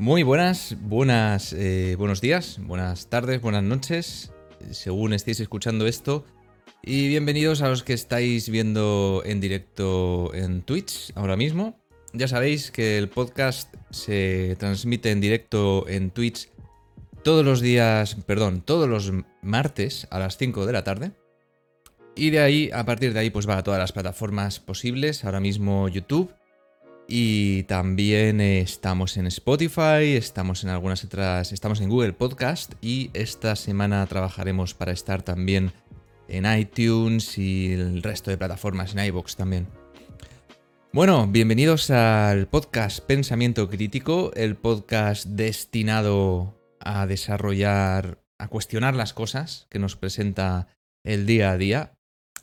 Muy 0.00 0.22
buenas, 0.22 0.76
buenas, 0.80 1.52
eh, 1.52 1.94
buenos 1.98 2.22
días, 2.22 2.58
buenas 2.62 3.10
tardes, 3.10 3.42
buenas 3.42 3.62
noches, 3.62 4.32
según 4.70 5.12
estéis 5.12 5.40
escuchando 5.40 5.86
esto. 5.86 6.24
Y 6.82 7.08
bienvenidos 7.08 7.60
a 7.60 7.68
los 7.68 7.82
que 7.82 7.92
estáis 7.92 8.48
viendo 8.48 9.20
en 9.26 9.42
directo 9.42 10.32
en 10.32 10.62
Twitch 10.62 11.12
ahora 11.16 11.36
mismo. 11.36 11.78
Ya 12.14 12.28
sabéis 12.28 12.70
que 12.70 12.96
el 12.96 13.10
podcast 13.10 13.74
se 13.90 14.56
transmite 14.58 15.10
en 15.10 15.20
directo 15.20 15.86
en 15.86 16.10
Twitch 16.10 16.48
todos 17.22 17.44
los 17.44 17.60
días, 17.60 18.14
perdón, 18.26 18.62
todos 18.62 18.88
los 18.88 19.12
martes 19.42 20.08
a 20.10 20.18
las 20.18 20.38
5 20.38 20.64
de 20.64 20.72
la 20.72 20.82
tarde. 20.82 21.12
Y 22.16 22.30
de 22.30 22.40
ahí, 22.40 22.70
a 22.72 22.86
partir 22.86 23.12
de 23.12 23.20
ahí, 23.20 23.28
pues 23.28 23.46
va 23.46 23.58
a 23.58 23.62
todas 23.62 23.78
las 23.78 23.92
plataformas 23.92 24.60
posibles. 24.60 25.26
Ahora 25.26 25.40
mismo 25.40 25.88
YouTube, 25.88 26.32
y 27.08 27.64
también 27.64 28.40
estamos 28.40 29.16
en 29.16 29.26
Spotify, 29.26 30.16
estamos 30.16 30.64
en 30.64 30.70
algunas 30.70 31.04
otras, 31.04 31.52
estamos 31.52 31.80
en 31.80 31.88
Google 31.88 32.12
Podcast 32.12 32.74
y 32.80 33.10
esta 33.14 33.56
semana 33.56 34.06
trabajaremos 34.06 34.74
para 34.74 34.92
estar 34.92 35.22
también 35.22 35.72
en 36.28 36.46
iTunes 36.46 37.36
y 37.38 37.72
el 37.72 38.02
resto 38.02 38.30
de 38.30 38.38
plataformas, 38.38 38.94
en 38.94 39.04
iBox 39.06 39.36
también. 39.36 39.66
Bueno, 40.92 41.26
bienvenidos 41.28 41.90
al 41.90 42.48
podcast 42.48 43.00
Pensamiento 43.00 43.68
Crítico, 43.68 44.32
el 44.34 44.56
podcast 44.56 45.26
destinado 45.26 46.60
a 46.80 47.06
desarrollar, 47.06 48.22
a 48.38 48.48
cuestionar 48.48 48.96
las 48.96 49.12
cosas 49.12 49.66
que 49.70 49.78
nos 49.78 49.96
presenta 49.96 50.66
el 51.04 51.26
día 51.26 51.52
a 51.52 51.56
día, 51.56 51.92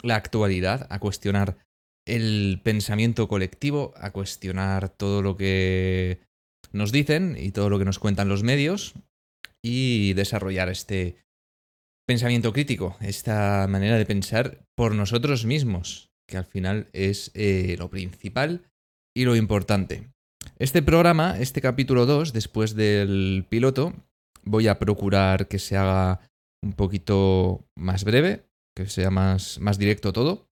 la 0.02 0.16
actualidad, 0.16 0.88
a 0.90 1.00
cuestionar 1.00 1.58
el 2.08 2.62
pensamiento 2.64 3.28
colectivo, 3.28 3.94
a 3.98 4.12
cuestionar 4.12 4.90
todo 4.90 5.22
lo 5.22 5.38
que 5.38 6.22
nos 6.72 6.92
dicen 6.92 7.38
y 7.40 7.52
todo 7.52 7.70
lo 7.70 7.80
que 7.80 7.86
nos 7.86 8.00
cuentan 8.00 8.30
los 8.30 8.44
medios 8.44 8.94
y 9.64 10.14
desarrollar 10.14 10.70
este 10.70 11.18
pensamiento 12.08 12.54
crítico, 12.54 12.96
esta 13.02 13.68
manera 13.68 13.98
de 13.98 14.06
pensar 14.06 14.66
por 14.76 14.96
nosotros 14.96 15.46
mismos, 15.46 16.10
que 16.28 16.38
al 16.38 16.46
final 16.46 16.88
es 16.94 17.32
eh, 17.34 17.76
lo 17.78 17.90
principal 17.90 18.70
y 19.16 19.26
lo 19.26 19.36
importante. 19.36 20.10
Este 20.58 20.82
programa, 20.82 21.38
este 21.40 21.62
capítulo 21.62 22.06
2, 22.06 22.32
después 22.32 22.76
del 22.76 23.46
piloto, 23.50 23.94
voy 24.44 24.68
a 24.68 24.80
procurar 24.80 25.48
que 25.48 25.60
se 25.60 25.76
haga 25.76 26.22
un 26.64 26.74
poquito 26.74 27.68
más 27.76 28.04
breve, 28.04 28.48
que 28.76 28.88
sea 28.88 29.12
más, 29.12 29.60
más 29.60 29.78
directo 29.78 30.14
todo. 30.14 30.48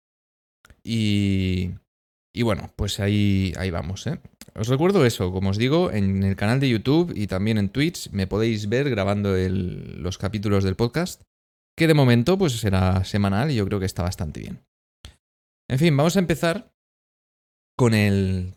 Y, 0.85 1.71
y 2.33 2.43
bueno, 2.43 2.71
pues 2.75 2.99
ahí, 2.99 3.53
ahí 3.57 3.71
vamos. 3.71 4.05
¿eh? 4.05 4.19
Os 4.53 4.67
recuerdo 4.67 5.05
eso, 5.05 5.31
como 5.31 5.49
os 5.49 5.57
digo, 5.57 5.91
en 5.91 6.23
el 6.23 6.35
canal 6.35 6.59
de 6.59 6.69
YouTube 6.69 7.11
y 7.15 7.27
también 7.27 7.57
en 7.57 7.69
Twitch 7.69 8.11
me 8.11 8.27
podéis 8.27 8.69
ver 8.69 8.89
grabando 8.89 9.35
los 9.35 10.17
capítulos 10.19 10.63
del 10.63 10.75
podcast, 10.75 11.23
que 11.75 11.87
de 11.87 11.93
momento 11.95 12.37
pues 12.37 12.53
será 12.53 13.03
semanal 13.03 13.49
y 13.51 13.55
yo 13.55 13.65
creo 13.65 13.79
que 13.79 13.85
está 13.87 14.03
bastante 14.03 14.41
bien. 14.41 14.63
En 15.67 15.79
fin, 15.79 15.97
vamos 15.97 16.15
a 16.15 16.19
empezar 16.19 16.71
con, 17.75 17.95
el, 17.95 18.53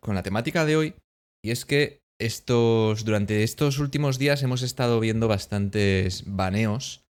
con 0.00 0.14
la 0.14 0.22
temática 0.22 0.66
de 0.66 0.76
hoy, 0.76 0.94
y 1.42 1.50
es 1.50 1.64
que 1.64 2.02
estos, 2.20 3.04
durante 3.04 3.42
estos 3.42 3.78
últimos 3.78 4.18
días 4.18 4.42
hemos 4.42 4.62
estado 4.62 5.00
viendo 5.00 5.26
bastantes 5.26 6.24
baneos 6.26 7.04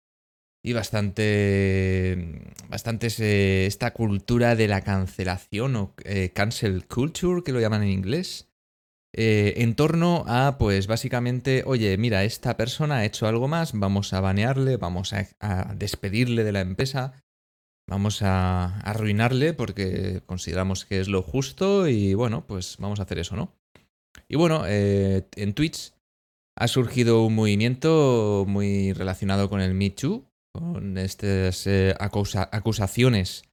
y 0.62 0.74
bastante, 0.74 2.54
bastante 2.70 3.66
esta 3.66 3.92
cultura 3.92 4.56
de 4.56 4.68
la 4.68 4.82
cancelación 4.82 5.76
o 5.76 5.94
eh, 6.04 6.32
cancel 6.34 6.86
culture, 6.86 7.44
que 7.44 7.54
lo 7.54 7.62
llaman 7.62 7.84
en 7.84 7.90
inglés, 7.90 8.50
eh, 9.14 9.56
en 9.58 9.76
torno 9.76 10.24
a, 10.28 10.58
pues 10.60 10.88
básicamente, 10.88 11.64
oye, 11.66 11.98
mira, 11.98 12.24
esta 12.24 12.58
persona 12.58 12.98
ha 12.98 13.06
hecho 13.06 13.28
algo 13.28 13.48
más, 13.48 13.72
vamos 13.74 14.14
a 14.14 14.22
banearle, 14.22 14.78
vamos 14.78 15.14
a, 15.14 15.74
despedirle 15.76 16.44
de 16.44 16.52
la 16.52 16.62
empresa, 16.62 17.24
vamos 17.88 18.22
a 18.22 18.80
arruinarle 18.82 19.54
porque 19.54 20.22
consideramos 20.26 20.86
que 20.86 21.00
es 21.00 21.08
lo 21.08 21.24
justo 21.24 21.88
y 21.88 22.14
bueno, 22.14 22.46
pues 22.46 22.78
vamos 22.80 23.00
a 23.00 23.04
hacer 23.04 23.18
eso, 23.18 23.36
¿no? 23.36 23.56
Y 24.28 24.36
bueno, 24.36 24.64
eh, 24.68 25.28
en 25.36 25.54
Twitch 25.54 25.94
ha 26.56 26.68
surgido 26.68 27.26
un 27.26 27.34
movimiento 27.34 28.46
muy 28.48 28.94
relacionado 28.94 29.50
con 29.50 29.62
el 29.62 29.74
Me 29.74 29.90
Too, 29.90 30.29
con 30.60 30.98
estas 30.98 31.66
eh, 31.68 31.96
acusaciones 31.98 33.44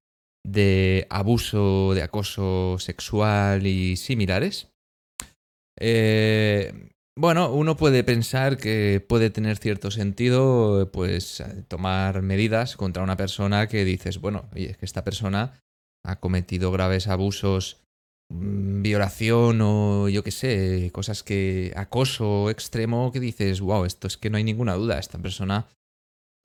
de 0.44 1.06
abuso, 1.10 1.92
de 1.94 2.02
acoso 2.02 2.76
sexual 2.78 3.66
y 3.66 3.96
similares. 3.96 4.68
Eh, 5.78 6.90
bueno, 7.18 7.50
uno 7.52 7.76
puede 7.76 8.04
pensar 8.04 8.56
que 8.56 9.04
puede 9.06 9.30
tener 9.30 9.56
cierto 9.56 9.90
sentido, 9.90 10.90
pues, 10.92 11.42
tomar 11.68 12.22
medidas 12.22 12.76
contra 12.76 13.02
una 13.02 13.16
persona 13.16 13.68
que 13.68 13.84
dices, 13.84 14.20
bueno, 14.20 14.48
oye, 14.54 14.70
es 14.70 14.76
que 14.76 14.86
esta 14.86 15.04
persona 15.04 15.60
ha 16.04 16.20
cometido 16.20 16.70
graves 16.70 17.08
abusos, 17.08 17.82
mm, 18.28 18.82
violación 18.82 19.60
o 19.62 20.08
yo 20.08 20.22
qué 20.22 20.30
sé, 20.30 20.90
cosas 20.92 21.22
que, 21.22 21.72
acoso 21.74 22.50
extremo 22.50 23.10
que 23.12 23.20
dices, 23.20 23.60
wow, 23.60 23.84
esto 23.84 24.06
es 24.06 24.16
que 24.16 24.30
no 24.30 24.36
hay 24.36 24.44
ninguna 24.44 24.74
duda, 24.74 24.98
esta 24.98 25.18
persona 25.18 25.66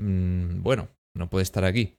Mm, 0.01 0.63
bueno, 0.63 0.89
no 1.16 1.29
puede 1.29 1.44
estar 1.44 1.63
aquí. 1.63 1.95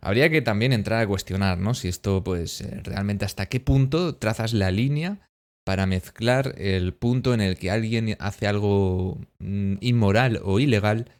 Habría 0.00 0.30
que 0.30 0.40
también 0.40 0.72
entrar 0.72 1.02
a 1.02 1.06
cuestionar, 1.06 1.58
¿no? 1.58 1.74
Si 1.74 1.88
esto, 1.88 2.22
pues, 2.22 2.60
eh, 2.60 2.80
realmente 2.84 3.24
hasta 3.24 3.46
qué 3.46 3.60
punto 3.60 4.14
trazas 4.14 4.52
la 4.54 4.70
línea 4.70 5.28
para 5.66 5.86
mezclar 5.86 6.54
el 6.58 6.94
punto 6.94 7.34
en 7.34 7.40
el 7.40 7.58
que 7.58 7.70
alguien 7.70 8.16
hace 8.20 8.46
algo 8.46 9.18
mm, 9.40 9.74
inmoral 9.80 10.40
o 10.44 10.60
ilegal, 10.60 11.10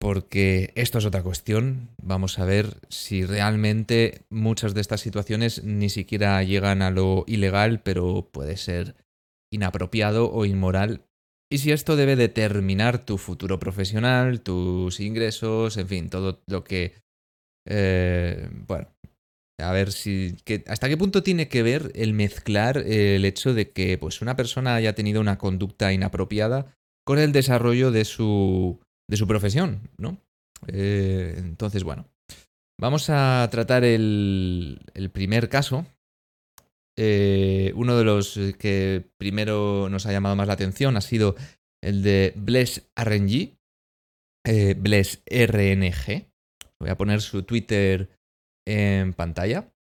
porque 0.00 0.72
esto 0.74 0.98
es 0.98 1.04
otra 1.04 1.22
cuestión. 1.22 1.90
Vamos 2.02 2.38
a 2.38 2.44
ver 2.44 2.78
si 2.88 3.24
realmente 3.24 4.22
muchas 4.30 4.74
de 4.74 4.80
estas 4.80 5.00
situaciones 5.00 5.62
ni 5.62 5.90
siquiera 5.90 6.42
llegan 6.42 6.82
a 6.82 6.90
lo 6.90 7.24
ilegal, 7.28 7.82
pero 7.82 8.28
puede 8.32 8.56
ser 8.56 8.96
inapropiado 9.52 10.32
o 10.32 10.46
inmoral 10.46 11.02
y 11.52 11.58
si 11.58 11.70
esto 11.70 11.96
debe 11.96 12.16
determinar 12.16 13.04
tu 13.04 13.18
futuro 13.18 13.58
profesional, 13.58 14.40
tus 14.40 15.00
ingresos, 15.00 15.76
en 15.76 15.86
fin, 15.86 16.08
todo 16.08 16.42
lo 16.46 16.64
que... 16.64 16.94
Eh, 17.68 18.48
bueno, 18.66 18.88
a 19.58 19.70
ver 19.70 19.92
si... 19.92 20.34
¿Hasta 20.66 20.88
qué 20.88 20.96
punto 20.96 21.22
tiene 21.22 21.48
que 21.48 21.62
ver 21.62 21.92
el 21.94 22.14
mezclar 22.14 22.78
el 22.78 23.26
hecho 23.26 23.52
de 23.52 23.70
que 23.70 23.98
pues, 23.98 24.22
una 24.22 24.34
persona 24.34 24.76
haya 24.76 24.94
tenido 24.94 25.20
una 25.20 25.36
conducta 25.36 25.92
inapropiada 25.92 26.74
con 27.04 27.18
el 27.18 27.32
desarrollo 27.32 27.90
de 27.90 28.06
su, 28.06 28.80
de 29.06 29.18
su 29.18 29.26
profesión, 29.26 29.90
¿no? 29.98 30.16
Eh, 30.68 31.34
entonces, 31.36 31.84
bueno, 31.84 32.08
vamos 32.80 33.10
a 33.10 33.46
tratar 33.50 33.84
el, 33.84 34.80
el 34.94 35.10
primer 35.10 35.50
caso, 35.50 35.84
eh, 37.04 37.72
uno 37.74 37.98
de 37.98 38.04
los 38.04 38.38
que 38.60 39.10
primero 39.18 39.88
nos 39.90 40.06
ha 40.06 40.12
llamado 40.12 40.36
más 40.36 40.46
la 40.46 40.52
atención 40.52 40.96
ha 40.96 41.00
sido 41.00 41.34
el 41.82 42.04
de 42.04 42.32
Bless 42.36 42.88
RNG. 42.94 43.58
Eh, 44.46 44.74
Bless 44.78 45.24
RNG. 45.26 46.30
Voy 46.78 46.90
a 46.90 46.96
poner 46.96 47.20
su 47.20 47.42
Twitter 47.42 48.08
en 48.64 49.14
pantalla. 49.14 49.74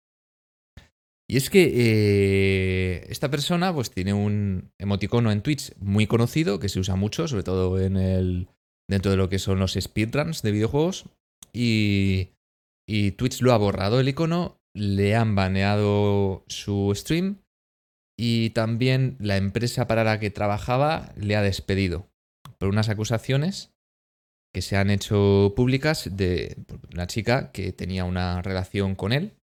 Y 1.29 1.37
es 1.37 1.51
que 1.51 1.73
eh, 1.75 3.07
esta 3.09 3.33
persona 3.33 3.75
pues 3.75 3.91
tiene 3.91 4.15
un 4.15 4.71
emoticono 4.79 5.33
en 5.33 5.43
Twitch 5.43 5.75
muy 5.79 6.07
conocido, 6.07 6.61
que 6.61 6.69
se 6.69 6.79
usa 6.79 6.95
mucho, 6.95 7.27
sobre 7.27 7.43
todo 7.43 7.81
en 7.81 7.97
el, 7.97 8.49
dentro 8.89 9.11
de 9.11 9.17
lo 9.17 9.29
que 9.29 9.41
son 9.41 9.59
los 9.59 9.73
speedruns 9.73 10.43
de 10.43 10.53
videojuegos. 10.53 11.07
Y 11.53 12.31
Twitch 13.17 13.43
lo 13.43 13.53
ha 13.53 13.59
borrado 13.59 13.99
el 13.99 14.09
icono 14.09 14.58
le 14.79 15.17
han 15.17 15.35
baneado 15.35 16.45
su 16.49 16.93
stream 16.95 17.43
y 18.19 18.51
también 18.51 19.17
la 19.21 19.37
empresa 19.37 19.87
para 19.87 20.05
la 20.05 20.19
que 20.19 20.31
trabajaba 20.31 21.13
le 21.17 21.37
ha 21.37 21.43
despedido 21.43 22.09
por 22.59 22.69
unas 22.69 22.89
acusaciones 22.89 23.73
que 24.53 24.63
se 24.63 24.77
han 24.77 24.91
hecho 24.91 25.53
públicas 25.55 26.17
de 26.17 26.57
una 26.93 27.07
chica 27.07 27.53
que 27.53 27.73
tenía 27.73 28.05
una 28.05 28.43
relación 28.43 28.95
con 28.95 29.13
él. 29.13 29.35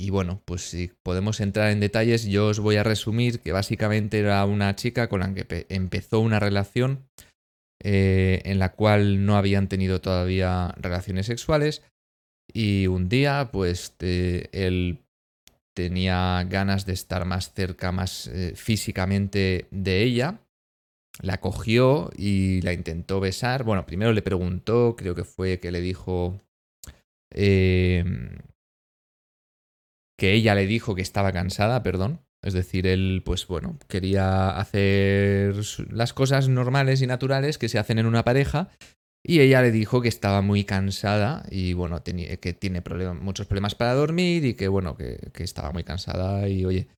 Y 0.00 0.10
bueno, 0.10 0.42
pues 0.44 0.62
si 0.62 0.92
podemos 1.04 1.40
entrar 1.40 1.70
en 1.70 1.80
detalles, 1.80 2.24
yo 2.24 2.46
os 2.46 2.60
voy 2.60 2.76
a 2.76 2.84
resumir 2.84 3.40
que 3.40 3.52
básicamente 3.52 4.20
era 4.20 4.44
una 4.44 4.74
chica 4.76 5.08
con 5.08 5.20
la 5.20 5.34
que 5.34 5.66
empezó 5.68 6.20
una 6.20 6.38
relación 6.38 7.08
eh, 7.82 8.42
en 8.44 8.58
la 8.58 8.72
cual 8.72 9.24
no 9.24 9.36
habían 9.36 9.68
tenido 9.68 10.00
todavía 10.00 10.74
relaciones 10.78 11.26
sexuales, 11.26 11.82
y 12.52 12.86
un 12.86 13.08
día, 13.08 13.50
pues 13.52 13.94
él 14.00 14.98
tenía 15.74 16.44
ganas 16.48 16.86
de 16.86 16.92
estar 16.92 17.24
más 17.24 17.52
cerca, 17.52 17.92
más 17.92 18.26
eh, 18.28 18.54
físicamente 18.56 19.68
de 19.70 20.02
ella. 20.02 20.40
La 21.20 21.40
cogió 21.40 22.10
y 22.16 22.60
la 22.62 22.72
intentó 22.72 23.20
besar. 23.20 23.64
Bueno, 23.64 23.86
primero 23.86 24.12
le 24.12 24.22
preguntó, 24.22 24.96
creo 24.96 25.14
que 25.14 25.24
fue 25.24 25.60
que 25.60 25.70
le 25.70 25.80
dijo... 25.80 26.40
Em, 27.30 28.38
que 30.18 30.32
ella 30.32 30.54
le 30.56 30.66
dijo 30.66 30.94
que 30.96 31.02
estaba 31.02 31.32
cansada, 31.32 31.82
perdón. 31.82 32.20
Es 32.42 32.54
decir, 32.54 32.86
él, 32.86 33.22
pues 33.24 33.46
bueno, 33.46 33.78
quería 33.88 34.50
hacer 34.50 35.54
las 35.90 36.12
cosas 36.12 36.48
normales 36.48 37.02
y 37.02 37.06
naturales 37.06 37.58
que 37.58 37.68
se 37.68 37.78
hacen 37.78 37.98
en 37.98 38.06
una 38.06 38.24
pareja. 38.24 38.70
Y 39.24 39.40
ella 39.40 39.62
le 39.62 39.72
dijo 39.72 40.00
que 40.00 40.08
estaba 40.08 40.42
muy 40.42 40.64
cansada 40.64 41.44
y 41.50 41.72
bueno, 41.72 42.02
tenía, 42.02 42.36
que 42.36 42.52
tiene 42.52 42.82
muchos 43.20 43.46
problemas 43.46 43.74
para 43.74 43.94
dormir 43.94 44.44
y 44.44 44.54
que 44.54 44.68
bueno, 44.68 44.96
que, 44.96 45.30
que, 45.32 45.44
estaba 45.44 45.72
muy 45.72 45.84
cansada 45.84 46.48
y 46.48 46.64
oye. 46.64 46.88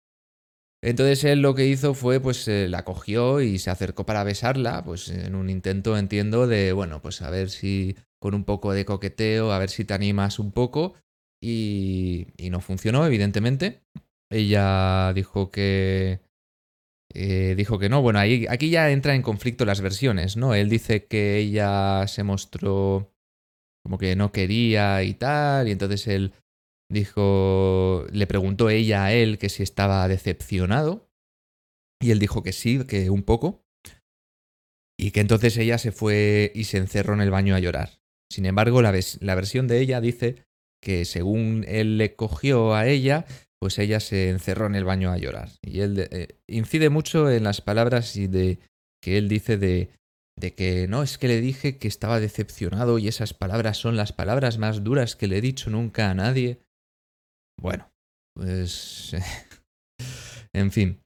Entonces 0.83 1.25
él 1.25 1.43
lo 1.43 1.55
que 1.55 1.67
hizo 1.67 1.95
fue, 1.95 2.21
pues 2.21 2.47
eh, 2.49 2.69
la 2.69 2.85
cogió 2.85 3.41
y 3.41 3.59
se 3.59 3.71
acercó 3.71 4.07
para 4.07 4.25
besarla, 4.25 4.83
pues 4.83 5.09
en 5.11 5.35
un 5.35 5.51
intento, 5.51 5.99
entiendo, 5.99 6.47
de 6.47 6.73
bueno, 6.73 7.03
pues 7.03 7.21
a 7.21 7.31
ver 7.31 7.51
si 7.51 7.97
con 8.19 8.35
un 8.35 8.45
poco 8.45 8.73
de 8.73 8.85
coqueteo, 8.85 9.53
a 9.53 9.59
ver 9.59 9.71
si 9.71 9.85
te 9.85 9.95
animas 9.95 10.39
un 10.39 10.53
poco. 10.53 10.95
Y, 11.43 12.29
y 12.37 12.51
no 12.51 12.61
funcionó, 12.61 13.07
evidentemente. 13.07 13.83
Ella 14.31 15.13
dijo 15.15 15.51
que. 15.51 16.21
Eh, 17.12 17.55
dijo 17.57 17.79
que 17.79 17.89
no. 17.89 18.03
Bueno, 18.03 18.19
ahí, 18.19 18.47
aquí 18.49 18.71
ya 18.71 18.91
entra 18.91 19.15
en 19.15 19.23
conflicto 19.23 19.65
las 19.65 19.81
versiones, 19.81 20.37
¿no? 20.37 20.55
Él 20.55 20.69
dice 20.69 21.07
que 21.07 21.39
ella 21.39 22.07
se 22.07 22.23
mostró 22.23 23.12
como 23.83 23.99
que 23.99 24.15
no 24.15 24.31
quería 24.31 25.03
y 25.03 25.15
tal, 25.15 25.69
y 25.69 25.73
entonces 25.73 26.07
él 26.07 26.33
dijo, 26.91 28.07
le 28.12 28.27
preguntó 28.27 28.69
ella 28.69 29.07
a 29.07 29.12
él 29.12 29.39
que 29.39 29.49
si 29.49 29.62
estaba 29.62 30.07
decepcionado, 30.07 31.09
y 32.01 32.11
él 32.11 32.19
dijo 32.19 32.43
que 32.43 32.53
sí, 32.53 32.85
que 32.85 33.11
un 33.11 33.23
poco, 33.23 33.65
y 34.99 35.12
que 35.12 35.21
entonces 35.21 35.57
ella 35.57 35.79
se 35.79 35.93
fue 35.93 36.53
y 36.55 36.65
se 36.65 36.79
encerró 36.79 37.15
en 37.15 37.23
el 37.23 37.31
baño 37.31 37.55
a 37.55 37.61
llorar. 37.61 38.03
Sin 38.31 38.45
embargo, 38.45 38.83
la, 38.83 38.93
la 39.21 39.35
versión 39.35 39.67
de 39.67 39.81
ella 39.81 40.01
dice 40.01 40.45
que 40.83 41.05
según 41.05 41.65
él 41.67 41.97
le 41.97 42.15
cogió 42.15 42.75
a 42.75 42.87
ella, 42.87 43.25
pues 43.61 43.79
ella 43.79 44.01
se 44.01 44.31
encerró 44.31 44.67
en 44.67 44.75
el 44.75 44.85
baño 44.85 45.12
a 45.12 45.19
llorar. 45.19 45.51
Y 45.62 45.81
él 45.81 46.09
eh, 46.11 46.39
incide 46.49 46.89
mucho 46.89 47.31
en 47.31 47.45
las 47.45 47.61
palabras 47.61 48.17
y 48.17 48.27
de 48.27 48.59
que 49.03 49.19
él 49.19 49.29
dice 49.29 49.59
de, 49.59 49.91
de 50.37 50.55
que 50.55 50.89
no, 50.89 51.03
es 51.03 51.19
que 51.19 51.29
le 51.29 51.41
dije 51.41 51.77
que 51.77 51.87
estaba 51.87 52.21
decepcionado 52.21 52.99
y 52.99 53.09
esas 53.09 53.35
palabras 53.35 53.77
son 53.77 53.97
las 53.97 54.12
palabras 54.12 54.59
más 54.59 54.83
duras 54.83 55.15
que 55.15 55.29
le 55.29 55.39
he 55.39 55.41
dicho 55.43 55.71
nunca 55.71 56.11
a 56.11 56.15
nadie. 56.15 56.62
Bueno, 57.61 57.93
pues... 58.35 59.15
en 60.55 60.73
fin. 60.73 61.01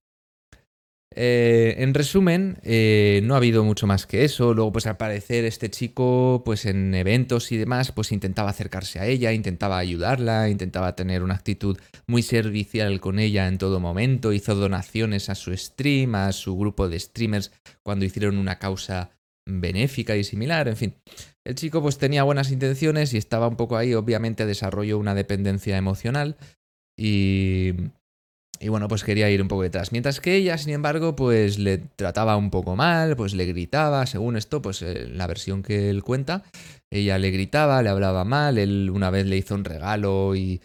Eh, 1.17 1.77
en 1.79 1.95
resumen, 1.95 2.59
eh, 2.63 3.21
no 3.25 3.35
ha 3.35 3.37
habido 3.37 3.63
mucho 3.63 3.87
más 3.87 4.07
que 4.07 4.25
eso. 4.25 4.53
Luego, 4.53 4.73
pues 4.73 4.87
al 4.87 4.97
parecer, 4.97 5.45
este 5.45 5.71
chico, 5.71 6.43
pues 6.45 6.67
en 6.67 6.95
eventos 6.95 7.53
y 7.53 7.57
demás, 7.57 7.93
pues 7.93 8.11
intentaba 8.11 8.51
acercarse 8.51 8.99
a 8.99 9.07
ella, 9.07 9.33
intentaba 9.33 9.79
ayudarla, 9.79 10.49
intentaba 10.49 10.97
tener 10.97 11.23
una 11.23 11.35
actitud 11.35 11.79
muy 12.07 12.23
servicial 12.23 13.01
con 13.01 13.19
ella 13.19 13.47
en 13.47 13.59
todo 13.59 13.79
momento. 13.79 14.33
Hizo 14.33 14.55
donaciones 14.57 15.31
a 15.31 15.37
su 15.37 15.57
stream, 15.57 16.17
a 16.17 16.33
su 16.33 16.57
grupo 16.57 16.89
de 16.89 16.99
streamers 16.99 17.53
cuando 17.83 18.05
hicieron 18.05 18.37
una 18.37 18.59
causa 18.59 19.11
benéfica 19.47 20.17
y 20.17 20.25
similar, 20.25 20.69
en 20.69 20.77
fin. 20.77 20.95
El 21.45 21.55
chico 21.55 21.83
pues 21.83 21.99
tenía 21.99 22.23
buenas 22.23 22.51
intenciones 22.51 23.13
y 23.15 23.19
estaba 23.19 23.47
un 23.47 23.57
poco 23.57 23.77
ahí, 23.77 23.95
obviamente 23.95 24.47
desarrolló 24.47 24.99
una 24.99 25.15
dependencia 25.15 25.77
emocional 25.77 26.37
y 26.97 27.73
y 28.65 28.69
bueno, 28.69 28.89
pues 28.89 29.05
quería 29.05 29.29
ir 29.29 29.43
un 29.43 29.49
poco 29.49 29.61
detrás. 29.61 29.93
Mientras 29.93 30.21
que 30.21 30.37
ella, 30.37 30.57
sin 30.57 30.73
embargo, 30.73 31.15
pues 31.15 31.59
le 31.59 31.77
trataba 31.77 32.39
un 32.39 32.49
poco 32.49 32.77
mal, 32.77 33.15
pues 33.15 33.35
le 33.35 33.45
gritaba, 33.45 34.07
según 34.07 34.39
esto, 34.39 34.63
pues 34.63 34.81
eh, 34.81 35.07
la 35.07 35.27
versión 35.27 35.63
que 35.63 35.91
él 35.91 36.03
cuenta, 36.03 36.45
ella 36.91 37.19
le 37.19 37.31
gritaba, 37.31 37.83
le 37.83 37.91
hablaba 37.91 38.25
mal, 38.25 38.57
él 38.57 38.89
una 38.91 39.11
vez 39.11 39.27
le 39.27 39.37
hizo 39.37 39.55
un 39.55 39.67
regalo 39.67 40.35
y 40.35 40.63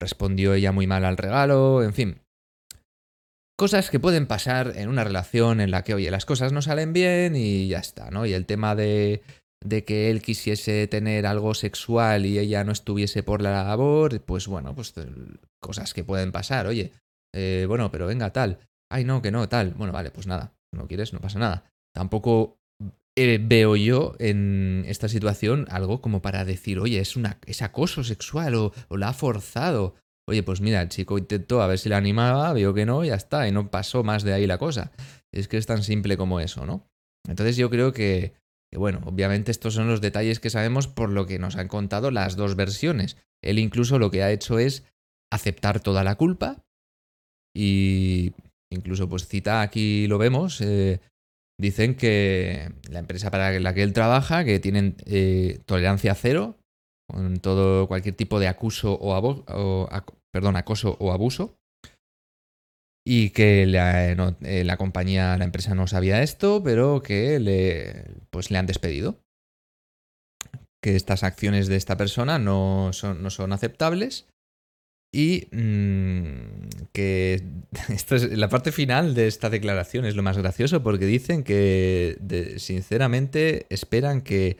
respondió 0.00 0.54
ella 0.54 0.72
muy 0.72 0.86
mal 0.86 1.04
al 1.04 1.18
regalo, 1.18 1.82
en 1.82 1.92
fin. 1.92 2.22
Cosas 3.58 3.90
que 3.90 4.00
pueden 4.00 4.26
pasar 4.26 4.72
en 4.76 4.88
una 4.88 5.04
relación 5.04 5.60
en 5.60 5.72
la 5.72 5.84
que, 5.84 5.92
oye, 5.92 6.10
las 6.10 6.24
cosas 6.24 6.54
no 6.54 6.62
salen 6.62 6.94
bien 6.94 7.36
y 7.36 7.68
ya 7.68 7.80
está, 7.80 8.10
¿no? 8.10 8.24
Y 8.24 8.32
el 8.32 8.46
tema 8.46 8.74
de, 8.74 9.20
de 9.62 9.84
que 9.84 10.10
él 10.10 10.22
quisiese 10.22 10.86
tener 10.86 11.26
algo 11.26 11.52
sexual 11.52 12.24
y 12.24 12.38
ella 12.38 12.64
no 12.64 12.72
estuviese 12.72 13.22
por 13.22 13.42
la 13.42 13.62
labor, 13.62 14.22
pues 14.22 14.46
bueno, 14.46 14.74
pues 14.74 14.94
cosas 15.60 15.92
que 15.92 16.02
pueden 16.02 16.32
pasar, 16.32 16.66
oye 16.66 16.92
eh, 17.34 17.64
bueno, 17.68 17.90
pero 17.90 18.06
venga, 18.06 18.32
tal. 18.32 18.58
Ay, 18.90 19.04
no, 19.04 19.22
que 19.22 19.30
no, 19.30 19.48
tal. 19.48 19.74
Bueno, 19.74 19.92
vale, 19.92 20.10
pues 20.10 20.26
nada. 20.26 20.54
No 20.74 20.86
quieres, 20.86 21.12
no 21.12 21.20
pasa 21.20 21.38
nada. 21.38 21.64
Tampoco 21.94 22.58
eh, 23.14 23.38
veo 23.42 23.76
yo 23.76 24.14
en 24.18 24.84
esta 24.86 25.08
situación 25.08 25.66
algo 25.70 26.00
como 26.00 26.22
para 26.22 26.44
decir, 26.46 26.78
oye, 26.78 26.98
es, 26.98 27.16
una, 27.16 27.38
es 27.44 27.60
acoso 27.60 28.04
sexual 28.04 28.54
o, 28.54 28.72
la 28.90 29.08
ha 29.08 29.12
forzado. 29.12 29.96
Oye, 30.26 30.42
pues 30.42 30.60
mira, 30.60 30.80
el 30.80 30.88
chico 30.88 31.18
intentó 31.18 31.60
a 31.60 31.66
ver 31.66 31.78
si 31.78 31.88
la 31.88 31.98
animaba, 31.98 32.52
vio 32.54 32.72
que 32.72 32.86
no, 32.86 33.04
ya 33.04 33.16
está, 33.16 33.46
y 33.48 33.52
no 33.52 33.70
pasó 33.70 34.02
más 34.02 34.22
de 34.22 34.32
ahí 34.32 34.46
la 34.46 34.58
cosa. 34.58 34.92
Es 35.30 35.48
que 35.48 35.58
es 35.58 35.66
tan 35.66 35.82
simple 35.82 36.16
como 36.16 36.40
eso, 36.40 36.64
¿no? 36.64 36.86
Entonces 37.28 37.56
yo 37.56 37.68
creo 37.70 37.92
que, 37.92 38.34
bueno, 38.74 39.00
obviamente 39.04 39.50
estos 39.50 39.74
son 39.74 39.88
los 39.88 40.00
detalles 40.00 40.40
que 40.40 40.50
sabemos 40.50 40.88
por 40.88 41.10
lo 41.10 41.26
que 41.26 41.38
nos 41.38 41.56
han 41.56 41.68
contado 41.68 42.10
las 42.10 42.36
dos 42.36 42.56
versiones. 42.56 43.16
Él 43.42 43.58
incluso 43.58 43.98
lo 43.98 44.10
que 44.10 44.22
ha 44.22 44.30
hecho 44.30 44.58
es 44.58 44.84
aceptar 45.30 45.80
toda 45.80 46.04
la 46.04 46.14
culpa, 46.14 46.64
y 47.54 48.32
incluso 48.70 49.08
pues 49.08 49.26
cita 49.26 49.62
aquí 49.62 50.06
lo 50.06 50.18
vemos, 50.18 50.60
eh, 50.60 51.00
dicen 51.60 51.94
que 51.94 52.72
la 52.90 52.98
empresa 52.98 53.30
para 53.30 53.58
la 53.60 53.74
que 53.74 53.82
él 53.82 53.92
trabaja, 53.92 54.44
que 54.44 54.58
tienen 54.58 54.96
eh, 55.06 55.60
tolerancia 55.66 56.14
cero 56.14 56.58
con 57.08 57.38
todo 57.38 57.88
cualquier 57.88 58.14
tipo 58.14 58.40
de 58.40 58.48
acuso 58.48 58.98
o, 59.00 59.88
perdón, 60.32 60.56
acoso 60.56 60.96
o 60.98 61.12
abuso. 61.12 61.56
Y 63.04 63.30
que 63.30 63.66
la, 63.66 64.08
eh, 64.08 64.64
la, 64.64 64.76
compañía, 64.76 65.36
la 65.36 65.44
empresa 65.44 65.74
no 65.74 65.88
sabía 65.88 66.22
esto, 66.22 66.62
pero 66.62 67.02
que 67.02 67.38
le, 67.40 68.06
pues 68.30 68.50
le 68.50 68.58
han 68.58 68.66
despedido. 68.66 69.18
Que 70.80 70.96
estas 70.96 71.22
acciones 71.22 71.66
de 71.66 71.76
esta 71.76 71.96
persona 71.96 72.38
no 72.38 72.92
son, 72.92 73.22
no 73.22 73.30
son 73.30 73.52
aceptables 73.52 74.26
y 75.14 75.48
mm, 75.52 76.88
que 76.92 77.42
esto 77.90 78.16
es 78.16 78.36
la 78.36 78.48
parte 78.48 78.72
final 78.72 79.14
de 79.14 79.26
esta 79.26 79.50
declaración 79.50 80.04
es 80.04 80.16
lo 80.16 80.22
más 80.22 80.38
gracioso 80.38 80.82
porque 80.82 81.06
dicen 81.06 81.44
que 81.44 82.16
sinceramente 82.58 83.66
esperan 83.68 84.22
que, 84.22 84.58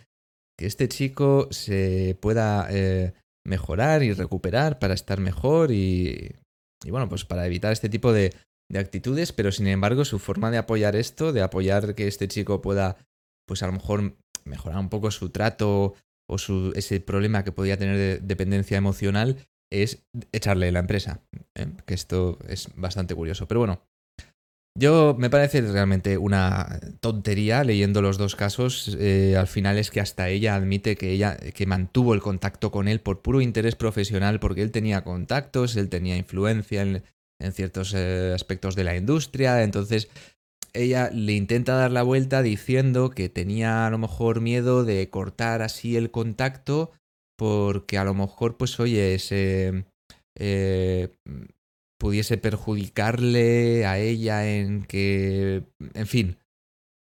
este 0.58 0.86
chico 0.86 1.48
se 1.50 2.16
pueda 2.20 2.68
eh, 2.70 3.14
mejorar 3.44 4.04
y 4.04 4.12
recuperar 4.12 4.78
para 4.78 4.94
estar 4.94 5.18
mejor 5.18 5.72
y, 5.72 6.36
y 6.84 6.90
bueno, 6.92 7.08
pues 7.08 7.24
para 7.24 7.44
evitar 7.48 7.72
este 7.72 7.88
tipo 7.88 8.12
de, 8.12 8.32
de, 8.70 8.78
actitudes, 8.78 9.32
pero 9.32 9.50
sin 9.50 9.66
embargo 9.66 10.04
su 10.04 10.20
forma 10.20 10.52
de 10.52 10.58
apoyar 10.58 10.94
esto, 10.94 11.32
de 11.32 11.42
apoyar 11.42 11.96
que 11.96 12.06
este 12.06 12.28
chico 12.28 12.62
pueda 12.62 12.96
pues 13.48 13.64
a 13.64 13.66
lo 13.66 13.72
mejor 13.72 14.16
mejorar 14.44 14.78
un 14.78 14.88
poco 14.88 15.10
su 15.10 15.30
trato 15.30 15.94
o 16.28 16.38
su, 16.38 16.72
ese 16.76 17.00
problema 17.00 17.42
que 17.42 17.50
podía 17.50 17.76
tener 17.76 17.96
de 17.96 18.18
dependencia 18.18 18.78
emocional, 18.78 19.36
es 19.72 20.04
echarle 20.32 20.70
la 20.70 20.80
empresa. 20.80 21.20
¿eh? 21.54 21.66
Que 21.86 21.94
esto 21.94 22.38
es 22.48 22.68
bastante 22.76 23.14
curioso. 23.14 23.48
Pero 23.48 23.60
bueno, 23.60 23.82
yo 24.78 25.14
me 25.18 25.30
parece 25.30 25.60
realmente 25.60 26.16
una 26.18 26.80
tontería 27.00 27.64
leyendo 27.64 28.02
los 28.02 28.18
dos 28.18 28.36
casos. 28.36 28.96
Eh, 29.00 29.36
al 29.36 29.46
final 29.46 29.78
es 29.78 29.90
que 29.90 30.00
hasta 30.00 30.28
ella 30.28 30.54
admite 30.54 30.96
que 30.96 31.10
ella 31.10 31.36
que 31.36 31.66
mantuvo 31.66 32.14
el 32.14 32.20
contacto 32.20 32.70
con 32.70 32.88
él 32.88 33.00
por 33.00 33.22
puro 33.22 33.40
interés 33.40 33.76
profesional, 33.76 34.40
porque 34.40 34.62
él 34.62 34.70
tenía 34.70 35.04
contactos, 35.04 35.76
él 35.76 35.88
tenía 35.88 36.16
influencia 36.16 36.82
en, 36.82 37.02
ciertos 37.52 37.92
eh, 37.94 38.32
aspectos 38.34 38.76
de 38.76 38.84
la 38.84 38.96
industria. 38.96 39.62
Entonces 39.62 40.08
ella 40.74 41.10
le 41.12 41.32
intenta 41.32 41.74
dar 41.74 41.90
la 41.90 42.02
vuelta 42.02 42.42
diciendo 42.42 43.10
que 43.10 43.28
tenía 43.28 43.86
a 43.86 43.90
lo 43.90 43.98
mejor 43.98 44.40
miedo 44.40 44.84
de 44.84 45.08
cortar 45.10 45.60
así 45.60 45.96
el 45.96 46.10
contacto 46.10 46.92
porque 47.42 47.98
a 47.98 48.04
lo 48.04 48.14
mejor, 48.14 48.56
pues 48.56 48.78
oye, 48.78 49.16
eh, 50.36 51.08
pudiese 51.98 52.38
perjudicarle 52.38 53.84
a 53.84 53.98
ella 53.98 54.48
en 54.48 54.84
que, 54.84 55.64
en 55.94 56.06
fin, 56.06 56.38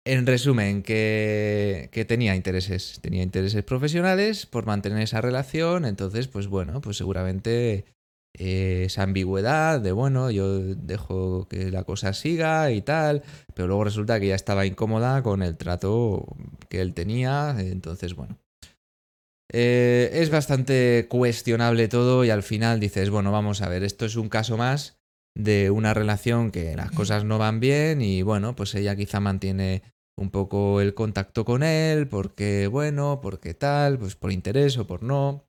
en 0.06 0.26
resumen, 0.26 0.84
que, 0.84 1.88
que, 1.90 2.04
tenía 2.04 2.36
intereses, 2.36 3.00
tenía 3.02 3.24
intereses 3.24 3.64
profesionales 3.64 4.46
por 4.46 4.66
mantener 4.66 5.02
esa 5.02 5.20
relación, 5.20 5.84
entonces, 5.84 6.28
pues 6.28 6.46
bueno, 6.46 6.80
pues 6.80 6.96
seguramente 6.96 7.86
eh, 8.38 8.84
esa 8.86 9.02
ambigüedad 9.02 9.80
de, 9.80 9.90
bueno, 9.90 10.30
yo 10.30 10.60
dejo 10.60 11.48
que 11.48 11.72
la 11.72 11.82
cosa 11.82 12.12
siga 12.12 12.70
y 12.70 12.82
tal, 12.82 13.24
pero 13.54 13.66
luego 13.66 13.82
resulta 13.82 14.20
que 14.20 14.28
ya 14.28 14.36
estaba 14.36 14.64
incómoda 14.64 15.24
con 15.24 15.42
el 15.42 15.56
trato 15.56 16.24
que 16.68 16.80
él 16.82 16.94
tenía, 16.94 17.56
entonces, 17.58 18.14
bueno, 18.14 18.38
eh, 19.52 20.10
es 20.14 20.30
bastante 20.30 21.06
cuestionable 21.08 21.88
todo 21.88 22.24
y 22.24 22.30
al 22.30 22.42
final 22.42 22.78
dices, 22.78 23.10
bueno, 23.10 23.32
vamos 23.32 23.62
a 23.62 23.68
ver, 23.68 23.82
esto 23.82 24.06
es 24.06 24.16
un 24.16 24.28
caso 24.28 24.56
más 24.56 24.98
de 25.36 25.70
una 25.70 25.94
relación 25.94 26.50
que 26.50 26.76
las 26.76 26.90
cosas 26.90 27.24
no 27.24 27.38
van 27.38 27.60
bien 27.60 28.00
y 28.00 28.22
bueno, 28.22 28.54
pues 28.54 28.74
ella 28.74 28.96
quizá 28.96 29.20
mantiene 29.20 29.82
un 30.16 30.30
poco 30.30 30.80
el 30.80 30.94
contacto 30.94 31.44
con 31.44 31.62
él 31.62 32.06
porque, 32.06 32.66
bueno, 32.66 33.20
porque 33.22 33.54
tal, 33.54 33.98
pues 33.98 34.16
por 34.16 34.32
interés 34.32 34.76
o 34.78 34.86
por 34.86 35.02
no. 35.02 35.46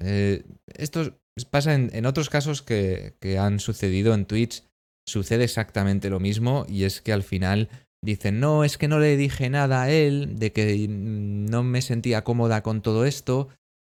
Eh, 0.00 0.44
esto 0.66 1.18
pasa 1.50 1.74
en, 1.74 2.06
otros 2.06 2.28
casos 2.28 2.62
que, 2.62 3.14
que, 3.20 3.38
han 3.38 3.60
sucedido 3.60 4.14
en 4.14 4.26
Twitch 4.26 4.64
sucede 5.06 5.44
exactamente 5.44 6.10
lo 6.10 6.20
mismo 6.20 6.66
y 6.68 6.84
es 6.84 7.00
que 7.00 7.12
al 7.12 7.22
final 7.22 7.68
dicen, 8.02 8.40
no, 8.40 8.64
es 8.64 8.78
que 8.78 8.88
no 8.88 8.98
le 8.98 9.16
dije 9.16 9.50
nada 9.50 9.82
a 9.82 9.90
él, 9.90 10.38
de 10.38 10.52
que 10.52 10.86
no 10.88 11.62
me 11.62 11.82
sentía 11.82 12.24
cómoda 12.24 12.62
con 12.62 12.82
todo 12.82 13.04
esto, 13.04 13.48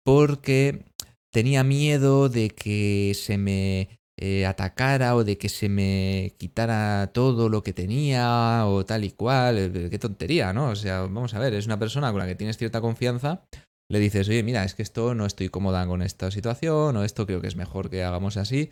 porque 0.04 0.84
tenía 1.32 1.64
miedo 1.64 2.28
de 2.28 2.50
que 2.50 3.12
se 3.14 3.38
me 3.38 3.88
eh, 4.18 4.46
atacara 4.46 5.16
o 5.16 5.24
de 5.24 5.38
que 5.38 5.48
se 5.48 5.68
me 5.68 6.34
quitara 6.38 7.10
todo 7.12 7.48
lo 7.48 7.62
que 7.62 7.72
tenía 7.72 8.66
o 8.66 8.84
tal 8.84 9.04
y 9.04 9.10
cual. 9.10 9.58
Eh, 9.58 9.88
qué 9.90 9.98
tontería, 9.98 10.52
¿no? 10.52 10.68
O 10.68 10.76
sea, 10.76 11.02
vamos 11.02 11.34
a 11.34 11.38
ver, 11.38 11.54
es 11.54 11.66
una 11.66 11.78
persona 11.78 12.10
con 12.10 12.20
la 12.20 12.26
que 12.26 12.34
tienes 12.34 12.58
cierta 12.58 12.80
confianza. 12.80 13.44
Le 13.90 13.98
dices, 13.98 14.28
oye, 14.28 14.42
mira, 14.42 14.64
es 14.64 14.74
que 14.74 14.82
esto 14.82 15.14
no 15.14 15.26
estoy 15.26 15.48
cómoda 15.48 15.86
con 15.86 16.02
esta 16.02 16.30
situación 16.30 16.96
o 16.96 17.04
esto 17.04 17.26
creo 17.26 17.40
que 17.40 17.48
es 17.48 17.56
mejor 17.56 17.90
que 17.90 18.04
hagamos 18.04 18.36
así. 18.36 18.70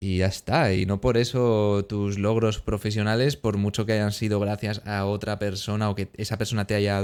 Y 0.00 0.18
ya 0.18 0.26
está. 0.26 0.74
Y 0.74 0.86
no 0.86 1.00
por 1.00 1.16
eso 1.16 1.84
tus 1.88 2.18
logros 2.18 2.60
profesionales, 2.60 3.36
por 3.36 3.56
mucho 3.56 3.86
que 3.86 3.92
hayan 3.92 4.12
sido 4.12 4.40
gracias 4.40 4.86
a 4.86 5.06
otra 5.06 5.38
persona 5.38 5.88
o 5.88 5.94
que 5.94 6.10
esa 6.14 6.36
persona 6.36 6.66
te 6.66 6.74
haya 6.74 6.98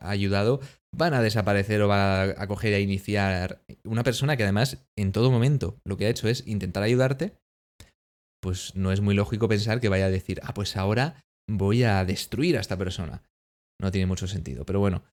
ayudado, 0.00 0.60
van 0.96 1.14
a 1.14 1.22
desaparecer 1.22 1.82
o 1.82 1.88
va 1.88 2.22
a 2.22 2.46
coger 2.46 2.74
a 2.74 2.80
iniciar 2.80 3.62
una 3.84 4.02
persona 4.02 4.36
que 4.36 4.44
además 4.44 4.78
en 4.96 5.12
todo 5.12 5.30
momento 5.30 5.78
lo 5.84 5.96
que 5.96 6.06
ha 6.06 6.10
hecho 6.10 6.28
es 6.28 6.46
intentar 6.46 6.82
ayudarte, 6.82 7.34
pues 8.40 8.74
no 8.74 8.92
es 8.92 9.00
muy 9.00 9.14
lógico 9.14 9.48
pensar 9.48 9.80
que 9.80 9.88
vaya 9.88 10.06
a 10.06 10.10
decir, 10.10 10.40
ah, 10.42 10.54
pues 10.54 10.76
ahora 10.76 11.24
voy 11.48 11.82
a 11.82 12.04
destruir 12.04 12.56
a 12.56 12.60
esta 12.60 12.76
persona. 12.76 13.22
No 13.80 13.90
tiene 13.90 14.06
mucho 14.06 14.26
sentido. 14.26 14.64
Pero 14.64 14.80
bueno, 14.80 15.04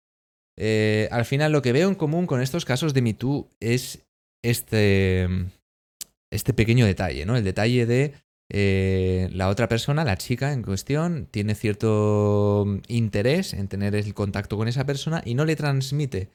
eh, 0.57 1.07
al 1.11 1.25
final 1.25 1.51
lo 1.51 1.61
que 1.61 1.73
veo 1.73 1.89
en 1.89 1.95
común 1.95 2.27
con 2.27 2.41
estos 2.41 2.65
casos 2.65 2.93
de 2.93 3.01
MeToo 3.01 3.49
es 3.59 4.07
este, 4.43 5.27
este 6.35 6.53
pequeño 6.53 6.85
detalle, 6.85 7.25
¿no? 7.25 7.35
El 7.35 7.43
detalle 7.43 7.85
de 7.85 8.13
eh, 8.49 9.29
la 9.31 9.49
otra 9.49 9.67
persona, 9.67 10.03
la 10.03 10.17
chica 10.17 10.53
en 10.53 10.61
cuestión, 10.61 11.27
tiene 11.31 11.55
cierto 11.55 12.65
interés 12.87 13.53
en 13.53 13.67
tener 13.67 13.95
el 13.95 14.13
contacto 14.13 14.57
con 14.57 14.67
esa 14.67 14.85
persona 14.85 15.21
y 15.25 15.33
no 15.33 15.45
le 15.45 15.55
transmite 15.55 16.29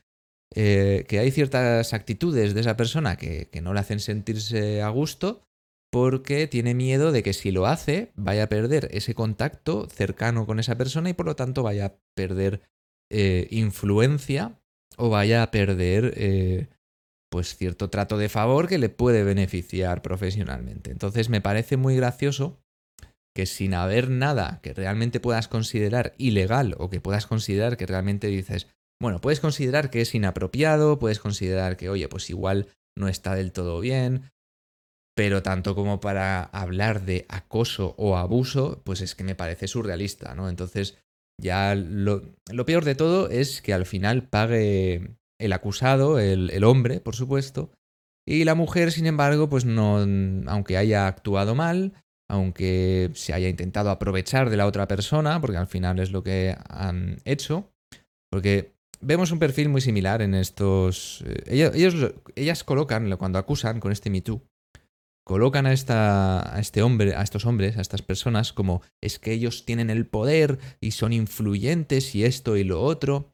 eh, 0.55 1.05
que 1.09 1.21
hay 1.21 1.31
ciertas 1.31 1.93
actitudes 1.95 2.55
de 2.55 2.61
esa 2.61 2.77
persona 2.77 3.17
que, 3.17 3.49
que, 3.51 3.61
no 3.61 3.73
le 3.73 3.81
hacen 3.81 4.01
sentirse 4.01 4.83
a 4.83 4.89
gusto 4.89 5.43
porque 5.93 6.49
tiene 6.49 6.75
miedo 6.75 7.13
de 7.13 7.23
que 7.23 7.33
si 7.33 7.53
lo 7.53 7.67
hace 7.67 8.11
vaya 8.17 8.45
a 8.45 8.49
perder 8.49 8.89
ese 8.91 9.15
contacto 9.15 9.87
cercano 9.89 10.47
con 10.47 10.59
esa 10.59 10.77
persona 10.77 11.11
y 11.11 11.15
por 11.15 11.27
lo 11.27 11.37
tanto 11.37 11.63
vaya 11.63 11.87
a 11.87 11.95
perder 12.17 12.63
eh, 13.11 13.47
influencia 13.51 14.61
o 14.97 15.09
vaya 15.09 15.45
a 15.45 15.51
perder 15.53 16.15
pues 17.31 17.57
cierto 17.57 17.91
trato 17.91 18.19
de 18.19 18.29
favor 18.29 18.69
que 18.69 18.79
le 18.79 18.89
puede 18.89 19.25
beneficiar 19.25 20.03
profesionalmente. 20.03 20.91
Entonces 20.91 21.29
me 21.29 21.41
parece 21.41 21.77
muy 21.77 21.97
gracioso 21.97 22.61
que 23.35 23.47
sin 23.47 23.75
haber 23.75 24.11
nada 24.11 24.61
que 24.63 24.75
realmente 24.75 25.21
puedas 25.21 25.49
considerar 25.49 26.15
ilegal 26.19 26.75
o 26.79 26.91
que 26.91 27.01
puedas 27.01 27.27
considerar 27.27 27.77
que 27.77 27.87
realmente 27.87 28.27
dices, 28.27 28.67
bueno, 29.01 29.21
puedes 29.21 29.41
considerar 29.41 29.91
que 29.91 30.01
es 30.01 30.15
inapropiado, 30.15 30.99
puedes 30.99 31.21
considerar 31.21 31.77
que, 31.77 31.89
oye, 31.89 32.09
pues 32.09 32.29
igual 32.29 32.69
no 32.99 33.09
está 33.09 33.35
del 33.35 33.53
todo 33.53 33.81
bien, 33.81 34.31
pero 35.17 35.43
tanto 35.43 35.75
como 35.75 36.01
para 36.01 36.43
hablar 36.45 37.05
de 37.05 37.27
acoso 37.29 37.95
o 37.99 38.17
abuso, 38.17 38.83
pues 38.85 39.01
es 39.01 39.15
que 39.15 39.25
me 39.25 39.35
parece 39.35 39.69
surrealista, 39.69 40.35
¿no? 40.35 40.49
Entonces, 40.49 40.99
ya 41.41 41.75
lo, 41.75 42.23
peor 42.67 42.85
de 42.85 42.95
todo 42.95 43.31
es 43.31 43.63
que 43.63 43.73
al 43.73 43.87
final 43.87 44.29
pague 44.29 45.17
el 45.41 45.53
acusado, 45.53 46.19
el, 46.19 46.65
hombre, 46.65 47.01
por 47.01 47.17
supuesto, 47.17 47.73
y 48.27 48.45
la 48.45 48.55
mujer, 48.55 48.93
sin 48.93 49.07
embargo, 49.07 49.49
pues 49.49 49.65
no, 49.65 49.99
aunque 50.47 50.77
haya 50.77 51.07
actuado 51.07 51.55
mal, 51.55 51.95
aunque 52.29 53.11
se 53.15 53.33
haya 53.33 53.49
intentado 53.49 53.91
aprovechar 53.91 54.51
de 54.51 54.57
la 54.57 54.67
otra 54.67 54.87
persona, 54.87 55.41
porque 55.41 55.57
al 55.57 55.67
final 55.67 55.99
es 55.99 56.13
lo 56.13 56.23
que 56.23 56.57
han 56.69 57.19
hecho, 57.25 57.73
porque 58.31 58.75
vemos 59.01 59.33
un 59.33 59.39
perfil 59.39 59.69
muy 59.69 59.81
similar 59.81 60.23
en 60.23 60.35
estos... 60.35 61.25
Eh, 61.27 61.73
ellos, 61.75 62.13
ellas 62.37 62.63
colocan, 62.63 63.11
cuando 63.17 63.39
acusan 63.39 63.81
con 63.81 63.91
este 63.91 64.11
Me 64.11 64.23
colocan 65.25 65.67
a, 65.67 65.73
esta, 65.73 66.55
a 66.55 66.61
este 66.61 66.83
hombre, 66.83 67.15
a 67.15 67.23
estos 67.23 67.47
hombres, 67.47 67.77
a 67.77 67.81
estas 67.81 68.03
personas, 68.03 68.53
como 68.53 68.83
es 69.01 69.19
que 69.19 69.33
ellos 69.33 69.65
tienen 69.65 69.91
el 69.91 70.07
poder 70.07 70.59
y 70.81 70.93
son 70.93 71.13
influyentes 71.13 72.15
y 72.15 72.25
esto 72.25 72.57
y 72.57 72.65
lo 72.65 72.83
otro. 72.83 73.33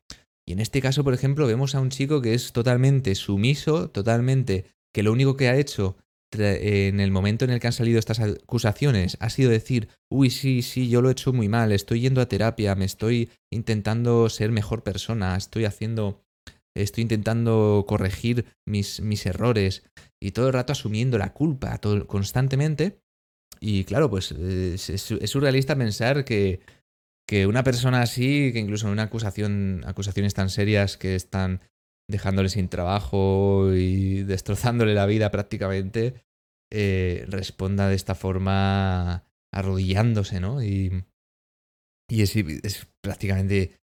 Y 0.49 0.53
en 0.53 0.61
este 0.61 0.81
caso, 0.81 1.03
por 1.03 1.13
ejemplo, 1.13 1.47
vemos 1.47 1.75
a 1.75 1.81
un 1.81 1.91
chico 1.91 2.23
que 2.23 2.35
es 2.35 2.53
totalmente 2.53 3.15
sumiso, 3.17 3.91
totalmente 3.91 4.67
que 4.95 5.03
lo 5.03 5.13
único 5.13 5.37
que 5.37 5.49
ha 5.49 5.57
hecho 5.57 5.97
en 6.33 7.01
el 7.01 7.11
momento 7.11 7.45
en 7.45 7.51
el 7.51 7.61
que 7.61 7.67
han 7.67 7.73
salido 7.73 7.99
estas 7.99 8.21
acusaciones 8.21 9.17
ha 9.21 9.31
sido 9.31 9.51
decir, 9.51 9.89
uy, 10.11 10.31
sí, 10.31 10.63
sí, 10.63 10.89
yo 10.89 11.03
lo 11.03 11.09
he 11.09 11.13
hecho 11.13 11.33
muy 11.33 11.49
mal, 11.49 11.73
estoy 11.73 12.01
yendo 12.01 12.21
a 12.21 12.29
terapia, 12.29 12.75
me 12.75 12.85
estoy 12.85 13.31
intentando 13.51 14.29
ser 14.29 14.53
mejor 14.53 14.83
persona, 14.83 15.37
estoy 15.37 15.65
haciendo, 15.65 16.23
estoy 16.75 17.03
intentando 17.03 17.85
corregir 17.89 18.47
mis, 18.67 19.01
mis 19.01 19.27
errores 19.27 19.85
y 20.21 20.33
todo 20.33 20.49
el 20.49 20.53
rato 20.53 20.73
asumiendo 20.73 21.19
la 21.19 21.33
culpa 21.33 21.81
constantemente. 22.07 23.01
Y 23.59 23.85
claro, 23.85 24.11
pues 24.11 24.33
es, 24.33 24.91
es 24.91 25.31
surrealista 25.31 25.77
pensar 25.77 26.25
que, 26.25 26.61
que 27.29 27.47
una 27.47 27.65
persona 27.65 28.03
así, 28.03 28.53
que 28.53 28.61
incluso 28.61 28.87
en 28.87 28.93
una 28.93 29.05
acusación, 29.05 29.83
acusaciones 29.87 30.35
tan 30.35 30.49
serias 30.49 30.97
que 30.97 31.15
están 31.15 31.61
dejándole 32.09 32.49
sin 32.49 32.69
trabajo 32.69 33.73
y 33.75 34.23
destrozándole 34.23 34.95
la 34.95 35.07
vida 35.07 35.31
prácticamente, 35.31 36.25
eh, 36.73 37.25
responda 37.29 37.89
de 37.89 37.97
esta 37.97 38.15
forma 38.15 39.25
arrodillándose, 39.53 40.41
¿no? 40.41 40.63
Y, 40.63 41.05
y 42.09 42.23
es, 42.23 42.37
es, 42.37 42.87
prácticamente 43.03 43.81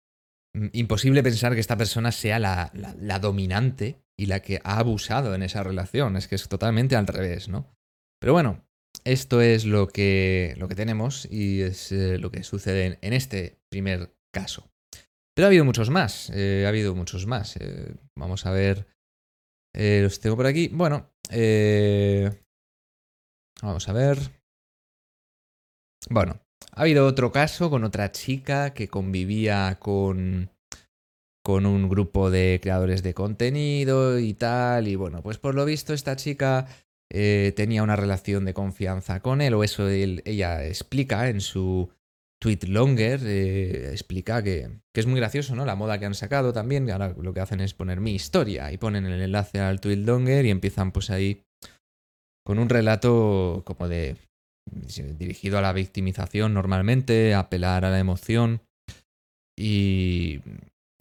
imposible 0.74 1.24
pensar 1.24 1.54
que 1.54 1.60
esta 1.60 1.78
persona 1.78 2.12
sea 2.12 2.38
la, 2.40 2.72
la, 2.74 3.20
dominante 3.20 4.04
y 4.20 4.26
la 4.26 4.42
que 4.42 4.60
ha 4.64 4.80
abusado 4.80 5.34
en 5.34 5.44
esa 5.44 5.64
relación. 5.64 6.18
Es 6.18 6.28
que 6.28 6.36
es 6.36 6.48
totalmente 6.48 6.96
al 6.96 7.08
revés, 7.08 7.48
¿no? 7.48 7.74
Pero 8.20 8.34
bueno, 8.34 8.66
esto 9.04 9.42
es 9.42 9.66
lo 9.66 9.88
que, 9.88 10.56
lo 10.58 10.68
que 10.68 10.76
tenemos 10.76 11.28
y 11.30 11.62
es 11.62 11.92
eh, 11.92 12.18
lo 12.18 12.32
que 12.32 12.44
sucede 12.44 13.00
en, 13.02 13.14
este 13.14 13.60
primer 13.70 14.14
caso. 14.34 14.70
Pero 15.36 15.46
ha 15.46 15.50
habido 15.50 15.66
muchos 15.66 15.90
más, 15.90 16.30
eh, 16.34 16.64
ha 16.66 16.70
habido 16.70 16.94
muchos 16.94 17.26
más. 17.26 17.56
Eh, 17.58 17.96
vamos 18.16 18.46
a 18.46 18.52
ver, 18.52 18.88
los 19.74 20.20
tengo 20.20 20.36
por 20.36 20.46
aquí. 20.46 20.68
Bueno, 20.70 21.10
vamos 23.62 23.88
a 23.88 23.94
ver. 23.94 24.18
Bueno, 26.10 26.42
ha 26.74 26.82
habido 26.82 27.08
otro 27.08 27.32
caso 27.32 27.70
con 27.70 27.84
otra 27.84 28.12
chica 28.12 28.74
que 28.74 28.88
convivía 28.88 29.78
con, 29.80 30.52
con 31.44 31.66
un 31.66 31.90
grupo 31.90 32.30
de 32.30 32.60
creadores 32.62 33.04
de 33.04 33.14
contenido 33.14 34.20
y 34.20 34.34
tal. 34.34 34.88
Y 34.88 34.96
bueno, 34.96 35.24
pues 35.24 35.38
por 35.38 35.56
lo 35.56 35.66
visto 35.66 35.94
esta 35.94 36.16
chica 36.16 36.68
eh, 37.14 37.52
tenía 37.56 37.84
una 37.84 37.98
relación 37.98 38.46
de 38.46 38.54
confianza 38.54 39.20
con 39.20 39.42
él, 39.42 39.54
o 39.54 39.64
eso 39.64 39.90
ella 39.90 40.66
explica 40.66 41.28
en 41.28 41.42
su 41.42 41.90
tweet 42.42 42.60
longer, 42.68 43.20
eh, 43.24 43.90
explica 43.92 44.42
que, 44.42 44.80
que, 44.94 45.02
es 45.02 45.08
muy 45.08 45.20
gracioso, 45.20 45.56
¿no? 45.56 45.66
La 45.66 45.76
moda 45.76 46.00
que 46.00 46.06
han 46.06 46.16
sacado 46.16 46.54
también, 46.54 46.90
ahora 46.90 47.14
lo 47.20 47.34
que 47.34 47.42
hacen 47.42 47.60
es 47.60 47.74
poner 47.74 48.00
mi 48.00 48.16
historia 48.16 48.72
y 48.72 48.78
ponen 48.78 49.06
el 49.06 49.22
enlace 49.22 49.60
al 49.60 49.82
tweet 49.82 49.98
longer 49.98 50.46
y 50.46 50.50
empiezan 50.50 50.92
pues 50.92 51.10
ahí 51.10 51.44
con 52.46 52.60
un 52.60 52.70
relato 52.70 53.64
como 53.66 53.88
de 53.88 54.16
dirigido 55.18 55.58
a 55.58 55.62
la 55.62 55.74
victimización 55.74 56.54
normalmente, 56.54 57.34
apelar 57.34 57.84
a 57.84 57.92
la 57.92 58.00
emoción 58.00 58.62
y, 59.58 60.40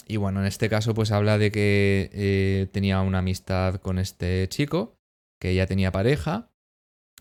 y 0.09 0.17
bueno, 0.17 0.41
en 0.41 0.47
este 0.47 0.69
caso 0.69 0.93
pues 0.93 1.13
habla 1.13 1.39
de 1.39 1.53
que 1.53 2.11
eh, 2.13 2.67
tenía 2.73 3.01
una 3.01 3.19
amistad 3.19 3.77
con 3.77 3.99
este 3.99 4.49
chico 4.49 5.00
que 5.41 5.51
ella 5.51 5.67
tenía 5.67 5.93
pareja 5.93 6.51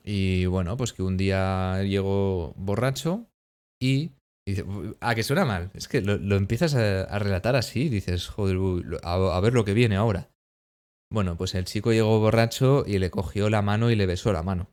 y 0.03 0.45
bueno, 0.45 0.77
pues 0.77 0.93
que 0.93 1.03
un 1.03 1.17
día 1.17 1.83
llegó 1.83 2.53
borracho 2.57 3.27
y, 3.81 4.11
¿a 4.99 5.15
que 5.15 5.23
suena 5.23 5.45
mal? 5.45 5.71
Es 5.73 5.87
que 5.87 6.01
lo, 6.01 6.35
empiezas 6.35 6.75
a, 6.75 7.19
relatar 7.19 7.55
así 7.55 7.89
dices, 7.89 8.27
joder, 8.27 8.57
a, 9.03 9.39
ver 9.39 9.53
lo 9.53 9.65
que 9.65 9.73
viene 9.73 9.95
ahora. 9.95 10.31
Bueno, 11.11 11.37
pues 11.37 11.55
el 11.55 11.65
chico 11.65 11.91
llegó 11.91 12.19
borracho 12.19 12.83
y 12.85 12.99
le 12.99 13.09
cogió 13.09 13.49
la 13.49 13.61
mano 13.61 13.89
y 13.89 13.95
le 13.95 14.05
besó 14.05 14.31
la 14.31 14.43
mano. 14.43 14.69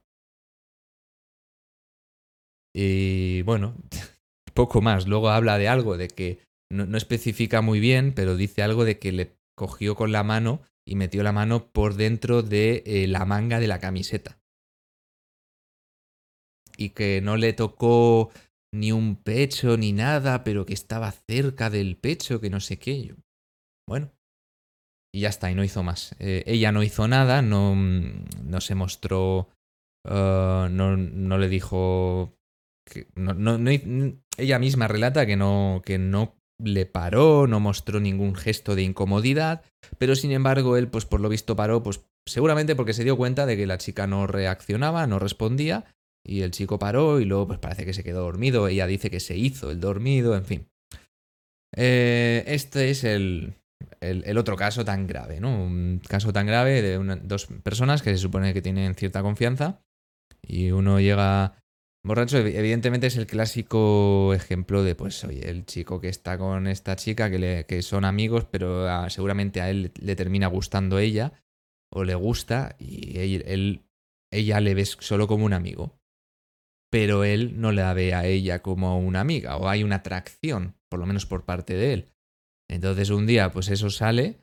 Y 2.75 3.43
bueno, 3.43 3.75
poco 4.55 4.83
más. 4.83 5.07
Luego 5.07 5.31
habla 5.31 5.59
de 5.59 5.69
algo 5.69 5.97
de 5.97 6.09
que 6.09 6.41
no, 6.71 6.85
no, 6.85 6.99
especifica 6.99 7.63
muy 7.63 7.81
bien, 7.81 8.13
pero 8.15 8.37
dice 8.37 8.63
algo 8.63 8.85
de 8.85 8.99
que 8.99 9.13
le 9.13 9.37
cogió 9.57 9.95
con 9.95 10.13
la 10.13 10.25
mano 10.25 10.63
y 10.87 10.95
metió 10.95 11.23
la 11.23 11.33
mano 11.33 11.71
por 11.73 11.95
dentro 11.95 12.43
de 12.43 12.83
eh, 12.87 13.07
la 13.09 13.25
manga 13.25 13.59
de 13.59 13.67
la 13.67 13.81
camiseta. 13.81 14.39
Y 16.77 16.91
que 16.91 17.21
no 17.23 17.37
le 17.37 17.53
tocó 17.53 18.31
ni 18.73 18.93
un 18.93 19.17
pecho 19.17 19.77
ni 19.77 19.93
nada, 19.93 20.45
pero 20.45 20.65
que 20.67 20.75
estaba 20.75 21.11
cerca 21.11 21.71
del 21.71 21.97
pecho, 21.97 22.41
que 22.41 22.51
no 22.51 22.61
sé 22.61 22.79
qué. 22.79 23.15
Bueno. 23.89 24.13
Y 25.13 25.21
ya 25.21 25.31
está, 25.31 25.51
y 25.51 25.55
no 25.55 25.65
hizo 25.65 25.83
más. 25.83 26.15
Eh, 26.19 26.45
ella 26.47 26.73
no 26.73 26.83
hizo 26.83 27.09
nada, 27.09 27.43
no, 27.43 27.75
mm, 27.75 28.27
no 28.45 28.61
se 28.61 28.75
mostró, 28.75 29.49
uh, 30.05 30.69
no, 30.69 30.97
no, 30.97 31.39
le 31.39 31.49
dijo 31.49 32.37
ella 34.37 34.59
misma 34.59 34.89
relata 34.89 35.27
que 35.27 35.37
no, 35.37 35.83
que 35.85 35.99
no 35.99 36.37
le 36.59 36.87
paró, 36.87 37.47
no 37.47 37.61
mostró 37.61 38.01
ningún 38.01 38.35
gesto 38.35 38.75
de 38.75 38.83
incomodidad, 38.83 39.63
pero 39.99 40.15
sin 40.15 40.33
embargo 40.33 40.77
él, 40.77 40.89
pues 40.89 41.05
por 41.05 41.21
lo 41.21 41.29
visto 41.29 41.57
paró, 41.57 41.83
pues 41.83 42.01
seguramente 42.27 42.75
porque 42.75 42.95
se 42.95 43.05
dio 43.05 43.17
cuenta 43.17 43.47
de 43.47 43.57
que 43.57 43.67
la 43.67 43.79
chica 43.79 44.07
no 44.07 44.27
reaccionaba, 44.27 45.07
no 45.07 45.19
respondía, 45.19 45.85
y 46.25 46.43
el 46.43 46.51
chico 46.51 46.79
paró 46.79 47.21
y 47.21 47.25
luego 47.25 47.47
pues 47.47 47.59
parece 47.59 47.85
que 47.85 47.93
se 47.93 48.03
quedó 48.03 48.23
dormido, 48.23 48.69
ella 48.69 48.87
dice 48.87 49.11
que 49.11 49.21
se 49.21 49.37
hizo 49.37 49.71
el 49.71 49.81
dormido, 49.81 50.35
en 50.37 50.45
fin. 50.45 50.69
Eh, 51.77 52.43
este 52.47 52.91
es 52.91 53.05
el, 53.05 53.55
el, 54.01 54.39
otro 54.39 54.57
caso 54.57 54.85
tan 54.85 55.07
grave, 55.07 55.41
¿no? 55.41 55.63
Un 55.63 56.01
caso 56.07 56.33
tan 56.33 56.47
grave 56.47 56.83
de 56.83 56.99
dos 57.23 57.47
personas 57.63 58.03
que 58.03 58.11
se 58.11 58.19
supone 58.19 58.55
que 58.55 58.63
tienen 58.63 58.95
cierta 58.95 59.23
confianza 59.23 59.83
y 60.43 60.71
uno 60.71 61.01
llega 61.01 61.63
borracho, 62.07 62.39
evidentemente 62.39 63.07
es 63.07 63.17
el 63.17 63.27
clásico 63.27 64.33
ejemplo 64.35 64.83
de, 64.83 64.95
pues, 64.95 65.25
oye, 65.25 65.49
el 65.49 65.65
chico 65.67 66.01
que 66.01 66.09
está 66.09 66.39
con 66.39 66.67
esta 66.67 66.97
chica, 66.97 67.31
que, 67.31 67.39
le, 67.39 67.67
que 67.67 67.83
son 67.83 68.05
amigos, 68.05 68.45
pero 68.45 68.87
seguramente 69.11 69.61
a 69.61 69.71
él 69.71 69.93
le 70.01 70.17
termina 70.17 70.47
gustando 70.47 70.99
ella, 70.99 71.33
o 71.93 72.05
le 72.05 72.15
gusta, 72.15 72.77
y 72.79 73.19
él, 73.19 73.83
ella 74.33 74.61
le 74.61 74.75
ves 74.75 74.97
solo 75.01 75.27
como 75.27 75.45
un 75.45 75.53
amigo. 75.53 75.99
Pero 76.91 77.25
él 77.25 77.61
no 77.61 77.73
la 77.73 77.93
ve 77.95 78.15
a 78.15 78.27
ella 78.27 78.63
como 78.63 78.99
una 78.99 79.21
amiga, 79.21 79.57
o 79.57 79.69
hay 79.69 79.83
una 79.83 79.97
atracción, 79.97 80.77
por 80.89 81.01
lo 81.01 81.07
menos 81.07 81.27
por 81.27 81.45
parte 81.45 81.75
de 81.75 81.93
él. 81.93 82.13
Entonces 82.71 83.11
un 83.11 83.27
día, 83.27 83.51
pues 83.51 83.69
eso 83.69 83.91
sale, 83.91 84.39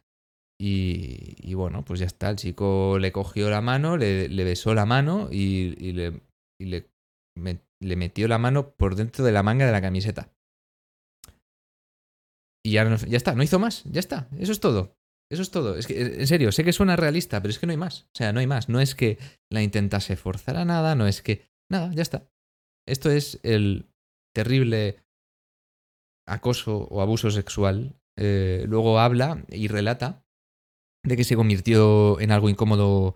y, 0.60 1.54
bueno, 1.56 1.84
pues 1.84 2.00
ya 2.00 2.06
está, 2.06 2.30
el 2.30 2.38
chico 2.38 2.98
le 3.00 3.12
cogió 3.12 3.50
la 3.50 3.60
mano, 3.60 3.98
le, 3.98 4.28
besó 4.44 4.74
la 4.74 4.86
mano 4.86 5.28
y, 5.30 5.76
y 5.78 5.92
le 5.92 6.93
le 7.36 7.96
metió 7.96 8.28
la 8.28 8.38
mano 8.38 8.76
por 8.76 8.96
dentro 8.96 9.24
de 9.24 9.32
la 9.32 9.44
manga 9.44 9.66
de 9.66 9.72
la 9.72 9.82
camiseta. 9.82 10.34
Y 12.66 12.72
ya, 12.72 12.86
no, 12.86 12.96
ya 12.96 13.18
está, 13.18 13.36
no 13.36 13.44
hizo 13.44 13.60
más, 13.60 13.84
ya 13.84 14.00
está, 14.00 14.30
eso 14.40 14.52
es 14.52 14.60
todo. 14.60 14.96
Eso 15.32 15.42
es 15.42 15.50
todo. 15.50 15.76
Es 15.76 15.88
que, 15.88 16.00
en 16.00 16.28
serio, 16.28 16.52
sé 16.52 16.64
que 16.64 16.74
suena 16.74 16.96
realista, 16.96 17.42
pero 17.42 17.50
es 17.50 17.58
que 17.58 17.66
no 17.66 17.72
hay 17.72 17.78
más. 17.78 18.04
O 18.04 18.16
sea, 18.16 18.34
no 18.34 18.40
hay 18.40 18.46
más. 18.46 18.70
No 18.70 18.80
es 18.80 18.94
que 18.94 19.18
la 19.50 19.64
intentase 19.64 20.16
forzar 20.16 20.58
a 20.58 20.66
nada, 20.66 20.94
no 20.94 21.08
es 21.08 21.24
que. 21.24 21.50
Nada, 21.72 21.92
ya 21.96 22.04
está. 22.04 22.30
Esto 22.88 23.10
es 23.10 23.40
el 23.42 23.90
terrible 24.36 25.04
acoso 26.28 26.88
o 26.90 27.02
abuso 27.02 27.32
sexual. 27.32 28.00
Eh, 28.16 28.66
luego 28.68 29.00
habla 29.00 29.44
y 29.50 29.70
relata 29.70 30.24
de 31.04 31.18
que 31.18 31.24
se 31.24 31.36
convirtió 31.36 32.20
en 32.20 32.32
algo 32.32 32.50
incómodo 32.50 33.16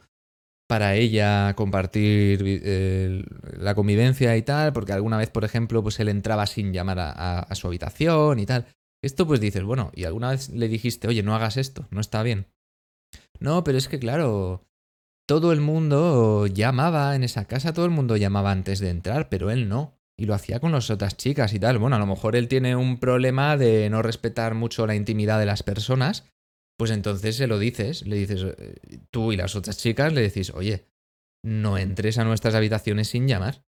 para 0.68 0.96
ella 0.96 1.54
compartir 1.56 3.32
la 3.58 3.74
convivencia 3.74 4.36
y 4.36 4.42
tal, 4.42 4.74
porque 4.74 4.94
alguna 4.94 5.18
vez, 5.18 5.30
por 5.30 5.46
ejemplo, 5.46 5.82
pues 5.82 6.00
él 6.00 6.10
entraba 6.10 6.46
sin 6.46 6.74
llamar 6.74 7.00
a, 7.00 7.56
su 7.56 7.68
habitación 7.68 8.40
y 8.40 8.46
tal. 8.46 8.66
Esto 9.02 9.26
pues 9.26 9.40
dices, 9.40 9.64
bueno, 9.64 9.92
y 9.96 10.04
alguna 10.04 10.32
vez 10.32 10.50
le 10.50 10.68
dijiste, 10.68 11.08
oye, 11.08 11.24
no 11.24 11.36
hagas 11.36 11.56
esto, 11.56 11.88
no 11.90 12.02
está 12.02 12.22
bien. 12.22 12.48
No, 13.40 13.64
pero 13.64 13.78
es 13.78 13.88
que 13.88 14.00
claro, 14.00 14.68
todo 15.26 15.54
el 15.54 15.62
mundo 15.62 16.48
llamaba 16.48 17.16
en 17.16 17.24
esa 17.24 17.46
casa, 17.46 17.74
todo 17.74 17.86
el 17.86 17.92
mundo 17.92 18.18
llamaba 18.18 18.52
antes 18.52 18.80
de 18.80 18.90
entrar, 18.90 19.30
pero 19.30 19.52
él 19.52 19.70
no. 19.70 19.94
Y 20.20 20.26
lo 20.26 20.34
hacía 20.34 20.60
con 20.60 20.72
las 20.72 20.90
otras 20.90 21.16
chicas 21.16 21.54
y 21.54 21.60
tal. 21.60 21.78
Bueno, 21.78 21.96
a 21.96 22.00
lo 22.00 22.08
mejor 22.08 22.36
él 22.36 22.48
tiene 22.48 22.76
un 22.76 23.00
problema 23.00 23.56
de 23.56 23.88
no 23.92 24.02
respetar 24.02 24.56
mucho 24.56 24.88
la 24.88 24.96
intimidad 24.96 25.38
de 25.40 25.46
las 25.46 25.62
personas 25.62 26.26
pues 26.78 26.92
entonces 26.92 27.36
se 27.36 27.48
lo 27.48 27.60
dices, 27.60 28.06
le 28.06 28.16
dices, 28.16 28.44
eh, 28.58 28.76
tú 29.12 29.32
y 29.32 29.38
las 29.38 29.56
otras 29.56 29.78
chicas 29.78 30.14
le 30.14 30.22
decís, 30.22 30.52
oye, 30.52 30.86
no 31.44 31.78
entres 31.78 32.18
a 32.18 32.24
nuestras 32.24 32.56
habitaciones 32.56 33.10
sin 33.10 33.28
llamar, 33.28 33.64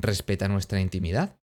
respeta 0.00 0.48
nuestra 0.48 0.80
intimidad. 0.80 1.38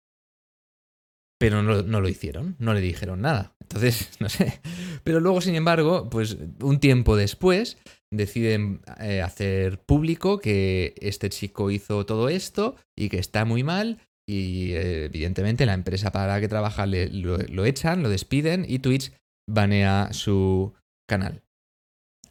Pero 1.37 1.61
no, 1.61 2.01
lo 2.01 2.07
hicieron, 2.07 2.55
no 2.59 2.73
le 2.73 2.79
dijeron 2.79 3.21
nada. 3.21 3.55
Entonces, 3.59 4.09
no 4.19 4.29
sé. 4.29 4.61
Pero 5.03 5.19
luego, 5.19 5.41
sin 5.41 5.55
embargo, 5.55 6.09
pues 6.09 6.37
un 6.61 6.79
tiempo 6.79 7.17
después 7.17 7.77
deciden 8.11 8.81
eh, 8.99 9.21
hacer 9.21 9.79
público 9.81 10.39
que 10.39 10.95
este 11.01 11.29
chico 11.29 11.71
hizo 11.71 12.05
todo 12.05 12.29
esto 12.29 12.77
y 12.97 13.09
que 13.09 13.19
está 13.19 13.43
muy 13.43 13.63
mal 13.63 13.99
y 14.27 14.73
evidentemente 14.73 15.65
la 15.65 15.73
empresa 15.73 16.11
para 16.11 16.33
la 16.33 16.41
que 16.41 16.47
trabaja 16.47 16.87
lo, 16.87 17.65
echan, 17.65 18.01
lo 18.01 18.09
despiden 18.09 18.65
y 18.67 18.79
Twitch 18.79 19.11
banea 19.47 20.09
su, 20.13 20.73
canal. 21.05 21.43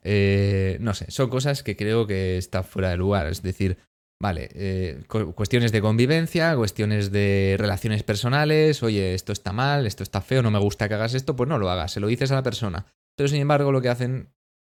Eh, 0.05 0.77
no 0.81 0.93
sé, 0.93 1.11
son 1.11 1.31
cosas 1.31 1.63
que 1.63 1.77
creo 1.77 2.07
que 2.07 2.37
está 2.37 2.63
fuera 2.63 2.91
de 2.91 2.97
lugar. 2.99 3.27
Es 3.27 3.43
decir, 3.43 3.79
vale, 4.21 4.51
eh, 4.55 5.03
cuestiones 5.35 5.73
de 5.73 5.81
convivencia, 5.81 6.55
cuestiones 6.55 7.11
de 7.11 7.57
relaciones 7.59 8.03
personales, 8.03 8.83
oye, 8.83 9.15
esto 9.15 9.33
está 9.33 9.53
mal, 9.53 9.87
esto 9.87 10.03
está 10.03 10.21
feo, 10.21 10.43
no 10.43 10.51
me 10.51 10.59
gusta 10.59 10.89
que 10.89 10.95
hagas 10.95 11.15
esto, 11.15 11.35
pues 11.35 11.49
no 11.49 11.59
lo 11.59 11.71
hagas, 11.71 11.93
se 11.93 12.01
lo 12.01 12.07
dices 12.07 12.31
a 12.31 12.37
la 12.37 12.43
persona. 12.43 12.87
Pero 13.17 13.29
sin 13.29 13.41
embargo, 13.41 13.73
lo 13.73 13.81
que 13.81 13.89
hacen 13.89 14.29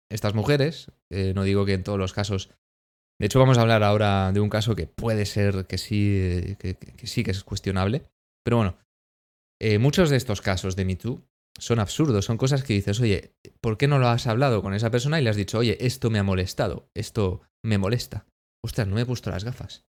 estas 0.10 0.36
mujeres, 0.36 0.92
eh, 1.10 1.34
no 1.36 1.44
digo 1.44 1.66
que 1.66 1.74
en 1.74 1.84
todos 1.84 1.98
los 1.98 2.14
casos, 2.14 2.52
de 3.20 3.26
hecho 3.26 3.40
vamos 3.40 3.58
a 3.58 3.62
hablar 3.62 3.84
ahora 3.84 4.32
de 4.32 4.40
un 4.40 4.50
caso 4.50 4.76
que 4.76 4.86
puede 4.86 5.26
ser 5.26 5.66
que 5.66 5.80
sí, 5.80 6.56
que, 6.60 6.78
sí 7.04 7.24
que 7.24 7.32
es 7.32 7.44
cuestionable, 7.44 8.04
pero 8.44 8.58
bueno, 8.58 8.78
muchos 9.80 10.10
de 10.10 10.18
estos 10.18 10.42
casos 10.42 10.76
de 10.76 10.84
MeToo 10.84 11.24
son 11.60 11.80
absurdos, 11.80 12.26
son 12.26 12.38
cosas 12.38 12.64
que 12.64 12.74
dices, 12.74 13.00
oye, 13.00 13.36
¿por 13.62 13.78
qué 13.78 13.88
no 13.88 14.00
lo 14.00 14.08
has 14.08 14.28
hablado 14.28 14.62
con 14.62 14.74
esa 14.74 14.92
persona 14.92 15.20
y 15.20 15.24
le 15.24 15.30
has 15.30 15.36
dicho, 15.36 15.60
oye, 15.60 15.78
esto 15.80 16.10
me 16.10 16.20
ha 16.20 16.24
molestado, 16.24 16.90
esto 16.96 17.42
me 17.64 17.78
molesta? 17.78 18.26
Ostras, 18.64 18.88
no 18.88 18.96
me 18.96 19.02
he 19.02 19.06
puesto 19.06 19.30
las 19.30 19.44
gafas. 19.44 19.86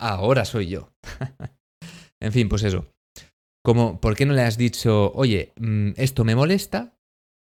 Ahora 0.00 0.44
soy 0.44 0.68
yo. 0.68 0.92
en 2.22 2.32
fin, 2.32 2.48
pues 2.48 2.62
eso. 2.62 2.86
Como, 3.64 4.00
¿por 4.00 4.14
qué 4.14 4.26
no 4.26 4.34
le 4.34 4.42
has 4.42 4.56
dicho, 4.56 5.12
oye, 5.12 5.52
mm, 5.56 5.92
esto 5.96 6.24
me 6.24 6.36
molesta? 6.36 6.96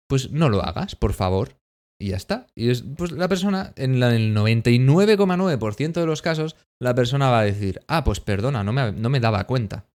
Pues 0.08 0.30
no 0.30 0.48
lo 0.48 0.62
hagas, 0.62 0.96
por 0.96 1.12
favor. 1.12 1.60
Y 2.00 2.08
ya 2.08 2.16
está. 2.16 2.46
Y 2.56 2.72
pues 2.94 3.12
la 3.12 3.28
persona, 3.28 3.74
en 3.76 4.02
el 4.02 4.34
99,9% 4.34 5.92
de 5.92 6.06
los 6.06 6.22
casos, 6.22 6.56
la 6.80 6.94
persona 6.94 7.28
va 7.28 7.40
a 7.40 7.44
decir, 7.44 7.80
ah, 7.88 8.04
pues 8.04 8.20
perdona, 8.20 8.64
no 8.64 8.72
me, 8.72 8.92
no 8.92 9.10
me 9.10 9.20
daba 9.20 9.46
cuenta 9.46 9.90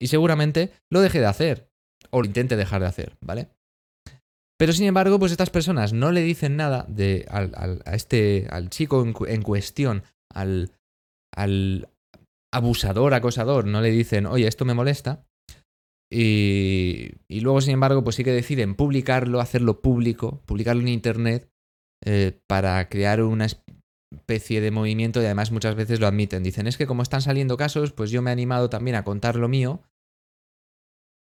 y 0.00 0.08
seguramente 0.08 0.72
lo 0.90 1.00
deje 1.00 1.20
de 1.20 1.26
hacer 1.26 1.70
o 2.10 2.20
lo 2.20 2.26
intente 2.26 2.56
dejar 2.56 2.80
de 2.80 2.86
hacer, 2.86 3.16
¿vale? 3.20 3.48
Pero 4.58 4.72
sin 4.72 4.86
embargo, 4.86 5.18
pues 5.18 5.32
estas 5.32 5.50
personas 5.50 5.92
no 5.92 6.12
le 6.12 6.22
dicen 6.22 6.56
nada 6.56 6.86
de, 6.88 7.26
al, 7.28 7.82
a 7.84 7.94
este, 7.94 8.46
al 8.50 8.70
chico 8.70 9.04
en, 9.26 9.42
cuestión, 9.42 10.04
al, 10.32 10.70
al 11.34 11.88
abusador, 12.52 13.14
acosador, 13.14 13.66
no 13.66 13.80
le 13.80 13.90
dicen, 13.90 14.26
oye, 14.26 14.46
esto 14.46 14.64
me 14.64 14.74
molesta. 14.74 15.26
Y, 16.10 17.10
y, 17.26 17.40
luego, 17.40 17.60
sin 17.60 17.72
embargo, 17.72 18.04
pues 18.04 18.14
sí 18.14 18.22
que 18.22 18.30
deciden 18.30 18.76
publicarlo, 18.76 19.40
hacerlo 19.40 19.80
público, 19.80 20.40
publicarlo 20.46 20.82
en 20.82 20.88
Internet 20.88 21.50
eh, 22.04 22.38
para 22.46 22.88
crear 22.88 23.22
una 23.22 23.46
especie 24.16 24.60
de 24.60 24.70
movimiento 24.70 25.20
y 25.20 25.24
además 25.24 25.50
muchas 25.50 25.74
veces 25.74 26.00
lo 26.00 26.06
admiten. 26.06 26.42
Dicen, 26.42 26.66
es 26.66 26.76
que 26.76 26.86
como 26.86 27.02
están 27.02 27.22
saliendo 27.22 27.56
casos, 27.56 27.92
pues 27.92 28.10
yo 28.10 28.22
me 28.22 28.30
he 28.30 28.32
animado 28.32 28.70
también 28.70 28.96
a 28.96 29.04
contar 29.04 29.36
lo 29.36 29.48
mío 29.48 29.82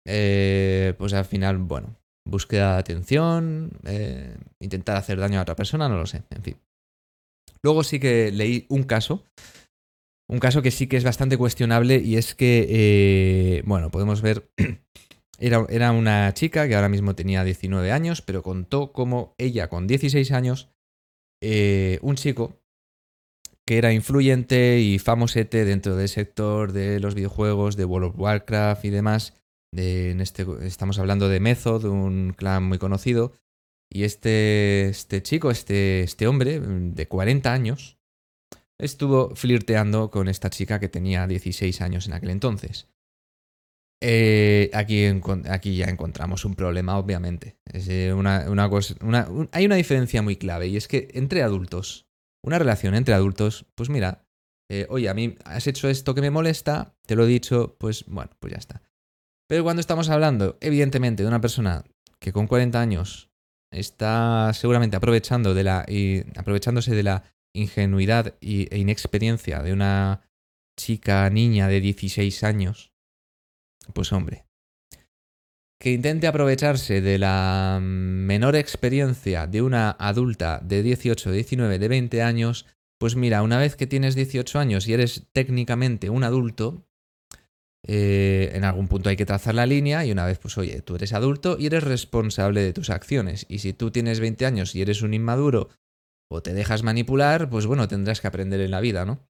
eh, 0.07 0.95
pues 0.99 1.13
al 1.13 1.25
final, 1.25 1.59
bueno, 1.59 1.97
búsqueda 2.27 2.75
de 2.75 2.81
atención, 2.81 3.73
eh, 3.85 4.37
intentar 4.61 4.97
hacer 4.97 5.19
daño 5.19 5.39
a 5.39 5.43
otra 5.43 5.57
persona, 5.57 5.89
no 5.89 5.97
lo 5.97 6.07
sé, 6.07 6.23
en 6.31 6.43
fin. 6.43 6.57
Luego 7.63 7.85
sí 7.85 8.01
que 8.01 8.33
leí 8.33 8.67
un 8.69 8.85
caso, 8.85 9.25
un 10.29 10.39
caso 10.39 10.63
que 10.63 10.71
sí 10.71 10.87
que 10.87 10.97
es 10.97 11.05
bastante 11.05 11.37
cuestionable 11.37 11.99
y 11.99 12.17
es 12.17 12.35
que, 12.35 12.67
eh, 12.69 13.63
bueno, 13.67 13.91
podemos 13.91 14.23
ver, 14.23 14.51
era, 15.39 15.67
era, 15.69 15.93
una 15.93 16.33
chica 16.33 16.67
que 16.67 16.75
ahora 16.75 16.89
mismo 16.89 17.15
tenía 17.15 17.45
19 17.45 17.93
años, 17.93 18.23
pero 18.23 18.43
contó 18.43 18.93
como 18.93 19.35
ella 19.37 19.69
con 19.69 19.87
16 19.87 20.33
años, 20.33 20.71
un 21.43 22.17
chico 22.17 22.61
que 23.71 23.79
era 23.79 23.93
influyente 23.93 24.81
y 24.81 24.99
famosete 24.99 25.65
dentro 25.65 25.95
del 25.95 26.09
sector 26.09 26.73
de 26.73 26.99
los 26.99 27.15
videojuegos, 27.15 27.77
de 27.77 27.85
World 27.85 28.09
of 28.09 28.19
Warcraft 28.19 28.85
y 28.85 28.91
demás, 28.91 29.41
en 29.71 30.21
este, 30.21 30.45
estamos 30.63 30.99
hablando 30.99 31.29
de 31.29 31.39
Method, 31.39 31.85
un 31.85 32.35
clan 32.37 32.65
muy 32.65 32.79
conocido. 32.79 33.33
Y 33.89 34.03
este, 34.03 34.89
este 34.89 35.23
chico, 35.23 35.53
este, 35.53 36.01
este 36.01 36.27
hombre 36.27 36.59
de 36.59 37.07
40 37.07 37.53
años, 37.53 37.97
estuvo 38.77 39.37
flirteando 39.37 40.11
con 40.11 40.27
esta 40.27 40.51
chica 40.51 40.81
que 40.81 40.89
tenía 40.89 41.29
16 41.29 41.81
años 41.81 42.09
en 42.09 42.15
aquel 42.15 42.31
entonces. 42.31 42.89
Eh, 44.03 44.73
aquí, 44.75 45.05
aquí, 45.49 45.77
ya 45.77 45.87
encontramos 45.87 46.45
un 46.45 46.57
problema, 46.57 46.99
obviamente. 46.99 47.57
Eh, 47.73 48.13
hay 49.53 49.65
una 49.65 49.77
diferencia 49.77 50.23
muy 50.23 50.35
clave 50.35 50.67
y 50.67 50.77
es 50.77 50.89
que 50.89 51.07
entre 51.15 51.45
adultos, 51.45 52.10
una 52.43 52.59
relación 52.59 52.95
entre 52.95 53.15
adultos, 53.15 53.67
pues 53.75 53.91
mira, 53.91 54.25
eh, 54.71 54.87
oye, 54.89 55.09
a 55.09 55.15
mí 55.15 55.37
has 55.45 55.67
hecho 55.67 55.89
esto 55.89 56.15
que 56.15 56.21
me 56.21 56.31
molesta, 56.31 56.95
te 57.07 57.17
lo 57.17 57.25
he 57.25 57.29
dicho, 57.29 57.77
pues 57.79 58.05
bueno, 58.07 58.31
pues 58.39 58.53
ya 58.53 58.59
está. 58.59 58.83
Pero 59.49 59.65
cuando 59.65 59.81
estamos 59.81 60.09
hablando, 60.11 60.59
evidentemente, 60.61 61.25
de 61.25 61.29
una 61.29 61.41
persona 61.41 61.85
que 62.21 62.33
con 62.33 62.47
40 62.47 62.81
años 62.81 63.31
está 63.73 64.53
seguramente 64.55 64.97
aprovechando 64.97 65.55
de 65.55 65.65
la, 65.65 65.85
y 65.89 66.21
aprovechándose 66.39 66.95
de 66.95 67.03
la 67.03 67.25
ingenuidad 67.53 68.37
e 68.41 68.79
inexperiencia 68.79 69.63
de 69.63 69.73
una 69.73 70.23
chica, 70.79 71.29
niña 71.31 71.67
de 71.67 71.81
16 71.81 72.45
años, 72.45 72.93
pues 73.93 74.13
hombre, 74.13 74.47
que 75.81 75.93
intente 75.93 76.27
aprovecharse 76.27 77.01
de 77.01 77.19
la 77.19 77.79
menor 77.81 78.55
experiencia 78.55 79.47
de 79.47 79.63
una 79.63 79.91
adulta 79.99 80.61
de 80.63 80.83
18, 80.83 81.33
19, 81.33 81.79
de 81.79 81.89
20 81.89 82.23
años, 82.23 82.67
pues 82.99 83.17
mira, 83.17 83.43
una 83.43 83.59
vez 83.59 83.77
que 83.77 83.87
tienes 83.87 84.15
18 84.15 84.59
años 84.59 84.87
y 84.87 84.93
eres 84.93 85.29
técnicamente 85.33 86.11
un 86.11 86.23
adulto, 86.23 86.85
eh, 87.87 88.51
en 88.53 88.65
algún 88.65 88.89
punto 88.89 89.09
hay 89.09 89.17
que 89.17 89.25
trazar 89.25 89.55
la 89.55 89.65
línea 89.65 90.05
y 90.05 90.13
una 90.13 90.27
vez, 90.27 90.39
pues 90.39 90.59
oye, 90.59 90.83
tú 90.83 90.97
eres 90.97 91.15
adulto 91.15 91.57
y 91.59 91.65
eres 91.65 91.83
responsable 91.83 92.61
de 92.61 92.75
tus 92.75 92.91
acciones. 92.91 93.47
Y 93.49 93.61
si 93.61 93.73
tú 93.73 93.91
tienes 93.91 94.21
20 94.21 94.45
años 94.45 94.75
y 94.75 94.83
eres 94.83 95.01
un 95.01 95.15
inmaduro 95.15 95.71
o 96.31 96.43
te 96.43 96.53
dejas 96.53 96.83
manipular, 96.83 97.49
pues 97.49 97.65
bueno, 97.65 97.89
tendrás 97.89 98.21
que 98.21 98.27
aprender 98.27 98.61
en 98.61 98.71
la 98.71 98.83
vida, 98.83 99.07
¿no? 99.07 99.27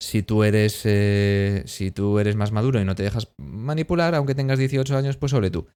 Si 0.00 0.24
tú 0.24 0.42
eres, 0.42 0.80
eh, 0.82 1.62
si 1.66 1.92
tú 1.92 2.18
eres 2.18 2.34
más 2.34 2.50
maduro 2.50 2.80
y 2.80 2.84
no 2.84 2.96
te 2.96 3.04
dejas 3.04 3.32
manipular, 3.38 4.16
aunque 4.16 4.34
tengas 4.34 4.58
18 4.58 4.96
años, 4.96 5.16
pues 5.16 5.30
sobre 5.30 5.52
tú. 5.52 5.68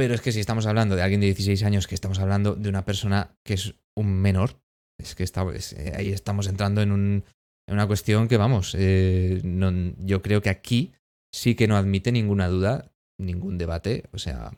Pero 0.00 0.14
es 0.14 0.22
que 0.22 0.32
si 0.32 0.40
estamos 0.40 0.64
hablando 0.64 0.96
de 0.96 1.02
alguien 1.02 1.20
de 1.20 1.26
16 1.26 1.62
años, 1.62 1.86
que 1.86 1.94
estamos 1.94 2.20
hablando 2.20 2.54
de 2.54 2.70
una 2.70 2.86
persona 2.86 3.36
que 3.44 3.52
es 3.52 3.74
un 3.94 4.10
menor, 4.10 4.58
es 4.98 5.14
que 5.14 5.24
eh, 5.24 5.92
ahí 5.94 6.08
estamos 6.08 6.46
entrando 6.46 6.80
en, 6.80 6.90
un, 6.90 7.22
en, 7.68 7.74
una 7.74 7.86
cuestión 7.86 8.26
que, 8.26 8.38
vamos, 8.38 8.72
yo 8.72 10.22
creo 10.22 10.40
que 10.40 10.48
aquí 10.48 10.94
sí 11.34 11.54
que 11.54 11.68
no 11.68 11.76
admite 11.76 12.12
ninguna 12.12 12.48
duda, 12.48 12.94
ningún 13.20 13.58
debate, 13.58 14.04
o 14.12 14.16
sea, 14.16 14.52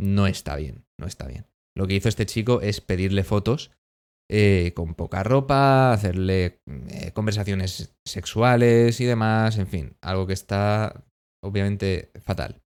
no 0.00 0.26
está 0.26 0.56
bien, 0.56 0.86
no 0.98 1.06
está 1.06 1.26
bien. 1.26 1.44
Lo 1.76 1.86
que 1.86 1.96
hizo 1.96 2.08
este 2.08 2.24
chico 2.24 2.62
es 2.62 2.80
pedirle 2.80 3.24
fotos 3.24 3.72
eh, 4.30 4.72
con 4.74 4.94
poca 4.94 5.22
ropa, 5.22 5.92
hacerle 5.92 6.62
eh, 6.88 7.10
conversaciones 7.12 7.94
sexuales 8.06 9.02
y 9.02 9.04
demás, 9.04 9.58
en 9.58 9.66
fin, 9.66 9.98
algo 10.00 10.26
que 10.26 10.32
está 10.32 11.04
obviamente 11.44 12.10
fatal. 12.22 12.61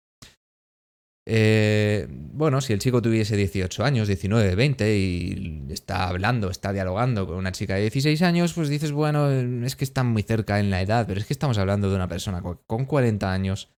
Eh, 1.25 2.07
bueno, 2.09 2.59
si 2.59 2.73
el 2.73 2.79
chico 2.79 3.01
tuviese 3.01 3.37
18 3.37 3.83
años, 3.83 4.07
19, 4.07 4.55
20 4.55 4.97
y 4.97 5.65
está 5.69 6.09
hablando, 6.09 6.49
está 6.49 6.73
dialogando 6.73 7.25
con 7.25 7.37
una 7.37 7.53
chica 7.53 7.75
de 7.75 7.81
16 7.81 8.21
años, 8.23 8.53
pues 8.53 8.69
dices, 8.69 8.91
bueno, 8.91 9.31
es 9.31 9.75
que 9.75 9.85
están 9.85 10.07
muy 10.07 10.23
cerca 10.23 10.59
en 10.59 10.69
la 10.69 10.81
edad, 10.81 11.07
pero 11.07 11.19
es 11.19 11.25
que 11.25 11.33
estamos 11.33 11.57
hablando 11.57 11.89
de 11.89 11.95
una 11.95 12.09
persona 12.09 12.41
con 12.41 12.85
40 12.85 13.31
años, 13.31 13.71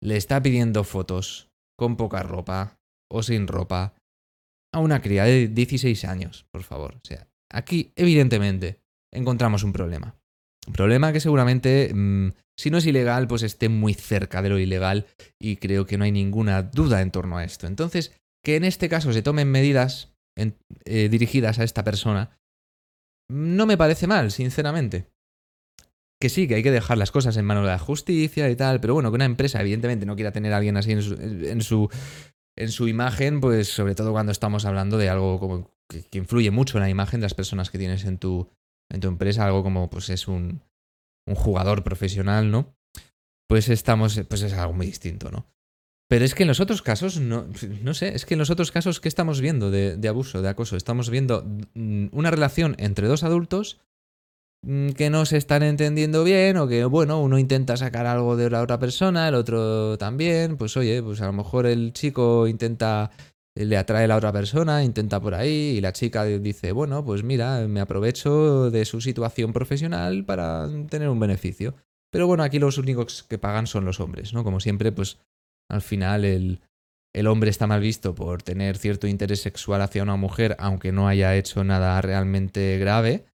le 0.00 0.16
está 0.16 0.40
pidiendo 0.42 0.84
fotos 0.84 1.50
con 1.76 1.96
poca 1.96 2.22
ropa 2.22 2.78
o 3.10 3.22
sin 3.22 3.48
ropa 3.48 3.94
a 4.72 4.78
una 4.78 5.00
cría 5.00 5.24
de 5.24 5.48
16 5.48 6.04
años, 6.04 6.46
por 6.50 6.62
favor. 6.62 6.96
O 6.96 7.00
sea, 7.04 7.28
aquí 7.50 7.92
evidentemente 7.96 8.80
encontramos 9.12 9.62
un 9.62 9.72
problema. 9.72 10.16
Problema 10.72 11.12
que 11.12 11.20
seguramente 11.20 11.92
mm, 11.92 12.30
si 12.56 12.70
no 12.70 12.78
es 12.78 12.86
ilegal, 12.86 13.26
pues 13.26 13.42
esté 13.42 13.68
muy 13.68 13.94
cerca 13.94 14.40
de 14.42 14.48
lo 14.48 14.58
ilegal 14.58 15.06
y 15.40 15.56
creo 15.56 15.86
que 15.86 15.98
no 15.98 16.04
hay 16.04 16.12
ninguna 16.12 16.62
duda 16.62 17.02
en 17.02 17.10
torno 17.10 17.36
a 17.36 17.44
esto. 17.44 17.66
Entonces, 17.66 18.12
que 18.44 18.56
en 18.56 18.64
este 18.64 18.88
caso 18.88 19.12
se 19.12 19.22
tomen 19.22 19.50
medidas 19.50 20.14
eh, 20.36 21.08
dirigidas 21.10 21.58
a 21.58 21.64
esta 21.64 21.84
persona, 21.84 22.38
no 23.28 23.66
me 23.66 23.76
parece 23.76 24.06
mal, 24.06 24.30
sinceramente. 24.30 25.10
Que 26.20 26.28
sí, 26.28 26.46
que 26.46 26.54
hay 26.56 26.62
que 26.62 26.70
dejar 26.70 26.96
las 26.96 27.10
cosas 27.10 27.36
en 27.36 27.44
manos 27.44 27.64
de 27.64 27.70
la 27.70 27.78
justicia 27.78 28.48
y 28.48 28.56
tal, 28.56 28.80
pero 28.80 28.94
bueno, 28.94 29.10
que 29.10 29.16
una 29.16 29.24
empresa 29.24 29.60
evidentemente 29.60 30.06
no 30.06 30.14
quiera 30.14 30.32
tener 30.32 30.52
a 30.52 30.58
alguien 30.58 30.76
así 30.76 30.92
en 30.92 31.02
su, 31.02 31.14
en 31.14 31.60
su, 31.62 31.90
en 32.56 32.70
su 32.70 32.86
imagen, 32.86 33.40
pues 33.40 33.68
sobre 33.68 33.94
todo 33.94 34.12
cuando 34.12 34.32
estamos 34.32 34.64
hablando 34.64 34.96
de 34.96 35.08
algo 35.08 35.40
como 35.40 35.70
que, 35.88 36.04
que, 36.04 36.18
influye 36.18 36.50
mucho 36.50 36.78
en 36.78 36.84
la 36.84 36.90
imagen 36.90 37.20
de 37.20 37.24
las 37.24 37.34
personas 37.34 37.70
que 37.70 37.78
tienes 37.78 38.04
en 38.04 38.18
tu, 38.18 38.48
en 38.90 39.00
tu 39.00 39.08
empresa, 39.08 39.46
algo 39.46 39.62
como 39.62 39.90
pues 39.90 40.10
es 40.10 40.28
un, 40.28 40.62
un 41.26 41.34
jugador 41.34 41.82
profesional, 41.84 42.50
¿no? 42.50 42.74
Pues 43.48 43.68
estamos, 43.68 44.20
pues 44.28 44.42
es 44.42 44.52
algo 44.54 44.72
muy 44.72 44.86
distinto, 44.86 45.30
¿no? 45.30 45.46
Pero 46.08 46.24
es 46.24 46.34
que 46.34 46.42
en 46.42 46.48
los 46.48 46.60
otros 46.60 46.82
casos, 46.82 47.18
no, 47.18 47.46
no 47.82 47.94
sé, 47.94 48.14
es 48.14 48.26
que 48.26 48.34
en 48.34 48.38
los 48.38 48.50
otros 48.50 48.70
casos, 48.70 49.00
¿qué 49.00 49.08
estamos 49.08 49.40
viendo 49.40 49.70
de, 49.70 49.96
de 49.96 50.08
abuso, 50.08 50.42
de 50.42 50.48
acoso? 50.48 50.76
Estamos 50.76 51.08
viendo 51.08 51.44
mm, 51.74 52.08
una 52.12 52.30
relación 52.30 52.76
entre 52.78 53.08
dos 53.08 53.24
adultos 53.24 53.80
mm, 54.62 54.90
que 54.90 55.08
no 55.08 55.24
se 55.24 55.38
están 55.38 55.62
entendiendo 55.62 56.22
bien 56.22 56.58
o 56.58 56.68
que, 56.68 56.84
bueno, 56.84 57.20
uno 57.20 57.38
intenta 57.38 57.76
sacar 57.76 58.06
algo 58.06 58.36
de 58.36 58.50
la 58.50 58.62
otra 58.62 58.78
persona, 58.78 59.28
el 59.28 59.34
otro 59.34 59.96
también, 59.96 60.58
pues 60.58 60.76
oye, 60.76 61.02
pues 61.02 61.22
a 61.22 61.26
lo 61.26 61.32
mejor 61.32 61.66
el 61.66 61.92
chico 61.94 62.46
intenta 62.48 63.10
le 63.56 63.76
atrae 63.76 64.04
a 64.04 64.08
la 64.08 64.16
otra 64.16 64.32
persona, 64.32 64.82
intenta 64.82 65.20
por 65.20 65.34
ahí 65.34 65.76
y 65.76 65.80
la 65.80 65.92
chica 65.92 66.24
dice, 66.24 66.72
bueno, 66.72 67.04
pues 67.04 67.22
mira, 67.22 67.66
me 67.68 67.80
aprovecho 67.80 68.70
de 68.70 68.84
su 68.84 69.00
situación 69.00 69.52
profesional 69.52 70.24
para 70.24 70.68
tener 70.88 71.08
un 71.08 71.20
beneficio. 71.20 71.74
Pero 72.10 72.26
bueno, 72.26 72.42
aquí 72.42 72.58
los 72.58 72.78
únicos 72.78 73.22
que 73.24 73.38
pagan 73.38 73.66
son 73.66 73.84
los 73.84 74.00
hombres, 74.00 74.32
¿no? 74.34 74.44
Como 74.44 74.60
siempre, 74.60 74.92
pues 74.92 75.18
al 75.68 75.82
final 75.82 76.24
el, 76.24 76.60
el 77.12 77.26
hombre 77.28 77.50
está 77.50 77.66
mal 77.66 77.80
visto 77.80 78.14
por 78.14 78.42
tener 78.42 78.76
cierto 78.76 79.06
interés 79.06 79.40
sexual 79.40 79.82
hacia 79.82 80.02
una 80.02 80.16
mujer, 80.16 80.56
aunque 80.58 80.92
no 80.92 81.06
haya 81.06 81.34
hecho 81.36 81.62
nada 81.62 82.00
realmente 82.00 82.76
grave. 82.78 83.24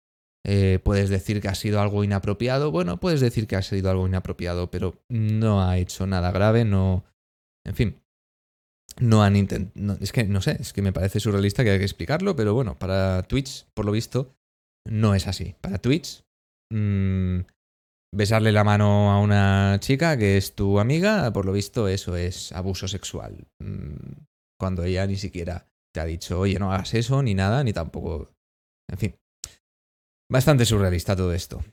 Eh, 0.45 0.79
puedes 0.83 1.11
decir 1.11 1.41
que 1.41 1.49
ha 1.49 1.55
sido 1.55 1.81
algo 1.81 2.05
inapropiado. 2.05 2.71
Bueno, 2.71 3.01
puedes 3.01 3.21
decir 3.21 3.47
que 3.47 3.57
ha 3.57 3.63
sido 3.63 3.91
algo 3.91 4.07
inapropiado, 4.07 4.71
pero 4.71 5.03
no 5.09 5.63
ha 5.63 5.79
hecho 5.79 6.07
nada 6.07 6.31
grave, 6.31 6.65
no. 6.65 7.05
En 7.65 7.75
fin, 7.75 8.00
no 9.01 9.23
han 9.23 9.37
intentado. 9.37 9.99
es 10.01 10.13
que 10.13 10.25
no 10.25 10.41
sé, 10.41 10.57
es 10.61 10.73
que 10.73 10.83
me 10.83 10.93
parece 10.93 11.21
surrealista 11.21 11.65
que 11.65 11.71
hay 11.71 11.79
que 11.79 11.85
explicarlo, 11.85 12.37
pero 12.37 12.55
bueno, 12.55 12.79
para 12.79 13.23
Twitch, 13.23 13.67
por 13.75 13.87
lo 13.87 13.93
visto, 13.93 14.35
no 14.89 15.15
es 15.15 15.27
así. 15.27 15.55
Para 15.61 15.79
Twitch, 15.79 16.23
mmm, 16.71 17.41
besarle 18.15 18.53
la 18.53 18.65
mano 18.65 19.11
a 19.11 19.21
una 19.21 19.79
chica 19.81 20.17
que 20.17 20.37
es 20.37 20.55
tu 20.55 20.79
amiga, 20.79 21.33
por 21.33 21.47
lo 21.47 21.53
visto, 21.53 21.89
eso 21.89 22.17
es 22.17 22.53
abuso 22.53 22.89
sexual. 22.89 23.47
Mm, 23.63 24.25
cuando 24.59 24.85
ella 24.85 25.07
ni 25.07 25.17
siquiera 25.17 25.67
te 25.93 26.01
ha 26.01 26.05
dicho, 26.05 26.39
oye, 26.39 26.59
no 26.59 26.73
hagas 26.73 26.95
eso, 26.95 27.23
ni 27.23 27.35
nada, 27.35 27.65
ni 27.65 27.73
tampoco. 27.73 28.31
En 28.89 28.99
fin. 28.99 29.17
Bastante 30.31 30.65
surrealista 30.65 31.17
todo 31.17 31.33
esto. 31.33 31.65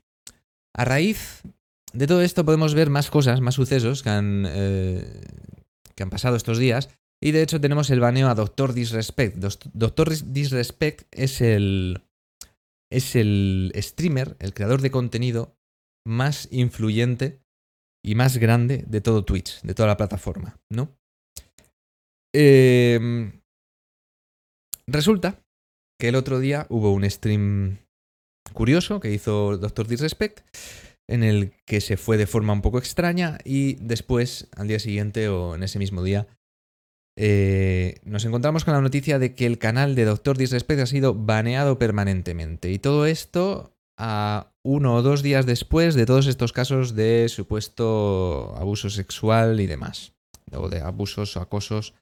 A 0.76 0.86
raíz 0.86 1.44
de 1.94 2.08
todo 2.08 2.22
esto 2.22 2.46
podemos 2.46 2.74
ver 2.74 2.90
más 2.90 3.10
cosas, 3.10 3.42
más 3.42 3.56
sucesos 3.56 4.04
que 4.04 4.10
han, 4.10 4.46
eh, 4.48 5.22
que 5.96 6.04
han 6.04 6.10
pasado 6.10 6.36
estos 6.36 6.58
días 6.58 6.90
y 7.22 7.32
de 7.32 7.42
hecho 7.42 7.60
tenemos 7.60 7.90
el 7.90 8.00
baneo 8.00 8.30
a 8.30 8.36
Doctor 8.36 8.74
Disrespect. 8.74 9.38
Doctor 9.38 10.10
Disrespect 10.10 11.08
es 11.12 11.42
el, 11.42 12.04
es 12.92 13.16
el 13.16 13.74
streamer, 13.76 14.36
el 14.40 14.54
creador 14.54 14.82
de 14.82 14.92
contenido 14.92 15.56
más 16.06 16.48
influyente 16.52 17.40
y 18.06 18.16
más 18.16 18.38
grande 18.38 18.86
de 18.88 19.02
todo 19.02 19.26
Twitch, 19.26 19.62
de 19.62 19.74
toda 19.74 19.88
la 19.88 19.98
plataforma, 19.98 20.60
¿no? 20.70 20.96
Em, 22.34 23.42
resulta 24.88 25.44
que 26.00 26.10
el 26.10 26.16
otro 26.16 26.40
día 26.40 26.68
hubo 26.70 26.94
un 26.94 27.10
stream 27.10 27.80
curioso 28.54 29.00
que 29.00 29.12
hizo 29.12 29.58
Doctor 29.58 29.88
Disrespect 29.88 30.42
en 31.10 31.24
el 31.24 31.54
que 31.66 31.82
se 31.82 31.98
fue 31.98 32.18
de 32.18 32.28
forma 32.28 32.54
un 32.54 32.62
poco 32.62 32.78
extraña 32.78 33.40
y 33.44 33.76
después, 33.76 34.50
al 34.56 34.68
día 34.68 34.80
siguiente 34.80 35.30
o 35.30 35.56
en 35.56 35.64
ese 35.64 35.80
mismo 35.80 36.04
día, 36.04 36.28
eh, 37.20 37.96
nos 38.04 38.26
encontramos 38.26 38.64
con 38.64 38.76
la 38.76 38.82
noticia 38.82 39.18
de 39.18 39.34
que 39.34 39.48
el 39.48 39.58
canal 39.58 39.96
de 39.96 40.06
Doctor 40.06 40.38
Disrespect 40.38 40.82
ha 40.82 40.86
sido 40.86 41.16
baneado 41.16 41.80
permanentemente. 41.80 42.72
Y 42.72 42.78
todo 42.78 43.08
esto 43.08 43.74
a 43.98 44.54
uno 44.64 44.94
o 44.94 45.02
dos 45.02 45.24
días 45.24 45.48
después 45.48 45.96
de 45.96 46.06
todos 46.06 46.28
estos 46.28 46.54
casos 46.54 46.94
de 46.94 47.28
supuesto 47.28 48.56
abuso 48.56 48.92
sexual 48.92 49.60
y 49.60 49.66
demás. 49.66 50.14
O 50.52 50.70
de 50.70 50.80
abusos 50.82 51.36
o 51.36 51.42
acosos 51.42 51.96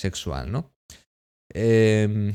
sexual, 0.00 0.50
¿no? 0.50 0.72
Em, 1.52 2.34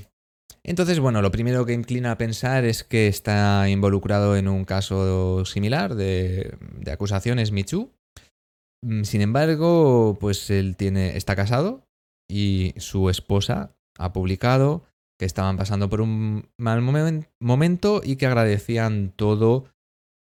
entonces, 0.63 0.99
bueno, 0.99 1.23
lo 1.23 1.31
primero 1.31 1.65
que 1.65 1.73
inclina 1.73 2.11
a 2.11 2.17
pensar 2.19 2.65
es 2.65 2.83
que 2.83 3.07
está 3.07 3.67
involucrado 3.67 4.37
en 4.37 4.47
un 4.47 4.63
caso 4.63 5.43
similar 5.43 5.95
de, 5.95 6.55
de 6.79 6.91
acusaciones 6.91 7.51
Michu. 7.51 7.91
Mm, 8.83 9.03
sin 9.05 9.21
embargo, 9.21 10.17
pues 10.19 10.51
él 10.51 10.75
tiene, 10.75 11.17
está 11.17 11.35
casado, 11.35 11.86
y 12.29 12.73
su 12.77 13.09
esposa 13.09 13.75
ha 13.97 14.13
publicado 14.13 14.83
que 15.19 15.25
estaban 15.25 15.57
pasando 15.57 15.89
por 15.89 16.01
un 16.01 16.49
mal 16.57 16.81
momento 17.39 18.01
y 18.03 18.17
que 18.17 18.27
agradecían 18.27 19.11
todo 19.15 19.65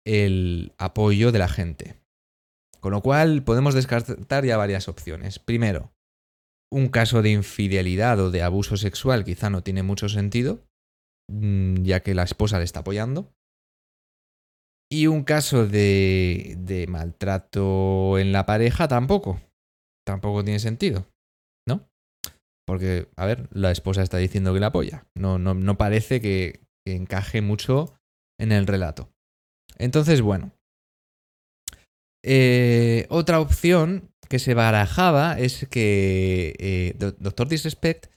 el 0.05 0.73
apoyo 0.77 1.31
de 1.31 1.39
la 1.39 1.47
gente. 1.47 1.95
Con 2.79 2.91
lo 2.91 3.01
cual 3.01 3.43
podemos 3.43 3.73
descartar 3.73 4.45
ya 4.45 4.57
varias 4.57 4.87
opciones. 4.87 5.39
Primero, 5.39 5.93
un 6.71 6.89
caso 6.89 7.21
de 7.21 7.31
infidelidad 7.31 8.19
o 8.19 8.29
de 8.29 8.43
abuso 8.43 8.77
sexual 8.77 9.23
quizá 9.23 9.49
no 9.49 9.63
tiene 9.63 9.83
mucho 9.83 10.09
sentido, 10.09 10.67
mm, 11.29 11.83
ya 11.83 12.01
que 12.01 12.13
la 12.13 12.23
esposa 12.23 12.57
le 12.57 12.65
está 12.65 12.81
apoyando. 12.81 13.33
Y 14.91 15.07
un 15.07 15.23
caso 15.23 15.65
de, 15.65 16.55
de 16.59 16.85
maltrato 16.87 18.19
en 18.19 18.31
la 18.31 18.45
pareja 18.45 18.87
tampoco. 18.87 19.41
Tampoco 20.05 20.43
tiene 20.43 20.59
sentido. 20.59 21.07
Porque, 22.65 23.09
a 23.15 23.25
ver, 23.25 23.49
la 23.51 23.71
esposa 23.71 24.03
está 24.03 24.17
diciendo 24.17 24.53
que 24.53 24.59
la 24.59 24.67
apoya. 24.67 25.05
No, 25.15 25.37
no, 25.37 25.53
no 25.53 25.77
parece 25.77 26.21
que, 26.21 26.61
encaje 26.85 27.41
mucho 27.41 27.93
en 28.39 28.51
el 28.51 28.67
relato. 28.67 29.09
Entonces, 29.77 30.21
bueno. 30.21 30.51
Eh, 32.25 33.05
otra 33.09 33.39
opción 33.39 34.11
que 34.29 34.39
se 34.39 34.53
barajaba 34.53 35.39
es 35.39 35.67
que 35.69 36.55
eh, 36.59 36.95
Doctor 37.19 37.47
Disrespect 37.47 38.07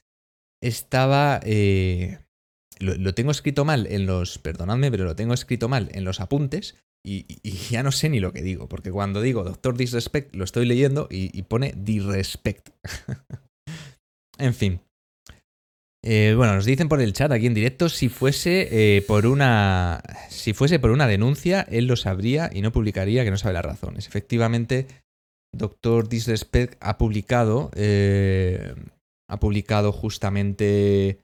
estaba... 0.61 1.39
Eh, 1.43 2.19
lo, 2.79 3.13
tengo 3.13 3.31
escrito 3.31 3.65
mal 3.65 3.87
en 3.87 4.05
los... 4.05 4.37
Perdonadme, 4.37 4.91
pero 4.91 5.05
lo 5.05 5.15
tengo 5.15 5.33
escrito 5.33 5.69
mal 5.69 5.89
en 5.93 6.03
los 6.03 6.19
apuntes 6.19 6.75
y, 7.05 7.25
ya 7.69 7.83
no 7.83 7.91
sé 7.91 8.09
ni 8.09 8.19
lo 8.19 8.33
que 8.33 8.41
digo, 8.41 8.67
porque 8.67 8.91
cuando 8.91 9.21
digo 9.21 9.43
Doctor 9.43 9.77
Disrespect 9.77 10.35
lo 10.35 10.43
estoy 10.43 10.65
leyendo 10.65 11.07
y, 11.09 11.37
y 11.37 11.43
pone 11.43 11.73
Disrespect. 11.77 12.69
en 14.37 14.53
fin. 14.53 14.81
Eh, 16.03 16.35
bueno, 16.37 16.55
nos 16.55 16.65
dicen 16.65 16.87
por 16.87 17.01
el 17.01 17.13
chat 17.13 17.31
aquí 17.31 17.47
en 17.47 17.53
directo 17.53 17.89
si 17.89 18.07
fuese 18.07 18.69
eh, 18.71 19.01
por 19.01 19.25
una. 19.25 20.01
Si 20.29 20.53
fuese 20.53 20.79
por 20.79 20.91
una 20.91 21.07
denuncia, 21.07 21.67
él 21.69 21.85
lo 21.85 21.95
sabría 21.95 22.49
y 22.53 22.61
no 22.61 22.71
publicaría 22.71 23.23
que 23.23 23.31
no 23.31 23.37
sabe 23.37 23.53
las 23.53 23.65
razones. 23.65 24.07
Efectivamente, 24.07 24.87
Doctor 25.51 26.07
Disrespect 26.07 26.77
ha 26.79 26.97
publicado. 26.97 27.71
Eh, 27.75 28.73
ha 29.29 29.39
publicado 29.39 29.91
justamente 29.91 31.19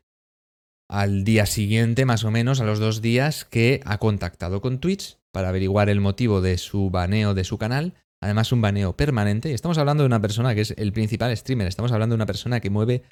al 0.89 1.23
día 1.23 1.45
siguiente, 1.45 2.05
más 2.05 2.25
o 2.25 2.31
menos, 2.31 2.59
a 2.59 2.65
los 2.65 2.79
dos 2.79 3.01
días, 3.01 3.45
que 3.45 3.79
ha 3.85 3.97
contactado 3.99 4.59
con 4.59 4.79
Twitch 4.79 5.17
para 5.31 5.49
averiguar 5.49 5.89
el 5.89 6.01
motivo 6.01 6.41
de 6.41 6.57
su 6.57 6.89
baneo 6.89 7.33
de 7.33 7.45
su 7.45 7.57
canal. 7.57 7.93
Además, 8.23 8.53
un 8.53 8.61
baneo 8.61 8.95
permanente. 8.95 9.53
Estamos 9.53 9.77
hablando 9.77 10.03
de 10.03 10.07
una 10.07 10.21
persona 10.21 10.55
que 10.55 10.61
es 10.61 10.73
el 10.77 10.93
principal 10.93 11.35
streamer. 11.35 11.67
Estamos 11.67 11.91
hablando 11.91 12.13
de 12.13 12.17
una 12.17 12.25
persona 12.25 12.61
que 12.61 12.69
mueve 12.69 13.03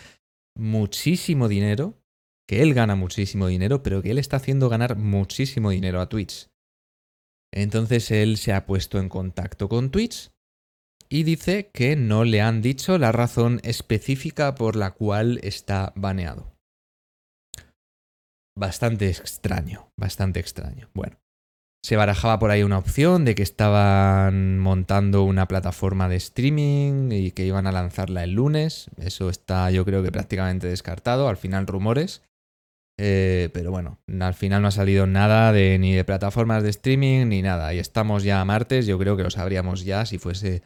muchísimo 0.57 1.49
dinero, 1.49 2.01
que 2.47 2.61
él 2.61 2.73
gana 2.73 2.95
muchísimo 2.95 3.47
dinero, 3.47 3.83
pero 3.83 4.01
que 4.01 4.11
él 4.11 4.17
está 4.17 4.37
haciendo 4.37 4.69
ganar 4.69 4.95
muchísimo 4.95 5.69
dinero 5.69 5.99
a 5.99 6.07
Twitch. 6.07 6.47
Entonces 7.53 8.09
él 8.11 8.37
se 8.37 8.53
ha 8.53 8.65
puesto 8.65 8.99
en 8.99 9.09
contacto 9.09 9.67
con 9.67 9.91
Twitch 9.91 10.31
y 11.09 11.23
dice 11.23 11.69
que 11.73 11.97
no 11.97 12.23
le 12.23 12.39
han 12.39 12.61
dicho 12.61 12.97
la 12.97 13.11
razón 13.11 13.59
específica 13.63 14.55
por 14.55 14.77
la 14.77 14.91
cual 14.91 15.41
está 15.43 15.91
baneado. 15.97 16.55
Bastante 18.57 19.09
extraño, 19.09 19.91
bastante 19.99 20.39
extraño. 20.39 20.89
Bueno, 20.93 21.20
se 21.83 21.95
barajaba 21.95 22.37
por 22.37 22.51
ahí 22.51 22.61
una 22.61 22.77
opción 22.77 23.25
de 23.25 23.33
que 23.33 23.41
estaban 23.41 24.59
montando 24.59 25.23
una 25.23 25.47
plataforma 25.47 26.07
de 26.09 26.17
streaming 26.17 27.11
y 27.11 27.31
que 27.31 27.45
iban 27.45 27.65
a 27.65 27.71
lanzarla 27.71 28.23
el 28.23 28.33
lunes. 28.33 28.89
Eso 28.97 29.29
está 29.29 29.71
yo 29.71 29.83
creo 29.83 30.03
que 30.03 30.11
prácticamente 30.11 30.67
descartado. 30.67 31.27
Al 31.27 31.37
final 31.37 31.65
rumores. 31.65 32.21
Eh, 32.99 33.49
pero 33.53 33.71
bueno, 33.71 33.99
al 34.19 34.35
final 34.35 34.61
no 34.61 34.67
ha 34.67 34.71
salido 34.71 35.07
nada 35.07 35.51
de 35.51 35.79
ni 35.79 35.93
de 35.93 36.03
plataformas 36.03 36.61
de 36.61 36.69
streaming 36.69 37.25
ni 37.27 37.41
nada. 37.41 37.73
Y 37.73 37.79
estamos 37.79 38.23
ya 38.23 38.41
a 38.41 38.45
martes, 38.45 38.85
yo 38.85 38.99
creo 38.99 39.17
que 39.17 39.23
lo 39.23 39.31
sabríamos 39.31 39.83
ya 39.83 40.05
si 40.05 40.19
fuese 40.19 40.61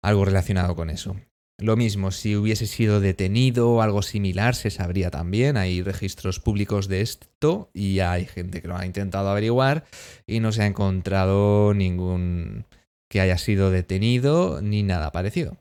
algo 0.00 0.24
relacionado 0.24 0.76
con 0.76 0.90
eso. 0.90 1.16
Lo 1.58 1.74
mismo, 1.76 2.10
si 2.10 2.36
hubiese 2.36 2.66
sido 2.66 3.00
detenido 3.00 3.70
o 3.70 3.82
algo 3.82 4.02
similar, 4.02 4.54
se 4.54 4.70
sabría 4.70 5.10
también. 5.10 5.56
Hay 5.56 5.82
registros 5.82 6.38
públicos 6.38 6.86
de 6.86 7.00
esto 7.00 7.70
y 7.72 8.00
hay 8.00 8.26
gente 8.26 8.60
que 8.60 8.68
lo 8.68 8.76
ha 8.76 8.84
intentado 8.84 9.30
averiguar 9.30 9.86
y 10.26 10.40
no 10.40 10.52
se 10.52 10.62
ha 10.62 10.66
encontrado 10.66 11.72
ningún 11.72 12.66
que 13.08 13.20
haya 13.20 13.38
sido 13.38 13.70
detenido 13.70 14.60
ni 14.60 14.82
nada 14.82 15.12
parecido. 15.12 15.56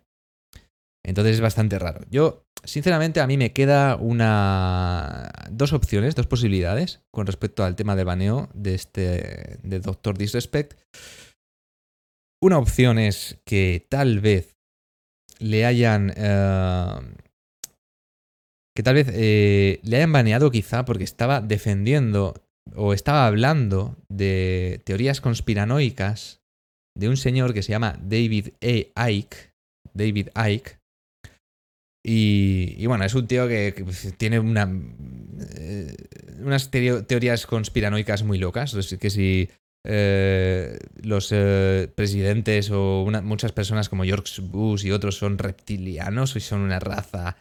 Entonces 1.06 1.36
es 1.36 1.42
bastante 1.42 1.80
raro. 1.80 2.02
Yo, 2.10 2.46
sinceramente, 2.64 3.22
a 3.22 3.28
mí 3.28 3.38
me 3.38 3.54
queda 3.54 3.96
una. 3.96 5.32
dos 5.52 5.72
opciones, 5.72 6.16
dos 6.16 6.28
posibilidades 6.28 7.04
con 7.12 7.28
respecto 7.28 7.64
al 7.64 7.76
tema 7.76 7.96
de 7.96 8.04
baneo 8.04 8.50
de 8.54 8.74
este. 8.74 9.60
de 9.64 9.80
Doctor 9.80 10.18
Disrespect. 10.18 10.74
Una 12.42 12.58
opción 12.58 13.00
es 13.00 13.40
que 13.46 13.86
tal 13.88 14.20
vez 14.20 14.55
le 15.40 15.66
hayan... 15.66 16.14
Eh, 16.16 17.00
que 18.76 18.84
tal 18.84 18.96
vez 18.96 19.08
eh, 19.14 19.80
le 19.84 19.98
hayan 19.98 20.12
baneado 20.12 20.52
quizá 20.52 20.84
porque 20.84 21.06
estaba 21.06 21.40
defendiendo 21.40 22.34
o 22.76 22.94
estaba 22.94 23.26
hablando 23.26 23.96
de 24.10 24.82
teorías 24.84 25.22
conspiranoicas 25.22 26.42
de 26.98 27.10
un 27.10 27.18
señor 27.18 27.54
que 27.54 27.64
se 27.64 27.72
llama 27.72 27.98
David 28.02 28.50
A. 28.96 29.12
Icke. 29.12 29.54
David 29.94 30.30
Icke. 30.36 30.80
Y, 32.08 32.86
bueno, 32.86 33.04
es 33.04 33.16
un 33.16 33.28
tío 33.28 33.48
que, 33.48 33.72
tiene 34.18 34.40
una, 34.40 34.72
eh, 35.58 35.96
unas 36.40 36.70
teorías 36.70 37.48
conspiranoicas 37.48 38.24
muy 38.24 38.38
locas. 38.38 38.76
Que 39.00 39.10
si 39.10 39.50
eh, 39.88 40.80
los 41.02 41.30
eh, 41.32 41.92
presidentes 41.94 42.72
o 42.72 43.06
muchas 43.24 43.52
personas 43.52 43.88
como 43.88 44.04
George 44.04 44.42
Bush 44.42 44.86
y 44.86 44.92
otros 44.92 45.18
son 45.18 45.38
reptilianos 45.38 46.36
y 46.36 46.40
son 46.40 46.62
una 46.62 46.80
raza 46.80 47.38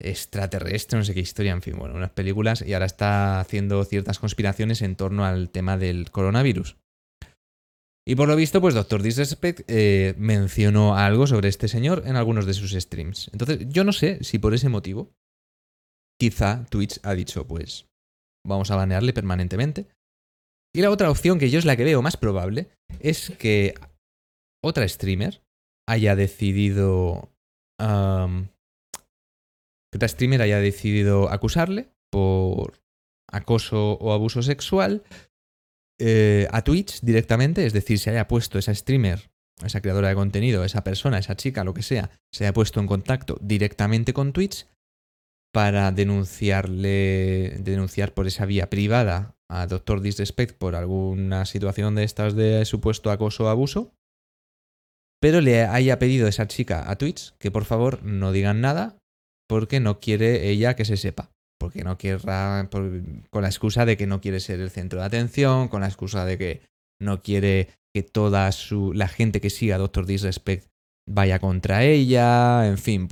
extraterrestre, 0.00 0.98
no 0.98 1.04
sé 1.04 1.14
qué 1.14 1.20
historia, 1.20 1.52
en 1.52 1.62
fin, 1.62 1.76
bueno, 1.78 1.94
unas 1.94 2.10
películas 2.10 2.64
y 2.66 2.72
ahora 2.74 2.86
está 2.86 3.40
haciendo 3.40 3.84
ciertas 3.84 4.18
conspiraciones 4.18 4.82
en 4.82 4.96
torno 4.96 5.24
al 5.24 5.50
tema 5.50 5.76
del 5.76 6.10
coronavirus. 6.10 6.76
Y 8.06 8.16
por 8.16 8.26
lo 8.26 8.34
visto, 8.34 8.60
pues 8.60 8.74
Doctor 8.74 9.02
Disrespect 9.02 9.60
eh, 9.68 10.14
mencionó 10.18 10.96
algo 10.96 11.26
sobre 11.26 11.48
este 11.48 11.68
señor 11.68 12.02
en 12.06 12.16
algunos 12.16 12.46
de 12.46 12.54
sus 12.54 12.72
streams. 12.72 13.30
Entonces, 13.32 13.68
yo 13.68 13.84
no 13.84 13.92
sé 13.92 14.24
si 14.24 14.38
por 14.38 14.54
ese 14.54 14.68
motivo, 14.68 15.12
quizá 16.18 16.64
Twitch 16.68 16.98
ha 17.04 17.14
dicho, 17.14 17.46
pues, 17.46 17.86
vamos 18.44 18.72
a 18.72 18.76
banearle 18.76 19.12
permanentemente. 19.12 19.86
Y 20.74 20.80
la 20.80 20.90
otra 20.90 21.10
opción, 21.10 21.38
que 21.38 21.50
yo 21.50 21.58
es 21.58 21.64
la 21.64 21.76
que 21.76 21.84
veo 21.84 22.00
más 22.00 22.16
probable, 22.16 22.68
es 23.00 23.30
que 23.38 23.74
otra 24.62 24.88
streamer 24.88 25.42
haya 25.86 26.16
decidido... 26.16 27.30
que 27.78 28.46
otra 29.94 30.08
streamer 30.08 30.42
haya 30.42 30.58
decidido 30.58 31.30
acusarle 31.30 31.88
por 32.10 32.80
acoso 33.30 33.94
o 33.94 34.12
abuso 34.12 34.42
sexual 34.42 35.02
eh, 35.98 36.48
a 36.50 36.62
Twitch 36.62 37.00
directamente, 37.02 37.66
es 37.66 37.72
decir, 37.72 37.98
se 37.98 38.10
haya 38.10 38.28
puesto 38.28 38.58
esa 38.58 38.74
streamer, 38.74 39.30
esa 39.64 39.80
creadora 39.80 40.08
de 40.08 40.14
contenido, 40.14 40.64
esa 40.64 40.84
persona, 40.84 41.18
esa 41.18 41.36
chica, 41.36 41.64
lo 41.64 41.74
que 41.74 41.82
sea, 41.82 42.10
se 42.30 42.44
haya 42.44 42.52
puesto 42.52 42.80
en 42.80 42.86
contacto 42.86 43.38
directamente 43.40 44.12
con 44.12 44.32
Twitch 44.32 44.66
para 45.52 45.92
denunciarle, 45.92 47.58
denunciar 47.60 48.14
por 48.14 48.26
esa 48.26 48.46
vía 48.46 48.70
privada 48.70 49.36
a 49.52 49.66
Doctor 49.66 50.00
Disrespect 50.00 50.56
por 50.56 50.74
alguna 50.74 51.44
situación 51.44 51.94
de 51.94 52.04
estas 52.04 52.34
de 52.34 52.64
supuesto 52.64 53.10
acoso 53.10 53.44
o 53.44 53.48
abuso, 53.48 53.92
pero 55.20 55.40
le 55.40 55.64
haya 55.64 55.98
pedido 55.98 56.26
a 56.26 56.30
esa 56.30 56.48
chica 56.48 56.90
a 56.90 56.96
Twitch 56.96 57.34
que 57.38 57.50
por 57.50 57.64
favor 57.64 58.02
no 58.02 58.32
digan 58.32 58.60
nada 58.60 58.96
porque 59.48 59.78
no 59.78 60.00
quiere 60.00 60.48
ella 60.48 60.74
que 60.74 60.86
se 60.86 60.96
sepa. 60.96 61.30
Porque 61.60 61.84
no 61.84 61.96
querrá, 61.96 62.68
con 62.70 63.42
la 63.42 63.48
excusa 63.48 63.84
de 63.84 63.96
que 63.96 64.08
no 64.08 64.20
quiere 64.20 64.40
ser 64.40 64.58
el 64.58 64.70
centro 64.70 64.98
de 64.98 65.06
atención, 65.06 65.68
con 65.68 65.82
la 65.82 65.86
excusa 65.86 66.24
de 66.24 66.38
que 66.38 66.62
no 67.00 67.22
quiere 67.22 67.68
que 67.94 68.02
toda 68.02 68.50
su, 68.50 68.92
la 68.94 69.06
gente 69.06 69.40
que 69.40 69.50
siga 69.50 69.76
a 69.76 69.78
Doctor 69.78 70.06
Disrespect 70.06 70.66
vaya 71.06 71.38
contra 71.38 71.84
ella, 71.84 72.66
en 72.66 72.78
fin, 72.78 73.06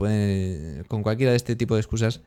con 0.88 1.02
cualquiera 1.02 1.30
de 1.30 1.36
este 1.36 1.54
tipo 1.54 1.74
de 1.74 1.82
excusas 1.82 2.22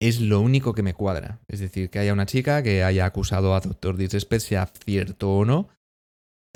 es 0.00 0.20
lo 0.20 0.40
único 0.40 0.72
que 0.72 0.82
me 0.82 0.94
cuadra. 0.94 1.40
Es 1.46 1.60
decir, 1.60 1.90
que 1.90 1.98
haya 1.98 2.12
una 2.12 2.26
chica 2.26 2.62
que 2.62 2.82
haya 2.82 3.04
acusado 3.04 3.54
a 3.54 3.60
Doctor 3.60 3.96
Disrespect, 3.96 4.42
sea 4.42 4.66
cierto 4.66 5.30
o 5.30 5.44
no, 5.44 5.68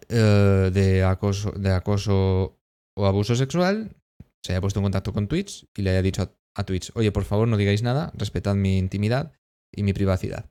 eh, 0.08 0.70
de, 0.72 1.04
acoso, 1.04 1.52
de 1.52 1.70
acoso 1.70 2.58
o 2.96 3.06
abuso 3.06 3.36
sexual, 3.36 3.94
se 4.42 4.52
haya 4.52 4.60
puesto 4.60 4.80
en 4.80 4.84
contacto 4.84 5.12
con 5.12 5.28
Twitch 5.28 5.66
y 5.76 5.82
le 5.82 5.90
haya 5.90 6.02
dicho 6.02 6.22
a, 6.22 6.32
a 6.56 6.64
Twitch, 6.64 6.90
oye, 6.94 7.12
por 7.12 7.24
favor 7.24 7.46
no 7.46 7.56
digáis 7.56 7.82
nada, 7.82 8.12
respetad 8.14 8.54
mi 8.54 8.78
intimidad 8.78 9.32
y 9.72 9.82
mi 9.82 9.92
privacidad. 9.92 10.50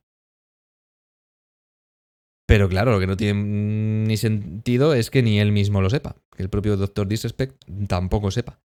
Pero 2.45 2.69
claro, 2.69 2.91
lo 2.91 2.99
que 2.99 3.07
no 3.07 3.17
tiene 3.17 3.41
ni 4.05 4.17
sentido 4.17 4.93
es 4.93 5.09
que 5.09 5.23
ni 5.23 5.39
él 5.39 5.51
mismo 5.51 5.81
lo 5.81 5.89
sepa, 5.89 6.17
que 6.35 6.43
el 6.43 6.49
propio 6.49 6.77
Doctor 6.77 7.07
Disrespect 7.07 7.63
tampoco 7.87 8.29
sepa 8.29 8.59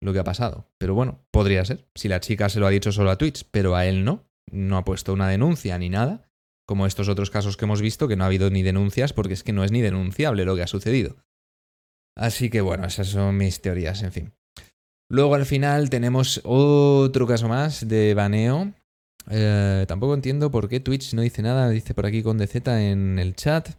lo 0.00 0.12
que 0.12 0.18
ha 0.18 0.24
pasado. 0.24 0.66
Pero 0.78 0.94
bueno, 0.94 1.20
podría 1.30 1.64
ser. 1.64 1.86
Si 1.94 2.08
la 2.08 2.20
chica 2.20 2.48
se 2.48 2.60
lo 2.60 2.66
ha 2.66 2.70
dicho 2.70 2.92
solo 2.92 3.10
a 3.10 3.18
Twitch, 3.18 3.44
pero 3.50 3.76
a 3.76 3.86
él 3.86 4.04
no, 4.04 4.24
no 4.50 4.76
ha 4.76 4.84
puesto 4.84 5.12
una 5.12 5.28
denuncia 5.28 5.78
ni 5.78 5.88
nada, 5.88 6.28
como 6.66 6.86
estos 6.86 7.08
otros 7.08 7.30
casos 7.30 7.56
que 7.56 7.64
hemos 7.64 7.82
visto, 7.82 8.08
que 8.08 8.16
no 8.16 8.24
ha 8.24 8.28
habido 8.28 8.50
ni 8.50 8.62
denuncias 8.62 9.12
porque 9.12 9.34
es 9.34 9.42
que 9.42 9.52
no 9.52 9.64
es 9.64 9.72
ni 9.72 9.80
denunciable 9.80 10.44
lo 10.44 10.56
que 10.56 10.62
ha 10.62 10.66
sucedido. 10.66 11.16
Así 12.16 12.50
que 12.50 12.60
bueno, 12.60 12.86
esas 12.86 13.08
son 13.08 13.36
mis 13.36 13.60
teorías, 13.60 14.02
en 14.02 14.12
fin. 14.12 14.32
Luego 15.10 15.34
al 15.34 15.46
final 15.46 15.90
tenemos 15.90 16.40
otro 16.44 17.26
caso 17.26 17.48
más 17.48 17.88
de 17.88 18.14
baneo. 18.14 18.72
Eh, 19.28 19.84
tampoco 19.88 20.14
entiendo 20.14 20.50
por 20.50 20.68
qué 20.68 20.80
Twitch 20.80 21.14
no 21.14 21.22
dice 21.22 21.42
nada, 21.42 21.68
dice 21.68 21.94
por 21.94 22.06
aquí 22.06 22.22
con 22.22 22.38
DZ 22.38 22.56
en 22.68 23.18
el 23.18 23.34
chat. 23.34 23.70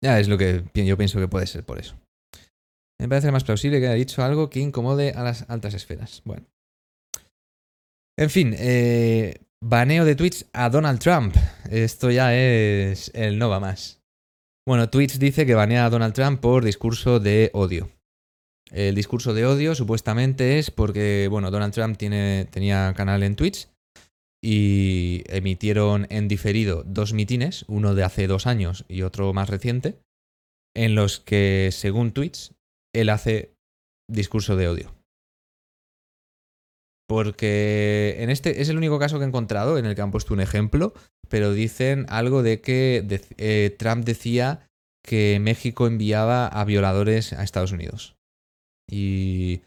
Ya 0.00 0.18
es 0.18 0.28
lo 0.28 0.38
que 0.38 0.64
yo 0.74 0.96
pienso 0.96 1.18
que 1.18 1.28
puede 1.28 1.46
ser 1.46 1.64
por 1.64 1.78
eso. 1.78 1.96
Me 3.02 3.08
parece 3.08 3.32
más 3.32 3.42
plausible 3.42 3.80
que 3.80 3.88
haya 3.88 3.96
dicho 3.96 4.22
algo 4.22 4.48
que 4.48 4.60
incomode 4.60 5.10
a 5.10 5.24
las 5.24 5.50
altas 5.50 5.74
esferas. 5.74 6.22
Bueno. 6.24 6.46
En 8.16 8.30
fin, 8.30 8.54
eh, 8.56 9.40
Baneo 9.60 10.04
de 10.04 10.14
tweets 10.14 10.46
a 10.52 10.70
Donald 10.70 11.00
Trump. 11.00 11.34
Esto 11.68 12.12
ya 12.12 12.32
es 12.32 13.10
el 13.12 13.40
no 13.40 13.48
va 13.48 13.58
más. 13.58 14.00
Bueno, 14.64 14.88
Twitch 14.88 15.18
dice 15.18 15.44
que 15.44 15.56
banea 15.56 15.84
a 15.84 15.90
Donald 15.90 16.14
Trump 16.14 16.40
por 16.40 16.64
discurso 16.64 17.18
de 17.18 17.50
odio. 17.54 17.90
El 18.70 18.94
discurso 18.94 19.34
de 19.34 19.46
odio 19.46 19.74
supuestamente 19.74 20.60
es 20.60 20.70
porque, 20.70 21.26
bueno, 21.28 21.50
Donald 21.50 21.74
Trump 21.74 21.96
tiene, 21.96 22.46
tenía 22.52 22.94
canal 22.96 23.24
en 23.24 23.34
Twitch 23.34 23.66
y 24.40 25.24
emitieron 25.26 26.06
en 26.08 26.28
diferido 26.28 26.84
dos 26.86 27.14
mitines, 27.14 27.64
uno 27.66 27.96
de 27.96 28.04
hace 28.04 28.28
dos 28.28 28.46
años 28.46 28.84
y 28.86 29.02
otro 29.02 29.32
más 29.32 29.50
reciente, 29.50 29.98
en 30.76 30.94
los 30.94 31.18
que, 31.18 31.70
según 31.72 32.12
Twitch, 32.12 32.52
él 32.94 33.08
hace 33.08 33.54
discurso 34.08 34.56
de 34.56 34.68
odio. 34.68 34.94
Porque 37.08 38.16
en 38.20 38.30
este 38.30 38.62
es 38.62 38.68
el 38.68 38.76
único 38.76 38.98
caso 38.98 39.18
que 39.18 39.24
he 39.24 39.28
encontrado 39.28 39.78
en 39.78 39.84
el 39.84 39.94
que 39.94 40.02
han 40.02 40.10
puesto 40.10 40.34
un 40.34 40.40
ejemplo, 40.40 40.94
pero 41.28 41.52
dicen 41.52 42.06
algo 42.08 42.42
de 42.42 42.60
que 42.60 43.04
eh, 43.36 43.74
Trump 43.78 44.04
decía 44.04 44.66
que 45.04 45.38
México 45.40 45.86
enviaba 45.86 46.46
a 46.46 46.64
violadores 46.64 47.32
a 47.32 47.42
Estados 47.42 47.72
Unidos. 47.72 48.16
Y, 48.88 49.62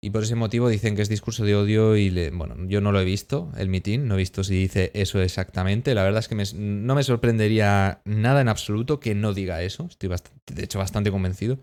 y 0.00 0.10
por 0.10 0.22
ese 0.22 0.36
motivo 0.36 0.68
dicen 0.68 0.94
que 0.94 1.02
es 1.02 1.08
discurso 1.08 1.44
de 1.44 1.56
odio 1.56 1.96
y, 1.96 2.30
bueno, 2.30 2.54
yo 2.68 2.80
no 2.80 2.92
lo 2.92 3.00
he 3.00 3.04
visto, 3.04 3.50
el 3.56 3.68
mitin, 3.68 4.06
no 4.06 4.14
he 4.14 4.18
visto 4.18 4.44
si 4.44 4.54
dice 4.54 4.90
eso 4.94 5.20
exactamente. 5.20 5.94
La 5.94 6.04
verdad 6.04 6.20
es 6.20 6.28
que 6.28 6.56
no 6.56 6.94
me 6.94 7.02
sorprendería 7.02 8.02
nada 8.04 8.40
en 8.40 8.48
absoluto 8.48 9.00
que 9.00 9.14
no 9.14 9.34
diga 9.34 9.62
eso. 9.62 9.86
Estoy 9.90 10.10
de 10.46 10.64
hecho 10.64 10.78
bastante 10.78 11.10
convencido 11.10 11.58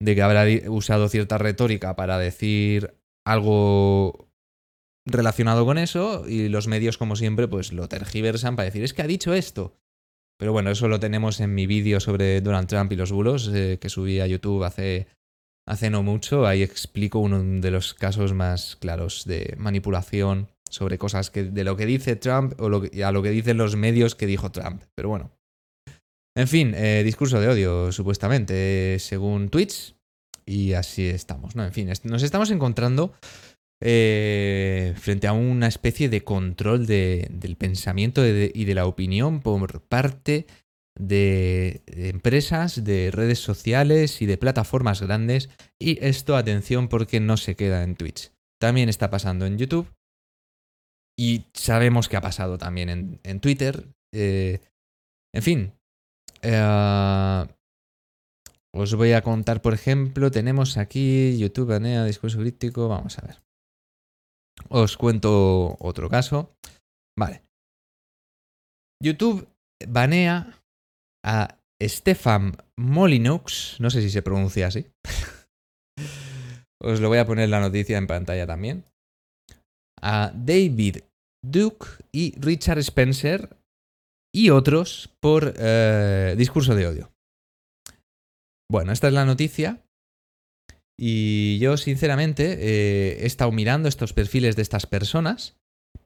de 0.00 0.14
que 0.14 0.22
habrá 0.22 0.44
usado 0.70 1.08
cierta 1.08 1.38
retórica 1.38 1.96
para 1.96 2.18
decir 2.18 2.94
algo 3.26 4.28
relacionado 5.06 5.64
con 5.64 5.78
eso 5.78 6.24
y 6.28 6.48
los 6.48 6.68
medios 6.68 6.98
como 6.98 7.16
siempre 7.16 7.48
pues 7.48 7.72
lo 7.72 7.88
tergiversan 7.88 8.56
para 8.56 8.66
decir 8.66 8.84
es 8.84 8.94
que 8.94 9.02
ha 9.02 9.06
dicho 9.06 9.34
esto. 9.34 9.74
Pero 10.38 10.52
bueno, 10.52 10.70
eso 10.70 10.86
lo 10.86 11.00
tenemos 11.00 11.40
en 11.40 11.54
mi 11.54 11.66
vídeo 11.66 11.98
sobre 11.98 12.40
Donald 12.40 12.68
Trump 12.68 12.92
y 12.92 12.96
los 12.96 13.10
bulos 13.10 13.50
eh, 13.52 13.78
que 13.80 13.88
subí 13.88 14.20
a 14.20 14.26
YouTube 14.26 14.62
hace, 14.62 15.08
hace 15.66 15.90
no 15.90 16.04
mucho. 16.04 16.46
Ahí 16.46 16.62
explico 16.62 17.18
uno 17.18 17.42
de 17.42 17.70
los 17.72 17.94
casos 17.94 18.34
más 18.34 18.76
claros 18.76 19.24
de 19.24 19.56
manipulación 19.58 20.48
sobre 20.70 20.96
cosas 20.96 21.30
que, 21.30 21.44
de 21.44 21.64
lo 21.64 21.76
que 21.76 21.86
dice 21.86 22.14
Trump 22.14 22.54
o 22.60 22.66
a 22.66 23.12
lo 23.12 23.22
que 23.22 23.30
dicen 23.30 23.56
los 23.56 23.74
medios 23.74 24.14
que 24.14 24.26
dijo 24.26 24.52
Trump. 24.52 24.84
Pero 24.94 25.08
bueno. 25.08 25.37
En 26.38 26.46
fin, 26.46 26.72
eh, 26.76 27.02
discurso 27.04 27.40
de 27.40 27.48
odio, 27.48 27.90
supuestamente, 27.90 29.00
según 29.00 29.48
tweets. 29.48 29.96
Y 30.46 30.74
así 30.74 31.04
estamos, 31.04 31.56
¿no? 31.56 31.64
En 31.64 31.72
fin, 31.72 31.90
nos 32.04 32.22
estamos 32.22 32.52
encontrando 32.52 33.12
eh, 33.82 34.94
frente 34.98 35.26
a 35.26 35.32
una 35.32 35.66
especie 35.66 36.08
de 36.08 36.22
control 36.22 36.86
del 36.86 37.56
pensamiento 37.58 38.24
y 38.24 38.64
de 38.64 38.74
la 38.76 38.86
opinión 38.86 39.40
por 39.40 39.82
parte 39.82 40.46
de 40.96 41.82
empresas, 41.88 42.84
de 42.84 43.10
redes 43.10 43.40
sociales 43.40 44.22
y 44.22 44.26
de 44.26 44.38
plataformas 44.38 45.02
grandes. 45.02 45.50
Y 45.76 45.98
esto, 46.06 46.36
atención, 46.36 46.86
porque 46.86 47.18
no 47.18 47.36
se 47.36 47.56
queda 47.56 47.82
en 47.82 47.96
Twitch. 47.96 48.30
También 48.60 48.88
está 48.88 49.10
pasando 49.10 49.44
en 49.44 49.58
YouTube. 49.58 49.92
Y 51.18 51.46
sabemos 51.52 52.08
que 52.08 52.16
ha 52.16 52.20
pasado 52.20 52.58
también 52.58 53.18
en, 53.24 53.40
Twitter. 53.40 53.88
Eh, 54.14 54.60
en 55.34 55.42
fin. 55.42 55.77
Eh, 56.42 57.46
os 58.74 58.94
voy 58.94 59.12
a 59.12 59.22
contar, 59.22 59.62
por 59.62 59.74
ejemplo, 59.74 60.30
tenemos 60.30 60.76
aquí 60.76 61.36
YouTube 61.38 61.68
banea 61.68 62.04
discurso 62.04 62.38
crítico. 62.38 62.88
Vamos 62.88 63.18
a 63.18 63.26
ver. 63.26 63.42
Os 64.68 64.96
cuento 64.96 65.76
otro 65.80 66.08
caso. 66.08 66.54
Vale. 67.18 67.42
YouTube 69.02 69.48
banea 69.86 70.54
a 71.24 71.58
Stefan 71.82 72.56
Molinux, 72.78 73.80
no 73.80 73.90
sé 73.90 74.02
si 74.02 74.10
se 74.10 74.22
pronuncia 74.22 74.66
así. 74.66 74.86
Os 76.80 77.00
lo 77.00 77.08
voy 77.08 77.18
a 77.18 77.26
poner 77.26 77.48
la 77.48 77.60
noticia 77.60 77.98
en 77.98 78.06
pantalla 78.06 78.46
también. 78.46 78.84
A 80.00 80.32
David 80.34 80.98
Duke 81.44 81.86
y 82.12 82.38
Richard 82.38 82.78
Spencer 82.78 83.57
y 84.32 84.50
otros 84.50 85.14
por 85.20 85.54
eh, 85.56 86.34
discurso 86.36 86.74
de 86.74 86.86
odio. 86.86 87.12
Bueno, 88.70 88.92
esta 88.92 89.08
es 89.08 89.14
la 89.14 89.24
noticia. 89.24 89.84
Y 91.00 91.58
yo, 91.58 91.76
sinceramente, 91.76 92.58
eh, 92.60 93.18
he 93.20 93.26
estado 93.26 93.52
mirando 93.52 93.88
estos 93.88 94.12
perfiles 94.12 94.56
de 94.56 94.62
estas 94.62 94.86
personas 94.86 95.56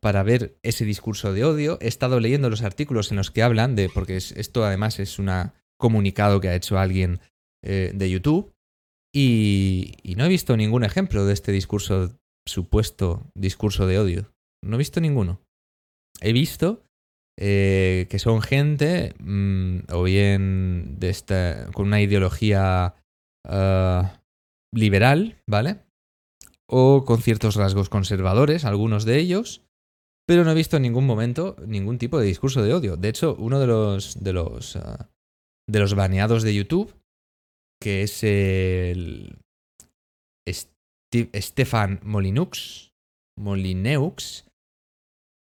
para 0.00 0.22
ver 0.22 0.58
ese 0.62 0.84
discurso 0.84 1.32
de 1.32 1.44
odio. 1.44 1.78
He 1.80 1.88
estado 1.88 2.20
leyendo 2.20 2.50
los 2.50 2.62
artículos 2.62 3.10
en 3.10 3.16
los 3.16 3.30
que 3.30 3.42
hablan 3.42 3.74
de, 3.74 3.88
porque 3.88 4.16
esto 4.16 4.64
además 4.64 4.98
es 5.00 5.18
un 5.18 5.30
comunicado 5.78 6.40
que 6.40 6.48
ha 6.48 6.54
hecho 6.54 6.78
alguien 6.78 7.20
eh, 7.64 7.92
de 7.94 8.10
YouTube, 8.10 8.52
y, 9.14 9.94
no 10.16 10.24
he 10.24 10.28
visto 10.28 10.56
ningún 10.56 10.84
ejemplo 10.84 11.26
de 11.26 11.34
este 11.34 11.52
discurso, 11.52 12.18
supuesto 12.46 13.30
discurso 13.34 13.86
de 13.86 13.98
odio. 13.98 14.32
No 14.64 14.76
he 14.76 14.78
visto 14.78 15.00
ninguno. 15.00 15.42
He 16.20 16.32
visto 16.32 16.84
eh, 17.38 18.06
que 18.10 18.18
son 18.18 18.42
gente, 18.42 19.14
mm, 19.18 19.92
o 19.92 20.02
bien 20.02 20.98
de 20.98 21.08
esta, 21.08 21.70
con 21.72 21.86
una 21.86 22.00
ideología 22.00 22.94
ah, 23.46 24.20
liberal, 24.72 25.38
¿vale? 25.48 25.80
O 26.68 27.04
con 27.04 27.22
ciertos 27.22 27.56
rasgos 27.56 27.88
conservadores, 27.88 28.64
algunos 28.64 29.04
de 29.04 29.18
ellos, 29.18 29.62
pero 30.26 30.44
no 30.44 30.52
he 30.52 30.54
visto 30.54 30.76
en 30.76 30.82
ningún 30.82 31.06
momento 31.06 31.56
ningún 31.66 31.98
tipo 31.98 32.18
de 32.18 32.26
discurso 32.26 32.62
de 32.62 32.74
odio. 32.74 32.96
De 32.96 33.08
hecho, 33.08 33.34
uno 33.38 33.58
de 33.58 33.66
los, 33.66 34.22
de 34.22 34.32
los, 34.32 34.76
ah, 34.76 35.10
de 35.68 35.80
los 35.80 35.94
baneados 35.94 36.42
de 36.42 36.54
YouTube, 36.54 36.94
que 37.80 38.02
es 38.02 38.22
el 38.22 39.38
Stefan 41.34 42.00
Molinux, 42.02 42.92
Molineux, 43.38 44.44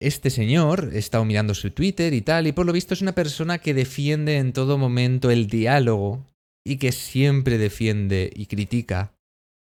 este 0.00 0.30
señor 0.30 0.90
he 0.92 0.98
estado 0.98 1.24
mirando 1.24 1.54
su 1.54 1.70
Twitter 1.70 2.14
y 2.14 2.20
tal, 2.20 2.46
y 2.46 2.52
por 2.52 2.66
lo 2.66 2.72
visto 2.72 2.94
es 2.94 3.02
una 3.02 3.14
persona 3.14 3.58
que 3.58 3.74
defiende 3.74 4.36
en 4.36 4.52
todo 4.52 4.78
momento 4.78 5.30
el 5.30 5.48
diálogo 5.48 6.24
y 6.64 6.76
que 6.76 6.92
siempre 6.92 7.58
defiende 7.58 8.30
y 8.34 8.46
critica, 8.46 9.14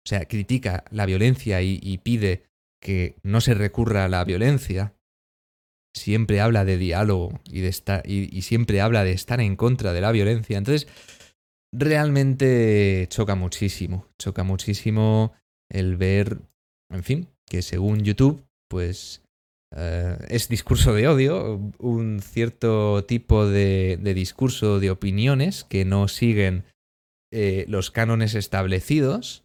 o 0.04 0.08
sea, 0.08 0.26
critica 0.26 0.84
la 0.90 1.06
violencia 1.06 1.62
y 1.62 1.98
pide 1.98 2.44
que 2.80 3.16
no 3.22 3.40
se 3.40 3.54
recurra 3.54 4.04
a 4.04 4.08
la 4.08 4.24
violencia, 4.24 4.94
siempre 5.94 6.40
habla 6.40 6.64
de 6.64 6.78
diálogo 6.78 7.40
y, 7.44 7.60
de 7.60 7.68
estar, 7.68 8.08
y, 8.08 8.42
siempre 8.42 8.80
habla 8.80 9.04
de 9.04 9.12
estar 9.12 9.40
en 9.40 9.56
contra 9.56 9.92
de 9.92 10.00
la 10.00 10.12
violencia. 10.12 10.58
Entonces, 10.58 10.88
realmente 11.72 13.06
choca 13.10 13.34
muchísimo, 13.34 14.06
choca 14.18 14.44
muchísimo 14.44 15.32
el 15.70 15.96
ver, 15.96 16.40
en 16.90 17.04
fin, 17.04 17.28
que 17.46 17.62
según 17.62 18.02
YouTube, 18.02 18.44
pues 18.68 19.22
eh, 19.76 20.16
es 20.28 20.48
discurso 20.48 20.94
de 20.94 21.08
odio, 21.08 21.72
un 21.78 22.20
cierto 22.20 23.04
tipo 23.04 23.46
de, 23.46 23.98
discurso 24.14 24.80
de 24.80 24.90
opiniones 24.90 25.64
que 25.64 25.84
no 25.84 26.08
siguen 26.08 26.64
eh, 27.32 27.64
los 27.68 27.90
cánones 27.90 28.34
establecidos 28.34 29.44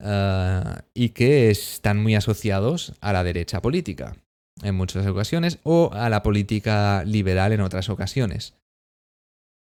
Ah, 0.00 0.84
y 0.92 1.10
que 1.10 1.50
están 1.50 2.02
muy 2.02 2.14
asociados 2.14 2.94
a 3.00 3.12
la 3.12 3.22
derecha 3.22 3.62
política 3.62 4.16
en 4.62 4.74
muchas 4.74 5.06
ocasiones 5.06 5.60
o 5.62 5.90
a 5.92 6.08
la 6.10 6.22
política 6.22 7.04
liberal 7.04 7.52
en 7.52 7.60
otras 7.60 7.88
ocasiones. 7.88 8.54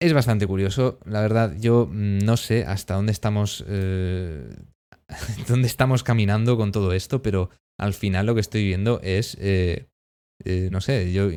Es 0.02 0.13
bastante 0.13 0.48
curioso, 0.48 1.00
la 1.06 1.21
verdad, 1.21 1.56
yo 1.60 1.88
no 1.91 2.38
sé 2.38 2.65
hasta 2.65 2.95
dónde 2.95 3.12
estamos, 3.12 3.63
eh, 3.67 4.50
dónde 5.48 5.67
estamos 5.67 6.04
caminando 6.04 6.58
con 6.58 6.71
todo 6.71 6.93
esto, 6.93 7.22
pero 7.22 7.49
al 7.80 7.93
final 7.93 8.26
lo 8.26 8.36
que 8.36 8.41
estoy 8.41 8.65
viendo 8.65 8.99
es, 9.01 9.38
eh, 9.39 9.88
eh, 10.43 10.69
no 10.71 10.82
sé, 10.82 11.11
yo, 11.11 11.30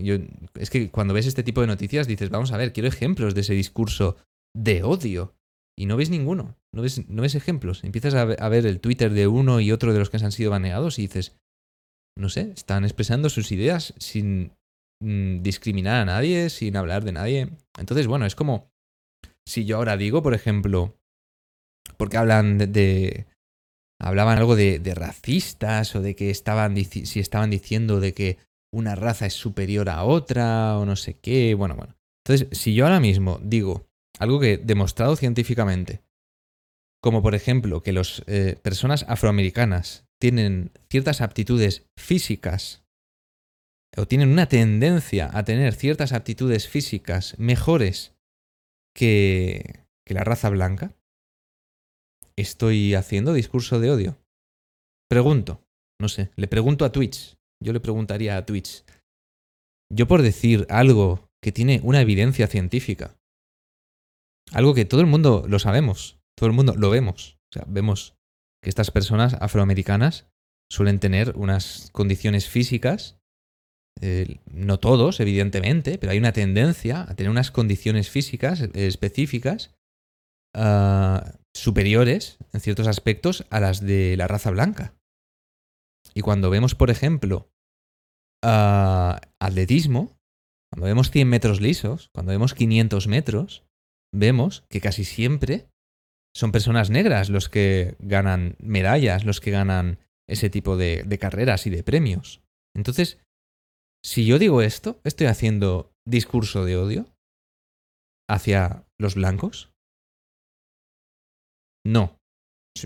es 0.54 0.70
que 0.70 0.90
cuando 0.90 1.14
ves 1.14 1.26
este 1.26 1.42
tipo 1.42 1.60
de 1.60 1.66
noticias 1.66 2.06
dices, 2.06 2.30
vamos 2.30 2.52
a 2.52 2.56
ver, 2.56 2.72
quiero 2.72 2.88
ejemplos 2.88 3.34
de 3.34 3.42
ese 3.42 3.54
discurso 3.54 4.16
de 4.56 4.82
odio 4.82 5.34
y 5.78 5.86
no 5.86 5.96
ves 5.96 6.10
ninguno, 6.10 6.56
no 6.74 6.82
ves, 6.82 7.08
no 7.08 7.22
ves 7.22 7.36
ejemplos. 7.36 7.84
Empiezas 7.84 8.14
a, 8.14 8.48
ver 8.48 8.66
el 8.66 8.80
Twitter 8.80 9.12
de 9.12 9.28
uno 9.28 9.60
y 9.60 9.70
otro 9.70 9.92
de 9.92 10.00
los 10.00 10.10
que 10.10 10.16
han 10.16 10.32
sido 10.32 10.50
baneados 10.50 10.98
y 10.98 11.02
dices, 11.02 11.36
no 12.16 12.28
sé, 12.28 12.52
están 12.56 12.84
expresando 12.84 13.30
sus 13.30 13.52
ideas 13.52 13.94
sin 13.98 14.52
mm, 15.00 15.42
discriminar 15.42 16.02
a 16.02 16.04
nadie, 16.04 16.50
sin 16.50 16.76
hablar 16.76 17.04
de 17.04 17.12
nadie. 17.12 17.50
Entonces, 17.78 18.08
bueno, 18.08 18.26
es 18.26 18.34
como 18.34 18.72
si 19.46 19.64
yo 19.66 19.76
ahora 19.76 19.96
digo, 19.96 20.20
por 20.20 20.34
ejemplo, 20.34 20.98
porque 21.96 22.16
hablan 22.16 22.58
de, 22.58 23.27
hablaban 23.98 24.38
algo 24.38 24.56
de, 24.56 24.80
racistas 24.94 25.94
o 25.94 26.00
de 26.00 26.14
que 26.14 26.30
estaban 26.30 26.76
si 26.76 27.20
estaban 27.20 27.50
diciendo 27.50 28.00
de 28.00 28.14
que 28.14 28.38
una 28.72 28.94
raza 28.94 29.26
es 29.26 29.34
superior 29.34 29.88
a 29.88 30.04
otra 30.04 30.78
o 30.78 30.84
no 30.84 30.96
sé 30.96 31.14
qué, 31.14 31.54
bueno, 31.54 31.74
bueno. 31.74 31.96
Entonces, 32.24 32.58
si 32.58 32.74
yo 32.74 32.84
ahora 32.84 33.00
mismo 33.00 33.40
digo 33.42 33.88
algo 34.18 34.40
que 34.40 34.58
demostrado 34.58 35.16
científicamente, 35.16 36.02
como 37.00 37.22
por 37.22 37.34
ejemplo 37.34 37.82
que 37.82 37.92
las 37.92 38.22
eh, 38.26 38.58
personas 38.62 39.04
afroamericanas 39.08 40.06
tienen 40.20 40.72
ciertas 40.90 41.20
aptitudes 41.20 41.86
físicas 41.96 42.84
o 43.96 44.06
tienen 44.06 44.30
una 44.30 44.46
tendencia 44.46 45.30
a 45.32 45.44
tener 45.44 45.74
ciertas 45.74 46.12
aptitudes 46.12 46.68
físicas 46.68 47.34
mejores 47.38 48.14
que, 48.94 49.86
que 50.04 50.14
la 50.14 50.24
raza 50.24 50.50
blanca, 50.50 50.94
¿estoy 52.40 52.94
haciendo 52.94 53.32
discurso 53.32 53.80
de 53.80 53.90
odio? 53.90 54.18
Pregunto, 55.10 55.62
no 56.00 56.08
sé, 56.08 56.30
le 56.36 56.48
pregunto 56.48 56.84
a 56.84 56.92
Twitch, 56.92 57.36
yo 57.62 57.72
le 57.72 57.80
preguntaría 57.80 58.36
a 58.36 58.46
Twitch, 58.46 58.84
yo 59.92 60.06
por 60.06 60.22
decir 60.22 60.66
algo 60.68 61.28
que 61.42 61.52
tiene 61.52 61.80
una 61.82 62.00
evidencia 62.00 62.46
científica, 62.46 63.16
algo 64.52 64.74
que 64.74 64.84
todo 64.84 65.00
el 65.00 65.06
mundo 65.06 65.44
lo 65.48 65.58
sabemos, 65.58 66.20
todo 66.36 66.48
el 66.48 66.54
mundo 66.54 66.74
lo 66.76 66.90
vemos, 66.90 67.38
o 67.50 67.54
sea, 67.54 67.64
vemos 67.66 68.14
que 68.62 68.70
estas 68.70 68.90
personas 68.90 69.34
afroamericanas 69.34 70.26
suelen 70.70 71.00
tener 71.00 71.36
unas 71.36 71.90
condiciones 71.92 72.48
físicas, 72.48 73.18
eh, 74.00 74.38
no 74.46 74.78
todos, 74.78 75.20
evidentemente, 75.20 75.98
pero 75.98 76.12
hay 76.12 76.18
una 76.18 76.32
tendencia 76.32 77.02
a 77.02 77.14
tener 77.14 77.30
unas 77.30 77.50
condiciones 77.50 78.10
físicas 78.10 78.60
específicas 78.74 79.74
ah, 80.54 81.32
superiores 81.58 82.38
en 82.52 82.60
ciertos 82.60 82.86
aspectos 82.86 83.46
a 83.50 83.60
las 83.60 83.80
de 83.80 84.16
la 84.16 84.28
raza 84.28 84.50
blanca. 84.50 84.94
Y 86.14 86.20
cuando 86.20 86.50
vemos, 86.50 86.74
por 86.74 86.90
ejemplo, 86.90 87.50
ah, 88.42 89.20
atletismo, 89.40 90.16
cuando 90.70 90.86
vemos 90.86 91.10
100 91.10 91.28
metros 91.28 91.60
lisos, 91.60 92.10
cuando 92.14 92.30
vemos 92.30 92.54
500 92.54 93.06
metros, 93.08 93.64
vemos 94.14 94.64
que 94.68 94.80
casi 94.80 95.04
siempre 95.04 95.68
son 96.34 96.52
personas 96.52 96.90
negras 96.90 97.30
los 97.30 97.48
que 97.48 97.96
ganan 97.98 98.56
medallas, 98.60 99.24
los 99.24 99.40
que 99.40 99.50
ganan 99.50 99.98
ese 100.28 100.50
tipo 100.50 100.76
de, 100.76 101.18
carreras 101.20 101.66
y 101.66 101.70
de 101.70 101.82
premios. 101.82 102.42
Entonces, 102.76 103.18
si 104.04 104.26
yo 104.26 104.38
digo 104.38 104.62
esto, 104.62 105.00
¿estoy 105.04 105.26
haciendo 105.26 105.92
discurso 106.06 106.64
de 106.64 106.76
odio 106.76 107.06
hacia 108.28 108.84
los 108.98 109.16
blancos? 109.16 109.72
No. 111.88 112.18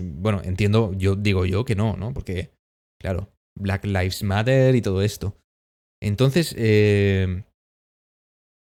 Bueno, 0.01 0.41
entiendo, 0.43 0.93
yo 0.93 1.15
digo 1.15 1.45
yo 1.45 1.65
que 1.65 1.75
no, 1.75 1.97
¿no? 1.97 2.13
Porque, 2.13 2.53
claro, 2.99 3.31
Black 3.59 3.85
Lives 3.85 4.23
Matter 4.23 4.75
y 4.75 4.81
todo 4.81 5.01
esto. 5.01 5.37
Entonces, 6.01 6.55
eh, 6.57 7.43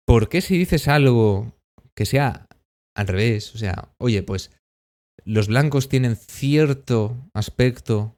¿por 0.06 0.30
qué 0.30 0.42
si 0.42 0.58
dices 0.58 0.88
algo 0.88 1.54
que 1.96 2.06
sea 2.06 2.48
al 2.96 3.08
revés? 3.08 3.56
O 3.56 3.58
sea, 3.58 3.94
oye, 4.00 4.22
pues 4.22 4.52
los 5.24 5.48
blancos 5.48 5.90
tienen 5.90 6.16
cierto 6.16 7.18
aspecto 7.34 8.18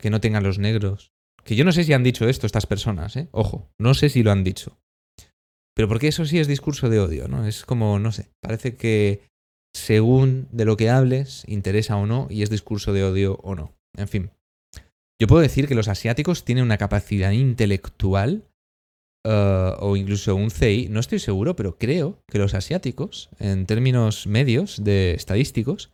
que 0.00 0.10
no 0.10 0.20
tengan 0.20 0.42
los 0.42 0.58
negros. 0.58 1.12
Que 1.44 1.54
yo 1.54 1.64
no 1.64 1.72
sé 1.72 1.84
si 1.84 1.92
han 1.92 2.02
dicho 2.02 2.28
esto 2.28 2.46
estas 2.46 2.66
personas, 2.66 3.16
¿eh? 3.16 3.28
Ojo, 3.30 3.70
no 3.78 3.94
sé 3.94 4.08
si 4.08 4.22
lo 4.22 4.32
han 4.32 4.42
dicho. 4.42 4.78
Pero 5.74 5.88
porque 5.88 6.08
eso 6.08 6.24
sí 6.24 6.38
es 6.38 6.48
discurso 6.48 6.88
de 6.88 6.98
odio, 6.98 7.28
¿no? 7.28 7.46
Es 7.46 7.64
como, 7.64 7.98
no 7.98 8.10
sé, 8.10 8.30
parece 8.40 8.76
que 8.76 9.22
según 9.76 10.48
de 10.52 10.64
lo 10.64 10.78
que 10.78 10.88
hables, 10.88 11.44
interesa 11.46 11.96
o 11.96 12.06
no, 12.06 12.28
y 12.30 12.42
es 12.42 12.48
discurso 12.48 12.94
de 12.94 13.04
odio 13.04 13.38
o 13.42 13.54
no. 13.54 13.74
En 13.94 14.08
fin. 14.08 14.30
Yo 15.20 15.28
puedo 15.28 15.42
decir 15.42 15.68
que 15.68 15.74
los 15.74 15.88
asiáticos 15.88 16.44
tienen 16.44 16.64
una 16.64 16.78
capacidad 16.78 17.30
intelectual 17.32 18.48
eh, 19.26 19.72
o 19.78 19.96
incluso 19.96 20.34
un 20.34 20.50
CI, 20.50 20.88
no 20.88 21.00
estoy 21.00 21.18
seguro, 21.18 21.56
pero 21.56 21.76
creo 21.76 22.22
que 22.26 22.38
los 22.38 22.54
asiáticos, 22.54 23.28
en 23.38 23.66
términos 23.66 24.26
medios 24.26 24.82
de 24.82 25.12
estadísticos, 25.12 25.92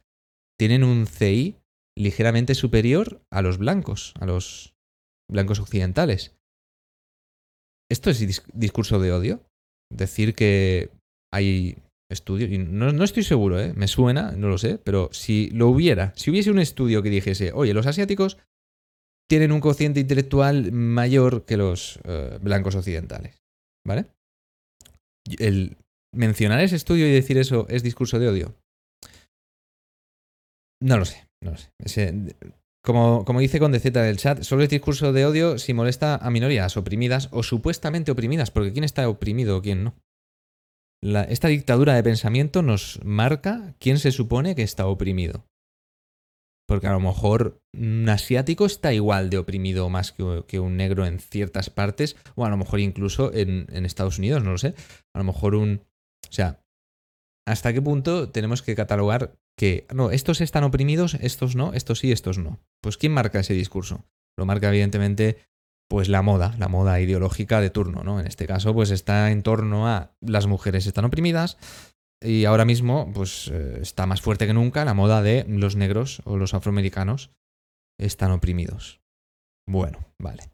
tienen 0.59 0.85
un 0.85 1.07
CI 1.07 1.57
ligeramente 1.99 2.55
superior 2.55 3.21
a 3.33 3.43
los 3.43 3.59
blancos, 3.59 4.15
a 4.21 4.27
los 4.27 4.75
blancos 5.29 5.59
occidentales. 5.59 6.37
¿Esto 7.91 8.11
es 8.11 8.45
discurso 8.55 9.01
de 9.01 9.13
odio? 9.13 9.45
Decir 9.93 10.35
que 10.35 10.91
hay 11.33 11.77
estudios, 12.13 12.51
y 12.51 12.59
no, 12.59 12.93
no, 12.93 13.05
estoy 13.05 13.23
seguro, 13.23 13.61
¿eh? 13.61 13.73
me 13.75 13.89
suena, 13.89 14.33
no 14.33 14.49
lo 14.49 14.59
sé, 14.59 14.79
pero 14.79 15.09
si 15.13 15.51
lo 15.51 15.69
hubiera, 15.69 16.13
si 16.17 16.31
hubiese 16.31 16.51
un 16.51 16.59
estudio 16.59 17.03
que 17.03 17.11
dijese, 17.11 17.53
oye, 17.53 17.75
los 17.75 17.87
asiáticos 17.87 18.39
tienen 19.29 19.53
un 19.53 19.61
cociente 19.61 20.01
intelectual 20.01 20.73
mayor 20.73 21.45
que 21.45 21.57
los 21.57 21.99
eh, 22.05 22.39
blancos 22.43 22.75
occidentales, 22.75 23.43
¿vale? 23.87 24.07
El 25.39 25.77
mencionar 26.15 26.61
ese 26.61 26.77
estudio 26.77 27.07
y 27.07 27.13
decir 27.13 27.39
eso 27.39 27.67
es 27.69 27.83
discurso 27.83 28.19
de 28.19 28.29
odio. 28.29 28.55
No 30.83 30.99
lo 30.99 31.05
sé, 31.05 31.27
no 31.43 31.55
sé. 31.57 32.37
como, 32.85 33.25
como 33.25 33.41
dice 33.41 33.59
con 33.59 33.73
DZ 33.73 33.85
del 33.93 34.19
chat, 34.19 34.43
solo 34.43 34.65
es 34.65 34.69
discurso 34.69 35.13
de 35.13 35.25
odio 35.25 35.59
si 35.59 35.73
molesta 35.73 36.17
a 36.17 36.31
minorías 36.31 36.77
oprimidas 36.77 37.29
o 37.31 37.43
supuestamente 37.43 38.11
oprimidas, 38.11 38.51
porque 38.51 38.73
¿quién 38.73 38.85
está 38.85 39.09
oprimido 39.09 39.57
o 39.57 39.63
quién 39.63 39.85
no? 39.85 39.95
Esta 41.03 41.49
dictadura 41.49 41.95
de 41.95 42.03
pensamiento 42.03 42.63
nos 42.63 43.01
marca 43.05 43.75
quién 43.79 43.99
se 43.99 44.13
supone 44.13 44.55
que 44.55 44.63
está 44.63 44.87
oprimido. 44.87 45.45
Porque 46.69 46.87
a 46.87 46.93
lo 46.93 47.01
mejor 47.01 47.61
un 47.75 48.09
asiático 48.09 48.67
está 48.67 48.95
igual 48.95 49.29
de 49.29 49.39
oprimido 49.39 49.89
más 49.89 50.13
que, 50.13 50.61
un 50.61 50.77
negro 50.77 51.05
en 51.05 51.19
ciertas 51.19 51.71
partes, 51.71 52.17
o 52.37 52.47
a 52.47 52.51
lo 52.51 52.57
mejor 52.57 52.81
incluso 52.81 53.33
en, 53.35 53.67
en 53.71 53.85
Estados 53.85 54.19
Unidos, 54.19 54.45
no 54.45 54.53
lo 54.53 54.59
sé. 54.59 54.75
A 55.15 55.19
lo 55.19 55.25
mejor 55.25 55.55
un... 55.55 55.83
O 56.29 56.33
sea, 56.33 56.63
¿hasta 57.47 57.73
qué 57.73 57.83
punto 57.83 58.31
tenemos 58.31 58.63
que 58.63 58.77
catalogar 58.77 59.35
que, 59.59 59.87
no, 59.93 60.11
estos 60.11 60.41
están 60.41 60.65
oprimidos, 60.65 61.15
estos 61.15 61.57
no, 61.57 61.75
estos 61.75 61.99
sí, 61.99 62.13
estos 62.13 62.39
no. 62.39 62.61
Pues 62.81 62.97
¿quién 62.97 63.13
marca 63.13 63.41
ese 63.41 63.55
discurso? 63.55 64.05
Lo 64.39 64.47
marca 64.47 64.69
evidentemente 64.69 65.39
pues 65.93 66.09
la 66.09 66.23
moda, 66.23 66.55
la 66.59 66.69
moda 66.69 66.99
ideológica 67.01 67.61
de 67.61 67.69
turno, 67.69 68.03
¿no? 68.03 68.19
En 68.19 68.27
este 68.27 68.47
caso 68.47 68.73
pues 68.73 68.91
está 68.91 69.31
en 69.31 69.43
torno 69.43 69.87
a 69.87 70.17
las 70.23 70.47
mujeres 70.47 70.87
están 70.87 71.05
oprimidas 71.05 71.59
y 72.19 72.47
ahora 72.47 72.65
mismo 72.65 73.13
pues 73.13 73.51
eh, 73.53 73.81
está 73.83 74.07
más 74.07 74.23
fuerte 74.23 74.47
que 74.47 74.55
nunca 74.55 74.87
la 74.87 74.95
moda 74.95 75.21
de 75.21 75.45
los 75.47 75.77
negros 75.77 76.23
o 76.25 76.39
los 76.39 76.55
afroamericanos 76.55 77.31
están 78.01 78.31
oprimidos. 78.31 79.03
Bueno, 79.69 79.99
vale. 80.19 80.45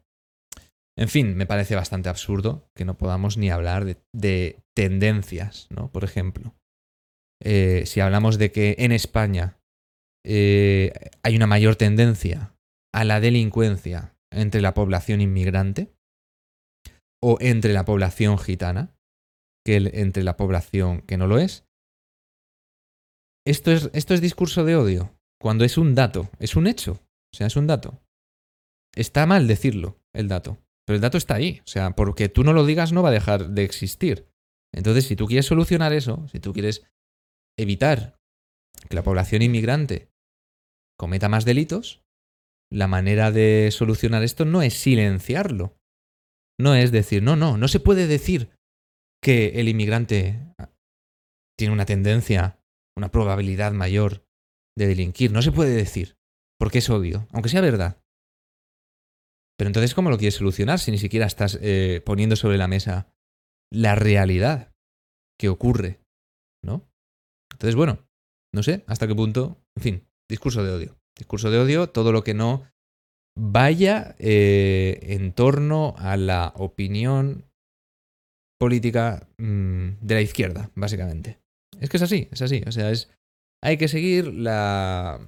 En 0.97 1.07
fin, 1.07 1.37
me 1.37 1.45
parece 1.45 1.73
bastante 1.73 2.09
absurdo 2.09 2.69
que 2.75 2.83
no 2.83 2.97
podamos 2.97 3.37
ni 3.37 3.49
hablar 3.49 3.85
de, 3.85 3.95
de 4.13 4.59
tendencias, 4.75 5.67
¿no? 5.69 5.89
Por 5.89 6.03
ejemplo. 6.03 6.53
Eh, 7.41 7.83
si 7.85 8.01
hablamos 8.01 8.39
de 8.39 8.51
que 8.51 8.75
en 8.79 8.91
España 8.91 9.57
eh, 10.25 10.91
hay 11.23 11.37
una 11.37 11.47
mayor 11.47 11.77
tendencia 11.77 12.57
a 12.93 13.05
la 13.05 13.21
delincuencia 13.21 14.18
entre 14.31 14.61
la 14.61 14.73
población 14.73 15.21
inmigrante 15.21 15.93
o 17.21 17.37
entre 17.41 17.73
la 17.73 17.85
población 17.85 18.37
gitana 18.37 18.95
que 19.65 19.75
entre 19.93 20.23
la 20.23 20.37
población 20.37 21.01
que 21.01 21.17
no 21.17 21.27
lo 21.27 21.37
es. 21.37 21.65
Esto 23.45 23.71
es, 23.71 23.89
esto 23.93 24.13
es 24.13 24.21
discurso 24.21 24.63
de 24.63 24.75
odio, 24.75 25.17
cuando 25.41 25.65
es 25.65 25.77
un 25.77 25.95
dato, 25.95 26.29
es 26.39 26.55
un 26.55 26.67
hecho, 26.67 26.93
o 27.33 27.35
sea, 27.35 27.47
es 27.47 27.55
un 27.55 27.67
dato. 27.67 28.01
Está 28.95 29.25
mal 29.25 29.47
decirlo, 29.47 29.99
el 30.13 30.27
dato, 30.27 30.59
pero 30.85 30.95
el 30.95 31.01
dato 31.01 31.17
está 31.17 31.35
ahí, 31.35 31.61
o 31.63 31.67
sea, 31.67 31.91
porque 31.91 32.29
tú 32.29 32.43
no 32.43 32.53
lo 32.53 32.65
digas 32.65 32.91
no 32.91 33.03
va 33.03 33.09
a 33.09 33.13
dejar 33.13 33.49
de 33.49 33.63
existir. 33.63 34.27
Entonces, 34.73 35.05
si 35.05 35.15
tú 35.15 35.25
quieres 35.25 35.45
solucionar 35.45 35.93
eso, 35.93 36.27
si 36.27 36.39
tú 36.39 36.53
quieres 36.53 36.85
evitar 37.57 38.19
que 38.87 38.95
la 38.95 39.03
población 39.03 39.41
inmigrante 39.41 40.11
cometa 40.97 41.29
más 41.29 41.45
delitos, 41.45 42.03
la 42.71 42.87
manera 42.87 43.31
de 43.31 43.69
solucionar 43.71 44.23
esto 44.23 44.45
no 44.45 44.61
es 44.61 44.75
silenciarlo. 44.75 45.77
No 46.59 46.75
es 46.75 46.91
decir, 46.91 47.23
no, 47.23 47.35
no, 47.35 47.57
no 47.57 47.67
se 47.67 47.79
puede 47.79 48.07
decir 48.07 48.51
que 49.21 49.59
el 49.59 49.69
inmigrante 49.69 50.53
tiene 51.57 51.73
una 51.73 51.85
tendencia, 51.85 52.59
una 52.97 53.11
probabilidad 53.11 53.71
mayor 53.71 54.25
de 54.77 54.87
delinquir. 54.87 55.31
No 55.31 55.41
se 55.41 55.51
puede 55.51 55.71
decir, 55.71 56.17
porque 56.59 56.79
es 56.79 56.89
odio, 56.89 57.27
aunque 57.31 57.49
sea 57.49 57.61
verdad. 57.61 58.01
Pero 59.57 59.67
entonces, 59.67 59.93
¿cómo 59.93 60.09
lo 60.09 60.17
quieres 60.17 60.35
solucionar 60.35 60.79
si 60.79 60.91
ni 60.91 60.97
siquiera 60.97 61.25
estás 61.25 61.57
eh, 61.61 62.01
poniendo 62.05 62.35
sobre 62.35 62.57
la 62.57 62.67
mesa 62.67 63.11
la 63.71 63.95
realidad 63.95 64.73
que 65.37 65.49
ocurre? 65.49 66.01
¿No? 66.63 66.89
Entonces, 67.51 67.75
bueno, 67.75 68.07
no 68.53 68.63
sé 68.63 68.83
hasta 68.87 69.07
qué 69.07 69.15
punto, 69.15 69.61
en 69.75 69.83
fin, 69.83 70.07
discurso 70.29 70.63
de 70.63 70.71
odio. 70.71 70.98
Discurso 71.17 71.51
de 71.51 71.59
odio, 71.59 71.89
todo 71.89 72.11
lo 72.11 72.23
que 72.23 72.33
no 72.33 72.63
vaya 73.37 74.15
eh, 74.19 74.99
en 75.01 75.33
torno 75.33 75.95
a 75.97 76.17
la 76.17 76.53
opinión 76.55 77.45
política 78.59 79.27
mm, 79.37 79.91
de 80.01 80.15
la 80.15 80.21
izquierda, 80.21 80.71
básicamente. 80.75 81.39
Es 81.79 81.89
que 81.89 81.97
es 81.97 82.03
así, 82.03 82.27
es 82.31 82.41
así. 82.41 82.61
O 82.67 82.71
sea, 82.71 82.91
es, 82.91 83.09
hay 83.61 83.77
que 83.77 83.87
seguir 83.87 84.33
la 84.33 85.19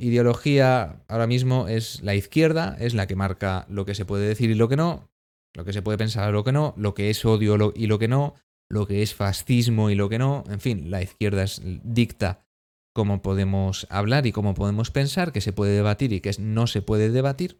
ideología 0.00 1.02
ahora 1.08 1.26
mismo 1.26 1.68
es 1.68 2.02
la 2.02 2.14
izquierda, 2.14 2.76
es 2.80 2.94
la 2.94 3.06
que 3.06 3.16
marca 3.16 3.66
lo 3.68 3.84
que 3.84 3.94
se 3.94 4.06
puede 4.06 4.26
decir 4.26 4.50
y 4.50 4.54
lo 4.54 4.68
que 4.68 4.76
no, 4.76 5.10
lo 5.54 5.64
que 5.64 5.72
se 5.72 5.82
puede 5.82 5.98
pensar 5.98 6.30
y 6.30 6.32
lo 6.32 6.44
que 6.44 6.52
no, 6.52 6.74
lo 6.76 6.94
que 6.94 7.10
es 7.10 7.24
odio 7.24 7.72
y 7.74 7.86
lo 7.86 7.98
que 7.98 8.08
no, 8.08 8.34
lo 8.70 8.86
que 8.86 9.02
es 9.02 9.14
fascismo 9.14 9.90
y 9.90 9.94
lo 9.94 10.08
que 10.08 10.18
no. 10.18 10.44
En 10.48 10.60
fin, 10.60 10.90
la 10.90 11.02
izquierda 11.02 11.42
es, 11.42 11.60
dicta 11.64 12.46
cómo 12.94 13.22
podemos 13.22 13.86
hablar 13.90 14.26
y 14.26 14.32
cómo 14.32 14.54
podemos 14.54 14.90
pensar, 14.90 15.32
que 15.32 15.40
se 15.40 15.52
puede 15.52 15.72
debatir 15.72 16.12
y 16.12 16.20
que 16.20 16.32
no 16.38 16.66
se 16.66 16.82
puede 16.82 17.10
debatir. 17.10 17.58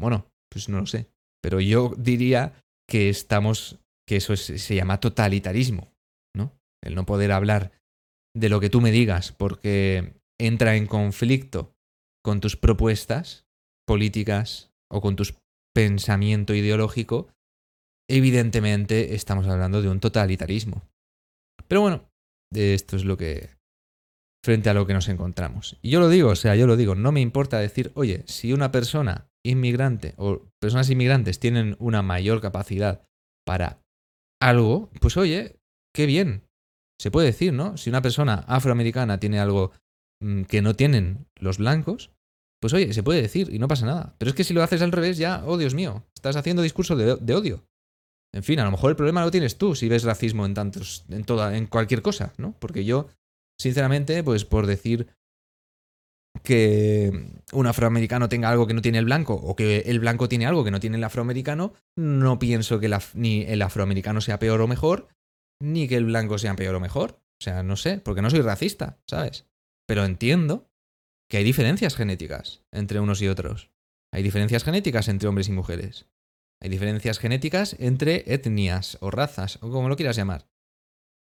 Bueno, 0.00 0.26
pues 0.50 0.68
no 0.68 0.80
lo 0.80 0.86
sé. 0.86 1.08
Pero 1.42 1.60
yo 1.60 1.92
diría 1.96 2.54
que 2.88 3.08
estamos, 3.08 3.78
que 4.06 4.16
eso 4.16 4.36
se 4.36 4.74
llama 4.74 5.00
totalitarismo, 5.00 5.92
¿no? 6.34 6.52
El 6.82 6.94
no 6.94 7.06
poder 7.06 7.32
hablar 7.32 7.72
de 8.34 8.48
lo 8.48 8.60
que 8.60 8.70
tú 8.70 8.80
me 8.80 8.90
digas 8.90 9.32
porque 9.32 10.14
entra 10.40 10.76
en 10.76 10.86
conflicto 10.86 11.74
con 12.24 12.40
tus 12.40 12.56
propuestas 12.56 13.46
políticas 13.86 14.72
o 14.90 15.00
con 15.00 15.16
tu 15.16 15.24
pensamiento 15.74 16.54
ideológico, 16.54 17.28
evidentemente 18.08 19.14
estamos 19.14 19.46
hablando 19.46 19.82
de 19.82 19.88
un 19.88 20.00
totalitarismo. 20.00 20.82
Pero 21.68 21.80
bueno, 21.80 22.10
esto 22.54 22.96
es 22.96 23.04
lo 23.04 23.16
que 23.16 23.50
frente 24.44 24.70
a 24.70 24.74
lo 24.74 24.86
que 24.86 24.94
nos 24.94 25.08
encontramos. 25.08 25.78
Y 25.82 25.90
yo 25.90 26.00
lo 26.00 26.08
digo, 26.08 26.30
o 26.30 26.36
sea, 26.36 26.56
yo 26.56 26.66
lo 26.66 26.76
digo, 26.76 26.94
no 26.94 27.12
me 27.12 27.20
importa 27.20 27.58
decir, 27.58 27.92
oye, 27.94 28.24
si 28.26 28.52
una 28.52 28.72
persona 28.72 29.28
inmigrante 29.44 30.14
o 30.16 30.42
personas 30.60 30.90
inmigrantes 30.90 31.38
tienen 31.38 31.76
una 31.78 32.02
mayor 32.02 32.40
capacidad 32.40 33.04
para 33.46 33.82
algo, 34.40 34.90
pues 35.00 35.16
oye, 35.16 35.60
qué 35.94 36.06
bien. 36.06 36.48
Se 37.00 37.10
puede 37.10 37.28
decir, 37.28 37.52
¿no? 37.52 37.76
Si 37.76 37.90
una 37.90 38.02
persona 38.02 38.44
afroamericana 38.46 39.18
tiene 39.18 39.40
algo 39.40 39.72
mm, 40.20 40.42
que 40.42 40.62
no 40.62 40.74
tienen 40.74 41.26
los 41.36 41.58
blancos, 41.58 42.10
pues 42.60 42.72
oye, 42.74 42.92
se 42.92 43.02
puede 43.02 43.22
decir 43.22 43.52
y 43.52 43.58
no 43.58 43.68
pasa 43.68 43.86
nada. 43.86 44.14
Pero 44.18 44.30
es 44.30 44.34
que 44.36 44.44
si 44.44 44.54
lo 44.54 44.62
haces 44.62 44.82
al 44.82 44.92
revés, 44.92 45.18
ya, 45.18 45.42
oh 45.46 45.58
Dios 45.58 45.74
mío, 45.74 46.04
estás 46.14 46.36
haciendo 46.36 46.62
discurso 46.62 46.96
de, 46.96 47.16
de 47.16 47.34
odio. 47.34 47.64
En 48.34 48.42
fin, 48.42 48.60
a 48.60 48.64
lo 48.64 48.70
mejor 48.70 48.90
el 48.90 48.96
problema 48.96 49.24
lo 49.24 49.30
tienes 49.30 49.58
tú 49.58 49.74
si 49.74 49.88
ves 49.88 50.04
racismo 50.04 50.46
en 50.46 50.54
tantos, 50.54 51.04
en 51.10 51.24
toda, 51.24 51.56
en 51.56 51.66
cualquier 51.66 52.02
cosa, 52.02 52.32
¿no? 52.38 52.54
Porque 52.58 52.84
yo 52.84 53.08
Sinceramente, 53.62 54.24
pues 54.24 54.44
por 54.44 54.66
decir 54.66 55.06
que 56.42 57.12
un 57.52 57.66
afroamericano 57.68 58.28
tenga 58.28 58.50
algo 58.50 58.66
que 58.66 58.74
no 58.74 58.82
tiene 58.82 58.98
el 58.98 59.04
blanco 59.04 59.34
o 59.34 59.54
que 59.54 59.84
el 59.86 60.00
blanco 60.00 60.28
tiene 60.28 60.46
algo 60.46 60.64
que 60.64 60.72
no 60.72 60.80
tiene 60.80 60.96
el 60.96 61.04
afroamericano, 61.04 61.72
no 61.96 62.40
pienso 62.40 62.80
que 62.80 62.90
ni 63.14 63.42
el 63.42 63.62
afroamericano 63.62 64.20
sea 64.20 64.40
peor 64.40 64.60
o 64.62 64.66
mejor, 64.66 65.06
ni 65.62 65.86
que 65.86 65.94
el 65.94 66.06
blanco 66.06 66.38
sea 66.38 66.56
peor 66.56 66.74
o 66.74 66.80
mejor. 66.80 67.22
O 67.40 67.44
sea, 67.44 67.62
no 67.62 67.76
sé, 67.76 67.98
porque 67.98 68.20
no 68.20 68.30
soy 68.30 68.40
racista, 68.40 68.98
¿sabes? 69.06 69.46
Pero 69.86 70.04
entiendo 70.04 70.68
que 71.30 71.36
hay 71.36 71.44
diferencias 71.44 71.94
genéticas 71.94 72.64
entre 72.72 72.98
unos 72.98 73.22
y 73.22 73.28
otros. 73.28 73.70
Hay 74.12 74.24
diferencias 74.24 74.64
genéticas 74.64 75.06
entre 75.06 75.28
hombres 75.28 75.48
y 75.48 75.52
mujeres. 75.52 76.08
Hay 76.60 76.68
diferencias 76.68 77.20
genéticas 77.20 77.76
entre 77.78 78.24
etnias 78.26 78.98
o 79.00 79.12
razas, 79.12 79.60
o 79.62 79.70
como 79.70 79.88
lo 79.88 79.94
quieras 79.94 80.16
llamar. 80.16 80.48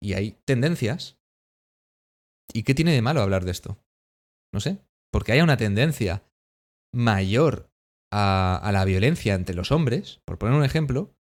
Y 0.02 0.14
hay 0.14 0.32
tendencias 0.44 1.20
¿Y 2.52 2.62
qué 2.62 2.74
tiene 2.74 2.92
de 2.92 3.02
malo 3.02 3.22
hablar 3.22 3.44
de 3.44 3.50
esto? 3.50 3.78
No 4.52 4.60
sé. 4.60 4.78
Porque 5.10 5.32
haya 5.32 5.44
una 5.44 5.56
tendencia 5.56 6.24
mayor 6.92 7.70
a, 8.10 8.70
la 8.72 8.84
violencia 8.84 9.34
entre 9.34 9.54
los 9.54 9.72
hombres, 9.72 10.20
por 10.24 10.38
poner 10.38 10.56
un 10.56 10.64
ejemplo, 10.64 11.14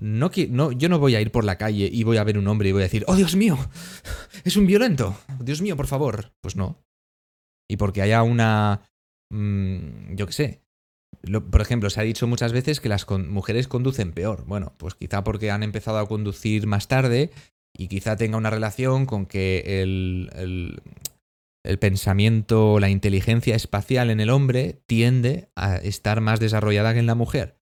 no, 0.00 0.30
no, 0.48 0.72
yo 0.72 0.88
no 0.88 0.98
voy 0.98 1.14
a 1.14 1.20
ir 1.20 1.32
por 1.32 1.44
la 1.44 1.58
calle 1.58 1.90
y 1.92 2.04
voy 2.04 2.16
a 2.16 2.24
ver 2.24 2.38
un 2.38 2.48
hombre 2.48 2.68
y 2.68 2.72
voy 2.72 2.82
a 2.82 2.84
decir, 2.84 3.04
¡Oh, 3.08 3.16
Dios 3.16 3.36
mío! 3.36 3.58
¡Es 4.44 4.56
un 4.56 4.66
violento! 4.66 5.16
¡Dios 5.40 5.60
mío, 5.60 5.76
por 5.76 5.86
favor! 5.86 6.32
Pues 6.40 6.56
no. 6.56 6.84
Y 7.68 7.76
porque 7.76 8.02
haya 8.02 8.22
una... 8.22 8.82
Mm, 9.30 10.14
yo 10.14 10.26
qué 10.26 10.32
sé. 10.32 10.62
por 11.50 11.60
ejemplo, 11.60 11.90
se 11.90 12.00
ha 12.00 12.04
dicho 12.04 12.26
muchas 12.26 12.52
veces 12.52 12.80
que 12.80 12.88
las 12.88 13.08
mujeres 13.08 13.68
conducen 13.68 14.12
peor. 14.12 14.44
Bueno, 14.46 14.74
pues 14.78 14.94
quizá 14.94 15.22
porque 15.22 15.50
han 15.50 15.62
empezado 15.62 15.98
a 15.98 16.08
conducir 16.08 16.66
más 16.66 16.88
tarde 16.88 17.30
y 17.76 17.88
quizá 17.88 18.16
tenga 18.16 18.36
una 18.36 18.50
relación 18.50 19.06
con 19.06 19.26
que 19.26 19.82
el, 19.82 20.30
el, 21.64 21.78
pensamiento, 21.78 22.78
la 22.80 22.90
inteligencia 22.90 23.54
espacial 23.54 24.10
en 24.10 24.20
el 24.20 24.30
hombre 24.30 24.82
tiende 24.86 25.48
a 25.54 25.76
estar 25.76 26.20
más 26.20 26.40
desarrollada 26.40 26.92
que 26.92 26.98
en 26.98 27.06
la 27.06 27.14
mujer. 27.14 27.56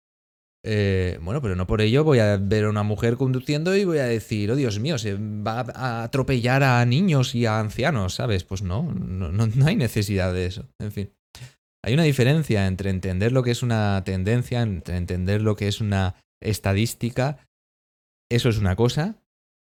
Eh, 0.64 1.18
bueno, 1.22 1.40
pero 1.40 1.54
no 1.54 1.66
por 1.66 1.80
ello 1.80 2.02
voy 2.02 2.18
a 2.18 2.36
ver 2.36 2.64
a 2.64 2.70
una 2.70 2.82
mujer 2.82 3.16
conduciendo 3.16 3.76
y 3.76 3.84
voy 3.84 3.98
a 3.98 4.04
decir, 4.04 4.50
oh 4.50 4.56
Dios 4.56 4.80
mío, 4.80 4.98
se 4.98 5.14
va 5.14 5.60
a 5.74 6.02
atropellar 6.02 6.62
a 6.64 6.84
niños 6.84 7.34
y 7.34 7.46
a 7.46 7.60
ancianos, 7.60 8.14
¿sabes? 8.14 8.44
Pues 8.44 8.62
no, 8.62 8.82
no, 8.92 9.30
no 9.30 9.66
hay 9.66 9.76
necesidad 9.76 10.32
de 10.32 10.46
eso. 10.46 10.66
En 10.80 10.92
fin. 10.92 11.10
Hay 11.84 11.94
una 11.94 12.02
diferencia 12.02 12.66
entre 12.66 12.90
entender 12.90 13.32
lo 13.32 13.42
que 13.42 13.52
es 13.52 13.62
una 13.62 14.02
tendencia, 14.04 14.62
entre 14.62 14.96
entender 14.96 15.42
lo 15.42 15.54
que 15.54 15.68
es 15.68 15.80
una 15.80 16.16
estadística. 16.40 17.38
Eso 18.30 18.48
es 18.48 18.58
una 18.58 18.76
cosa. 18.76 19.16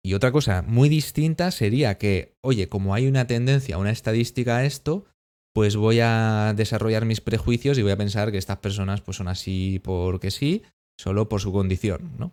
Y 0.04 0.14
otra 0.14 0.32
cosa 0.32 0.62
muy 0.62 0.88
distinta 0.88 1.50
sería 1.50 1.96
que, 1.96 2.36
oye, 2.42 2.68
como 2.68 2.94
hay 2.94 3.06
una 3.06 3.26
tendencia, 3.26 3.78
una 3.78 3.90
estadística 3.90 4.58
a 4.58 4.64
esto, 4.64 5.06
pues 5.54 5.76
voy 5.76 6.00
a 6.02 6.52
desarrollar 6.54 7.06
mis 7.06 7.20
prejuicios 7.20 7.78
y 7.78 7.82
voy 7.82 7.92
a 7.92 7.96
pensar 7.96 8.30
que 8.30 8.38
estas 8.38 8.58
personas 8.58 9.00
pues 9.00 9.16
son 9.16 9.28
así 9.28 9.80
porque 9.82 10.30
sí, 10.30 10.62
solo 11.00 11.28
por 11.28 11.40
su 11.40 11.52
condición, 11.52 12.12
¿no? 12.18 12.32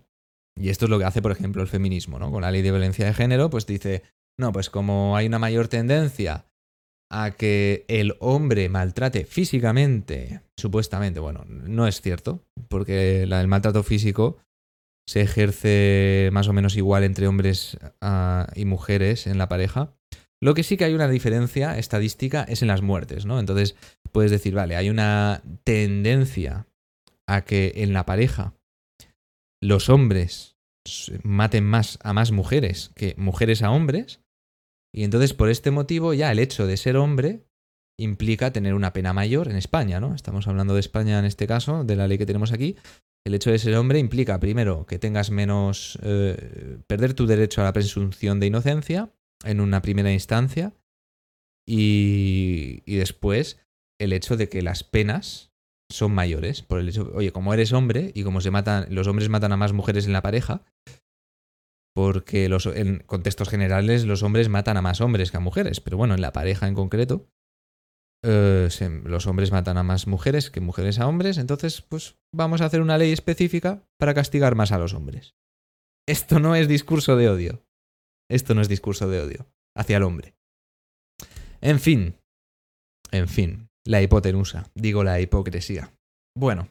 Y 0.59 0.69
esto 0.69 0.85
es 0.85 0.89
lo 0.89 0.99
que 0.99 1.05
hace, 1.05 1.21
por 1.21 1.31
ejemplo, 1.31 1.61
el 1.61 1.69
feminismo, 1.69 2.19
¿no? 2.19 2.29
Con 2.29 2.41
la 2.41 2.51
ley 2.51 2.61
de 2.61 2.71
violencia 2.71 3.05
de 3.05 3.13
género, 3.13 3.49
pues 3.49 3.65
dice, 3.65 4.03
no, 4.37 4.51
pues 4.51 4.69
como 4.69 5.15
hay 5.15 5.27
una 5.27 5.39
mayor 5.39 5.69
tendencia 5.69 6.45
a 7.09 7.31
que 7.31 7.85
el 7.87 8.15
hombre 8.19 8.67
maltrate 8.67 9.23
físicamente, 9.25 10.41
supuestamente, 10.57 11.19
bueno, 11.19 11.45
no 11.47 11.87
es 11.87 12.01
cierto, 12.01 12.43
porque 12.67 13.23
el 13.23 13.47
maltrato 13.47 13.83
físico 13.83 14.39
se 15.11 15.19
ejerce 15.19 16.29
más 16.31 16.47
o 16.47 16.53
menos 16.53 16.77
igual 16.77 17.03
entre 17.03 17.27
hombres 17.27 17.77
ah, 17.99 18.47
y 18.55 18.63
mujeres 18.63 19.27
en 19.27 19.37
la 19.37 19.49
pareja. 19.49 19.93
Lo 20.41 20.53
que 20.53 20.63
sí 20.63 20.77
que 20.77 20.85
hay 20.85 20.93
una 20.93 21.09
diferencia 21.09 21.77
estadística 21.77 22.43
es 22.43 22.61
en 22.61 22.69
las 22.69 22.81
muertes, 22.81 23.25
¿no? 23.25 23.37
Entonces 23.37 23.75
puedes 24.13 24.31
decir, 24.31 24.53
vale, 24.53 24.77
hay 24.77 24.89
una 24.89 25.43
tendencia 25.65 26.65
a 27.27 27.43
que 27.43 27.73
en 27.75 27.91
la 27.91 28.05
pareja 28.05 28.53
los 29.61 29.89
hombres 29.89 30.55
maten 31.23 31.65
más 31.65 31.99
a 32.03 32.13
más 32.13 32.31
mujeres 32.31 32.91
que 32.95 33.13
mujeres 33.17 33.63
a 33.63 33.71
hombres. 33.71 34.21
Y 34.95 35.03
entonces 35.03 35.33
por 35.33 35.49
este 35.49 35.71
motivo 35.71 36.13
ya 36.13 36.31
el 36.31 36.39
hecho 36.39 36.65
de 36.65 36.77
ser 36.77 36.95
hombre 36.95 37.43
implica 37.99 38.53
tener 38.53 38.75
una 38.75 38.93
pena 38.93 39.11
mayor 39.11 39.49
en 39.49 39.57
España, 39.57 39.99
¿no? 39.99 40.15
Estamos 40.15 40.47
hablando 40.47 40.73
de 40.73 40.79
España 40.79 41.19
en 41.19 41.25
este 41.25 41.47
caso, 41.47 41.83
de 41.83 41.97
la 41.97 42.07
ley 42.07 42.17
que 42.17 42.25
tenemos 42.25 42.53
aquí, 42.53 42.77
el 43.25 43.35
hecho 43.35 43.51
de 43.51 43.59
ser 43.59 43.75
hombre 43.75 43.99
implica, 43.99 44.39
primero, 44.39 44.85
que 44.85 44.99
tengas 44.99 45.29
menos. 45.29 45.99
Eh, 46.01 46.79
perder 46.87 47.13
tu 47.13 47.27
derecho 47.27 47.61
a 47.61 47.65
la 47.65 47.73
presunción 47.73 48.39
de 48.39 48.47
inocencia 48.47 49.13
en 49.43 49.61
una 49.61 49.81
primera 49.81 50.11
instancia. 50.11 50.73
Y, 51.67 52.81
y, 52.85 52.95
después, 52.95 53.59
el 53.99 54.13
hecho 54.13 54.37
de 54.37 54.49
que 54.49 54.61
las 54.61 54.83
penas 54.83 55.51
son 55.89 56.13
mayores. 56.13 56.63
Por 56.63 56.79
el 56.79 56.89
hecho, 56.89 57.11
oye, 57.13 57.31
como 57.31 57.53
eres 57.53 57.73
hombre 57.73 58.11
y 58.15 58.23
como 58.23 58.41
se 58.41 58.49
matan. 58.49 58.87
Los 58.89 59.07
hombres 59.07 59.29
matan 59.29 59.51
a 59.51 59.57
más 59.57 59.73
mujeres 59.73 60.07
en 60.07 60.13
la 60.13 60.23
pareja. 60.23 60.63
Porque 61.93 62.49
los, 62.49 62.65
en 62.65 62.99
contextos 62.99 63.49
generales 63.49 64.05
los 64.05 64.23
hombres 64.23 64.47
matan 64.47 64.77
a 64.77 64.81
más 64.81 65.01
hombres 65.01 65.29
que 65.29 65.37
a 65.37 65.41
mujeres. 65.41 65.79
Pero 65.81 65.97
bueno, 65.97 66.15
en 66.15 66.21
la 66.21 66.31
pareja 66.31 66.67
en 66.67 66.73
concreto 66.73 67.27
eh, 68.23 68.69
los 69.03 69.27
hombres 69.27 69.51
matan 69.51 69.77
a 69.77 69.83
más 69.83 70.07
mujeres 70.07 70.51
que 70.51 70.61
mujeres 70.61 70.99
a 70.99 71.07
hombres, 71.07 71.37
entonces 71.37 71.81
pues 71.81 72.17
vamos 72.33 72.61
a 72.61 72.65
hacer 72.65 72.81
una 72.81 72.97
ley 72.97 73.11
específica 73.11 73.83
para 73.97 74.13
castigar 74.13 74.55
más 74.55 74.71
a 74.71 74.77
los 74.77 74.93
hombres. 74.93 75.35
Esto 76.07 76.39
no 76.39 76.55
es 76.55 76.67
discurso 76.67 77.15
de 77.15 77.29
odio. 77.29 77.63
Esto 78.29 78.55
no 78.55 78.61
es 78.61 78.69
discurso 78.69 79.09
de 79.09 79.21
odio 79.21 79.47
hacia 79.75 79.97
el 79.97 80.03
hombre. 80.03 80.35
En 81.61 81.79
fin, 81.79 82.15
en 83.11 83.27
fin, 83.27 83.69
la 83.85 84.01
hipotenusa, 84.01 84.69
digo 84.73 85.03
la 85.03 85.19
hipocresía. 85.19 85.93
Bueno. 86.35 86.69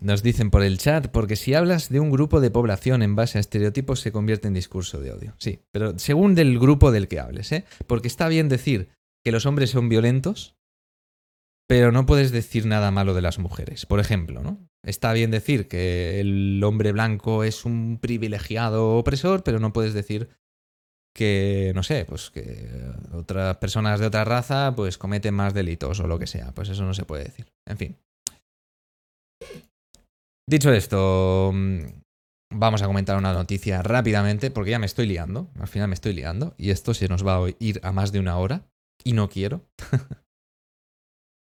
Nos 0.00 0.22
dicen 0.22 0.50
por 0.50 0.62
el 0.62 0.78
chat, 0.78 1.08
porque 1.08 1.34
si 1.34 1.54
hablas 1.54 1.88
de 1.88 1.98
un 1.98 2.10
grupo 2.10 2.40
de 2.40 2.50
población 2.50 3.02
en 3.02 3.16
base 3.16 3.38
a 3.38 3.40
estereotipos 3.40 4.00
se 4.00 4.12
convierte 4.12 4.46
en 4.46 4.54
discurso 4.54 5.00
de 5.00 5.12
odio. 5.12 5.34
Sí, 5.38 5.60
pero 5.72 5.98
según 5.98 6.34
del 6.34 6.58
grupo 6.58 6.92
del 6.92 7.08
que 7.08 7.18
hables, 7.18 7.50
¿eh? 7.52 7.64
Porque 7.86 8.08
está 8.08 8.28
bien 8.28 8.48
decir 8.48 8.90
que 9.24 9.32
los 9.32 9.44
hombres 9.44 9.70
son 9.70 9.88
violentos, 9.88 10.56
pero 11.68 11.90
no 11.90 12.06
puedes 12.06 12.30
decir 12.30 12.66
nada 12.66 12.90
malo 12.90 13.12
de 13.12 13.22
las 13.22 13.38
mujeres. 13.38 13.86
Por 13.86 13.98
ejemplo, 13.98 14.42
¿no? 14.42 14.68
Está 14.84 15.12
bien 15.12 15.30
decir 15.30 15.68
que 15.68 16.20
el 16.20 16.62
hombre 16.64 16.92
blanco 16.92 17.42
es 17.42 17.64
un 17.64 17.98
privilegiado 18.00 18.96
opresor, 18.96 19.42
pero 19.42 19.58
no 19.58 19.72
puedes 19.72 19.94
decir 19.94 20.30
que, 21.14 21.72
no 21.74 21.82
sé, 21.82 22.04
pues 22.04 22.30
que 22.30 22.70
otras 23.12 23.56
personas 23.56 23.98
de 23.98 24.06
otra 24.06 24.24
raza 24.24 24.72
pues 24.76 24.96
cometen 24.96 25.34
más 25.34 25.52
delitos 25.52 25.98
o 25.98 26.06
lo 26.06 26.18
que 26.18 26.28
sea. 26.28 26.52
Pues 26.54 26.68
eso 26.68 26.84
no 26.84 26.94
se 26.94 27.04
puede 27.04 27.24
decir. 27.24 27.52
En 27.66 27.76
fin. 27.76 27.96
Dicho 30.48 30.72
esto, 30.72 31.50
mm, 31.52 31.80
vamos 32.54 32.80
a 32.80 32.86
comentar 32.86 33.18
una 33.18 33.34
noticia 33.34 33.82
rápidamente, 33.82 34.50
porque 34.50 34.70
ya 34.70 34.78
me 34.78 34.86
estoy 34.86 35.06
liando. 35.06 35.50
Al 35.60 35.68
final 35.68 35.88
me 35.88 35.94
estoy 35.94 36.14
liando. 36.14 36.54
Y 36.56 36.70
esto 36.70 36.94
se 36.94 37.06
nos 37.06 37.26
va 37.26 37.36
a 37.36 37.50
ir 37.58 37.80
a 37.82 37.92
más 37.92 38.12
de 38.12 38.18
una 38.18 38.38
hora. 38.38 38.66
Y 39.04 39.12
no 39.12 39.28
quiero. 39.28 39.66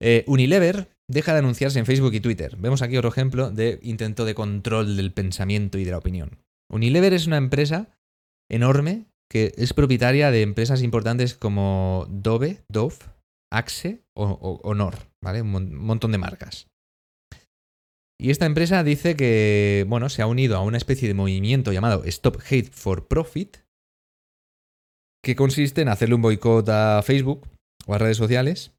Eh, 0.03 0.23
Unilever 0.25 0.89
deja 1.07 1.31
de 1.33 1.37
anunciarse 1.37 1.77
en 1.77 1.85
Facebook 1.85 2.15
y 2.15 2.21
Twitter. 2.21 2.57
Vemos 2.57 2.81
aquí 2.81 2.97
otro 2.97 3.11
ejemplo 3.11 3.51
de 3.51 3.79
intento 3.83 4.25
de 4.25 4.33
control 4.33 4.97
del 4.97 5.13
pensamiento 5.13 5.77
y 5.77 5.85
de 5.85 5.91
la 5.91 5.99
opinión. 5.99 6.39
Unilever 6.71 7.13
es 7.13 7.27
una 7.27 7.37
empresa 7.37 7.87
enorme 8.49 9.05
que 9.29 9.53
es 9.57 9.75
propietaria 9.75 10.31
de 10.31 10.41
empresas 10.41 10.81
importantes 10.81 11.35
como 11.35 12.07
Dove, 12.09 12.63
Dove, 12.67 12.95
Axe 13.53 14.01
o, 14.15 14.59
Honor. 14.63 14.95
¿vale? 15.23 15.43
Un 15.43 15.75
montón 15.75 16.11
de 16.11 16.17
marcas. 16.17 16.70
Y 18.21 18.29
esta 18.29 18.45
empresa 18.45 18.83
dice 18.83 19.15
que, 19.15 19.83
bueno, 19.87 20.07
se 20.07 20.21
ha 20.21 20.27
unido 20.27 20.55
a 20.55 20.61
una 20.61 20.77
especie 20.77 21.07
de 21.07 21.15
movimiento 21.15 21.73
llamado 21.73 22.03
Stop 22.03 22.37
Hate 22.47 22.69
for 22.69 23.07
Profit, 23.07 23.57
que 25.23 25.35
consiste 25.35 25.81
en 25.81 25.87
hacerle 25.87 26.13
un 26.13 26.21
boicot 26.21 26.69
a 26.69 27.01
Facebook 27.01 27.47
o 27.87 27.95
a 27.95 27.97
redes 27.97 28.17
sociales, 28.17 28.75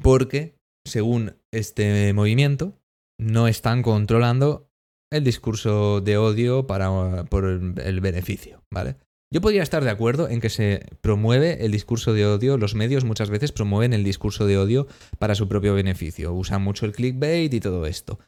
porque, 0.00 0.54
según 0.86 1.36
este 1.52 2.14
movimiento, 2.14 2.78
no 3.20 3.46
están 3.46 3.82
controlando 3.82 4.70
el 5.12 5.22
discurso 5.22 6.00
de 6.00 6.16
odio 6.16 6.66
para, 6.66 7.24
por 7.24 7.44
el 7.44 8.00
beneficio, 8.00 8.64
¿vale? 8.72 8.96
Yo 9.32 9.40
podría 9.40 9.62
estar 9.62 9.84
de 9.84 9.90
acuerdo 9.90 10.28
en 10.28 10.40
que 10.40 10.50
se 10.50 10.86
promueve 11.02 11.64
el 11.64 11.70
discurso 11.70 12.12
de 12.12 12.26
odio, 12.26 12.58
los 12.58 12.74
medios 12.74 13.04
muchas 13.04 13.30
veces 13.30 13.52
promueven 13.52 13.92
el 13.92 14.02
discurso 14.02 14.44
de 14.44 14.58
odio 14.58 14.88
para 15.20 15.36
su 15.36 15.48
propio 15.48 15.72
beneficio, 15.72 16.34
usan 16.34 16.62
mucho 16.62 16.84
el 16.84 16.92
clickbait 16.92 17.54
y 17.54 17.60
todo 17.60 17.86
esto. 17.86 18.18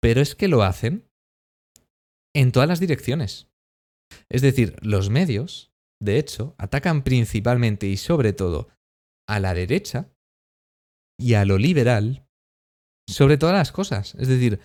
Pero 0.00 0.20
es 0.20 0.36
que 0.36 0.46
lo 0.46 0.62
hacen 0.62 1.10
en 2.36 2.52
todas 2.52 2.68
las 2.68 2.78
direcciones. 2.78 3.48
Es 4.30 4.42
decir, 4.42 4.76
los 4.80 5.10
medios, 5.10 5.72
de 6.00 6.18
hecho, 6.18 6.54
atacan 6.56 7.02
principalmente 7.02 7.88
y 7.88 7.96
sobre 7.96 8.32
todo 8.32 8.68
a 9.28 9.40
la 9.40 9.54
derecha 9.54 10.12
y 11.18 11.34
a 11.34 11.44
lo 11.44 11.58
liberal 11.58 12.28
sobre 13.08 13.38
todas 13.38 13.56
las 13.56 13.72
cosas. 13.72 14.14
Es 14.20 14.28
decir, 14.28 14.60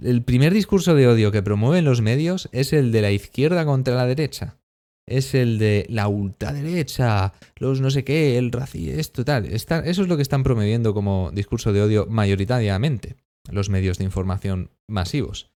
el 0.00 0.24
primer 0.24 0.54
discurso 0.54 0.94
de 0.94 1.06
odio 1.06 1.32
que 1.32 1.42
promueven 1.42 1.84
los 1.84 2.00
medios 2.00 2.48
es 2.52 2.72
el 2.72 2.92
de 2.92 3.02
la 3.02 3.10
izquierda 3.10 3.66
contra 3.66 3.94
la 3.94 4.06
derecha 4.06 4.58
es 5.06 5.34
el 5.34 5.58
de 5.58 5.86
la 5.88 6.08
ultraderecha, 6.08 7.32
los 7.56 7.80
no 7.80 7.90
sé 7.90 8.04
qué, 8.04 8.38
el 8.38 8.52
racismo, 8.52 9.24
tal. 9.24 9.46
eso 9.46 9.82
es 9.84 10.08
lo 10.08 10.16
que 10.16 10.22
están 10.22 10.42
promoviendo 10.42 10.94
como 10.94 11.30
discurso 11.32 11.72
de 11.72 11.82
odio 11.82 12.06
mayoritariamente 12.06 13.16
los 13.50 13.68
medios 13.68 13.98
de 13.98 14.04
información 14.04 14.70
masivos. 14.88 15.50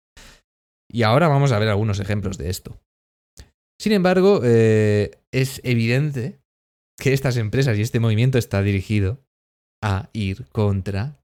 Y 0.90 1.02
ahora 1.02 1.28
vamos 1.28 1.52
a 1.52 1.58
ver 1.58 1.68
algunos 1.68 2.00
ejemplos 2.00 2.38
de 2.38 2.50
esto. 2.50 2.80
Sin 3.80 3.92
embargo, 3.92 4.40
eh, 4.44 5.12
es 5.32 5.60
evidente 5.64 6.40
que 6.98 7.12
estas 7.12 7.36
empresas 7.36 7.78
y 7.78 7.82
este 7.82 8.00
movimiento 8.00 8.38
está 8.38 8.62
dirigido 8.62 9.20
a 9.82 10.10
ir 10.12 10.46
contra 10.48 11.22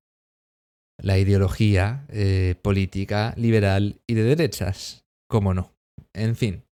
la 1.02 1.18
ideología 1.18 2.06
eh, 2.08 2.54
política 2.62 3.34
liberal 3.36 4.00
y 4.06 4.14
de 4.14 4.22
derechas. 4.22 5.04
¿Cómo 5.28 5.52
no? 5.52 5.72
En 6.14 6.36
fin, 6.36 6.64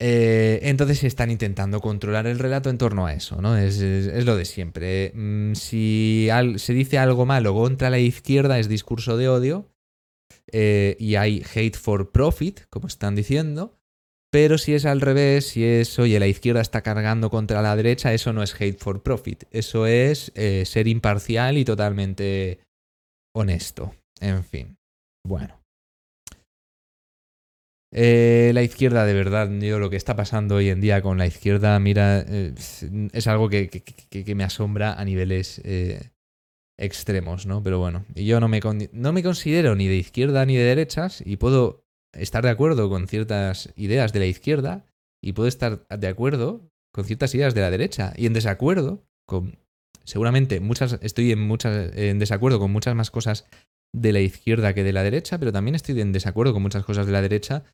eh, 0.00 0.60
entonces 0.62 1.02
están 1.02 1.30
intentando 1.30 1.80
controlar 1.80 2.26
el 2.26 2.38
relato 2.38 2.70
en 2.70 2.78
torno 2.78 3.06
a 3.06 3.14
eso, 3.14 3.42
¿no? 3.42 3.56
Es, 3.56 3.80
lo 3.80 4.36
de 4.36 4.44
siempre. 4.44 5.12
Mm, 5.14 5.54
si 5.54 6.28
se 6.56 6.72
dice 6.72 6.98
algo 6.98 7.26
malo 7.26 7.54
contra 7.54 7.90
la 7.90 7.98
izquierda 7.98 8.58
es 8.58 8.68
discurso 8.68 9.16
de 9.16 9.28
odio 9.28 9.68
eh, 10.52 10.96
y 11.00 11.16
hay 11.16 11.42
hate 11.54 11.76
for 11.76 12.12
profit, 12.12 12.60
como 12.70 12.86
están 12.86 13.16
diciendo. 13.16 13.74
Pero 14.30 14.58
si 14.58 14.74
es 14.74 14.84
al 14.84 15.00
revés, 15.00 15.46
si 15.48 15.64
es, 15.64 15.98
oye, 15.98 16.20
la 16.20 16.26
izquierda 16.26 16.60
está 16.60 16.82
cargando 16.82 17.30
contra 17.30 17.62
la 17.62 17.74
derecha, 17.74 18.12
eso 18.12 18.32
no 18.32 18.42
es 18.42 18.54
hate 18.60 18.78
for 18.78 19.02
profit. 19.02 19.44
Eso 19.50 19.86
es 19.86 20.32
eh, 20.34 20.64
ser 20.66 20.86
imparcial 20.86 21.56
y 21.56 21.64
totalmente 21.64 22.60
honesto. 23.34 23.94
En 24.20 24.44
fin. 24.44 24.76
Bueno. 25.24 25.57
Eh, 27.90 28.50
la 28.52 28.62
izquierda, 28.62 29.06
de 29.06 29.14
verdad, 29.14 29.50
yo 29.50 29.78
lo 29.78 29.88
que 29.88 29.96
está 29.96 30.14
pasando 30.14 30.56
hoy 30.56 30.68
en 30.68 30.80
día 30.80 31.00
con 31.00 31.16
la 31.16 31.26
izquierda, 31.26 31.78
mira, 31.80 32.20
eh, 32.20 32.54
es 33.12 33.26
algo 33.26 33.48
que, 33.48 33.70
me 34.34 34.44
asombra 34.44 34.92
a 34.92 35.04
niveles 35.04 35.60
eh, 35.64 36.10
extremos, 36.78 37.46
¿no? 37.46 37.62
Pero 37.62 37.78
bueno, 37.78 38.04
yo 38.14 38.40
no 38.40 38.48
me, 38.48 38.60
no 38.92 39.12
me 39.12 39.22
considero 39.22 39.74
ni 39.74 39.88
de 39.88 39.96
izquierda 39.96 40.44
ni 40.44 40.56
de 40.56 40.64
derechas 40.64 41.22
y 41.24 41.36
puedo 41.36 41.84
estar 42.12 42.42
de 42.42 42.50
acuerdo 42.50 42.90
con 42.90 43.08
ciertas 43.08 43.72
ideas 43.74 44.12
de 44.12 44.20
la 44.20 44.26
izquierda 44.26 44.84
y 45.22 45.32
puedo 45.32 45.48
estar 45.48 45.86
de 45.88 46.08
acuerdo 46.08 46.70
con 46.92 47.04
ciertas 47.04 47.34
ideas 47.34 47.54
de 47.54 47.62
la 47.62 47.70
derecha 47.70 48.12
y 48.16 48.26
en 48.26 48.32
desacuerdo 48.32 49.04
con 49.26 49.58
seguramente 50.04 50.60
muchas 50.60 50.98
estoy 51.02 51.32
en 51.32 51.40
muchas 51.40 51.94
en 51.96 52.18
desacuerdo 52.18 52.58
con 52.58 52.70
muchas 52.70 52.94
más 52.94 53.10
cosas 53.10 53.46
de 53.94 54.12
la 54.12 54.20
izquierda 54.20 54.74
que 54.74 54.84
de 54.84 54.92
la 54.92 55.02
derecha, 55.02 55.38
pero 55.38 55.52
también 55.52 55.74
estoy 55.74 56.00
en 56.00 56.12
desacuerdo 56.12 56.52
con 56.52 56.62
muchas 56.62 56.84
cosas 56.84 57.06
de 57.06 57.12
la 57.12 57.22
derecha. 57.22 57.64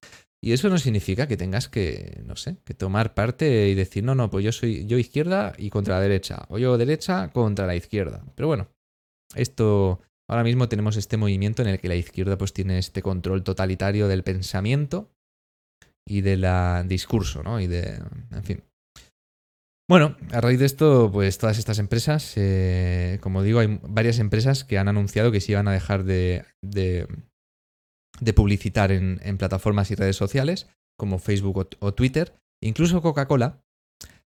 Y 0.43 0.53
eso 0.53 0.69
no 0.69 0.79
significa 0.79 1.27
que 1.27 1.37
tengas 1.37 1.69
que, 1.69 2.23
no 2.27 2.37
sé, 2.37 2.59
que 2.65 2.75
tomar 2.75 3.15
parte 3.15 3.69
y 3.69 3.75
decir, 3.75 4.05
no, 4.05 4.15
no, 4.15 4.31
pues 4.31 4.45
yo 4.45 4.53
soy 4.53 4.87
yo 4.87 4.99
izquierda 4.99 5.55
y 5.57 5.71
contra 5.71 5.95
la 5.95 6.03
derecha, 6.03 6.45
o 6.49 6.59
yo 6.59 6.77
derecha 6.77 7.31
contra 7.31 7.67
la 7.67 7.77
izquierda. 7.77 8.23
Pero 8.35 8.49
bueno, 8.49 8.69
esto, 9.35 10.03
ahora 10.29 10.45
mismo 10.45 10.69
tenemos 10.69 10.97
este 10.97 11.17
movimiento 11.17 11.63
en 11.63 11.69
el 11.69 11.81
que 11.81 11.89
la 11.89 11.97
izquierda 11.97 12.37
pues 12.37 12.53
tiene 12.53 12.79
este 12.79 13.01
control 13.01 13.43
totalitario 13.43 14.07
del 14.07 14.23
pensamiento 14.23 15.11
y 16.07 16.21
del 16.21 16.47
discurso, 16.89 17.43
¿no? 17.43 17.59
Y 17.61 17.67
de, 17.67 18.01
en 18.31 18.45
fin. 18.45 18.63
Bueno, 19.87 20.17
a 20.33 20.41
raíz 20.41 20.59
de 20.59 20.65
esto, 20.65 21.11
pues 21.13 21.37
todas 21.37 21.59
estas 21.59 21.79
empresas, 21.79 22.33
eh, 22.37 23.19
como 23.21 23.43
digo, 23.43 23.59
hay 23.59 23.79
varias 23.83 24.19
empresas 24.19 24.65
que 24.65 24.79
han 24.79 24.89
anunciado 24.89 25.31
que 25.31 25.43
se 25.43 25.53
iban 25.53 25.69
a 25.69 25.73
dejar 25.73 26.05
de, 26.05 26.47
de, 26.63 27.07
publicitar 28.35 28.93
en, 28.93 29.19
plataformas 29.37 29.91
y 29.91 29.95
redes 29.95 30.17
sociales, 30.17 30.69
como 30.99 31.19
Facebook 31.19 31.69
o, 31.81 31.95
Twitter. 31.95 32.35
Incluso 32.63 33.03
Coca-Cola 33.03 33.63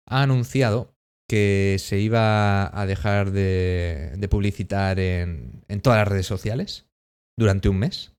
ha 0.09 0.23
anunciado 0.23 0.97
que 1.29 1.77
se 1.79 2.01
iba 2.01 2.77
a 2.79 2.87
dejar 2.87 3.31
de, 3.31 4.13
de 4.17 4.29
publicitar 4.29 4.99
en, 4.99 5.65
en 5.69 5.81
todas 5.81 6.01
las 6.01 6.09
redes 6.09 6.27
sociales 6.27 6.89
durante 7.39 7.69
un 7.69 7.79
mes. 7.79 8.14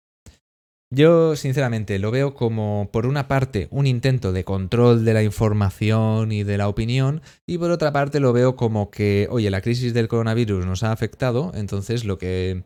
Yo, 0.91 1.35
sinceramente, 1.35 1.97
lo 1.99 2.11
veo 2.11 2.35
como, 2.35 2.89
por 2.91 3.07
una 3.07 3.27
parte, 3.27 3.67
un 3.71 3.87
intento 3.87 4.31
de 4.31 4.43
control 4.43 5.03
de 5.03 5.13
la 5.13 5.23
información 5.23 6.31
y 6.31 6.43
de 6.43 6.57
la 6.57 6.69
opinión, 6.69 7.21
y 7.47 7.57
por 7.57 7.71
otra 7.71 7.91
parte 7.91 8.19
lo 8.19 8.33
veo 8.33 8.55
como 8.55 8.91
que, 8.91 9.27
oye, 9.31 9.49
la 9.49 9.61
crisis 9.61 9.93
del 9.93 10.07
coronavirus 10.07 10.65
nos 10.65 10.83
ha 10.83 10.91
afectado, 10.91 11.51
entonces 11.55 12.05
lo 12.05 12.17
que, 12.19 12.65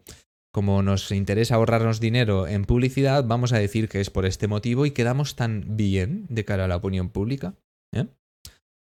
como 0.52 0.84
nos 0.84 1.12
interesa 1.12 1.56
ahorrarnos 1.56 2.00
dinero 2.00 2.46
en 2.46 2.66
publicidad, 2.66 3.24
vamos 3.24 3.54
a 3.54 3.58
decir 3.58 3.88
que 3.88 4.02
es 4.02 4.10
por 4.10 4.26
este 4.26 4.48
motivo 4.48 4.86
y 4.86 4.92
quedamos 4.92 5.36
tan 5.36 5.78
bien 5.78 6.26
de 6.30 6.44
cara 6.44 6.66
a 6.66 6.68
la 6.68 6.76
opinión 6.76 7.10
pública. 7.10 7.56
¿eh? 7.94 8.08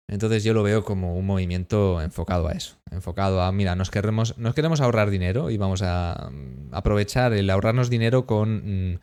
Entonces 0.09 0.43
yo 0.43 0.55
lo 0.55 0.63
veo 0.63 0.85
como 0.85 1.17
un 1.17 1.27
movimiento 1.27 2.01
enfocado 2.03 2.49
a 2.49 2.53
eso, 2.53 2.81
enfocado 2.91 3.43
a, 3.43 3.53
mira, 3.53 3.77
nos 3.77 3.91
queremos, 3.91 4.37
nos 4.39 4.55
queremos 4.55 4.81
ahorrar 4.81 5.11
dinero 5.11 5.51
y 5.51 5.57
vamos 5.57 5.83
a 5.83 6.31
mm, 6.33 6.75
aprovechar 6.75 7.33
el 7.33 7.49
ahorrarnos 7.49 7.91
dinero 7.91 8.27
con 8.27 8.95
mm, 8.95 8.99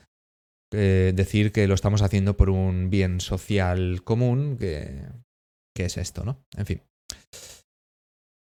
eh, 0.73 1.13
decir 1.15 1.51
que 1.51 1.67
lo 1.67 1.75
estamos 1.75 2.01
haciendo 2.01 2.35
por 2.35 2.49
un 2.49 2.89
bien 2.89 3.21
social 3.21 4.03
común, 4.03 4.57
que, 4.57 5.03
es 5.75 5.97
esto, 5.97 6.25
¿no? 6.25 6.43
En 6.57 6.65
fin. 6.65 6.81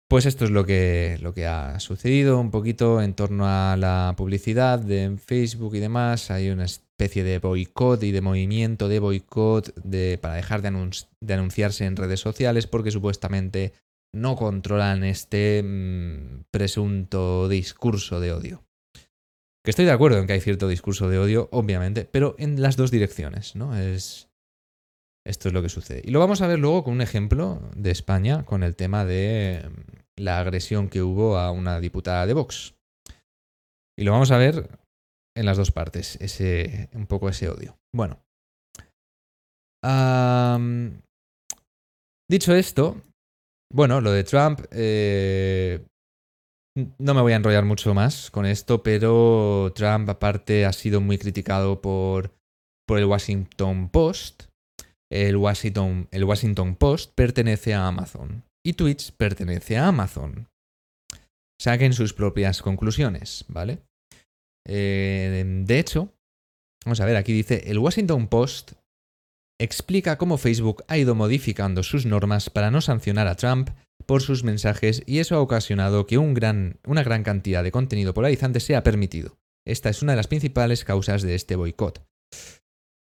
Pues 0.09 0.25
esto 0.25 0.45
es 0.45 0.51
lo 0.51 0.65
que, 0.65 1.17
lo 1.21 1.33
que 1.33 1.45
ha 1.45 1.79
sucedido 1.81 2.39
un 2.39 2.49
poquito 2.49 3.01
en 3.01 3.13
torno 3.13 3.45
a 3.45 3.75
la 3.75 4.13
publicidad 4.15 4.79
de 4.79 5.17
Facebook 5.17 5.75
y 5.75 5.79
demás. 5.79 6.31
Hay 6.31 6.49
una 6.49 6.63
especie 6.63 7.25
de 7.25 7.39
boicot 7.39 8.01
y 8.03 8.11
de 8.13 8.21
movimiento 8.21 8.87
de 8.87 8.99
boicot 8.99 9.75
de, 9.75 10.17
para 10.17 10.35
dejar 10.35 10.61
de, 10.61 10.71
de, 11.19 11.33
anunciarse 11.33 11.85
en 11.85 11.97
redes 11.97 12.21
sociales 12.21 12.67
porque 12.67 12.91
supuestamente 12.91 13.73
no 14.15 14.37
controlan 14.37 15.03
este 15.03 15.61
mm, 15.61 16.45
presunto 16.51 17.49
discurso 17.49 18.21
de 18.21 18.31
odio. 18.31 18.66
Que 19.67 19.71
estoy 19.71 19.83
de 19.83 19.91
acuerdo 19.91 20.17
en 20.17 20.27
que 20.27 20.31
hay 20.31 20.39
cierto 20.39 20.69
discurso 20.69 21.09
de 21.09 21.19
odio, 21.19 21.49
obviamente, 21.51 22.05
pero 22.05 22.35
en 22.39 22.61
las 22.61 22.77
dos 22.77 22.89
direcciones, 22.89 23.53
¿no? 23.57 23.77
Es. 23.77 24.29
Esto 25.25 25.49
es 25.49 25.53
lo 25.53 25.61
que 25.61 25.67
sucede. 25.67 26.01
Y 26.05 26.11
lo 26.11 26.21
vamos 26.21 26.41
a 26.41 26.47
ver 26.47 26.57
luego 26.57 26.85
con 26.85 26.93
un 26.93 27.01
ejemplo 27.01 27.59
de 27.75 27.91
España, 27.91 28.45
con 28.45 28.63
el 28.63 28.77
tema 28.77 29.03
de 29.03 29.69
mm, 29.69 30.21
la 30.21 30.39
agresión 30.39 30.87
que 30.87 31.01
hubo 31.01 31.37
a 31.37 31.51
una 31.51 31.81
diputada 31.81 32.25
de 32.25 32.33
Vox. 32.33 32.75
Y 33.99 34.05
lo 34.05 34.13
vamos 34.13 34.31
a 34.31 34.37
ver 34.37 34.69
en 35.35 35.45
las 35.45 35.57
dos 35.57 35.73
partes, 35.73 36.15
ese, 36.21 36.87
un 36.93 37.05
poco 37.05 37.27
ese 37.27 37.49
odio. 37.49 37.77
Bueno. 37.93 38.23
dicho 42.29 42.55
esto, 42.55 43.01
bueno, 43.73 43.99
lo 43.99 44.13
de 44.13 44.23
Trump, 44.23 44.61
eh, 44.71 45.85
no 46.97 47.13
me 47.13 47.21
voy 47.21 47.33
a 47.33 47.37
enrollar 47.37 47.65
mucho 47.65 47.93
más 47.93 48.29
con 48.29 48.45
esto, 48.45 48.83
pero 48.83 49.71
Trump 49.75 50.09
aparte 50.09 50.65
ha 50.65 50.73
sido 50.73 51.01
muy 51.01 51.17
criticado 51.17 51.81
por, 51.81 52.35
por 52.87 52.99
el 52.99 53.05
Washington 53.05 53.89
Post. 53.89 54.43
El 55.09 55.37
Washington, 55.37 56.07
el 56.11 56.25
Washington 56.25 56.75
Post 56.75 57.13
pertenece 57.15 57.73
a 57.73 57.87
Amazon 57.87 58.43
y 58.65 58.73
Twitch 58.73 59.13
pertenece 59.13 59.77
a 59.77 59.87
Amazon. 59.87 60.49
Saquen 61.59 61.93
sus 61.93 62.13
propias 62.13 62.61
conclusiones, 62.61 63.45
¿vale? 63.47 63.79
Eh, 64.67 65.63
de 65.65 65.79
hecho, 65.79 66.13
vamos 66.85 66.99
a 66.99 67.05
ver, 67.05 67.15
aquí 67.15 67.33
dice, 67.33 67.63
el 67.71 67.79
Washington 67.79 68.27
Post 68.27 68.73
explica 69.59 70.17
cómo 70.17 70.37
Facebook 70.37 70.83
ha 70.87 70.97
ido 70.97 71.15
modificando 71.15 71.81
sus 71.81 72.05
normas 72.05 72.49
para 72.49 72.69
no 72.69 72.81
sancionar 72.81 73.27
a 73.27 73.35
Trump 73.35 73.69
por 74.07 74.23
sus 74.23 74.43
mensajes 74.43 75.03
y 75.05 75.19
eso 75.19 75.35
ha 75.35 75.41
ocasionado 75.41 76.07
que 76.07 76.17
una 76.17 77.03
gran 77.03 77.23
cantidad 77.23 77.63
de 77.63 77.71
contenido 77.71 78.13
polarizante 78.13 78.59
sea 78.59 78.81
permitido. 78.81 79.37
Esta 79.65 79.89
es 79.89 80.01
una 80.01 80.13
de 80.13 80.17
las 80.17 80.27
principales 80.27 80.85
causas 80.85 81.21
de 81.21 81.35
este 81.35 81.55
boicot. 81.55 82.07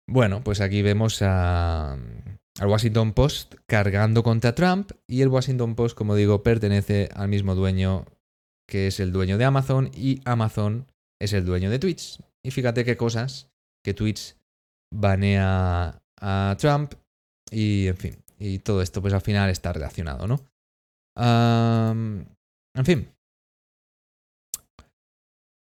Bueno, 0.06 0.44
pues 0.44 0.60
aquí 0.60 0.82
vemos 0.82 1.22
a, 1.22 1.92
al 1.92 2.68
Washington 2.68 3.14
Post 3.14 3.54
cargando 3.66 4.22
contra 4.22 4.54
Trump 4.54 4.92
y 5.06 5.22
el 5.22 5.28
Washington 5.28 5.74
Post, 5.74 5.96
como 5.96 6.14
digo, 6.14 6.42
pertenece 6.42 7.08
al 7.14 7.28
mismo 7.28 7.54
dueño 7.54 8.04
que 8.68 8.86
es 8.86 9.00
el 9.00 9.10
dueño 9.10 9.38
de 9.38 9.44
Amazon 9.46 9.90
y 9.94 10.20
Amazon 10.24 10.86
es 11.18 11.32
el 11.32 11.44
dueño 11.44 11.70
de 11.70 11.78
Twitch. 11.78 12.20
Y 12.42 12.50
fíjate 12.50 12.84
qué 12.84 12.96
cosas 12.96 13.50
que 13.82 13.94
Twitch 13.94 14.36
banea 14.92 16.02
a 16.20 16.56
Trump 16.58 16.94
y 17.50 17.86
en 17.86 17.96
fin, 17.96 18.16
y 18.38 18.58
todo 18.58 18.82
esto 18.82 19.00
pues 19.00 19.14
al 19.14 19.22
final 19.22 19.48
está 19.48 19.72
relacionado, 19.72 20.26
¿no? 20.26 20.49
En 21.20 22.84
fin. 22.84 23.08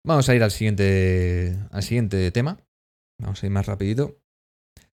Vamos 0.06 0.28
a 0.28 0.34
ir 0.34 0.42
al 0.42 0.50
siguiente, 0.50 1.58
al 1.70 1.82
siguiente 1.82 2.30
tema. 2.30 2.58
Vamos 3.20 3.42
a 3.42 3.46
ir 3.46 3.52
más 3.52 3.66
rapidito. 3.66 4.18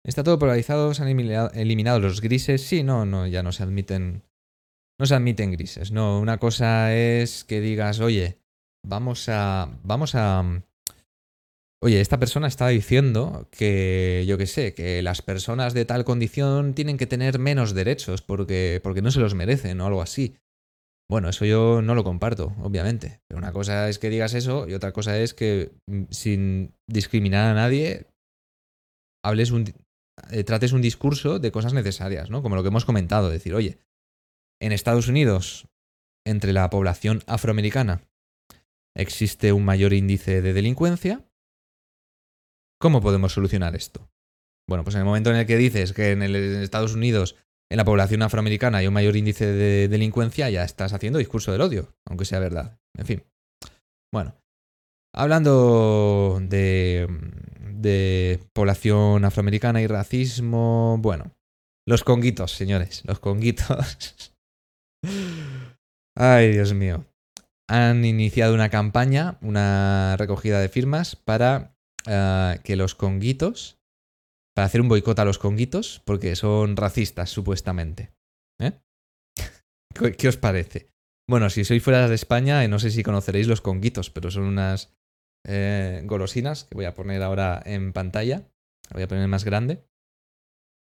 Está 0.05 0.25
todo 0.25 0.39
polarizado, 0.39 0.95
se 0.95 1.03
han 1.03 1.09
eliminado, 1.09 2.01
los 2.01 2.21
grises. 2.21 2.63
Sí, 2.63 2.83
no, 2.83 3.05
no, 3.05 3.27
ya 3.27 3.43
no 3.43 3.53
se 3.53 3.63
admiten. 3.63 4.23
No 4.99 5.07
se 5.07 5.15
admiten 5.15 5.53
grises. 5.53 5.93
No, 5.93 6.19
una 6.19 6.39
cosa 6.39 6.95
es 6.95 7.45
que 7.45 7.61
digas, 7.61 8.01
oye, 8.01 8.39
vamos 8.85 9.29
a. 9.29 9.79
Vamos 9.83 10.15
a. 10.15 10.65
Oye, 11.85 12.01
esta 12.01 12.21
persona 12.21 12.47
está 12.47 12.69
diciendo 12.69 13.49
que, 13.51 14.25
yo 14.29 14.39
qué 14.39 14.47
sé, 14.47 14.73
que 14.73 15.03
las 15.03 15.21
personas 15.21 15.75
de 15.75 15.85
tal 15.85 16.05
condición 16.05 16.75
tienen 16.75 16.97
que 16.97 17.09
tener 17.09 17.41
menos 17.41 17.75
derechos 17.75 18.23
porque, 18.23 18.81
porque 18.85 19.03
no 19.03 19.11
se 19.11 19.19
los 19.19 19.35
merecen 19.35 19.81
o 19.81 19.87
algo 19.87 20.01
así. 20.01 20.37
Bueno, 21.11 21.29
eso 21.29 21.45
yo 21.45 21.83
no 21.83 21.97
lo 21.97 22.05
comparto, 22.05 22.55
obviamente. 22.63 23.21
Pero 23.27 23.41
una 23.41 23.51
cosa 23.51 23.89
es 23.89 23.99
que 23.99 24.11
digas 24.11 24.35
eso 24.35 24.69
y 24.69 24.75
otra 24.75 24.93
cosa 24.93 25.19
es 25.19 25.35
que 25.35 25.73
mm, 25.89 26.05
sin 26.11 26.73
discriminar 26.89 27.51
a 27.51 27.55
nadie 27.55 28.07
hables 29.25 29.51
un, 29.51 29.65
eh, 30.31 30.45
trates 30.45 30.71
un 30.71 30.83
discurso 30.83 31.41
de 31.41 31.51
cosas 31.51 31.75
necesarias, 31.75 32.31
¿no? 32.31 32.45
Como 32.45 32.55
lo 32.55 32.63
que 32.63 32.69
hemos 32.69 32.85
comentado, 32.85 33.29
decir, 33.29 33.55
oye, 33.55 33.79
en 34.61 34.71
Estados 34.71 35.09
Unidos, 35.09 35.67
entre 36.25 36.53
la 36.53 36.71
población 36.71 37.25
afroamericana, 37.27 38.03
existe 38.97 39.53
un 39.53 39.65
mayor 39.65 39.93
índice 39.93 40.43
de 40.43 40.53
delincuencia. 40.53 41.25
¿Cómo 42.83 43.01
podemos 43.01 43.33
solucionar 43.33 43.77
esto? 43.77 44.11
Bueno, 44.69 44.83
pues 44.83 44.97
en 44.97 45.03
el 45.03 45.05
momento 45.05 45.31
en 45.31 45.37
el 45.37 45.47
que 45.47 45.57
dices 45.57 45.93
que 45.93 46.11
en, 46.11 46.23
Estados 46.23 46.95
Unidos, 46.95 47.37
en 47.71 47.77
la 47.77 47.85
población 47.85 48.23
afroamericana, 48.23 48.79
hay 48.79 48.89
un 48.89 48.95
mayor 48.95 49.15
índice 49.15 49.47
de 49.47 49.87
delincuencia, 49.87 50.51
ya 50.51 50.65
estás 50.65 50.93
haciendo 50.93 51.21
discurso 51.21 51.53
del 51.53 51.61
odio, 51.61 51.95
aunque 52.07 52.25
sea 52.25 52.41
verdad. 52.41 52.81
En 52.99 53.07
fin. 53.07 53.23
Bueno, 54.13 54.35
hablando 55.15 56.41
de, 56.43 57.07
de 57.71 58.41
población 58.53 59.25
afroamericana 59.25 59.81
y 59.81 59.87
racismo. 59.87 60.99
Bueno, 60.99 61.37
los 61.87 62.03
conguitos, 62.03 62.51
señores, 62.51 63.05
los 63.05 63.21
conguitos. 63.21 64.35
Ay, 66.17 66.51
Dios 66.51 66.75
mío. 66.75 67.05
Han 67.69 68.05
iniciado 68.05 68.55
una 68.55 68.71
campaña, 68.71 69.39
una 69.41 70.17
recogida 70.19 70.59
de 70.59 70.69
firmas 70.69 71.15
para 71.15 71.72
eh, 72.07 72.61
que 72.65 72.77
los 72.77 72.95
conguitos, 72.95 73.79
para 74.55 74.67
hacer 74.67 74.81
un 74.81 74.89
boicot 74.89 75.19
a 75.19 75.25
los 75.25 75.39
conguitos, 75.39 76.03
porque 76.05 76.37
son 76.37 76.77
racistas, 76.77 77.31
supuestamente. 77.31 78.13
¿Eh? 78.61 78.73
¿Qué 80.19 80.29
os 80.29 80.37
parece? 80.37 80.91
Bueno, 81.29 81.51
si 81.51 81.65
sois 81.65 81.83
fuera 81.83 82.09
de 82.09 82.15
España, 82.15 82.67
no 82.69 82.79
sé 82.79 82.91
si 82.91 83.03
conoceréis 83.03 83.47
los 83.47 83.61
conguitos, 83.61 84.11
pero 84.11 84.31
son 84.31 84.45
unas 84.45 84.93
eh, 85.47 86.03
golosinas 86.05 86.65
que 86.65 86.75
voy 86.75 86.85
a 86.85 86.95
poner 86.95 87.23
ahora 87.23 87.63
en 87.65 87.93
pantalla. 87.93 88.49
voy 88.93 89.03
a 89.03 89.09
poner 89.09 89.29
más 89.29 89.45
grande. 89.45 89.85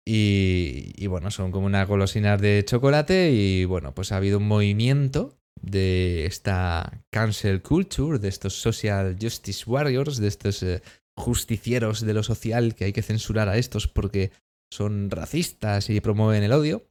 Y, 0.07 1.07
bueno, 1.07 1.31
son 1.31 1.51
como 1.51 1.67
unas 1.67 1.89
golosinas 1.89 2.39
de 2.41 2.63
chocolate 2.67 3.31
y 3.31 3.65
bueno, 3.65 3.95
pues 3.95 4.13
ha 4.13 4.19
habido 4.19 4.37
un 4.37 4.47
movimiento 4.47 5.39
de 5.63 6.27
esta 6.27 7.03
cancel 7.11 7.63
culture, 7.63 8.19
de 8.19 8.29
estos 8.29 8.55
social 8.61 9.17
justice 9.19 9.65
warriors, 9.67 10.19
de 10.19 10.29
estos 10.29 10.63
eh, 10.63 10.83
justicieros 11.17 12.01
de 12.01 12.15
lo 12.15 12.23
social 12.23 12.75
que 12.75 12.87
hay 12.87 12.93
que 12.93 13.03
censurar 13.03 13.49
a 13.49 13.57
estos 13.57 13.89
porque 13.89 14.33
son 14.73 15.11
racistas 15.11 15.91
y 15.91 16.01
promueven 16.01 16.43
el 16.43 16.53
odio. 16.53 16.89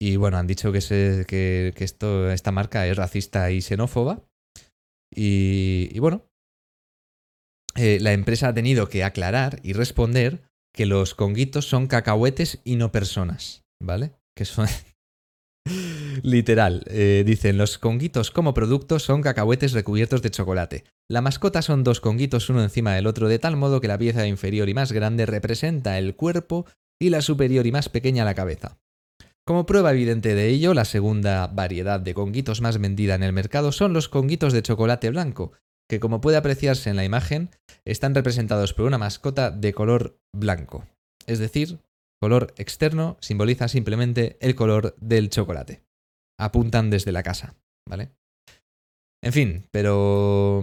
Y 0.00 0.16
bueno, 0.16 0.36
han 0.36 0.46
dicho 0.46 0.72
que, 0.72 1.24
que, 1.26 1.84
esto, 1.84 2.30
esta 2.30 2.52
marca 2.52 2.86
es 2.86 2.96
racista 2.96 3.50
y 3.50 3.62
xenófoba. 3.62 4.22
y 5.14 5.98
bueno, 5.98 6.26
eh, 7.76 7.98
la 8.00 8.12
empresa 8.12 8.48
ha 8.48 8.54
tenido 8.54 8.88
que 8.88 9.04
aclarar 9.04 9.60
y 9.62 9.74
responder 9.74 10.42
que 10.74 10.86
los 10.86 11.14
conguitos 11.14 11.66
son 11.66 11.86
cacahuetes 11.86 12.60
y 12.64 12.76
no 12.76 12.90
personas, 12.90 13.64
¿vale? 13.82 14.12
Que 14.36 14.44
son... 14.44 14.66
Literal, 16.22 16.84
eh, 16.86 17.24
dicen, 17.26 17.58
los 17.58 17.78
conguitos 17.78 18.30
como 18.30 18.54
producto 18.54 18.98
son 18.98 19.20
cacahuetes 19.20 19.72
recubiertos 19.72 20.22
de 20.22 20.30
chocolate. 20.30 20.84
La 21.08 21.20
mascota 21.20 21.62
son 21.62 21.84
dos 21.84 22.00
conguitos 22.00 22.50
uno 22.50 22.62
encima 22.62 22.94
del 22.94 23.06
otro, 23.06 23.28
de 23.28 23.38
tal 23.38 23.56
modo 23.56 23.80
que 23.80 23.88
la 23.88 23.98
pieza 23.98 24.26
inferior 24.26 24.68
y 24.68 24.74
más 24.74 24.90
grande 24.90 25.24
representa 25.24 25.98
el 25.98 26.16
cuerpo 26.16 26.66
y 27.00 27.10
la 27.10 27.22
superior 27.22 27.66
y 27.66 27.72
más 27.72 27.88
pequeña 27.88 28.24
la 28.24 28.34
cabeza. 28.34 28.78
Como 29.46 29.66
prueba 29.66 29.92
evidente 29.92 30.34
de 30.34 30.48
ello, 30.48 30.74
la 30.74 30.84
segunda 30.84 31.46
variedad 31.46 32.00
de 32.00 32.14
conguitos 32.14 32.60
más 32.60 32.78
vendida 32.78 33.14
en 33.14 33.22
el 33.22 33.32
mercado 33.32 33.70
son 33.70 33.92
los 33.92 34.08
conguitos 34.08 34.52
de 34.52 34.62
chocolate 34.62 35.10
blanco, 35.10 35.52
que 35.88 36.00
como 36.00 36.20
puede 36.20 36.36
apreciarse 36.36 36.90
en 36.90 36.96
la 36.96 37.04
imagen, 37.04 37.50
están 37.84 38.14
representados 38.14 38.74
por 38.74 38.86
una 38.86 38.98
mascota 38.98 39.52
de 39.52 39.72
color 39.72 40.18
blanco. 40.34 40.88
Es 41.26 41.38
decir, 41.38 41.78
color 42.20 42.52
externo 42.56 43.16
simboliza 43.20 43.68
simplemente 43.68 44.36
el 44.40 44.56
color 44.56 44.96
del 45.00 45.30
chocolate. 45.30 45.84
Apuntan 46.40 46.90
desde 46.90 47.12
la 47.12 47.22
casa, 47.22 47.54
¿vale? 47.88 48.10
En 49.22 49.32
fin, 49.32 49.66
pero... 49.70 50.62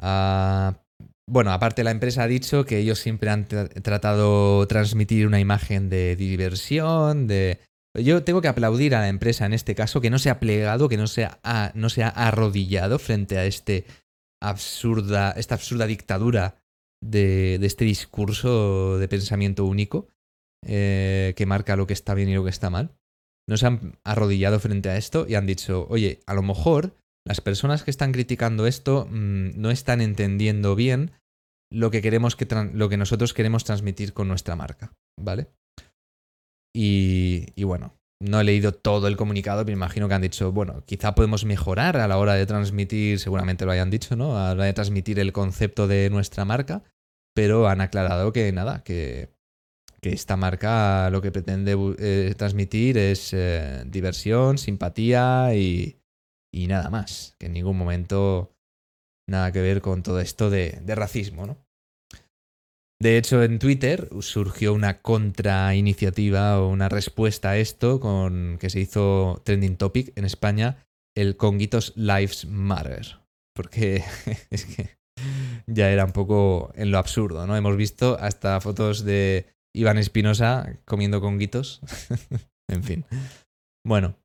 Ah, 0.00 0.80
bueno, 1.28 1.52
aparte 1.52 1.84
la 1.84 1.90
empresa 1.90 2.24
ha 2.24 2.28
dicho 2.28 2.64
que 2.64 2.78
ellos 2.78 2.98
siempre 2.98 3.30
han 3.30 3.46
tratado 3.46 4.62
de 4.62 4.66
transmitir 4.66 5.26
una 5.26 5.40
imagen 5.40 5.88
de 5.88 6.16
diversión, 6.16 7.26
de 7.26 7.60
yo 7.96 8.24
tengo 8.24 8.40
que 8.40 8.48
aplaudir 8.48 8.94
a 8.94 9.00
la 9.00 9.08
empresa 9.08 9.46
en 9.46 9.52
este 9.52 9.74
caso 9.74 10.00
que 10.00 10.10
no 10.10 10.18
se 10.18 10.28
ha 10.28 10.40
plegado, 10.40 10.88
que 10.88 10.96
no 10.96 11.06
se 11.06 11.24
ha, 11.24 12.08
arrodillado 12.08 12.98
frente 12.98 13.38
a 13.38 13.46
este 13.46 13.84
absurda, 14.42 15.30
esta 15.32 15.54
absurda 15.54 15.86
dictadura 15.86 16.56
de, 17.00 17.54
este 17.62 17.84
discurso 17.84 18.98
de 18.98 19.08
pensamiento 19.08 19.64
único 19.64 20.08
eh, 20.66 21.34
que 21.36 21.46
marca 21.46 21.76
lo 21.76 21.86
que 21.86 21.92
está 21.92 22.14
bien 22.14 22.28
y 22.28 22.34
lo 22.34 22.42
que 22.42 22.50
está 22.50 22.68
mal. 22.68 22.96
No 23.48 23.56
se 23.56 23.66
han 23.66 23.98
arrodillado 24.04 24.58
frente 24.58 24.88
a 24.90 24.96
esto 24.96 25.26
y 25.28 25.36
han 25.36 25.46
dicho, 25.46 25.86
oye, 25.88 26.20
a 26.26 26.34
lo 26.34 26.42
mejor 26.42 26.96
las 27.26 27.40
personas 27.40 27.82
que 27.82 27.90
están 27.90 28.12
criticando 28.12 28.66
esto 28.66 29.06
mm, 29.10 29.60
no 29.60 29.70
están 29.70 30.00
entendiendo 30.00 30.74
bien 30.76 31.12
lo 31.72 31.90
que 31.90 32.02
queremos 32.02 32.36
que 32.36 32.46
lo 32.72 32.88
que 32.88 32.96
nosotros 32.96 33.34
queremos 33.34 33.64
transmitir 33.64 34.12
con 34.12 34.28
nuestra 34.28 34.56
marca, 34.56 34.92
¿vale? 35.18 35.48
Y, 36.76 37.62
bueno, 37.62 37.94
no 38.20 38.40
he 38.40 38.44
leído 38.44 38.72
todo 38.72 39.06
el 39.06 39.16
comunicado, 39.16 39.64
pero 39.64 39.76
imagino 39.76 40.08
que 40.08 40.14
han 40.14 40.22
dicho, 40.22 40.50
bueno, 40.50 40.82
quizá 40.86 41.14
podemos 41.14 41.44
mejorar 41.44 41.96
a 41.96 42.08
la 42.08 42.18
hora 42.18 42.34
de 42.34 42.46
transmitir, 42.46 43.20
seguramente 43.20 43.64
lo 43.64 43.70
hayan 43.70 43.90
dicho, 43.90 44.16
¿no? 44.16 44.36
A 44.36 44.46
la 44.46 44.52
hora 44.52 44.64
de 44.64 44.72
transmitir 44.72 45.20
el 45.20 45.32
concepto 45.32 45.86
de 45.86 46.10
nuestra 46.10 46.44
marca, 46.44 46.82
pero 47.32 47.68
han 47.68 47.80
aclarado 47.80 48.32
que 48.32 48.50
nada, 48.52 48.82
que, 48.82 49.32
esta 50.02 50.36
marca 50.36 51.08
lo 51.08 51.22
que 51.22 51.32
pretende 51.32 51.74
eh, 51.98 52.34
transmitir 52.36 52.98
es 52.98 53.30
eh, 53.32 53.84
diversión, 53.86 54.58
simpatía 54.58 55.54
y, 55.54 55.96
y, 56.54 56.68
nada 56.68 56.88
más, 56.88 57.34
que 57.38 57.46
en 57.46 57.52
ningún 57.52 57.76
momento 57.76 58.54
nada 59.28 59.50
que 59.50 59.60
ver 59.60 59.80
con 59.80 60.04
todo 60.04 60.20
esto 60.20 60.50
de, 60.50 60.80
racismo, 60.86 61.46
¿no? 61.46 61.58
De 63.02 63.18
hecho, 63.18 63.42
en 63.42 63.58
Twitter 63.58 64.08
surgió 64.20 64.72
una 64.72 65.02
contrainiciativa 65.02 66.60
o 66.60 66.68
una 66.68 66.88
respuesta 66.88 67.50
a 67.50 67.58
esto 67.58 67.98
con 67.98 68.56
que 68.60 68.70
se 68.70 68.80
hizo 68.80 69.42
trending 69.44 69.76
topic 69.76 70.16
en 70.16 70.24
España, 70.24 70.86
el 71.16 71.36
Conguitos 71.36 71.92
Lives 71.96 72.46
Matter. 72.46 73.18
Porque 73.54 74.04
es 74.50 74.64
que 74.64 74.96
ya 75.66 75.90
era 75.90 76.04
un 76.04 76.12
poco 76.12 76.72
en 76.76 76.92
lo 76.92 76.98
absurdo, 76.98 77.46
¿no? 77.48 77.56
Hemos 77.56 77.76
visto 77.76 78.16
hasta 78.20 78.60
fotos 78.60 79.04
de 79.04 79.46
Iván 79.74 79.98
Espinosa 79.98 80.78
comiendo 80.84 81.20
conguitos. 81.20 81.80
en 82.68 82.84
fin. 82.84 83.04
Bueno, 83.84 84.16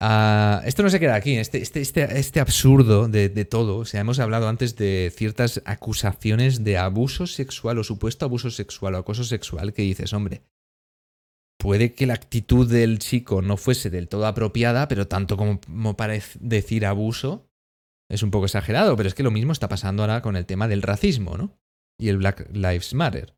Ah, 0.00 0.62
esto 0.66 0.82
no 0.82 0.90
se 0.90 1.00
queda 1.00 1.14
aquí, 1.14 1.36
este, 1.36 1.62
este, 1.62 1.80
este, 1.80 2.18
este 2.18 2.40
absurdo 2.40 3.08
de, 3.08 3.44
todo. 3.46 3.78
O 3.78 3.84
sea, 3.84 4.00
hemos 4.00 4.18
hablado 4.18 4.48
antes 4.48 4.76
de 4.76 5.12
ciertas 5.14 5.62
acusaciones 5.64 6.64
de 6.64 6.76
abuso 6.76 7.26
sexual 7.26 7.78
o 7.78 7.84
supuesto 7.84 8.26
abuso 8.26 8.50
sexual 8.50 8.94
o 8.94 8.98
acoso 8.98 9.24
sexual 9.24 9.72
que 9.72 9.82
dices, 9.82 10.12
hombre, 10.12 10.42
puede 11.58 11.94
que 11.94 12.06
la 12.06 12.14
actitud 12.14 12.70
del 12.70 12.98
chico 12.98 13.40
no 13.40 13.56
fuese 13.56 13.88
del 13.88 14.08
todo 14.08 14.26
apropiada, 14.26 14.86
pero 14.86 15.08
tanto 15.08 15.38
como, 15.38 15.96
para 15.96 16.18
decir 16.40 16.84
abuso, 16.84 17.48
es 18.10 18.22
un 18.22 18.30
poco 18.30 18.44
exagerado, 18.44 18.96
pero 18.96 19.08
es 19.08 19.14
que 19.14 19.22
lo 19.22 19.30
mismo 19.30 19.52
está 19.52 19.68
pasando 19.68 20.02
ahora 20.02 20.20
con 20.20 20.36
el 20.36 20.44
tema 20.44 20.68
del 20.68 20.82
racismo, 20.82 21.38
¿no? 21.38 21.58
Y 21.98 22.10
el 22.10 22.18
Black 22.18 22.50
Lives 22.52 22.92
Matter. 22.92 23.34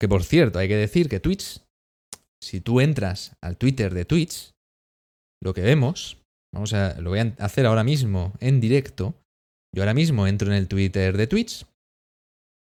Que 0.00 0.08
por 0.08 0.24
cierto, 0.24 0.58
hay 0.58 0.66
que 0.66 0.76
decir 0.76 1.08
que 1.08 1.20
Twitch, 1.20 1.62
si 2.42 2.60
tú 2.60 2.80
entras 2.80 3.36
al 3.40 3.56
Twitter 3.56 3.94
de 3.94 4.04
Twitch, 4.04 4.55
lo 5.46 5.54
que 5.54 5.62
vemos, 5.62 6.18
vamos 6.52 6.72
a, 6.72 7.00
lo 7.00 7.10
voy 7.10 7.20
a 7.20 7.34
hacer 7.38 7.66
ahora 7.66 7.84
mismo 7.84 8.32
en 8.40 8.60
directo. 8.60 9.14
Yo 9.72 9.82
ahora 9.82 9.94
mismo 9.94 10.26
entro 10.26 10.48
en 10.48 10.54
el 10.54 10.66
Twitter 10.66 11.16
de 11.16 11.28
Twitch. 11.28 11.64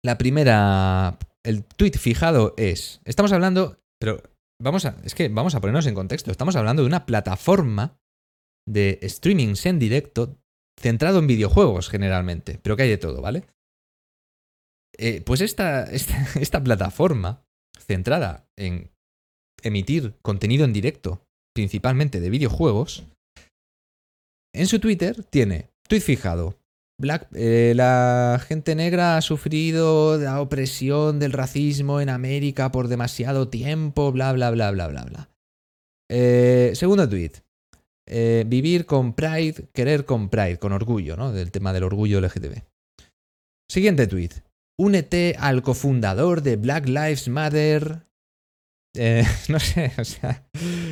La 0.06 0.18
primera, 0.18 1.18
el 1.44 1.66
tweet 1.66 1.94
fijado 1.94 2.54
es, 2.58 3.02
estamos 3.06 3.34
hablando, 3.34 3.82
pero 4.00 4.22
vamos 4.62 4.86
a, 4.86 4.96
es 5.04 5.16
que 5.16 5.30
vamos 5.30 5.56
a 5.56 5.62
ponernos 5.62 5.88
en 5.88 5.96
contexto. 5.96 6.32
Estamos 6.32 6.56
hablando 6.56 6.84
de 6.84 6.88
una 6.88 7.06
plataforma 7.08 7.98
de 8.68 9.00
streamings 9.04 9.66
en 9.66 9.80
directo 9.80 10.38
centrado 10.80 11.20
en 11.20 11.28
videojuegos 11.28 11.90
generalmente, 11.90 12.60
pero 12.62 12.78
que 12.78 12.84
hay 12.84 12.90
de 12.90 12.98
todo, 12.98 13.20
¿vale? 13.22 13.46
Eh, 14.98 15.22
pues 15.22 15.42
esta, 15.42 15.84
esta, 15.86 16.64
plataforma 16.64 17.44
centrada 17.80 18.48
en 18.56 18.92
emitir 19.64 20.20
contenido 20.22 20.66
en 20.66 20.74
directo, 20.74 21.26
principalmente 21.60 22.22
de 22.22 22.30
videojuegos, 22.30 23.03
en 24.55 24.66
su 24.66 24.80
Twitter 24.80 25.26
tiene 25.26 25.72
tweet 25.89 25.99
fijado. 25.99 26.55
Black, 27.01 27.28
eh, 27.34 27.74
la 27.76 28.41
gente 28.47 28.76
negra 28.76 29.18
ha 29.18 29.22
sufrido 29.22 30.18
la 30.18 30.39
opresión 30.39 31.20
del 31.20 31.34
racismo 31.34 31.99
en 31.99 32.07
América 32.07 32.72
por 32.72 32.88
demasiado 32.88 33.49
tiempo, 33.49 34.14
bla, 34.14 34.32
bla, 34.32 34.51
bla, 34.51 34.72
bla, 34.72 34.88
bla, 34.88 35.03
bla. 35.03 35.30
Eh, 36.10 36.72
segundo 36.76 37.07
tweet. 37.10 37.34
vivir 38.45 38.86
con 38.86 39.14
pride, 39.14 39.68
querer 39.74 40.05
con 40.05 40.30
pride, 40.30 40.60
con 40.60 40.72
orgullo, 40.72 41.18
¿no? 41.18 41.34
Del 41.34 41.51
tema 41.51 41.74
del 41.74 41.84
orgullo 41.84 42.22
LGTB. 42.22 42.64
Siguiente 43.70 44.07
tweet. 44.07 44.32
Únete 44.80 45.36
al 45.38 45.62
cofundador 45.62 46.41
de 46.41 46.55
Black 46.55 46.88
Lives 46.88 47.28
Matter. 47.28 48.09
Eh, 48.96 49.24
no 49.50 49.60
sé, 49.60 49.92
o 49.98 50.04
sea. 50.04 50.48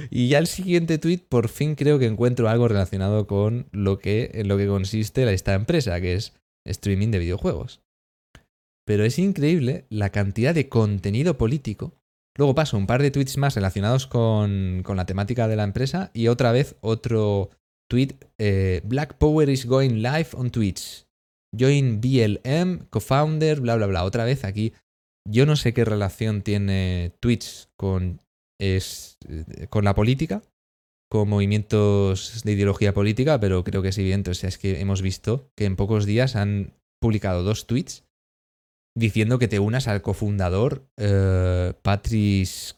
Y 0.09 0.29
ya 0.29 0.39
el 0.39 0.47
siguiente 0.47 0.97
tweet, 0.97 1.19
por 1.29 1.49
fin 1.49 1.75
creo 1.75 1.99
que 1.99 2.05
encuentro 2.05 2.49
algo 2.49 2.67
relacionado 2.67 3.27
con 3.27 3.67
lo 3.71 3.99
que, 3.99 4.31
en 4.33 4.47
lo 4.47 4.57
que 4.57 4.67
consiste 4.67 5.31
esta 5.33 5.53
empresa, 5.53 5.99
que 6.01 6.13
es 6.13 6.33
streaming 6.65 7.11
de 7.11 7.19
videojuegos. 7.19 7.81
Pero 8.85 9.03
es 9.03 9.19
increíble 9.19 9.85
la 9.89 10.11
cantidad 10.11 10.55
de 10.55 10.69
contenido 10.69 11.37
político. 11.37 11.93
Luego 12.37 12.55
paso 12.55 12.77
un 12.77 12.87
par 12.87 13.01
de 13.01 13.11
tweets 13.11 13.37
más 13.37 13.55
relacionados 13.55 14.07
con, 14.07 14.81
con 14.83 14.95
la 14.95 15.05
temática 15.05 15.47
de 15.47 15.55
la 15.55 15.63
empresa 15.63 16.11
y 16.13 16.27
otra 16.27 16.51
vez 16.51 16.75
otro 16.81 17.49
tweet. 17.89 18.15
Eh, 18.37 18.81
Black 18.85 19.17
Power 19.17 19.49
is 19.49 19.65
going 19.65 20.01
live 20.01 20.29
on 20.35 20.51
Twitch. 20.51 21.05
Join 21.57 21.99
BLM, 21.99 22.87
co-founder, 22.89 23.59
bla, 23.59 23.75
bla, 23.75 23.87
bla. 23.87 24.03
Otra 24.03 24.23
vez 24.23 24.43
aquí, 24.43 24.73
yo 25.29 25.45
no 25.45 25.55
sé 25.55 25.73
qué 25.73 25.85
relación 25.85 26.41
tiene 26.41 27.11
Twitch 27.19 27.67
con, 27.75 28.21
es, 28.59 29.17
eh, 29.27 29.67
con 29.69 29.83
la 29.83 29.93
política, 29.93 30.41
con 31.09 31.29
movimientos 31.29 32.43
de 32.43 32.51
ideología 32.53 32.93
política, 32.93 33.39
pero 33.39 33.63
creo 33.63 33.81
que 33.81 33.89
es 33.89 33.97
evidente. 33.97 34.31
O 34.31 34.33
sea, 34.33 34.49
es 34.49 34.57
que 34.57 34.79
hemos 34.79 35.01
visto 35.01 35.51
que 35.55 35.65
en 35.65 35.75
pocos 35.75 36.05
días 36.05 36.35
han 36.35 36.73
publicado 36.99 37.43
dos 37.43 37.67
tweets 37.67 38.03
diciendo 38.97 39.37
que 39.37 39.47
te 39.47 39.59
unas 39.59 39.87
al 39.87 40.01
cofundador 40.01 40.87
uh, 40.97 41.73
Patrice 41.83 42.73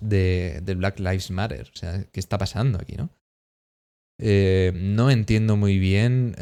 de, 0.00 0.74
Black 0.76 0.98
Lives 0.98 1.30
Matter. 1.30 1.70
O 1.74 1.76
sea, 1.76 2.04
¿qué 2.10 2.20
está 2.20 2.38
pasando 2.38 2.78
aquí, 2.80 2.96
no? 2.96 3.10
Eh, 4.18 4.72
no 4.74 5.10
entiendo 5.10 5.58
muy 5.58 5.78
bien 5.78 6.34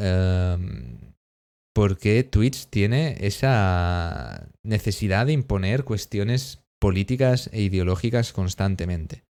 por 1.75 1.97
qué 1.97 2.23
Twitch 2.23 2.67
tiene 2.67 3.17
esa 3.19 4.47
necesidad 4.63 5.25
de 5.25 5.33
imponer 5.33 5.83
cuestiones 5.83 6.63
políticas 6.79 7.49
e 7.51 7.61
ideológicas 7.61 8.31
constantemente. 8.31 9.25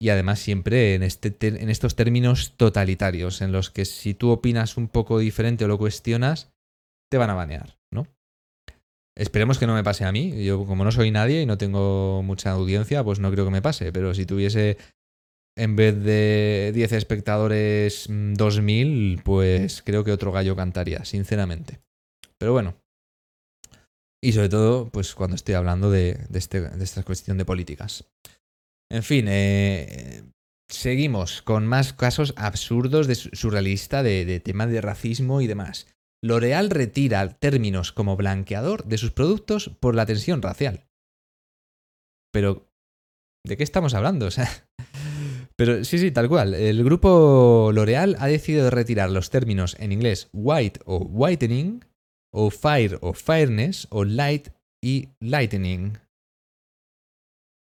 Y 0.00 0.10
además 0.10 0.40
siempre 0.40 0.94
en, 0.94 1.02
este 1.02 1.34
en 1.40 1.70
estos 1.70 1.96
términos 1.96 2.54
totalitarios, 2.56 3.40
en 3.40 3.50
los 3.50 3.70
que 3.70 3.86
si 3.86 4.14
tú 4.14 4.30
opinas 4.30 4.76
un 4.76 4.88
poco 4.88 5.18
diferente 5.20 5.64
o 5.64 5.68
lo 5.68 5.78
cuestionas, 5.78 6.52
te 7.10 7.18
van 7.18 7.30
a 7.30 7.34
banear, 7.34 7.78
¿no? 7.90 8.08
Esperemos 9.16 9.58
que 9.58 9.66
no 9.66 9.74
me 9.74 9.84
pase 9.84 10.04
a 10.04 10.12
mí. 10.12 10.44
Yo, 10.44 10.66
como 10.66 10.84
no 10.84 10.92
soy 10.92 11.10
nadie 11.10 11.42
y 11.42 11.46
no 11.46 11.56
tengo 11.56 12.22
mucha 12.22 12.50
audiencia, 12.50 13.04
pues 13.04 13.20
no 13.20 13.30
creo 13.30 13.44
que 13.44 13.50
me 13.50 13.62
pase. 13.62 13.92
Pero 13.92 14.12
si 14.14 14.26
tuviese 14.26 14.76
en 15.56 15.76
vez 15.76 16.02
de 16.02 16.72
10 16.74 16.92
espectadores, 16.92 18.06
2000, 18.08 19.16
mm, 19.18 19.22
pues 19.22 19.82
creo 19.82 20.04
que 20.04 20.12
otro 20.12 20.32
gallo 20.32 20.56
cantaría, 20.56 21.04
sinceramente. 21.04 21.80
Pero 22.38 22.52
bueno. 22.52 22.76
Y 24.24 24.32
sobre 24.32 24.48
todo, 24.48 24.88
pues 24.90 25.14
cuando 25.14 25.36
estoy 25.36 25.54
hablando 25.54 25.90
de, 25.90 26.26
este, 26.32 26.60
de 26.60 26.84
esta 26.84 27.02
cuestión 27.02 27.38
de 27.38 27.44
políticas. 27.44 28.08
En 28.90 29.02
fin, 29.02 29.26
eh, 29.28 30.22
seguimos 30.70 31.42
con 31.42 31.66
más 31.66 31.92
casos 31.92 32.32
absurdos 32.36 33.06
de 33.06 33.16
surrealista 33.16 34.02
de, 34.02 34.40
tema 34.40 34.66
de 34.66 34.80
racismo 34.80 35.40
y 35.40 35.46
demás. 35.46 35.88
L'Oreal 36.24 36.70
retira 36.70 37.28
términos 37.38 37.90
como 37.90 38.16
blanqueador 38.16 38.84
de 38.84 38.98
sus 38.98 39.10
productos 39.10 39.70
por 39.80 39.96
la 39.96 40.06
tensión 40.06 40.40
racial. 40.40 40.86
Pero, 42.32 42.68
¿de 43.44 43.56
qué 43.56 43.64
estamos 43.64 43.94
hablando? 43.94 44.26
O 44.26 44.30
sea, 44.30 44.48
pero 45.56 45.84
sí, 45.84 45.98
sí, 45.98 46.10
tal 46.10 46.28
cual. 46.28 46.54
El 46.54 46.82
grupo 46.84 47.70
L'Oreal 47.72 48.16
ha 48.18 48.26
decidido 48.26 48.70
retirar 48.70 49.10
los 49.10 49.30
términos 49.30 49.76
en 49.78 49.92
inglés 49.92 50.28
white 50.32 50.80
o 50.84 50.98
whitening, 50.98 51.84
o 52.32 52.50
fire 52.50 52.98
o 53.00 53.12
fireness, 53.12 53.86
o 53.90 54.04
light 54.04 54.48
y 54.82 55.08
lightening 55.20 55.98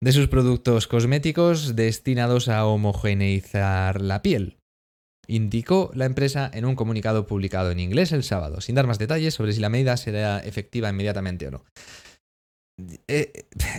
de 0.01 0.13
sus 0.13 0.29
productos 0.29 0.87
cosméticos 0.87 1.75
destinados 1.75 2.49
a 2.49 2.67
homogeneizar 2.67 4.01
la 4.01 4.23
piel. 4.23 4.59
Indicó 5.27 5.91
la 5.95 6.07
empresa 6.07 6.51
en 6.55 6.65
un 6.65 6.77
comunicado 6.77 7.27
publicado 7.27 7.71
en 7.71 7.81
inglés 7.81 8.13
el 8.13 8.23
sábado, 8.23 8.61
sin 8.61 8.77
dar 8.77 8.87
más 8.87 8.99
detalles 8.99 9.35
sobre 9.35 9.53
si 9.53 9.61
la 9.61 9.69
medida 9.69 9.97
será 9.97 10.41
efectiva 10.41 10.89
inmediatamente 10.89 11.49
o 11.49 11.51
no. 11.51 11.65
Eh, 13.09 13.33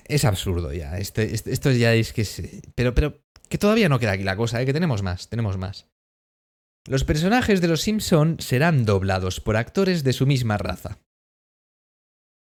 es 0.05 0.25
absurdo 0.25 0.73
ya. 0.73 0.97
Este, 0.97 1.33
este, 1.33 1.51
esto 1.51 1.71
ya 1.71 1.93
es 1.93 2.13
que. 2.13 2.27
Pero, 2.75 2.93
pero 2.93 3.21
que 3.49 3.57
todavía 3.57 3.89
no 3.89 3.99
queda 3.99 4.13
aquí 4.13 4.23
la 4.23 4.35
cosa, 4.35 4.61
¿eh? 4.61 4.65
que 4.65 4.73
tenemos 4.73 5.03
más, 5.03 5.27
tenemos 5.29 5.57
más. 5.57 5.87
Los 6.87 7.03
personajes 7.03 7.61
de 7.61 7.67
Los 7.67 7.81
Simpson 7.81 8.37
serán 8.39 8.85
doblados 8.85 9.41
por 9.41 9.57
actores 9.57 10.03
de 10.03 10.13
su 10.13 10.25
misma 10.25 10.57
raza. 10.57 10.99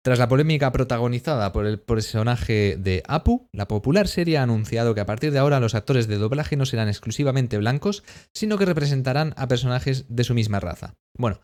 Tras 0.03 0.19
la 0.19 0.27
polémica 0.27 0.71
protagonizada 0.71 1.51
por 1.51 1.65
el 1.65 1.79
personaje 1.79 2.77
de 2.77 3.01
Apu, 3.07 3.49
la 3.51 3.67
popular 3.67 4.07
serie 4.07 4.37
ha 4.37 4.43
anunciado 4.43 4.93
que 4.93 5.01
a 5.01 5.05
partir 5.07 5.31
de 5.31 5.39
ahora 5.39 5.59
los 5.59 5.73
actores 5.73 6.07
de 6.07 6.17
doblaje 6.17 6.57
no 6.57 6.67
serán 6.67 6.89
exclusivamente 6.89 7.57
blancos, 7.57 8.03
sino 8.31 8.59
que 8.59 8.65
representarán 8.65 9.33
a 9.35 9.47
personajes 9.47 10.05
de 10.07 10.23
su 10.23 10.35
misma 10.35 10.59
raza. 10.59 10.93
Bueno, 11.17 11.41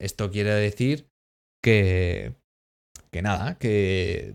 esto 0.00 0.30
quiere 0.32 0.52
decir 0.54 1.08
que... 1.62 2.34
que 3.12 3.22
nada, 3.22 3.58
que 3.58 4.34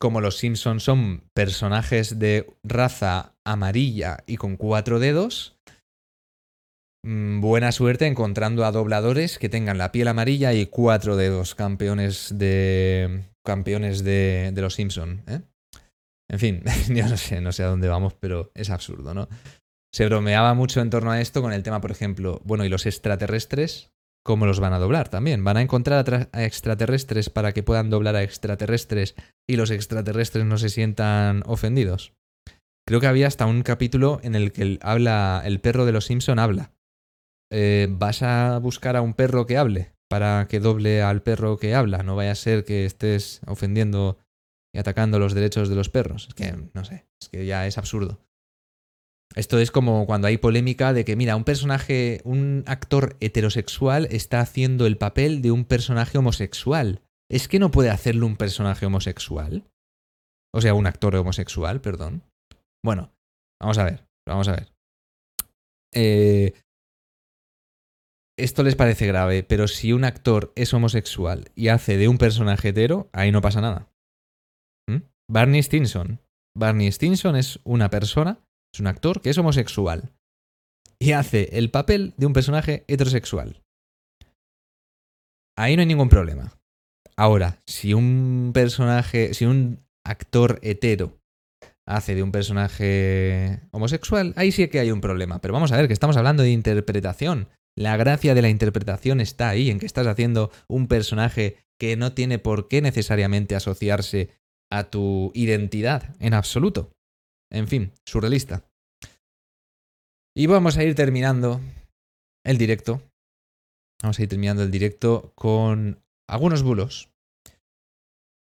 como 0.00 0.20
los 0.20 0.38
Simpsons 0.38 0.82
son 0.82 1.30
personajes 1.32 2.18
de 2.18 2.52
raza 2.64 3.31
amarilla 3.44 4.24
y 4.26 4.36
con 4.36 4.56
cuatro 4.56 4.98
dedos, 4.98 5.56
mm, 7.04 7.40
buena 7.40 7.72
suerte 7.72 8.06
encontrando 8.06 8.64
a 8.64 8.72
dobladores 8.72 9.38
que 9.38 9.48
tengan 9.48 9.78
la 9.78 9.92
piel 9.92 10.08
amarilla 10.08 10.52
y 10.52 10.66
cuatro 10.66 11.16
dedos, 11.16 11.54
campeones 11.54 12.38
de 12.38 13.24
campeones 13.44 14.04
de, 14.04 14.52
los 14.56 14.74
Simpsons. 14.74 15.22
¿eh? 15.28 15.40
En 16.30 16.38
fin, 16.38 16.62
yo 16.88 17.08
no 17.08 17.16
sé, 17.16 17.40
no 17.40 17.52
sé 17.52 17.62
a 17.62 17.68
dónde 17.68 17.88
vamos, 17.88 18.14
pero 18.14 18.50
es 18.54 18.70
absurdo, 18.70 19.14
¿no? 19.14 19.28
Se 19.94 20.06
bromeaba 20.06 20.54
mucho 20.54 20.80
en 20.80 20.88
torno 20.88 21.10
a 21.10 21.20
esto 21.20 21.42
con 21.42 21.52
el 21.52 21.62
tema, 21.62 21.82
por 21.82 21.90
ejemplo, 21.90 22.40
bueno, 22.44 22.64
y 22.64 22.70
los 22.70 22.86
extraterrestres, 22.86 23.92
cómo 24.24 24.46
los 24.46 24.58
van 24.58 24.72
a 24.72 24.78
doblar 24.78 25.10
también. 25.10 25.44
Van 25.44 25.58
a 25.58 25.62
encontrar 25.62 26.28
a, 26.32 26.44
extraterrestres 26.44 27.28
para 27.28 27.52
que 27.52 27.62
puedan 27.62 27.90
doblar 27.90 28.16
a 28.16 28.22
extraterrestres 28.22 29.14
y 29.46 29.56
los 29.56 29.70
extraterrestres 29.70 30.46
no 30.46 30.56
se 30.56 30.70
sientan 30.70 31.42
ofendidos. 31.44 32.14
Creo 32.86 33.00
que 33.00 33.06
había 33.06 33.28
hasta 33.28 33.46
un 33.46 33.62
capítulo 33.62 34.20
en 34.22 34.34
el 34.34 34.52
que 34.52 34.62
el, 34.62 34.78
habla, 34.82 35.42
el 35.44 35.60
perro 35.60 35.86
de 35.86 35.92
los 35.92 36.06
Simpson 36.06 36.38
habla. 36.38 36.72
Eh, 37.50 37.88
¿Vas 37.90 38.22
a 38.22 38.58
buscar 38.58 38.96
a 38.96 39.02
un 39.02 39.14
perro 39.14 39.46
que 39.46 39.56
hable 39.56 39.94
para 40.08 40.46
que 40.48 40.58
doble 40.58 41.02
al 41.02 41.22
perro 41.22 41.58
que 41.58 41.74
habla? 41.74 42.02
No 42.02 42.16
vaya 42.16 42.32
a 42.32 42.36
ser 42.36 42.64
que 42.64 42.84
estés 42.84 43.40
ofendiendo 43.46 44.18
y 44.74 44.78
atacando 44.78 45.18
los 45.18 45.34
derechos 45.34 45.68
de 45.68 45.74
los 45.74 45.90
perros. 45.90 46.28
Es 46.28 46.34
que, 46.34 46.54
no 46.72 46.84
sé, 46.84 47.06
es 47.20 47.28
que 47.28 47.46
ya 47.46 47.66
es 47.66 47.78
absurdo. 47.78 48.20
Esto 49.34 49.58
es 49.58 49.70
como 49.70 50.06
cuando 50.06 50.28
hay 50.28 50.36
polémica 50.36 50.92
de 50.92 51.04
que, 51.04 51.16
mira, 51.16 51.36
un 51.36 51.44
personaje, 51.44 52.20
un 52.24 52.64
actor 52.66 53.16
heterosexual 53.20 54.06
está 54.10 54.40
haciendo 54.40 54.86
el 54.86 54.98
papel 54.98 55.40
de 55.40 55.50
un 55.50 55.64
personaje 55.64 56.18
homosexual. 56.18 57.02
¿Es 57.30 57.48
que 57.48 57.58
no 57.58 57.70
puede 57.70 57.90
hacerlo 57.90 58.26
un 58.26 58.36
personaje 58.36 58.84
homosexual? 58.84 59.64
O 60.54 60.60
sea, 60.60 60.74
un 60.74 60.86
actor 60.86 61.16
homosexual, 61.16 61.80
perdón. 61.80 62.24
Bueno, 62.84 63.12
vamos 63.60 63.78
a 63.78 63.84
ver, 63.84 64.06
vamos 64.26 64.48
a 64.48 64.52
ver. 64.52 64.72
Eh, 65.94 66.52
esto 68.38 68.62
les 68.62 68.76
parece 68.76 69.06
grave, 69.06 69.42
pero 69.42 69.68
si 69.68 69.92
un 69.92 70.04
actor 70.04 70.52
es 70.56 70.72
homosexual 70.74 71.50
y 71.54 71.68
hace 71.68 71.96
de 71.96 72.08
un 72.08 72.18
personaje 72.18 72.70
hetero, 72.70 73.08
ahí 73.12 73.30
no 73.30 73.40
pasa 73.40 73.60
nada. 73.60 73.92
¿Mm? 74.88 75.02
Barney 75.30 75.62
Stinson. 75.62 76.20
Barney 76.56 76.90
Stinson 76.90 77.36
es 77.36 77.60
una 77.64 77.88
persona, 77.88 78.40
es 78.74 78.80
un 78.80 78.86
actor 78.86 79.20
que 79.20 79.30
es 79.30 79.38
homosexual 79.38 80.12
y 80.98 81.12
hace 81.12 81.56
el 81.58 81.70
papel 81.70 82.14
de 82.16 82.26
un 82.26 82.32
personaje 82.32 82.84
heterosexual. 82.88 83.62
Ahí 85.56 85.76
no 85.76 85.80
hay 85.80 85.86
ningún 85.86 86.08
problema. 86.08 86.58
Ahora, 87.16 87.62
si 87.66 87.92
un 87.92 88.52
personaje, 88.54 89.34
si 89.34 89.44
un 89.44 89.84
actor 90.04 90.58
hetero 90.62 91.21
hace 91.86 92.14
de 92.14 92.22
un 92.22 92.32
personaje 92.32 93.60
homosexual, 93.70 94.32
ahí 94.36 94.52
sí 94.52 94.68
que 94.68 94.80
hay 94.80 94.90
un 94.90 95.00
problema. 95.00 95.40
Pero 95.40 95.54
vamos 95.54 95.72
a 95.72 95.76
ver 95.76 95.86
que 95.86 95.92
estamos 95.92 96.16
hablando 96.16 96.42
de 96.42 96.50
interpretación. 96.50 97.48
La 97.76 97.96
gracia 97.96 98.34
de 98.34 98.42
la 98.42 98.50
interpretación 98.50 99.20
está 99.20 99.48
ahí, 99.48 99.70
en 99.70 99.78
que 99.78 99.86
estás 99.86 100.06
haciendo 100.06 100.50
un 100.68 100.88
personaje 100.88 101.56
que 101.78 101.96
no 101.96 102.12
tiene 102.12 102.38
por 102.38 102.68
qué 102.68 102.82
necesariamente 102.82 103.56
asociarse 103.56 104.30
a 104.70 104.84
tu 104.84 105.32
identidad 105.34 106.14
en 106.20 106.34
absoluto. 106.34 106.92
En 107.50 107.68
fin, 107.68 107.92
surrealista. 108.06 108.64
Y 110.34 110.46
vamos 110.46 110.76
a 110.76 110.84
ir 110.84 110.94
terminando 110.94 111.60
el 112.44 112.56
directo. 112.56 113.02
Vamos 114.02 114.18
a 114.18 114.22
ir 114.22 114.28
terminando 114.28 114.62
el 114.62 114.70
directo 114.70 115.32
con 115.34 116.02
algunos 116.28 116.62
bulos. 116.62 117.11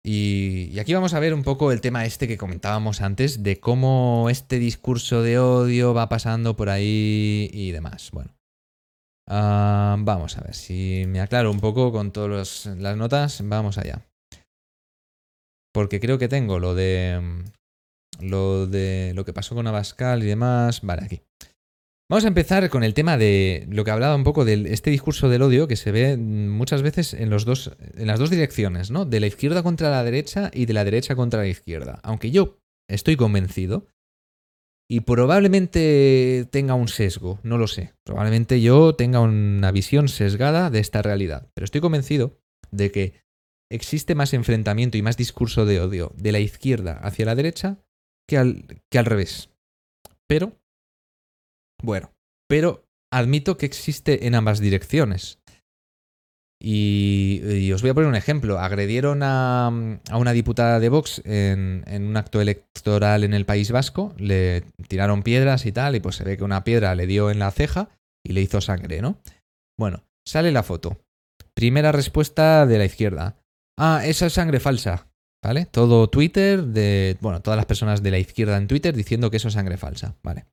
Y, 0.04 0.78
aquí 0.80 0.94
vamos 0.94 1.14
a 1.14 1.20
ver 1.20 1.32
un 1.32 1.44
poco 1.44 1.70
el 1.70 1.80
tema 1.80 2.04
este 2.04 2.26
que 2.26 2.36
comentábamos 2.36 3.00
antes, 3.00 3.42
de 3.44 3.60
cómo 3.60 4.28
este 4.30 4.58
discurso 4.58 5.22
de 5.22 5.38
odio 5.38 5.94
va 5.94 6.08
pasando 6.08 6.56
por 6.56 6.70
ahí 6.70 7.48
y 7.52 7.70
demás. 7.70 8.10
Bueno, 8.12 8.34
ah, 9.28 9.96
vamos 10.00 10.36
a 10.36 10.42
ver 10.42 10.54
si 10.54 11.04
me 11.06 11.20
aclaro 11.20 11.52
un 11.52 11.60
poco 11.60 11.92
con 11.92 12.10
todas 12.10 12.66
las 12.66 12.96
notas. 12.96 13.42
Vamos 13.44 13.78
allá. 13.78 14.04
Porque 15.72 16.00
creo 16.00 16.18
que 16.18 16.28
tengo 16.28 16.58
lo 16.58 16.74
de 16.74 17.44
lo 18.20 18.66
de 18.66 19.12
lo 19.14 19.24
que 19.24 19.32
pasó 19.32 19.54
con 19.54 19.68
Abascal 19.68 20.22
y 20.24 20.26
demás. 20.26 20.80
Vale, 20.82 21.04
aquí. 21.04 21.22
Vamos 22.12 22.26
a 22.26 22.28
empezar 22.28 22.68
con 22.68 22.84
el 22.84 22.92
tema 22.92 23.16
de 23.16 23.66
lo 23.70 23.84
que 23.84 23.90
hablaba 23.90 24.14
un 24.14 24.22
poco 24.22 24.44
de 24.44 24.70
este 24.70 24.90
discurso 24.90 25.30
del 25.30 25.40
odio 25.40 25.66
que 25.66 25.76
se 25.76 25.92
ve 25.92 26.18
muchas 26.18 26.82
veces 26.82 27.14
en, 27.14 27.30
las 27.30 27.46
dos 27.46 28.30
direcciones, 28.30 28.90
¿no? 28.90 29.06
De 29.06 29.18
la 29.18 29.28
izquierda 29.28 29.62
contra 29.62 29.88
la 29.88 30.04
derecha 30.04 30.50
y 30.52 30.66
de 30.66 30.74
la 30.74 30.84
derecha 30.84 31.16
contra 31.16 31.40
la 31.40 31.48
izquierda. 31.48 32.00
Aunque 32.02 32.30
yo 32.30 32.58
estoy 32.86 33.16
convencido 33.16 33.86
y 34.90 35.00
probablemente 35.00 36.46
tenga 36.50 36.74
un 36.74 36.88
sesgo, 36.88 37.40
no 37.44 37.56
lo 37.56 37.66
sé. 37.66 37.94
Probablemente 38.04 38.60
yo 38.60 38.94
tenga 38.94 39.20
una 39.20 39.72
visión 39.72 40.08
sesgada 40.08 40.68
de 40.68 40.80
esta 40.80 41.00
realidad. 41.00 41.48
Pero 41.54 41.64
estoy 41.64 41.80
convencido 41.80 42.38
de 42.70 42.92
que 42.92 43.14
existe 43.70 44.14
más 44.14 44.34
enfrentamiento 44.34 44.98
y 44.98 45.02
más 45.02 45.16
discurso 45.16 45.64
de 45.64 45.80
odio 45.80 46.12
de 46.14 46.32
la 46.32 46.40
izquierda 46.40 46.98
hacia 46.98 47.24
la 47.24 47.34
derecha 47.34 47.78
que 48.28 48.36
al, 48.36 48.66
que 48.90 48.98
al 48.98 49.06
revés. 49.06 49.48
Pero 50.28 50.61
bueno, 51.82 52.12
pero 52.48 52.86
admito 53.12 53.56
que 53.56 53.66
existe 53.66 54.26
en 54.26 54.34
ambas 54.34 54.60
direcciones. 54.60 55.38
Y, 56.64 57.72
os 57.72 57.82
voy 57.82 57.90
a 57.90 57.94
poner 57.94 58.08
un 58.08 58.14
ejemplo. 58.14 58.58
Agredieron 58.60 59.22
a, 59.24 59.68
una 60.12 60.32
diputada 60.32 60.78
de 60.78 60.88
Vox 60.88 61.20
en, 61.24 61.82
un 61.88 62.16
acto 62.16 62.40
electoral 62.40 63.24
en 63.24 63.34
el 63.34 63.44
País 63.44 63.72
Vasco, 63.72 64.14
le 64.16 64.62
tiraron 64.86 65.24
piedras 65.24 65.66
y 65.66 65.72
tal, 65.72 65.96
y 65.96 66.00
pues 66.00 66.16
se 66.16 66.24
ve 66.24 66.36
que 66.36 66.44
una 66.44 66.62
piedra 66.62 66.94
le 66.94 67.08
dio 67.08 67.32
en 67.32 67.40
la 67.40 67.50
ceja 67.50 67.88
y 68.24 68.32
le 68.32 68.42
hizo 68.42 68.60
sangre, 68.60 69.02
¿no? 69.02 69.18
Bueno, 69.76 70.04
sale 70.24 70.52
la 70.52 70.62
foto. 70.62 71.00
Primera 71.54 71.90
respuesta 71.90 72.64
de 72.64 72.78
la 72.78 72.84
izquierda. 72.84 73.36
Ah, 73.76 74.02
esa 74.04 74.26
es 74.26 74.34
sangre 74.34 74.60
falsa. 74.60 75.08
¿Vale? 75.44 75.66
Todo 75.66 76.08
Twitter 76.08 76.62
de. 76.62 77.16
Bueno, 77.20 77.42
todas 77.42 77.56
las 77.56 77.66
personas 77.66 78.00
de 78.00 78.12
la 78.12 78.18
izquierda 78.18 78.56
en 78.56 78.68
Twitter 78.68 78.94
diciendo 78.94 79.28
que 79.28 79.38
eso 79.38 79.48
es 79.48 79.54
sangre 79.54 79.76
falsa. 79.76 80.14
Vale. 80.22 80.46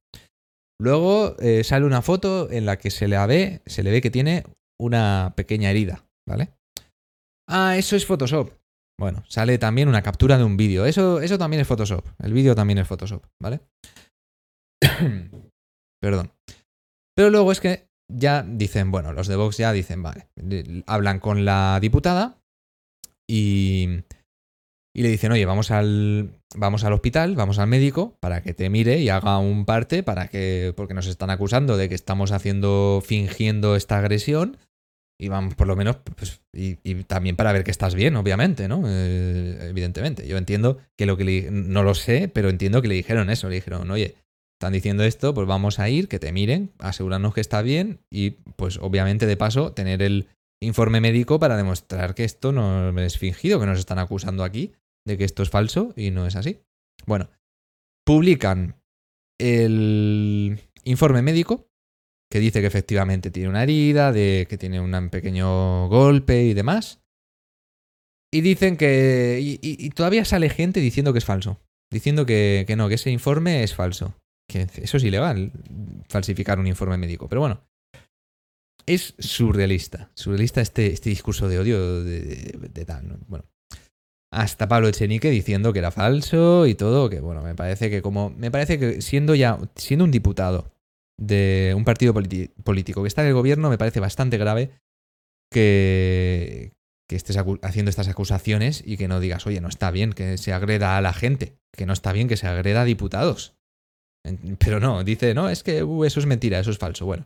Luego 0.82 1.36
eh, 1.40 1.64
sale 1.64 1.86
una 1.86 2.02
foto 2.02 2.50
en 2.50 2.66
la 2.66 2.78
que 2.78 2.90
se 2.90 3.08
le 3.08 3.26
ve, 3.28 3.62
se 3.66 3.84
le 3.84 3.92
ve 3.92 4.02
que 4.02 4.12
tiene 4.12 4.46
una 4.80 5.34
pequeña 5.36 5.70
herida, 5.70 6.06
¿vale? 6.28 6.54
Ah, 7.50 7.76
eso 7.78 7.96
es 7.96 8.06
Photoshop. 8.06 8.54
Bueno, 9.00 9.24
sale 9.28 9.58
también 9.58 9.90
una 9.90 10.02
captura 10.02 10.38
de 10.38 10.44
un 10.44 10.58
vídeo. 10.58 10.86
Eso, 10.86 11.22
eso 11.22 11.38
también 11.38 11.62
es 11.62 11.68
Photoshop. 11.68 12.06
El 12.20 12.34
vídeo 12.34 12.56
también 12.56 12.80
es 12.80 12.88
Photoshop, 12.88 13.26
¿vale? 13.42 13.62
Perdón. 16.02 16.32
Pero 17.16 17.30
luego 17.30 17.52
es 17.52 17.60
que 17.60 17.90
ya 18.12 18.44
dicen, 18.44 18.92
bueno, 18.92 19.14
los 19.14 19.28
de 19.28 19.36
Vox 19.36 19.58
ya 19.58 19.72
dicen, 19.72 20.02
vale, 20.02 20.30
hablan 20.88 21.20
con 21.20 21.46
la 21.46 21.80
diputada 21.82 22.42
y 23.30 24.04
y 24.94 25.04
le 25.04 25.10
dicen, 25.10 25.32
oye, 25.32 25.46
vamos 25.46 25.72
al, 25.72 26.32
vamos 26.56 26.84
al 26.84 26.94
hospital, 26.94 27.36
vamos 27.36 27.60
al 27.60 27.68
médico 27.68 28.18
para 28.20 28.42
que 28.42 28.54
te 28.54 28.70
mire 28.70 29.00
y 29.00 29.10
haga 29.10 29.38
un 29.38 29.66
parte 29.66 30.04
para 30.04 30.28
que, 30.28 30.74
porque 30.76 30.94
nos 30.94 31.08
están 31.08 31.30
acusando 31.30 31.78
de 31.78 31.90
que 31.90 31.96
estamos 31.96 32.32
haciendo, 32.32 33.02
fingiendo 33.06 33.76
esta 33.76 34.00
agresión. 34.00 34.58
Y 35.22 35.28
vamos, 35.28 35.54
por 35.56 35.68
lo 35.68 35.76
menos, 35.76 35.98
pues, 36.16 36.42
y, 36.54 36.76
también 37.04 37.36
para 37.36 37.52
ver 37.52 37.66
que 37.66 37.72
estás 37.72 37.94
bien, 37.94 38.16
obviamente, 38.16 38.70
¿no? 38.70 38.84
Eh, 38.88 39.68
evidentemente. 39.70 40.26
Yo 40.26 40.38
entiendo 40.38 40.78
que 40.98 41.06
lo 41.06 41.18
que 41.18 41.26
le, 41.26 41.52
no 41.52 41.84
lo 41.84 41.94
sé, 41.94 42.30
pero 42.30 42.50
entiendo 42.50 42.82
que 42.82 42.88
le 42.88 42.96
dijeron 42.96 43.30
eso. 43.30 43.50
Le 43.50 43.56
dijeron, 43.56 43.92
oye, 43.92 44.16
están 44.58 44.72
diciendo 44.72 45.04
esto, 45.04 45.34
pues 45.34 45.46
vamos 45.46 45.80
a 45.80 45.90
ir, 45.90 46.08
que 46.08 46.20
te 46.20 46.32
miren, 46.32 46.72
asegurarnos 46.80 47.34
que 47.34 47.42
está 47.42 47.62
bien 47.62 48.00
y, 48.10 48.32
pues, 48.56 48.78
obviamente, 48.78 49.26
de 49.26 49.36
paso, 49.36 49.74
tener 49.74 50.02
el, 50.02 50.30
informe 50.62 51.02
médico 51.02 51.40
para 51.40 51.58
demostrar 51.58 52.16
que 52.16 52.24
esto 52.24 52.52
no 52.52 52.98
es 53.00 53.18
fingido, 53.18 53.60
que 53.60 53.66
nos 53.66 53.80
están 53.80 54.00
acusando 54.00 54.44
aquí 54.44 54.74
de 55.06 55.18
que 55.18 55.24
esto 55.24 55.44
es 55.44 55.50
falso 55.50 55.94
y 55.96 56.12
no 56.12 56.26
es 56.28 56.36
así. 56.36 56.62
Bueno, 57.06 57.30
publican 58.06 58.76
el 59.40 60.60
informe 60.84 61.22
médico 61.22 61.70
que 62.32 62.40
dice 62.40 62.62
que 62.62 62.68
efectivamente 62.68 63.32
tiene 63.32 63.50
una 63.50 63.64
herida, 63.64 64.12
de 64.12 64.46
que 64.50 64.58
tiene 64.58 64.80
un 64.80 65.10
pequeño 65.10 65.88
golpe 65.88 66.44
y 66.44 66.54
demás. 66.54 67.02
Y 68.32 68.42
dicen 68.42 68.78
que... 68.78 69.40
Y, 69.42 69.90
todavía 69.92 70.24
sale 70.26 70.50
gente 70.50 70.80
diciendo 70.80 71.12
que 71.12 71.20
es 71.20 71.26
falso. 71.26 71.60
Diciendo 71.92 72.28
que, 72.28 72.66
que 72.68 72.76
no, 72.76 72.88
que 72.88 72.96
ese 72.96 73.10
informe 73.10 73.64
es 73.64 73.74
falso. 73.74 74.14
Que 74.48 74.68
eso 74.76 74.98
es 74.98 75.04
ilegal, 75.04 75.52
falsificar 76.08 76.60
un 76.60 76.68
informe 76.68 76.98
médico. 76.98 77.28
Pero 77.28 77.42
bueno, 77.42 77.64
es 78.90 79.14
surrealista. 79.20 80.10
Surrealista 80.16 80.62
este, 80.62 80.88
este 80.88 81.10
discurso 81.10 81.48
de 81.48 81.60
odio 81.60 82.04
de. 82.04 82.60
Bueno. 83.28 83.46
Hasta 84.32 84.68
Pablo 84.68 84.88
Echenique 84.88 85.32
diciendo 85.32 85.74
que 85.74 85.80
era 85.80 85.90
falso 85.90 86.68
y 86.68 86.76
todo, 86.76 87.10
que 87.10 87.20
bueno, 87.20 87.42
me 87.42 87.56
parece 87.56 87.90
que 87.90 88.02
como. 88.02 88.30
Me 88.32 88.52
parece 88.52 88.80
que 88.80 89.02
siendo 89.02 89.36
ya. 89.36 89.60
siendo 89.76 90.06
un 90.06 90.12
diputado 90.12 90.72
de 91.20 91.74
un 91.76 91.84
partido 91.84 92.14
político 92.14 93.02
que 93.02 93.08
está 93.08 93.22
en 93.22 93.30
el 93.30 93.34
gobierno, 93.34 93.70
me 93.70 93.78
parece 93.78 94.00
bastante 94.00 94.38
grave 94.38 94.72
que, 95.52 96.74
que 97.08 97.16
estés 97.16 97.38
haciendo 97.62 97.90
estas 97.90 98.08
acusaciones 98.08 98.84
y 98.86 98.98
que 98.98 99.08
no 99.08 99.20
digas, 99.20 99.46
oye, 99.48 99.62
no 99.62 99.68
está 99.68 99.92
bien 99.92 100.14
que 100.14 100.38
se 100.38 100.54
agreda 100.54 100.96
a 100.96 101.02
la 101.02 101.14
gente, 101.14 101.58
que 101.76 101.86
no 101.86 101.94
está 101.94 102.14
bien 102.14 102.28
que 102.28 102.38
se 102.38 102.48
agreda 102.48 102.82
a 102.82 102.86
diputados. 102.86 103.56
Pero 104.60 104.80
no, 104.80 105.04
dice, 105.04 105.34
no, 105.34 105.50
es 105.50 105.64
que 105.64 105.84
uh, 105.84 106.06
eso 106.06 106.20
es 106.20 106.26
mentira, 106.26 106.60
eso 106.60 106.72
es 106.72 106.78
falso. 106.78 107.06
Bueno, 107.06 107.26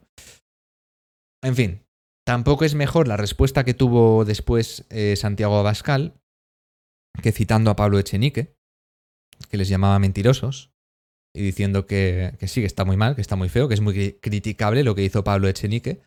en 1.43 1.55
fin, 1.55 1.85
tampoco 2.25 2.65
es 2.65 2.73
mejor 2.73 3.07
la 3.07 3.17
respuesta 3.17 3.63
que 3.63 3.73
tuvo 3.73 4.25
después 4.25 4.85
eh, 4.89 5.15
Santiago 5.15 5.57
Abascal, 5.57 6.13
que 7.21 7.31
citando 7.31 7.69
a 7.69 7.75
Pablo 7.75 7.99
Echenique, 7.99 8.55
que 9.49 9.57
les 9.57 9.69
llamaba 9.69 9.99
mentirosos, 9.99 10.73
y 11.35 11.41
diciendo 11.41 11.85
que, 11.85 12.35
sí, 12.47 12.61
que 12.61 12.67
está 12.67 12.85
muy 12.85 12.97
mal, 12.97 13.15
que 13.15 13.21
está 13.21 13.35
muy 13.35 13.49
feo, 13.49 13.67
que 13.67 13.73
es 13.73 13.81
muy 13.81 14.13
criticable 14.13 14.83
lo 14.83 14.95
que 14.95 15.03
hizo 15.03 15.23
Pablo 15.23 15.47
Echenique, 15.47 16.01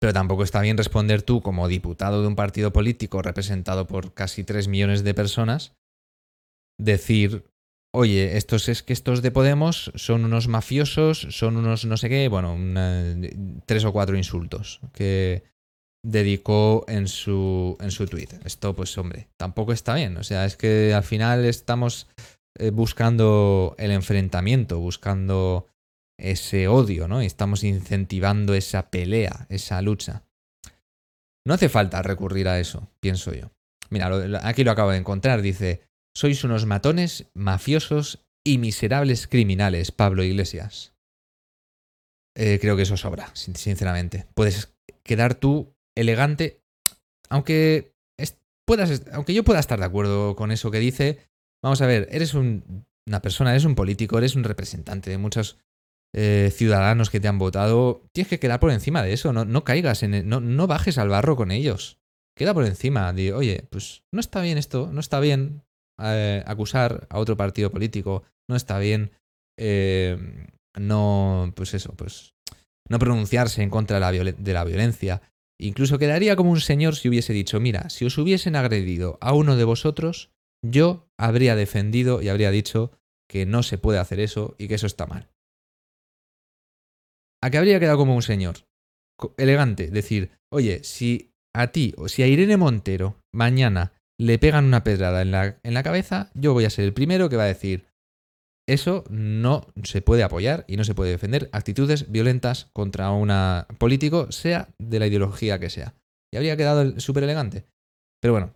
pero 0.00 0.12
tampoco 0.12 0.44
está 0.44 0.60
bien 0.60 0.78
responder 0.78 1.22
tú 1.22 1.42
como 1.42 1.66
diputado 1.68 2.22
de 2.22 2.28
un 2.28 2.36
partido 2.36 2.72
político 2.72 3.20
representado 3.20 3.86
por 3.86 4.14
casi 4.14 4.44
3 4.44 4.68
millones 4.68 5.02
de 5.02 5.14
personas, 5.14 5.76
decir 6.78 7.44
oye, 7.92 8.36
estos 8.36 8.68
es 8.68 8.82
que 8.82 8.92
estos 8.92 9.22
de 9.22 9.30
Podemos 9.30 9.90
son 9.94 10.24
unos 10.24 10.48
mafiosos, 10.48 11.26
son 11.30 11.56
unos 11.56 11.84
no 11.84 11.96
sé 11.96 12.08
qué, 12.08 12.28
bueno, 12.28 12.56
tres 13.66 13.84
o 13.84 13.92
cuatro 13.92 14.16
insultos 14.16 14.80
que 14.92 15.42
dedicó 16.04 16.84
en 16.88 17.08
su, 17.08 17.76
en 17.80 17.90
su 17.90 18.06
tweet. 18.06 18.28
Esto, 18.44 18.74
pues, 18.74 18.96
hombre, 18.98 19.28
tampoco 19.36 19.72
está 19.72 19.94
bien. 19.94 20.16
O 20.16 20.24
sea, 20.24 20.44
es 20.44 20.56
que 20.56 20.94
al 20.94 21.02
final 21.02 21.44
estamos 21.44 22.08
eh, 22.58 22.70
buscando 22.70 23.74
el 23.78 23.90
enfrentamiento, 23.90 24.78
buscando 24.78 25.66
ese 26.18 26.68
odio, 26.68 27.08
¿no? 27.08 27.22
Y 27.22 27.26
estamos 27.26 27.64
incentivando 27.64 28.54
esa 28.54 28.90
pelea, 28.90 29.46
esa 29.48 29.80
lucha. 29.82 30.24
No 31.46 31.54
hace 31.54 31.68
falta 31.68 32.02
recurrir 32.02 32.48
a 32.48 32.58
eso, 32.58 32.88
pienso 33.00 33.32
yo. 33.32 33.50
Mira, 33.90 34.10
aquí 34.42 34.64
lo 34.64 34.70
acabo 34.70 34.90
de 34.90 34.98
encontrar, 34.98 35.40
dice, 35.40 35.87
Sois 36.18 36.42
unos 36.42 36.66
matones, 36.66 37.26
mafiosos 37.32 38.26
y 38.44 38.58
miserables 38.58 39.28
criminales, 39.28 39.92
Pablo 39.92 40.24
Iglesias. 40.24 40.92
Eh, 42.36 42.58
creo 42.60 42.74
que 42.74 42.82
eso 42.82 42.96
sobra, 42.96 43.30
sinceramente. 43.36 44.26
Puedes 44.34 44.74
quedar 45.04 45.36
tú 45.36 45.76
elegante, 45.96 46.60
aunque, 47.30 47.94
puedas, 48.66 49.04
aunque 49.12 49.32
yo 49.32 49.44
pueda 49.44 49.60
estar 49.60 49.78
de 49.78 49.84
acuerdo 49.84 50.34
con 50.34 50.50
eso 50.50 50.72
que 50.72 50.80
dice. 50.80 51.20
Vamos 51.62 51.82
a 51.82 51.86
ver, 51.86 52.08
eres 52.10 52.34
una 52.34 53.22
persona, 53.22 53.52
eres 53.52 53.64
un 53.64 53.76
político, 53.76 54.18
eres 54.18 54.34
un 54.34 54.42
representante 54.42 55.10
de 55.10 55.18
muchos 55.18 55.60
eh, 56.16 56.52
ciudadanos 56.52 57.10
que 57.10 57.20
te 57.20 57.28
han 57.28 57.38
votado. 57.38 58.02
Tienes 58.12 58.28
que 58.28 58.40
quedar 58.40 58.58
por 58.58 58.72
encima 58.72 59.04
de 59.04 59.12
eso, 59.12 59.32
no, 59.32 59.44
no 59.44 59.62
caigas 59.62 60.02
en... 60.02 60.14
El, 60.14 60.28
no, 60.28 60.66
bajes 60.66 60.98
al 60.98 61.10
barro 61.10 61.36
con 61.36 61.52
ellos. 61.52 62.00
Queda 62.36 62.54
por 62.54 62.64
encima, 62.64 63.12
de, 63.12 63.32
oye, 63.32 63.68
pues 63.70 64.02
no 64.12 64.18
está 64.18 64.40
bien 64.40 64.58
esto, 64.58 64.90
no 64.92 64.98
está 64.98 65.20
bien 65.20 65.62
eh, 65.98 66.42
acusar 66.46 67.06
a 67.10 67.18
otro 67.18 67.36
partido 67.36 67.70
político, 67.70 68.22
no 68.48 68.56
está 68.56 68.78
bien 68.78 69.10
eh, 69.58 70.16
no, 70.78 71.52
pues 71.56 71.74
eso, 71.74 71.94
pues 71.94 72.34
no 72.88 72.98
pronunciarse 72.98 73.62
en 73.62 73.70
contra 73.70 73.96
de 73.96 74.24
la, 74.24 74.32
de 74.32 74.52
la 74.52 74.64
violencia. 74.64 75.22
Incluso 75.60 75.98
quedaría 75.98 76.36
como 76.36 76.52
un 76.52 76.60
señor 76.60 76.94
si 76.94 77.08
hubiese 77.08 77.32
dicho, 77.32 77.58
mira, 77.60 77.90
si 77.90 78.04
os 78.04 78.16
hubiesen 78.16 78.54
agredido 78.56 79.18
a 79.20 79.34
uno 79.34 79.56
de 79.56 79.64
vosotros, 79.64 80.30
yo 80.64 81.08
habría 81.18 81.56
defendido 81.56 82.22
y 82.22 82.28
habría 82.28 82.50
dicho 82.50 82.92
que 83.28 83.44
no 83.44 83.62
se 83.62 83.78
puede 83.78 83.98
hacer 83.98 84.20
eso 84.20 84.54
y 84.58 84.68
que 84.68 84.76
eso 84.76 84.86
está 84.86 85.06
mal. 85.06 85.28
¿A 87.42 87.50
qué 87.50 87.58
habría 87.58 87.80
quedado 87.80 87.98
como 87.98 88.14
un 88.14 88.22
señor? 88.22 88.66
Elegante, 89.36 89.88
decir, 89.90 90.30
oye, 90.50 90.82
si 90.84 91.32
a 91.54 91.68
ti 91.68 91.92
o 91.96 92.08
si 92.08 92.22
a 92.22 92.28
Irene 92.28 92.56
Montero 92.56 93.20
mañana 93.32 93.92
le 94.20 94.38
pegan 94.38 94.64
una 94.64 94.84
pedrada 94.84 95.22
en 95.22 95.30
la, 95.30 95.58
en 95.62 95.74
la 95.74 95.82
cabeza, 95.82 96.30
yo 96.34 96.52
voy 96.52 96.64
a 96.64 96.70
ser 96.70 96.84
el 96.84 96.94
primero 96.94 97.28
que 97.28 97.36
va 97.36 97.44
a 97.44 97.46
decir, 97.46 97.86
eso 98.68 99.04
no 99.08 99.66
se 99.82 100.02
puede 100.02 100.22
apoyar 100.22 100.64
y 100.68 100.76
no 100.76 100.84
se 100.84 100.94
puede 100.94 101.10
defender 101.10 101.48
actitudes 101.52 102.10
violentas 102.10 102.68
contra 102.74 103.10
un 103.12 103.32
político, 103.78 104.30
sea 104.30 104.68
de 104.78 104.98
la 104.98 105.06
ideología 105.06 105.58
que 105.58 105.70
sea. 105.70 105.94
Y 106.30 106.36
habría 106.36 106.56
quedado 106.56 107.00
súper 107.00 107.24
elegante. 107.24 107.64
Pero 108.20 108.34
bueno, 108.34 108.54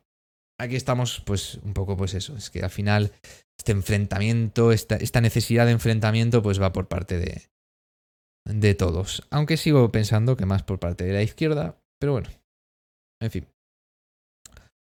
aquí 0.60 0.76
estamos, 0.76 1.22
pues, 1.24 1.54
un 1.62 1.72
poco, 1.72 1.96
pues 1.96 2.12
eso. 2.12 2.36
Es 2.36 2.50
que 2.50 2.60
al 2.60 2.68
final, 2.68 3.12
este 3.58 3.72
enfrentamiento, 3.72 4.72
esta, 4.72 4.96
esta 4.96 5.22
necesidad 5.22 5.64
de 5.64 5.72
enfrentamiento, 5.72 6.42
pues 6.42 6.60
va 6.60 6.74
por 6.74 6.88
parte 6.88 7.18
de, 7.18 7.48
de 8.44 8.74
todos. 8.74 9.26
Aunque 9.30 9.56
sigo 9.56 9.90
pensando 9.92 10.36
que 10.36 10.44
más 10.44 10.62
por 10.62 10.78
parte 10.78 11.04
de 11.04 11.14
la 11.14 11.22
izquierda, 11.22 11.80
pero 11.98 12.12
bueno. 12.12 12.28
En 13.20 13.30
fin. 13.30 13.46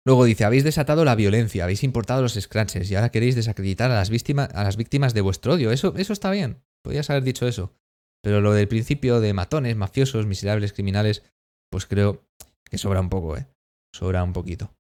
Luego 0.05 0.25
dice, 0.25 0.45
habéis 0.45 0.63
desatado 0.63 1.05
la 1.05 1.15
violencia, 1.15 1.63
habéis 1.63 1.83
importado 1.83 2.21
los 2.21 2.33
scratches 2.33 2.89
y 2.89 2.95
ahora 2.95 3.11
queréis 3.11 3.35
desacreditar 3.35 3.91
a 3.91 3.95
las, 3.95 4.09
víctimas, 4.09 4.49
a 4.53 4.63
las 4.63 4.75
víctimas 4.75 5.13
de 5.13 5.21
vuestro 5.21 5.53
odio. 5.53 5.71
Eso, 5.71 5.93
eso 5.95 6.13
está 6.13 6.31
bien, 6.31 6.63
podrías 6.83 7.09
haber 7.09 7.23
dicho 7.23 7.47
eso. 7.47 7.73
Pero 8.23 8.41
lo 8.41 8.53
del 8.53 8.67
principio 8.67 9.19
de 9.19 9.33
matones, 9.33 9.75
mafiosos, 9.75 10.25
miserables, 10.25 10.73
criminales, 10.73 11.23
pues 11.71 11.85
creo 11.85 12.27
que 12.69 12.77
sobra 12.77 12.99
un 12.99 13.09
poco, 13.09 13.37
¿eh? 13.37 13.47
Sobra 13.93 14.23
un 14.23 14.33
poquito. 14.33 14.73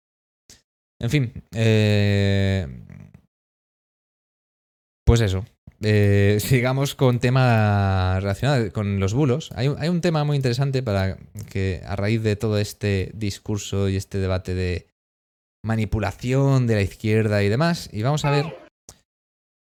En 0.99 1.09
fin, 1.09 1.33
eh... 1.51 2.67
pues 5.05 5.21
eso. 5.21 5.45
Eh, 5.81 6.37
sigamos 6.41 6.93
con 6.93 7.19
tema 7.19 8.19
relacionado 8.19 8.71
con 8.71 8.99
los 8.99 9.13
bulos. 9.13 9.51
Hay, 9.55 9.73
hay 9.77 9.89
un 9.89 10.01
tema 10.01 10.23
muy 10.23 10.35
interesante 10.35 10.83
para 10.83 11.17
que 11.49 11.81
a 11.85 11.95
raíz 11.95 12.21
de 12.21 12.35
todo 12.35 12.59
este 12.59 13.11
discurso 13.15 13.89
y 13.89 13.95
este 13.95 14.19
debate 14.19 14.53
de 14.53 14.90
manipulación 15.63 16.67
de 16.67 16.75
la 16.75 16.81
izquierda 16.81 17.43
y 17.43 17.49
demás. 17.49 17.89
Y 17.91 18.01
vamos 18.03 18.25
a 18.25 18.31
ver 18.31 18.57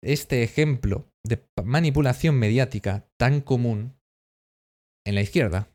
este 0.03 0.43
ejemplo 0.43 1.07
de 1.23 1.43
manipulación 1.63 2.35
mediática 2.35 3.05
tan 3.19 3.41
común 3.41 3.93
en 5.05 5.15
la 5.15 5.21
izquierda 5.21 5.69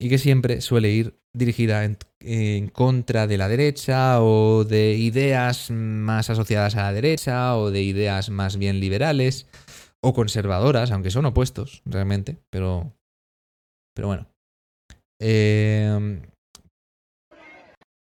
y 0.00 0.08
que 0.08 0.18
siempre 0.18 0.60
suele 0.60 0.90
ir 0.90 1.18
dirigida 1.36 1.84
en, 1.84 2.68
contra 2.68 3.26
de 3.26 3.38
la 3.38 3.48
derecha 3.48 4.22
o 4.22 4.64
de 4.64 4.94
ideas 4.94 5.70
más 5.70 6.30
asociadas 6.30 6.76
a 6.76 6.82
la 6.82 6.92
derecha 6.92 7.56
o 7.56 7.70
de 7.70 7.82
ideas 7.82 8.30
más 8.30 8.56
bien 8.56 8.80
liberales 8.80 9.46
o 10.02 10.14
conservadoras, 10.14 10.90
aunque 10.90 11.10
son 11.10 11.26
opuestos 11.26 11.82
realmente, 11.84 12.38
pero, 12.50 12.92
pero 13.94 14.08
bueno. 14.08 14.26
Eh, 15.20 16.20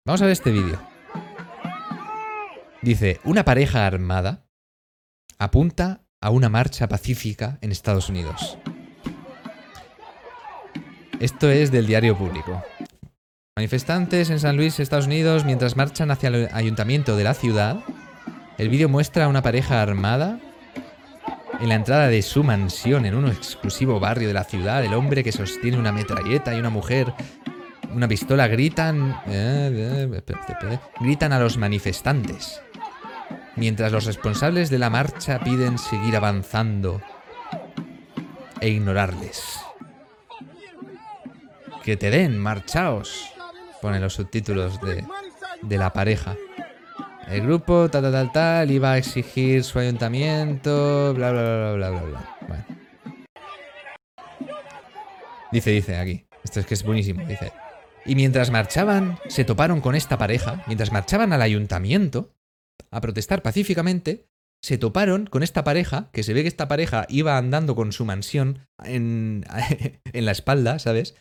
vamos 0.06 0.22
a 0.22 0.26
ver 0.26 0.34
este 0.34 0.52
vídeo. 0.52 0.97
Dice, 2.82 3.20
una 3.24 3.44
pareja 3.44 3.86
armada 3.88 4.46
apunta 5.40 6.04
a 6.22 6.30
una 6.30 6.50
marcha 6.50 6.88
pacífica 6.88 7.58
en 7.62 7.72
Estados 7.72 8.10
Unidos. 8.10 8.58
Esto 11.20 11.50
es 11.50 11.72
del 11.72 11.88
diario 11.88 12.16
público. 12.16 12.64
Manifestantes 13.56 14.30
en 14.30 14.40
San 14.40 14.56
Luis, 14.56 14.80
Estados 14.80 15.08
Unidos, 15.08 15.44
mientras 15.44 15.76
marchan 15.76 16.12
hacia 16.12 16.30
el 16.30 16.50
ayuntamiento 16.54 17.16
de 17.16 17.24
la 17.24 17.34
ciudad. 17.34 17.84
El 18.60 18.70
vídeo 18.70 18.88
muestra 18.88 19.26
a 19.26 19.28
una 19.28 19.42
pareja 19.42 19.82
armada 19.82 20.40
en 21.60 21.70
la 21.70 21.76
entrada 21.76 22.08
de 22.08 22.22
su 22.22 22.44
mansión 22.44 23.08
en 23.08 23.16
un 23.16 23.28
exclusivo 23.28 24.00
barrio 24.00 24.28
de 24.28 24.36
la 24.36 24.44
ciudad. 24.44 24.86
El 24.86 24.94
hombre 24.94 25.24
que 25.24 25.32
sostiene 25.32 25.80
una 25.80 25.92
metralleta 25.92 26.56
y 26.56 26.60
una 26.60 26.70
mujer 26.70 27.14
una 27.94 28.08
pistola 28.08 28.48
gritan 28.48 29.12
eh, 29.28 30.10
eh, 30.12 30.80
gritan 31.00 31.32
a 31.32 31.40
los 31.40 31.58
manifestantes 31.58 32.62
mientras 33.58 33.92
los 33.92 34.06
responsables 34.06 34.70
de 34.70 34.80
la 34.80 34.90
marcha 34.90 35.40
piden 35.40 35.78
seguir 35.78 36.16
avanzando 36.16 37.02
e 38.62 38.70
ignorarles. 38.70 39.60
Que 41.84 41.98
te 41.98 42.10
den, 42.10 42.38
marchaos, 42.38 43.32
ponen 43.82 44.02
los 44.02 44.14
subtítulos 44.14 44.80
de, 44.82 45.78
la 45.78 45.92
pareja. 45.92 46.36
El 47.28 47.42
grupo 47.42 47.90
tal, 47.90 48.04
tal, 48.04 48.12
tal, 48.12 48.32
tal, 48.32 48.72
iba 48.72 48.94
a 48.94 48.98
exigir 48.98 49.64
su 49.64 49.80
ayuntamiento, 49.80 51.14
bla, 51.14 51.32
bla, 51.32 51.42
bla, 51.42 51.74
bla, 51.74 51.90
bla, 51.90 52.02
bla. 52.02 52.66
Dice, 55.52 55.72
dice 55.72 55.98
aquí. 55.98 56.26
Esto 56.44 56.60
es 56.60 56.66
que 56.66 56.74
es 56.74 56.84
buenísimo. 56.84 57.26
Dice. 57.26 57.52
Y 58.06 58.16
mientras 58.16 58.52
marchaban, 58.52 59.20
se 59.28 59.44
toparon 59.44 59.82
con 59.82 59.96
esta 59.96 60.18
pareja. 60.18 60.64
Mientras 60.68 60.92
marchaban 60.92 61.34
al 61.34 61.42
ayuntamiento, 61.42 62.37
a 62.92 63.02
protestar 63.02 63.42
pacíficamente, 63.42 64.28
se 64.64 64.78
toparon 64.78 65.28
con 65.28 65.44
esta 65.44 65.64
pareja, 65.64 66.10
que 66.12 66.24
se 66.24 66.34
ve 66.34 66.42
que 66.42 66.48
esta 66.48 66.68
pareja 66.68 67.06
iba 67.10 67.38
andando 67.38 67.76
con 67.76 67.92
su 67.92 68.06
mansión 68.06 68.68
en, 68.84 69.46
en 70.14 70.26
la 70.26 70.32
espalda, 70.32 70.80
¿sabes? 70.80 71.16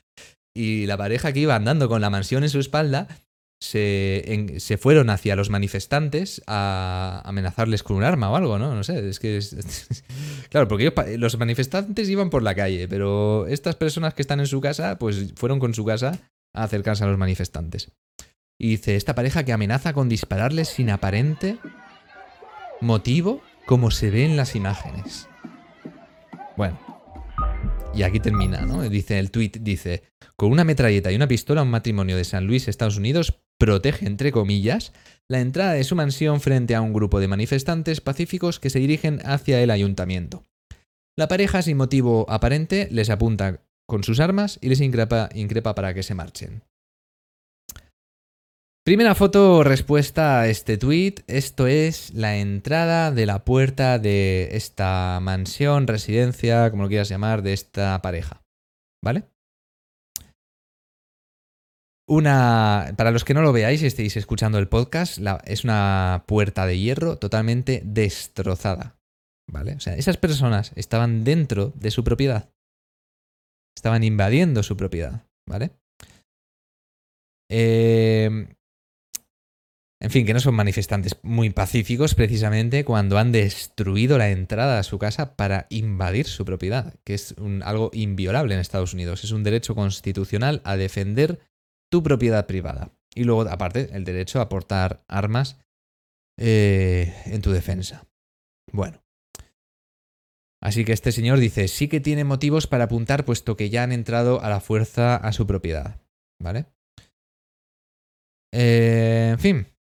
Y 0.54 0.86
la 0.86 0.96
pareja 0.96 1.32
que 1.32 1.40
iba 1.40 1.54
andando 1.54 1.88
con 1.88 2.00
la 2.00 2.10
mansión 2.10 2.42
en 2.42 2.48
su 2.48 2.60
espalda 2.60 3.08
se, 3.60 4.54
se, 4.58 4.76
fueron 4.76 5.10
hacia 5.10 5.36
los 5.36 5.50
manifestantes 5.50 6.42
a 6.46 7.22
amenazarles 7.24 7.82
con 7.82 7.96
un 7.96 8.04
arma 8.04 8.30
o 8.30 8.36
algo, 8.36 8.58
¿no? 8.58 8.74
No 8.74 8.84
sé, 8.84 9.08
es 9.08 9.18
que... 9.18 9.40
claro, 10.50 10.68
porque 10.68 10.92
los 11.18 11.38
manifestantes 11.38 12.08
iban 12.08 12.30
por 12.30 12.42
la 12.42 12.54
calle, 12.54 12.86
pero 12.88 13.46
estas 13.46 13.76
personas 13.76 14.14
que 14.14 14.22
están 14.22 14.40
en 14.40 14.46
su 14.46 14.60
casa, 14.60 14.98
pues 14.98 15.32
fueron 15.36 15.58
con 15.58 15.74
su 15.74 15.84
casa 15.84 16.18
a 16.54 16.64
acercarse 16.64 17.04
a 17.04 17.06
los 17.06 17.18
manifestantes. 17.18 17.92
Y 18.58 18.70
dice, 18.70 18.96
esta 18.96 19.14
pareja 19.14 19.44
que 19.44 19.52
amenaza 19.52 19.92
con 19.92 20.08
dispararles 20.08 20.68
sin 20.68 20.90
aparente 20.90 21.58
motivo, 22.80 23.42
como 23.66 23.90
se 23.90 24.10
ve 24.10 24.24
en 24.24 24.36
las 24.36 24.54
imágenes. 24.54 25.28
Bueno, 26.56 26.78
y 27.94 28.02
aquí 28.02 28.20
termina, 28.20 28.62
¿no? 28.62 28.82
Dice 28.82 29.18
el 29.18 29.30
tweet, 29.30 29.52
dice, 29.60 30.02
con 30.36 30.50
una 30.50 30.64
metralleta 30.64 31.10
y 31.10 31.16
una 31.16 31.28
pistola, 31.28 31.62
un 31.62 31.70
matrimonio 31.70 32.16
de 32.16 32.24
San 32.24 32.46
Luis, 32.46 32.68
Estados 32.68 32.98
Unidos, 32.98 33.40
protege, 33.58 34.06
entre 34.06 34.32
comillas, 34.32 34.92
la 35.28 35.40
entrada 35.40 35.72
de 35.72 35.84
su 35.84 35.96
mansión 35.96 36.40
frente 36.40 36.74
a 36.74 36.82
un 36.82 36.92
grupo 36.92 37.20
de 37.20 37.28
manifestantes 37.28 38.00
pacíficos 38.00 38.60
que 38.60 38.70
se 38.70 38.78
dirigen 38.78 39.20
hacia 39.24 39.62
el 39.62 39.70
ayuntamiento. 39.70 40.44
La 41.18 41.28
pareja, 41.28 41.62
sin 41.62 41.78
motivo 41.78 42.26
aparente, 42.28 42.88
les 42.90 43.08
apunta 43.08 43.62
con 43.86 44.04
sus 44.04 44.20
armas 44.20 44.58
y 44.60 44.68
les 44.68 44.80
increpa, 44.80 45.30
increpa 45.34 45.74
para 45.74 45.94
que 45.94 46.02
se 46.02 46.14
marchen. 46.14 46.62
Primera 48.86 49.16
foto 49.16 49.64
respuesta 49.64 50.42
a 50.42 50.46
este 50.46 50.78
tweet. 50.78 51.16
Esto 51.26 51.66
es 51.66 52.14
la 52.14 52.36
entrada 52.36 53.10
de 53.10 53.26
la 53.26 53.44
puerta 53.44 53.98
de 53.98 54.50
esta 54.52 55.18
mansión, 55.20 55.88
residencia, 55.88 56.70
como 56.70 56.84
lo 56.84 56.88
quieras 56.88 57.08
llamar, 57.08 57.42
de 57.42 57.52
esta 57.52 58.00
pareja. 58.00 58.44
¿Vale? 59.04 59.24
Una. 62.08 62.94
Para 62.96 63.10
los 63.10 63.24
que 63.24 63.34
no 63.34 63.42
lo 63.42 63.52
veáis 63.52 63.82
y 63.82 63.86
estéis 63.86 64.16
escuchando 64.16 64.58
el 64.58 64.68
podcast, 64.68 65.18
es 65.46 65.64
una 65.64 66.22
puerta 66.28 66.64
de 66.64 66.78
hierro 66.78 67.18
totalmente 67.18 67.82
destrozada. 67.84 69.00
¿Vale? 69.50 69.74
O 69.74 69.80
sea, 69.80 69.96
esas 69.96 70.16
personas 70.16 70.70
estaban 70.76 71.24
dentro 71.24 71.72
de 71.74 71.90
su 71.90 72.04
propiedad. 72.04 72.50
Estaban 73.76 74.04
invadiendo 74.04 74.62
su 74.62 74.76
propiedad. 74.76 75.26
¿Vale? 75.48 75.72
Eh, 77.50 78.55
En 80.06 80.12
fin, 80.12 80.24
que 80.24 80.34
no 80.34 80.38
son 80.38 80.54
manifestantes 80.54 81.16
muy 81.24 81.50
pacíficos 81.50 82.14
precisamente 82.14 82.84
cuando 82.84 83.18
han 83.18 83.32
destruido 83.32 84.18
la 84.18 84.30
entrada 84.30 84.78
a 84.78 84.84
su 84.84 85.00
casa 85.00 85.34
para 85.34 85.66
invadir 85.68 86.26
su 86.26 86.44
propiedad, 86.44 86.94
que 87.02 87.14
es 87.14 87.34
algo 87.64 87.90
inviolable 87.92 88.54
en 88.54 88.60
Estados 88.60 88.94
Unidos. 88.94 89.24
Es 89.24 89.32
un 89.32 89.42
derecho 89.42 89.74
constitucional 89.74 90.62
a 90.62 90.76
defender 90.76 91.40
tu 91.90 92.04
propiedad 92.04 92.46
privada. 92.46 92.92
Y 93.16 93.24
luego, 93.24 93.50
aparte, 93.50 93.88
el 93.94 94.04
derecho 94.04 94.40
a 94.40 94.48
portar 94.48 95.02
armas 95.08 95.58
eh, 96.38 97.12
en 97.24 97.42
tu 97.42 97.50
defensa. 97.50 98.06
Bueno. 98.70 99.02
Así 100.62 100.84
que 100.84 100.92
este 100.92 101.10
señor 101.10 101.40
dice, 101.40 101.66
sí 101.66 101.88
que 101.88 101.98
tiene 101.98 102.22
motivos 102.22 102.68
para 102.68 102.84
apuntar 102.84 103.24
puesto 103.24 103.56
que 103.56 103.70
ya 103.70 103.82
han 103.82 103.90
entrado 103.90 104.40
a 104.40 104.50
la 104.50 104.60
fuerza 104.60 105.16
a 105.16 105.32
su 105.32 105.48
propiedad. 105.48 106.00
¿Vale? 106.40 106.66
Eh, 108.52 109.30
en 109.32 109.38
fin. 109.40 109.75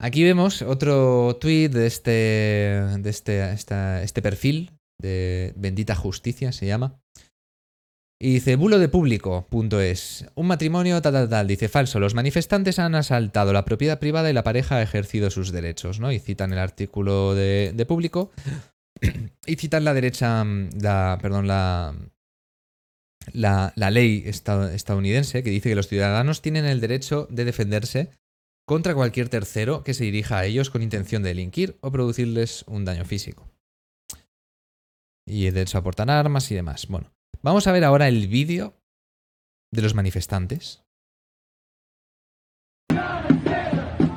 Aquí 0.00 0.22
vemos 0.22 0.62
otro 0.62 1.36
tweet 1.40 1.70
de 1.70 1.86
este, 1.86 2.10
de 2.10 3.10
este, 3.10 3.52
este 3.52 4.22
perfil 4.22 4.78
de 5.00 5.52
Bendita 5.56 5.94
Justicia, 5.94 6.52
se 6.52 6.66
llama. 6.66 7.00
Y 8.20 8.34
dice, 8.34 8.56
bulo 8.56 8.78
de 8.80 8.88
público, 8.88 9.46
punto 9.48 9.80
es. 9.80 10.26
Un 10.34 10.48
matrimonio 10.48 11.00
tal, 11.00 11.12
tal, 11.12 11.28
tal. 11.28 11.46
Dice, 11.46 11.68
falso, 11.68 12.00
los 12.00 12.14
manifestantes 12.14 12.80
han 12.80 12.96
asaltado 12.96 13.52
la 13.52 13.64
propiedad 13.64 14.00
privada 14.00 14.28
y 14.28 14.32
la 14.32 14.42
pareja 14.42 14.76
ha 14.76 14.82
ejercido 14.82 15.30
sus 15.30 15.52
derechos, 15.52 16.00
¿no? 16.00 16.10
Y 16.10 16.18
citan 16.18 16.52
el 16.52 16.58
artículo 16.58 17.34
de, 17.34 17.72
de 17.74 17.86
público. 17.86 18.32
y 19.46 19.54
citan 19.56 19.84
la 19.84 19.94
derecha, 19.94 20.44
la, 20.80 21.18
perdón, 21.22 21.46
la, 21.46 21.94
la, 23.32 23.72
ley 23.76 24.24
estadounidense 24.26 25.42
que 25.42 25.50
dice 25.50 25.68
que 25.68 25.74
los 25.74 25.88
ciudadanos 25.88 26.42
tienen 26.42 26.64
el 26.64 26.80
derecho 26.80 27.26
de 27.30 27.44
defenderse 27.44 28.10
contra 28.66 28.94
cualquier 28.94 29.28
tercero 29.28 29.82
que 29.82 29.94
se 29.94 30.04
dirija 30.04 30.38
a 30.38 30.44
ellos 30.44 30.70
con 30.70 30.82
intención 30.82 31.22
de 31.22 31.30
delinquir 31.30 31.78
o 31.80 31.90
producirles 31.90 32.64
un 32.66 32.84
daño 32.84 33.04
físico. 33.04 33.48
Y 35.26 35.46
el 35.46 35.54
derecho 35.54 35.78
a 35.78 35.82
portar 35.82 36.10
armas 36.10 36.50
y 36.50 36.54
demás. 36.54 36.86
Bueno, 36.88 37.10
Vamos 37.42 37.68
a 37.68 37.72
ver 37.72 37.84
ahora 37.84 38.08
el 38.08 38.26
vídeo 38.26 38.74
de 39.70 39.82
los 39.82 39.94
manifestantes. 39.94 40.82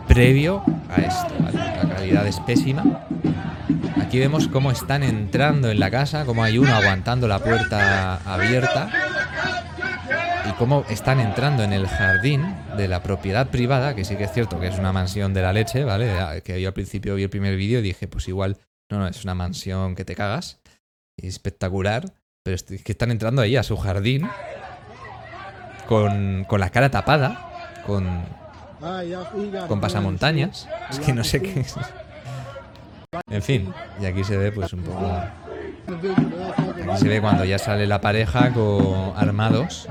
Previo 0.07 0.63
a 0.89 0.97
esto, 0.97 1.90
calidad 2.01 2.25
es 2.25 2.39
pésima. 2.39 3.05
Aquí 4.01 4.17
vemos 4.17 4.47
cómo 4.47 4.71
están 4.71 5.03
entrando 5.03 5.69
en 5.69 5.79
la 5.79 5.91
casa, 5.91 6.25
cómo 6.25 6.43
hay 6.43 6.57
uno 6.57 6.73
aguantando 6.73 7.27
la 7.27 7.37
puerta 7.37 8.15
abierta 8.25 8.89
y 10.49 10.51
cómo 10.53 10.83
están 10.89 11.19
entrando 11.19 11.61
en 11.61 11.73
el 11.73 11.87
jardín 11.87 12.55
de 12.75 12.87
la 12.87 13.03
propiedad 13.03 13.51
privada, 13.51 13.95
que 13.95 14.03
sí 14.03 14.15
que 14.15 14.23
es 14.23 14.31
cierto 14.31 14.59
que 14.59 14.65
es 14.65 14.79
una 14.79 14.91
mansión 14.91 15.31
de 15.35 15.43
la 15.43 15.53
leche, 15.53 15.83
¿vale? 15.83 16.41
Que 16.43 16.59
yo 16.59 16.69
al 16.69 16.73
principio 16.73 17.13
vi 17.13 17.21
el 17.21 17.29
primer 17.29 17.55
vídeo 17.55 17.77
y 17.77 17.83
dije, 17.83 18.07
pues 18.07 18.27
igual, 18.27 18.57
no, 18.89 18.97
no, 18.97 19.07
es 19.07 19.23
una 19.23 19.35
mansión 19.35 19.93
que 19.93 20.03
te 20.03 20.15
cagas. 20.15 20.59
Espectacular. 21.17 22.11
Pero 22.41 22.55
es 22.55 22.63
que 22.63 22.91
están 22.93 23.11
entrando 23.11 23.43
ahí 23.43 23.57
a 23.57 23.61
su 23.61 23.77
jardín 23.77 24.27
con, 25.87 26.45
con 26.45 26.59
la 26.59 26.71
cara 26.71 26.89
tapada, 26.89 27.83
con, 27.85 28.25
con 29.67 29.81
pasamontañas. 29.81 30.67
Es 30.89 30.99
que 30.99 31.13
no 31.13 31.23
sé 31.23 31.41
qué 31.41 31.61
es. 31.61 31.75
En 33.29 33.41
fin, 33.41 33.73
y 34.01 34.05
aquí 34.05 34.23
se 34.23 34.37
ve 34.37 34.51
pues 34.51 34.73
un 34.73 34.83
poco... 34.83 35.05
Aquí 35.87 36.97
se 36.97 37.07
ve 37.07 37.21
cuando 37.21 37.45
ya 37.45 37.57
sale 37.57 37.87
la 37.87 38.01
pareja 38.01 38.51
con 38.53 39.13
armados. 39.15 39.87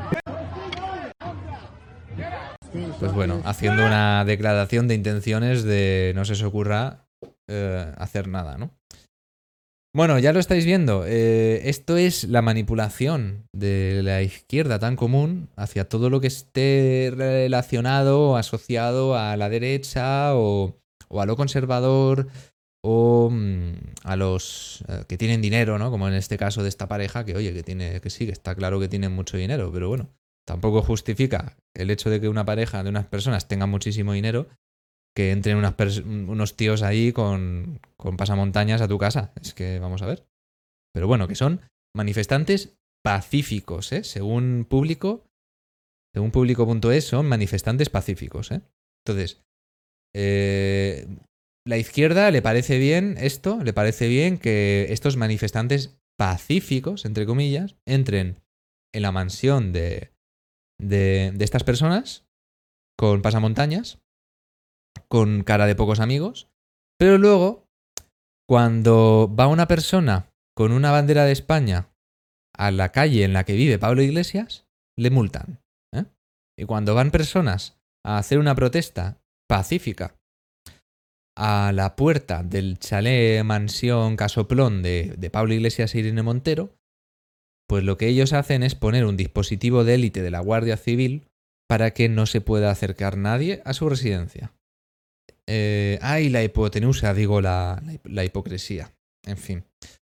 Pues 2.98 3.12
bueno, 3.12 3.40
haciendo 3.44 3.84
una 3.84 4.24
declaración 4.24 4.88
de 4.88 4.94
intenciones 4.94 5.64
de 5.64 6.12
no 6.14 6.24
se 6.24 6.34
os 6.34 6.42
ocurra 6.42 7.06
eh, 7.48 7.92
hacer 7.98 8.28
nada, 8.28 8.58
¿no? 8.58 8.70
Bueno, 9.92 10.20
ya 10.20 10.32
lo 10.32 10.38
estáis 10.38 10.64
viendo. 10.64 11.04
Eh, 11.04 11.68
esto 11.68 11.96
es 11.96 12.22
la 12.24 12.42
manipulación 12.42 13.48
de 13.52 14.02
la 14.04 14.22
izquierda 14.22 14.78
tan 14.78 14.94
común 14.94 15.48
hacia 15.56 15.88
todo 15.88 16.10
lo 16.10 16.20
que 16.20 16.28
esté 16.28 17.12
relacionado 17.12 18.30
o 18.30 18.36
asociado 18.36 19.16
a 19.16 19.36
la 19.36 19.48
derecha 19.48 20.36
o, 20.36 20.76
a 21.10 21.26
lo 21.26 21.34
conservador 21.34 22.28
o 22.84 23.30
mm, 23.32 23.72
a 24.04 24.14
los 24.14 24.84
eh, 24.86 25.02
que 25.08 25.18
tienen 25.18 25.42
dinero, 25.42 25.76
¿no? 25.76 25.90
Como 25.90 26.06
en 26.06 26.14
este 26.14 26.38
caso 26.38 26.62
de 26.62 26.68
esta 26.68 26.86
pareja, 26.86 27.24
que 27.24 27.34
oye, 27.34 27.52
que 27.52 27.64
tiene, 27.64 28.00
que 28.00 28.10
sí, 28.10 28.26
que 28.26 28.32
está 28.32 28.54
claro 28.54 28.78
que 28.78 28.88
tienen 28.88 29.10
mucho 29.10 29.36
dinero, 29.36 29.72
pero 29.72 29.88
bueno, 29.88 30.08
tampoco 30.46 30.82
justifica 30.82 31.56
el 31.74 31.90
hecho 31.90 32.10
de 32.10 32.20
que 32.20 32.28
una 32.28 32.44
pareja 32.44 32.84
de 32.84 32.90
unas 32.90 33.06
personas 33.06 33.48
tenga 33.48 33.66
muchísimo 33.66 34.12
dinero 34.12 34.46
que 35.14 35.32
entren 35.32 35.58
unos 35.58 36.56
tíos 36.56 36.82
ahí 36.82 37.12
con, 37.12 37.80
con 37.96 38.16
pasamontañas 38.16 38.80
a 38.80 38.88
tu 38.88 38.98
casa. 38.98 39.32
Es 39.40 39.54
que 39.54 39.78
vamos 39.78 40.02
a 40.02 40.06
ver. 40.06 40.26
Pero 40.94 41.06
bueno, 41.06 41.28
que 41.28 41.34
son 41.34 41.60
manifestantes 41.94 42.78
pacíficos, 43.02 43.92
¿eh? 43.92 44.04
Según 44.04 44.66
público, 44.68 45.24
según 46.14 46.30
público.es, 46.30 47.04
son 47.04 47.26
manifestantes 47.26 47.90
pacíficos, 47.90 48.50
¿eh? 48.52 48.62
Entonces, 49.04 49.42
eh, 50.14 51.06
la 51.66 51.78
izquierda 51.78 52.30
le 52.30 52.42
parece 52.42 52.78
bien 52.78 53.16
esto, 53.18 53.62
le 53.62 53.72
parece 53.72 54.08
bien 54.08 54.38
que 54.38 54.86
estos 54.90 55.16
manifestantes 55.16 55.98
pacíficos, 56.18 57.04
entre 57.04 57.26
comillas, 57.26 57.76
entren 57.86 58.42
en 58.92 59.02
la 59.02 59.12
mansión 59.12 59.72
de, 59.72 60.12
de, 60.78 61.32
de 61.34 61.44
estas 61.44 61.64
personas 61.64 62.26
con 62.98 63.22
pasamontañas 63.22 63.98
con 65.10 65.42
cara 65.42 65.66
de 65.66 65.74
pocos 65.74 66.00
amigos, 66.00 66.48
pero 66.98 67.18
luego, 67.18 67.66
cuando 68.48 69.34
va 69.34 69.48
una 69.48 69.66
persona 69.66 70.30
con 70.56 70.72
una 70.72 70.90
bandera 70.90 71.24
de 71.24 71.32
España 71.32 71.90
a 72.56 72.70
la 72.70 72.92
calle 72.92 73.24
en 73.24 73.32
la 73.32 73.44
que 73.44 73.54
vive 73.54 73.78
Pablo 73.78 74.02
Iglesias, 74.02 74.66
le 74.98 75.10
multan. 75.10 75.60
¿eh? 75.94 76.04
Y 76.58 76.66
cuando 76.66 76.94
van 76.94 77.10
personas 77.10 77.80
a 78.04 78.18
hacer 78.18 78.38
una 78.38 78.54
protesta 78.54 79.20
pacífica 79.48 80.16
a 81.36 81.72
la 81.72 81.96
puerta 81.96 82.42
del 82.42 82.78
chalet 82.78 83.42
mansión 83.44 84.16
casoplón 84.16 84.82
de, 84.82 85.14
de 85.16 85.30
Pablo 85.30 85.54
Iglesias 85.54 85.94
e 85.94 86.00
Irene 86.00 86.22
Montero, 86.22 86.76
pues 87.66 87.82
lo 87.82 87.96
que 87.96 88.08
ellos 88.08 88.32
hacen 88.32 88.62
es 88.62 88.74
poner 88.74 89.06
un 89.06 89.16
dispositivo 89.16 89.84
de 89.84 89.94
élite 89.94 90.22
de 90.22 90.30
la 90.30 90.40
Guardia 90.40 90.76
Civil 90.76 91.28
para 91.68 91.92
que 91.92 92.08
no 92.08 92.26
se 92.26 92.40
pueda 92.40 92.70
acercar 92.70 93.16
nadie 93.16 93.62
a 93.64 93.72
su 93.72 93.88
residencia. 93.88 94.52
Eh, 95.52 95.98
ay, 96.00 96.28
la 96.28 96.44
hipotenusa, 96.44 97.12
digo, 97.12 97.40
la, 97.40 97.82
hipocresía. 98.24 98.92
En 99.26 99.36
fin. 99.36 99.64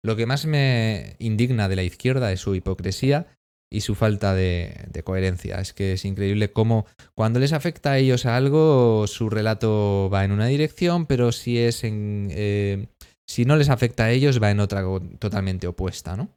Lo 0.05 0.15
que 0.15 0.27
más 0.27 0.45
me 0.45 1.15
indigna 1.17 1.67
de 1.67 1.75
la 1.75 1.81
izquierda 1.81 2.31
es 2.31 2.41
su 2.41 2.53
hipocresía 2.53 3.25
y 3.71 3.81
su 3.81 3.95
falta 3.95 4.35
de, 4.35 5.01
coherencia. 5.03 5.59
Es 5.59 5.73
que 5.73 5.93
es 5.93 6.05
increíble 6.05 6.51
cómo 6.51 6.85
cuando 7.15 7.39
les 7.39 7.51
afecta 7.51 7.93
a 7.93 7.97
ellos 7.97 8.27
algo, 8.27 9.07
su 9.07 9.31
relato 9.31 10.07
va 10.13 10.23
en 10.23 10.33
una 10.33 10.45
dirección, 10.45 11.07
pero 11.07 11.31
si 11.31 11.57
es 11.57 11.83
en. 11.83 12.27
Eh, 12.29 12.87
si 13.27 13.45
no 13.45 13.55
les 13.55 13.69
afecta 13.69 14.05
a 14.05 14.11
ellos, 14.11 14.41
va 14.43 14.51
en 14.51 14.59
otra 14.59 14.83
totalmente 15.17 15.65
opuesta, 15.65 16.15
¿no? 16.15 16.29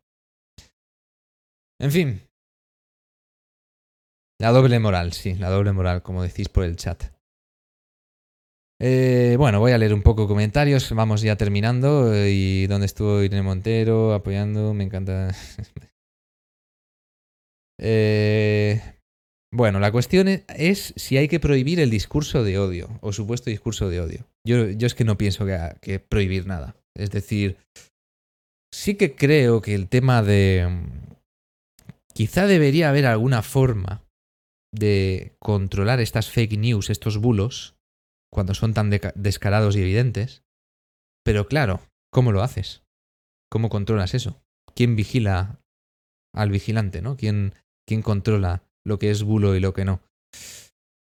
En 1.79 1.93
fin. 1.93 2.23
La 4.39 4.53
doble 4.53 4.79
moral, 4.79 5.13
sí, 5.13 5.35
la 5.35 5.51
doble 5.51 5.73
moral, 5.73 6.03
como 6.03 6.23
decís 6.23 6.49
por 6.49 6.65
el 6.65 6.77
chat. 6.77 7.16
Eh, 8.79 9.37
bueno, 9.39 9.59
voy 9.59 9.73
a 9.73 9.79
leer 9.79 9.95
un 9.95 10.03
poco 10.03 10.29
comentarios. 10.29 10.93
Vamos 10.93 11.23
ya 11.23 11.37
terminando. 11.37 12.13
¿Y 12.15 12.67
dónde 12.67 12.87
estuvo 12.87 13.23
Irene 13.23 13.43
Montero 13.43 14.13
apoyando? 14.15 14.75
Me 14.75 14.85
encanta. 14.85 15.35
Eh, 17.79 18.81
bueno, 19.53 19.81
la 19.81 19.93
cuestión 19.93 20.29
es 20.29 20.95
si 20.97 21.19
hay 21.19 21.29
que 21.29 21.41
prohibir 21.41 21.79
el 21.79 21.91
discurso 21.91 22.43
de 22.43 22.59
odio 22.59 22.99
o 23.03 23.13
supuesto 23.13 23.51
discurso 23.51 23.91
de 23.91 24.01
odio. 24.01 24.27
Yo, 24.47 24.71
yo 24.71 24.87
es 24.87 24.95
que 24.95 25.05
no 25.05 25.19
pienso 25.19 25.45
que, 25.45 25.59
que 25.83 26.01
prohibir 26.01 26.47
nada. 26.47 26.75
Es 26.97 27.11
decir, 27.11 27.59
sí 28.73 28.95
que 28.95 29.15
creo 29.15 29.61
que 29.61 29.75
el 29.75 29.89
tema 29.89 30.23
de... 30.23 30.67
Quizá 32.15 32.47
debería 32.47 32.89
haber 32.89 33.05
alguna 33.05 33.43
forma 33.43 34.03
de 34.73 35.37
controlar 35.39 36.01
estas 36.01 36.31
fake 36.31 36.57
news, 36.59 36.89
estos 36.89 37.19
bulos, 37.19 37.76
cuando 38.33 38.55
son 38.55 38.75
tan 38.75 38.91
descarados 39.15 39.77
y 39.77 39.83
evidentes. 39.83 40.43
Pero 41.25 41.49
claro, 41.49 41.81
¿cómo 42.13 42.33
lo 42.33 42.43
haces? 42.43 42.83
¿Cómo 43.51 43.69
controlas 43.69 44.15
eso? 44.15 44.43
¿Quién 44.75 44.97
vigila 44.97 45.61
al 46.35 46.51
vigilante, 46.51 47.03
no? 47.03 47.17
¿Quién, 47.17 47.55
quién 47.87 48.03
controla 48.03 48.63
lo 48.85 48.99
que 48.99 49.11
es 49.11 49.23
bulo 49.23 49.55
y 49.55 49.61
lo 49.61 49.73
que 49.73 49.85
no? 49.85 50.01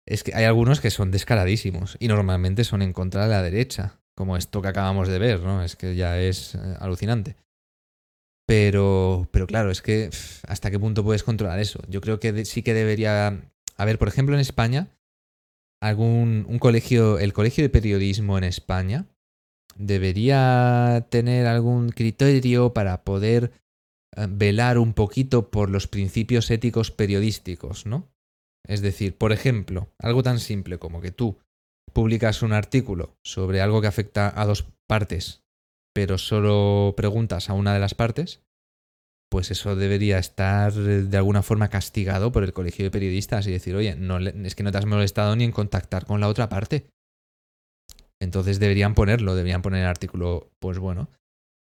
Es 0.07 0.25
que 0.25 0.35
hay 0.35 0.45
algunos 0.45 0.81
que 0.81 0.91
son 0.91 1.11
descaradísimos 1.11 1.97
y 2.01 2.09
normalmente 2.09 2.65
son 2.65 2.83
en 2.83 2.93
contra 2.93 3.25
de 3.25 3.31
la 3.31 3.43
derecha, 3.43 4.01
como 4.17 4.37
esto 4.37 4.61
que 4.61 4.69
acabamos 4.69 5.09
de 5.09 5.19
ver, 5.19 5.41
¿no? 5.41 5.63
Es 5.63 5.77
que 5.77 5.95
ya 5.95 6.19
es 6.21 6.55
eh, 6.55 6.77
alucinante. 6.81 7.37
Pero, 8.47 9.29
pero 9.31 9.47
claro, 9.47 9.71
es 9.71 9.81
que 9.81 10.11
hasta 10.49 10.71
qué 10.73 10.81
punto 10.81 11.05
puedes 11.05 11.23
controlar 11.23 11.61
eso. 11.61 11.81
Yo 11.89 12.01
creo 12.01 12.19
que 12.19 12.45
sí 12.45 12.63
que 12.65 12.75
debería 12.75 13.41
haber, 13.77 13.99
por 13.99 14.09
ejemplo, 14.09 14.35
en 14.35 14.41
España, 14.41 14.89
algún 15.81 16.47
un 16.49 16.59
colegio, 16.59 17.19
el 17.19 17.33
colegio 17.33 17.65
de 17.65 17.71
periodismo 17.71 18.39
en 18.39 18.45
España 18.45 19.07
debería 19.77 21.07
tener 21.11 21.47
algún 21.47 21.91
criterio 21.91 22.75
para 22.75 23.03
poder 23.03 23.53
eh, 24.17 24.27
velar 24.29 24.79
un 24.79 24.93
poquito 24.93 25.51
por 25.51 25.71
los 25.71 25.87
principios 25.87 26.51
éticos 26.51 26.91
periodísticos, 26.91 27.87
¿no? 27.87 28.09
Es 28.67 28.83
decir, 28.83 29.17
por 29.17 29.33
ejemplo, 29.33 29.89
algo 29.99 30.23
tan 30.23 30.39
simple 30.39 30.79
como 30.79 31.01
que 31.01 31.13
tú 31.13 31.39
publicas 31.93 32.43
un 32.43 32.53
artículo 32.53 33.17
sobre 33.25 33.61
algo 33.61 33.81
que 33.81 33.87
afecta 33.87 34.33
a 34.41 34.45
dos 34.45 34.67
partes, 34.87 35.43
pero 35.95 36.19
solo 36.19 36.95
preguntas 36.97 37.49
a 37.49 37.55
una 37.55 37.73
de 37.73 37.81
las 37.81 37.95
partes, 37.95 38.43
pues 39.31 39.51
eso 39.51 39.77
debería 39.77 40.19
estar 40.19 40.73
de 40.73 41.17
alguna 41.17 41.43
forma 41.43 41.69
castigado 41.69 42.33
por 42.33 42.43
el 42.43 42.53
colegio 42.53 42.85
de 42.85 42.91
periodistas 42.91 43.47
y 43.47 43.53
decir, 43.53 43.77
oye, 43.77 43.95
no, 43.95 44.19
es 44.19 44.55
que 44.55 44.63
no 44.63 44.73
te 44.73 44.79
has 44.79 44.87
molestado 44.87 45.37
ni 45.37 45.45
en 45.45 45.53
contactar 45.53 46.05
con 46.05 46.21
la 46.21 46.29
otra 46.29 46.49
parte. 46.49 46.87
Entonces 48.21 48.59
deberían 48.59 48.95
ponerlo, 48.95 49.35
deberían 49.35 49.63
poner 49.63 49.83
el 49.83 49.89
artículo, 49.89 50.51
pues 50.59 50.79
bueno, 50.79 51.09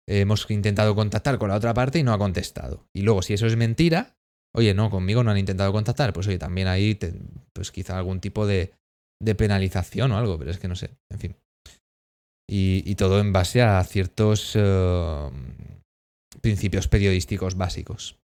hemos 0.08 0.50
intentado 0.50 0.94
contactar 0.94 1.38
con 1.38 1.50
la 1.50 1.56
otra 1.56 1.74
parte 1.74 1.98
y 1.98 2.02
no 2.02 2.12
ha 2.12 2.18
contestado. 2.18 2.86
Y 2.94 3.02
luego, 3.02 3.22
si 3.22 3.34
eso 3.34 3.46
es 3.46 3.56
mentira, 3.56 4.16
oye, 4.54 4.74
no, 4.74 4.90
conmigo 4.90 5.22
no 5.22 5.30
han 5.30 5.38
intentado 5.38 5.72
contactar, 5.72 6.12
pues 6.12 6.26
oye, 6.26 6.38
también 6.38 6.68
ahí, 6.68 6.98
pues 7.52 7.70
quizá 7.70 7.98
algún 7.98 8.20
tipo 8.20 8.46
de, 8.46 8.72
de 9.22 9.34
penalización 9.34 10.10
o 10.10 10.18
algo, 10.18 10.38
pero 10.38 10.50
es 10.50 10.58
que 10.58 10.68
no 10.68 10.74
sé, 10.74 10.90
en 11.10 11.18
fin. 11.18 11.36
Y, 12.54 12.94
todo 12.96 13.20
en 13.20 13.32
base 13.32 13.62
a 13.62 13.82
ciertos 13.84 14.52
eh, 14.56 15.30
principios 16.42 16.88
periodísticos 16.88 17.56
básicos. 17.56 18.18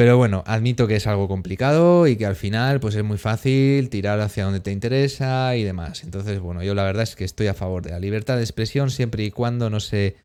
Pero 0.00 0.16
bueno, 0.16 0.42
admito 0.46 0.86
que 0.86 0.96
es 0.96 1.06
algo 1.06 1.28
complicado 1.28 2.06
y 2.06 2.16
que 2.16 2.24
al 2.24 2.34
final 2.34 2.80
pues 2.80 2.94
es 2.94 3.04
muy 3.04 3.18
fácil 3.18 3.90
tirar 3.90 4.18
hacia 4.20 4.44
donde 4.44 4.60
te 4.60 4.72
interesa 4.72 5.54
y 5.56 5.62
demás. 5.62 6.04
Entonces, 6.04 6.40
bueno, 6.40 6.62
yo 6.62 6.74
la 6.74 6.84
verdad 6.84 7.02
es 7.02 7.16
que 7.16 7.24
estoy 7.24 7.48
a 7.48 7.54
favor 7.54 7.82
de 7.82 7.90
la 7.90 8.00
libertad 8.00 8.38
de 8.38 8.42
expresión 8.42 8.90
siempre 8.90 9.24
y 9.24 9.30
cuando 9.30 9.68
no 9.68 9.78
se 9.78 10.16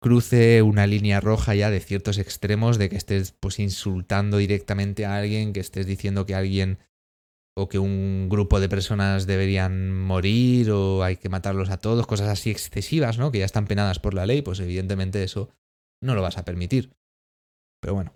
cruce 0.00 0.62
una 0.62 0.86
línea 0.86 1.20
roja 1.20 1.54
ya 1.54 1.70
de 1.70 1.80
ciertos 1.80 2.16
extremos 2.16 2.78
de 2.78 2.88
que 2.88 2.96
estés 2.96 3.34
pues 3.38 3.58
insultando 3.58 4.38
directamente 4.38 5.04
a 5.04 5.16
alguien, 5.16 5.52
que 5.52 5.60
estés 5.60 5.86
diciendo 5.86 6.24
que 6.24 6.34
alguien 6.34 6.78
o 7.58 7.68
que 7.68 7.78
un 7.78 8.28
grupo 8.28 8.60
de 8.60 8.68
personas 8.68 9.26
deberían 9.26 9.92
morir 9.92 10.70
o 10.70 11.02
hay 11.02 11.16
que 11.16 11.28
matarlos 11.28 11.70
a 11.70 11.78
todos, 11.78 12.06
cosas 12.06 12.28
así 12.28 12.50
excesivas, 12.50 13.18
¿no? 13.18 13.32
Que 13.32 13.40
ya 13.40 13.44
están 13.44 13.66
penadas 13.66 13.98
por 13.98 14.14
la 14.14 14.26
ley, 14.26 14.42
pues 14.42 14.60
evidentemente 14.60 15.22
eso 15.24 15.50
no 16.00 16.14
lo 16.14 16.22
vas 16.22 16.38
a 16.38 16.44
permitir. 16.44 16.94
Pero 17.80 17.94
bueno. 17.94 18.14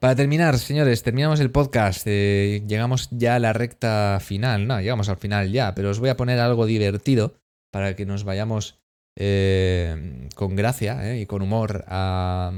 Para 0.00 0.14
terminar, 0.14 0.58
señores, 0.58 1.02
terminamos 1.02 1.40
el 1.40 1.50
podcast. 1.50 2.06
Eh, 2.06 2.62
llegamos 2.66 3.08
ya 3.10 3.34
a 3.34 3.40
la 3.40 3.52
recta 3.52 4.18
final. 4.20 4.66
No, 4.66 4.80
llegamos 4.80 5.08
al 5.08 5.16
final 5.16 5.50
ya, 5.50 5.74
pero 5.74 5.90
os 5.90 5.98
voy 5.98 6.08
a 6.08 6.16
poner 6.16 6.38
algo 6.38 6.66
divertido 6.66 7.34
para 7.70 7.94
que 7.94 8.06
nos 8.06 8.24
vayamos 8.24 8.78
eh, 9.16 10.28
con 10.34 10.56
gracia 10.56 11.12
eh, 11.12 11.20
y 11.20 11.26
con 11.26 11.42
humor 11.42 11.84
a, 11.88 12.52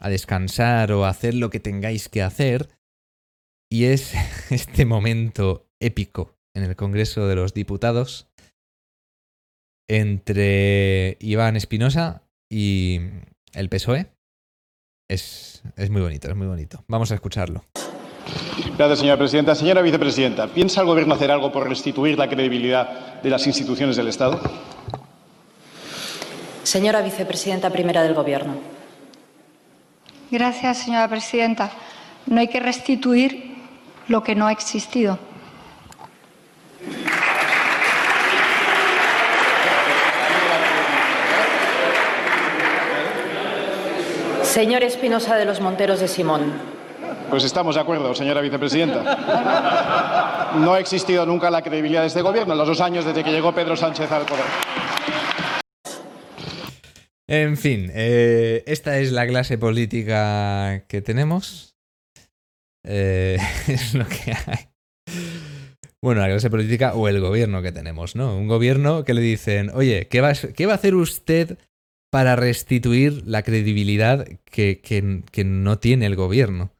a 0.00 0.08
descansar 0.08 0.92
o 0.92 1.04
a 1.04 1.10
hacer 1.10 1.34
lo 1.34 1.50
que 1.50 1.60
tengáis 1.60 2.08
que 2.08 2.22
hacer. 2.22 2.68
Y 3.72 3.86
es 3.86 4.12
este 4.50 4.84
momento 4.84 5.64
épico 5.80 6.34
en 6.54 6.62
el 6.62 6.76
Congreso 6.76 7.26
de 7.26 7.36
los 7.36 7.54
Diputados 7.54 8.28
entre 9.88 11.16
Iván 11.20 11.56
Espinosa 11.56 12.22
y 12.50 13.00
el 13.54 13.70
PSOE. 13.70 14.12
Es, 15.08 15.62
es 15.76 15.88
muy 15.88 16.02
bonito, 16.02 16.28
es 16.28 16.36
muy 16.36 16.46
bonito. 16.46 16.84
Vamos 16.86 17.12
a 17.12 17.14
escucharlo. 17.14 17.64
Gracias, 18.76 18.98
señora 18.98 19.16
presidenta. 19.16 19.54
Señora 19.54 19.80
vicepresidenta, 19.80 20.48
¿piensa 20.48 20.82
el 20.82 20.86
Gobierno 20.86 21.14
hacer 21.14 21.30
algo 21.30 21.50
por 21.50 21.66
restituir 21.66 22.18
la 22.18 22.28
credibilidad 22.28 23.22
de 23.22 23.30
las 23.30 23.46
instituciones 23.46 23.96
del 23.96 24.08
Estado? 24.08 24.38
Señora 26.62 27.00
vicepresidenta 27.00 27.70
primera 27.70 28.02
del 28.02 28.12
Gobierno. 28.12 28.54
Gracias, 30.30 30.84
señora 30.84 31.08
presidenta. 31.08 31.72
No 32.26 32.38
hay 32.38 32.48
que 32.48 32.60
restituir 32.60 33.51
lo 34.08 34.22
que 34.22 34.34
no 34.34 34.46
ha 34.46 34.52
existido. 34.52 35.18
Señor 44.42 44.82
Espinosa 44.82 45.36
de 45.36 45.46
los 45.46 45.62
Monteros 45.62 46.00
de 46.00 46.08
Simón. 46.08 46.52
Pues 47.30 47.44
estamos 47.44 47.76
de 47.76 47.80
acuerdo, 47.80 48.14
señora 48.14 48.42
vicepresidenta. 48.42 50.50
No 50.56 50.74
ha 50.74 50.80
existido 50.80 51.24
nunca 51.24 51.50
la 51.50 51.62
credibilidad 51.62 52.02
de 52.02 52.08
este 52.08 52.20
gobierno 52.20 52.52
en 52.52 52.58
los 52.58 52.68
dos 52.68 52.82
años 52.82 53.06
desde 53.06 53.24
que 53.24 53.32
llegó 53.32 53.54
Pedro 53.54 53.74
Sánchez 53.74 54.12
al 54.12 54.26
poder. 54.26 54.44
En 57.26 57.56
fin, 57.56 57.90
eh, 57.94 58.62
esta 58.66 58.98
es 58.98 59.12
la 59.12 59.26
clase 59.26 59.56
política 59.56 60.84
que 60.88 61.00
tenemos. 61.00 61.71
Eh, 62.84 63.38
es 63.68 63.94
lo 63.94 64.06
que 64.06 64.32
hay. 64.46 64.68
Bueno, 66.02 66.20
la 66.20 66.28
clase 66.28 66.50
política 66.50 66.94
o 66.94 67.08
el 67.08 67.20
gobierno 67.20 67.62
que 67.62 67.70
tenemos, 67.70 68.16
¿no? 68.16 68.36
Un 68.36 68.48
gobierno 68.48 69.04
que 69.04 69.14
le 69.14 69.20
dicen, 69.20 69.70
oye, 69.72 70.08
¿qué 70.08 70.20
va, 70.20 70.32
qué 70.34 70.66
va 70.66 70.72
a 70.72 70.76
hacer 70.76 70.96
usted 70.96 71.58
para 72.10 72.34
restituir 72.34 73.22
la 73.24 73.42
credibilidad 73.42 74.26
que, 74.44 74.80
que, 74.80 75.44
no 75.44 75.78
tiene 75.78 76.06
el 76.06 76.16
gobierno? 76.16 76.72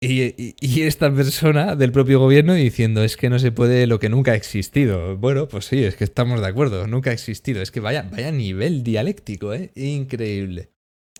Y, 0.00 0.54
y, 0.60 0.82
esta 0.82 1.12
persona 1.12 1.74
del 1.74 1.90
propio 1.90 2.20
gobierno 2.20 2.52
diciendo, 2.52 3.02
es 3.02 3.16
que 3.16 3.30
no 3.30 3.38
se 3.38 3.52
puede 3.52 3.86
lo 3.86 3.98
que 3.98 4.10
nunca 4.10 4.32
ha 4.32 4.36
existido. 4.36 5.16
Bueno, 5.16 5.48
pues 5.48 5.64
sí, 5.64 5.82
es 5.82 5.96
que 5.96 6.04
estamos 6.04 6.40
de 6.40 6.46
acuerdo, 6.46 6.86
nunca 6.86 7.10
ha 7.10 7.14
existido. 7.14 7.62
Es 7.62 7.72
que 7.72 7.80
vaya, 7.80 8.02
vaya 8.12 8.30
nivel 8.30 8.84
dialéctico, 8.84 9.54
¿eh? 9.54 9.72
Increíble. 9.74 10.68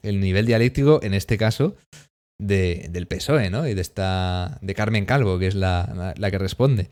El 0.02 0.20
nivel 0.20 0.46
dialéctico, 0.46 1.00
en 1.02 1.14
este 1.14 1.38
caso, 1.38 1.74
de, 2.40 2.88
del 2.90 3.06
PSOE, 3.06 3.50
¿no? 3.50 3.66
Y 3.66 3.74
de 3.74 3.80
esta. 3.80 4.58
de 4.62 4.74
Carmen 4.74 5.04
Calvo, 5.04 5.38
que 5.38 5.48
es 5.48 5.54
la, 5.54 6.14
la, 6.16 6.30
que 6.30 6.38
responde. 6.38 6.90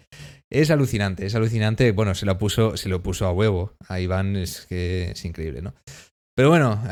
Es 0.50 0.70
alucinante, 0.70 1.26
es 1.26 1.34
alucinante. 1.34 1.92
Bueno, 1.92 2.14
se 2.14 2.26
lo 2.26 2.38
puso, 2.38 2.76
se 2.76 2.88
lo 2.88 3.02
puso 3.02 3.26
a 3.26 3.32
huevo. 3.32 3.76
A 3.88 4.00
Iván 4.00 4.36
es 4.36 4.66
que 4.66 5.10
es 5.12 5.24
increíble, 5.24 5.62
¿no? 5.62 5.74
Pero 6.36 6.50
bueno, 6.50 6.82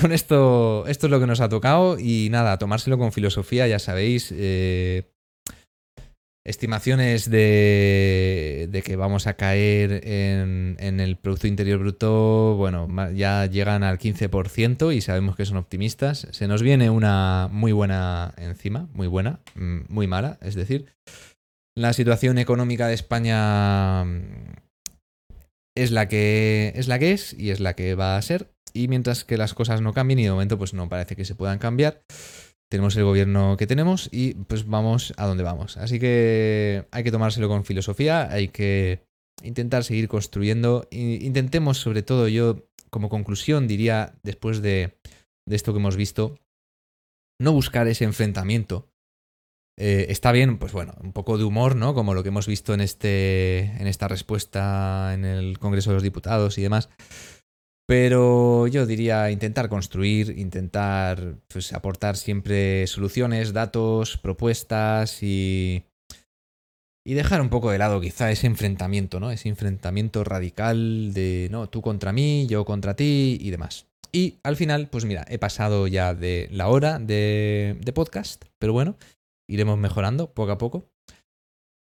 con 0.00 0.12
esto, 0.12 0.86
esto 0.86 1.06
es 1.06 1.10
lo 1.10 1.20
que 1.20 1.26
nos 1.26 1.40
ha 1.40 1.48
tocado. 1.48 1.98
Y 1.98 2.28
nada, 2.30 2.58
tomárselo 2.58 2.98
con 2.98 3.12
filosofía, 3.12 3.66
ya 3.66 3.78
sabéis. 3.78 4.32
Eh, 4.34 5.12
estimaciones 6.48 7.30
de, 7.30 8.82
que 8.84 8.96
vamos 8.96 9.26
a 9.26 9.34
caer 9.34 10.00
en, 10.06 10.76
en, 10.80 11.00
el 11.00 11.16
Producto 11.16 11.46
Interior 11.46 11.78
Bruto, 11.78 12.56
bueno, 12.56 12.88
ya 13.12 13.46
llegan 13.46 13.84
al 13.84 13.98
15% 13.98 14.94
y 14.94 15.00
sabemos 15.00 15.36
que 15.36 15.44
son 15.44 15.58
optimistas. 15.58 16.26
Se 16.30 16.48
nos 16.48 16.62
viene 16.62 16.90
una 16.90 17.48
muy 17.52 17.72
buena 17.72 18.34
encima, 18.36 18.88
muy 18.94 19.06
buena, 19.06 19.40
mm, 19.54 19.80
muy 19.88 20.06
mala, 20.06 20.38
es 20.40 20.54
decir, 20.54 20.86
la 21.76 21.92
situación 21.92 22.38
económica 22.38 22.88
de 22.88 22.94
España 22.94 24.04
mm, 24.04 24.56
es 25.76 25.92
la 25.92 26.08
que 26.08 26.72
es 26.74 26.88
la 26.88 26.98
que 26.98 27.12
es 27.12 27.34
y 27.34 27.50
es 27.50 27.60
la 27.60 27.74
que 27.74 27.94
va 27.94 28.16
a 28.16 28.22
ser. 28.22 28.50
Y 28.74 28.88
mientras 28.88 29.24
que 29.24 29.36
las 29.36 29.54
cosas 29.54 29.80
no 29.80 29.92
cambien 29.92 30.18
y 30.18 30.24
de 30.24 30.30
momento 30.30 30.58
pues 30.58 30.74
no 30.74 30.88
parece 30.88 31.14
que 31.16 31.24
se 31.24 31.34
puedan 31.34 31.58
cambiar, 31.58 32.02
tenemos 32.70 32.96
el 32.96 33.04
gobierno 33.04 33.56
que 33.56 33.66
tenemos 33.66 34.08
y 34.12 34.34
pues 34.34 34.66
vamos 34.66 35.14
a 35.16 35.26
donde 35.26 35.42
vamos. 35.42 35.76
Así 35.76 35.98
que 35.98 36.86
hay 36.90 37.04
que 37.04 37.10
tomárselo 37.10 37.48
con 37.48 37.64
filosofía, 37.64 38.30
hay 38.30 38.48
que 38.48 39.02
intentar 39.42 39.84
seguir 39.84 40.08
construyendo. 40.08 40.86
Intentemos, 40.90 41.78
sobre 41.78 42.02
todo, 42.02 42.28
yo 42.28 42.68
como 42.90 43.08
conclusión 43.08 43.66
diría, 43.66 44.14
después 44.22 44.62
de, 44.62 44.98
esto 45.46 45.72
que 45.72 45.78
hemos 45.78 45.96
visto, 45.96 46.38
no 47.40 47.52
buscar 47.52 47.88
ese 47.88 48.04
enfrentamiento. 48.04 48.88
Eh, 49.78 50.06
está 50.10 50.32
bien, 50.32 50.58
pues 50.58 50.72
bueno, 50.72 50.94
un 51.00 51.12
poco 51.12 51.38
de 51.38 51.44
humor, 51.44 51.76
¿no? 51.76 51.94
Como 51.94 52.12
lo 52.12 52.22
que 52.22 52.30
hemos 52.30 52.48
visto 52.48 52.74
en, 52.74 52.80
este, 52.80 53.60
en 53.80 53.86
esta 53.86 54.08
respuesta 54.08 55.14
en 55.14 55.24
el 55.24 55.58
Congreso 55.58 55.90
de 55.90 55.94
los 55.94 56.02
Diputados 56.02 56.58
y 56.58 56.62
demás. 56.62 56.88
Pero 57.86 58.37
yo 58.68 58.86
diría 58.86 59.30
intentar 59.30 59.68
construir, 59.68 60.38
intentar 60.38 61.36
pues, 61.48 61.72
aportar 61.72 62.16
siempre 62.16 62.86
soluciones, 62.86 63.52
datos, 63.52 64.16
propuestas 64.16 65.22
y, 65.22 65.84
y 67.04 67.14
dejar 67.14 67.40
un 67.40 67.48
poco 67.48 67.70
de 67.70 67.78
lado 67.78 68.00
quizá 68.00 68.30
ese 68.30 68.46
enfrentamiento, 68.46 69.20
¿no? 69.20 69.30
Ese 69.30 69.48
enfrentamiento 69.48 70.24
radical 70.24 71.12
de, 71.12 71.48
no, 71.50 71.68
tú 71.68 71.82
contra 71.82 72.12
mí, 72.12 72.46
yo 72.48 72.64
contra 72.64 72.94
ti 72.94 73.38
y 73.40 73.50
demás. 73.50 73.86
Y 74.12 74.38
al 74.42 74.56
final, 74.56 74.88
pues 74.88 75.04
mira, 75.04 75.24
he 75.28 75.38
pasado 75.38 75.86
ya 75.86 76.14
de 76.14 76.48
la 76.50 76.68
hora 76.68 76.98
de, 76.98 77.76
de 77.80 77.92
podcast, 77.92 78.44
pero 78.58 78.72
bueno, 78.72 78.96
iremos 79.48 79.78
mejorando 79.78 80.32
poco 80.32 80.52
a 80.52 80.58
poco. 80.58 80.88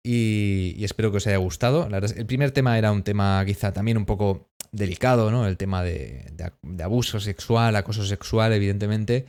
Y, 0.06 0.84
espero 0.84 1.12
que 1.12 1.18
os 1.18 1.28
haya 1.28 1.38
gustado. 1.38 1.88
La 1.90 2.00
verdad, 2.00 2.18
el 2.18 2.26
primer 2.26 2.52
tema 2.52 2.78
era 2.78 2.92
un 2.92 3.04
tema 3.04 3.42
quizá 3.46 3.72
también 3.72 3.98
un 3.98 4.06
poco 4.06 4.50
delicado, 4.74 5.32
¿no? 5.32 5.48
El 5.48 5.58
tema 5.58 5.84
de, 5.84 6.34
abuso 6.84 7.20
sexual, 7.20 7.76
acoso 7.76 8.06
sexual, 8.06 8.52
evidentemente. 8.54 9.26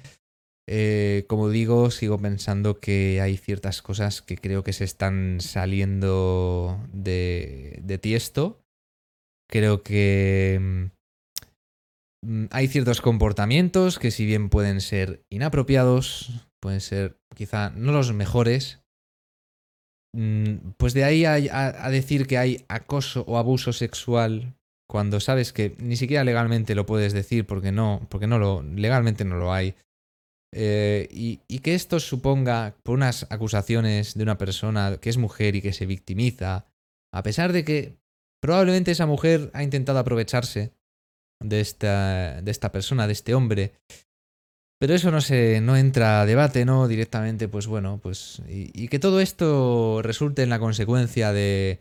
Eh, 0.66 1.26
como 1.28 1.50
digo, 1.50 1.90
sigo 1.90 2.18
pensando 2.18 2.80
que 2.80 3.20
hay 3.20 3.36
ciertas 3.36 3.82
cosas 3.82 4.22
que 4.22 4.36
creo 4.36 4.64
que 4.64 4.72
se 4.72 4.84
están 4.84 5.40
saliendo 5.40 6.80
de, 6.92 7.78
de 7.82 7.98
tiesto. 7.98 8.64
Creo 9.50 9.82
que 9.82 10.88
mm, 12.24 12.46
hay 12.50 12.68
ciertos 12.68 13.00
comportamientos 13.00 13.98
que 13.98 14.10
si 14.10 14.24
bien 14.24 14.48
pueden 14.48 14.80
ser 14.80 15.22
inapropiados, 15.30 16.48
pueden 16.60 16.80
ser 16.80 17.18
quizá 17.34 17.70
no 17.70 17.92
los 17.92 18.14
mejores, 18.14 18.80
mm, 20.14 20.70
pues 20.78 20.94
de 20.94 21.04
ahí 21.04 21.26
a, 21.26 21.90
decir 21.90 22.26
que 22.26 22.38
hay 22.38 22.64
acoso 22.68 23.22
o 23.26 23.36
abuso 23.36 23.74
sexual 23.74 24.54
cuando 24.88 25.20
sabes 25.20 25.52
que 25.52 25.74
ni 25.78 25.96
siquiera 25.96 26.24
legalmente 26.24 26.74
lo 26.74 26.86
puedes 26.86 27.12
decir 27.12 27.46
porque 27.46 27.72
no, 27.72 28.06
porque 28.10 28.26
no 28.26 28.38
lo, 28.38 28.62
legalmente 28.62 29.24
no 29.24 29.36
lo 29.36 29.52
hay. 29.52 29.74
Eh, 30.52 31.08
y, 31.10 31.40
y, 31.48 31.58
que 31.60 31.74
esto 31.74 31.98
suponga, 31.98 32.76
por 32.84 32.94
unas 32.94 33.26
acusaciones 33.30 34.14
de 34.14 34.22
una 34.22 34.38
persona 34.38 34.98
que 35.00 35.10
es 35.10 35.18
mujer 35.18 35.56
y 35.56 35.62
que 35.62 35.72
se 35.72 35.84
victimiza, 35.84 36.66
a 37.12 37.22
pesar 37.24 37.52
de 37.52 37.64
que 37.64 37.96
probablemente 38.40 38.92
esa 38.92 39.06
mujer 39.06 39.50
ha 39.52 39.64
intentado 39.64 39.98
aprovecharse 39.98 40.72
de 41.42 41.60
esta, 41.60 42.40
de 42.42 42.50
esta 42.50 42.70
persona, 42.70 43.06
de 43.06 43.12
este 43.12 43.34
hombre, 43.34 43.72
pero 44.78 44.94
eso 44.94 45.10
no 45.10 45.20
se 45.20 45.60
no 45.60 45.76
entra 45.76 46.20
a 46.20 46.26
debate, 46.26 46.64
¿no? 46.64 46.88
Directamente, 46.88 47.48
pues 47.48 47.66
bueno, 47.66 48.00
pues. 48.02 48.42
Y, 48.48 48.88
que 48.88 48.98
todo 48.98 49.20
esto 49.20 50.02
resulte 50.02 50.42
en 50.42 50.50
la 50.50 50.58
consecuencia 50.58 51.32
de 51.32 51.80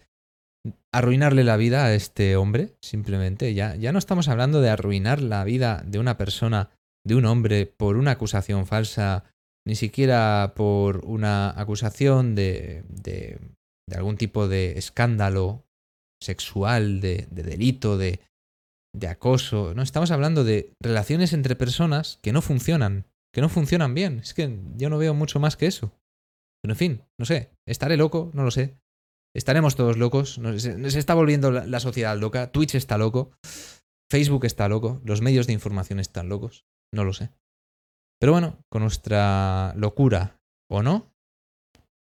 arruinarle 0.91 1.43
la 1.43 1.57
vida 1.57 1.85
a 1.85 1.93
este 1.93 2.35
hombre, 2.35 2.75
simplemente. 2.81 3.53
Ya, 3.53 3.75
ya 3.75 3.91
no 3.91 3.99
estamos 3.99 4.27
hablando 4.27 4.61
de 4.61 4.69
arruinar 4.69 5.21
la 5.21 5.43
vida 5.43 5.83
de 5.85 5.99
una 5.99 6.17
persona, 6.17 6.69
de 7.05 7.15
un 7.15 7.25
hombre, 7.25 7.65
por 7.65 7.97
una 7.97 8.11
acusación 8.11 8.65
falsa, 8.65 9.25
ni 9.65 9.75
siquiera 9.75 10.53
por 10.55 11.05
una 11.05 11.49
acusación 11.59 12.35
de, 12.35 12.83
de, 12.89 13.39
de 13.89 13.95
algún 13.95 14.17
tipo 14.17 14.47
de 14.47 14.77
escándalo 14.77 15.65
sexual, 16.21 17.01
de, 17.01 17.27
de 17.31 17.43
delito, 17.43 17.97
de, 17.97 18.19
de 18.95 19.07
acoso. 19.07 19.73
No, 19.73 19.81
estamos 19.81 20.11
hablando 20.11 20.43
de 20.43 20.71
relaciones 20.81 21.33
entre 21.33 21.55
personas 21.55 22.19
que 22.21 22.31
no 22.31 22.41
funcionan, 22.41 23.05
que 23.33 23.41
no 23.41 23.49
funcionan 23.49 23.93
bien. 23.93 24.19
Es 24.19 24.33
que 24.33 24.59
yo 24.77 24.89
no 24.89 24.97
veo 24.97 25.13
mucho 25.13 25.39
más 25.39 25.57
que 25.57 25.67
eso. 25.67 25.91
Pero 26.61 26.73
en 26.73 26.77
fin, 26.77 27.01
no 27.19 27.25
sé, 27.25 27.49
estaré 27.67 27.97
loco, 27.97 28.31
no 28.33 28.43
lo 28.43 28.51
sé. 28.51 28.77
Estaremos 29.35 29.75
todos 29.75 29.97
locos. 29.97 30.39
Se, 30.57 30.99
está 30.99 31.15
volviendo 31.15 31.51
la, 31.51 31.79
sociedad 31.79 32.17
loca. 32.17 32.51
Twitch 32.51 32.75
está 32.75 32.97
loco. 32.97 33.31
Facebook 34.11 34.45
está 34.45 34.69
loco. 34.69 35.01
Los 35.03 35.21
medios 35.21 35.47
de 35.47 35.53
información 35.53 35.99
están 35.99 36.29
locos. 36.29 36.65
No 36.93 37.03
lo 37.03 37.13
sé. 37.13 37.31
Pero 38.19 38.31
bueno, 38.31 38.59
con 38.69 38.83
nuestra 38.83 39.73
locura 39.75 40.39
o 40.69 40.83
no, 40.83 41.11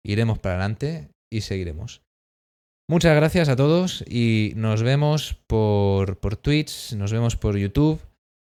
iremos 0.05 0.39
para 0.39 0.55
adelante 0.55 1.09
y 1.31 1.41
seguiremos. 1.41 2.03
Muchas 2.87 3.15
gracias 3.15 3.49
a 3.49 3.55
todos 3.55 4.03
y 4.07 4.53
nos 4.55 4.83
vemos 4.83 5.41
por, 5.47 6.19
por 6.19 6.35
Twitch, 6.35 6.93
nos 6.93 7.11
vemos 7.11 7.35
por 7.35 7.57
YouTube, 7.57 7.99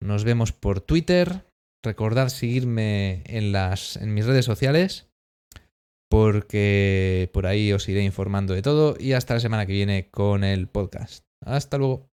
nos 0.02 0.24
vemos 0.24 0.52
por 0.52 0.82
Twitter. 0.82 1.46
Recordad 1.82 2.28
seguirme 2.28 3.22
en, 3.24 3.52
las, 3.52 3.96
en 3.96 4.12
mis 4.12 4.26
redes 4.26 4.44
sociales 4.44 5.07
porque 6.08 7.30
por 7.32 7.46
ahí 7.46 7.72
os 7.72 7.88
iré 7.88 8.02
informando 8.02 8.54
de 8.54 8.62
todo 8.62 8.96
y 8.98 9.12
hasta 9.12 9.34
la 9.34 9.40
semana 9.40 9.66
que 9.66 9.72
viene 9.72 10.10
con 10.10 10.44
el 10.44 10.68
podcast. 10.68 11.24
Hasta 11.40 11.78
luego. 11.78 12.10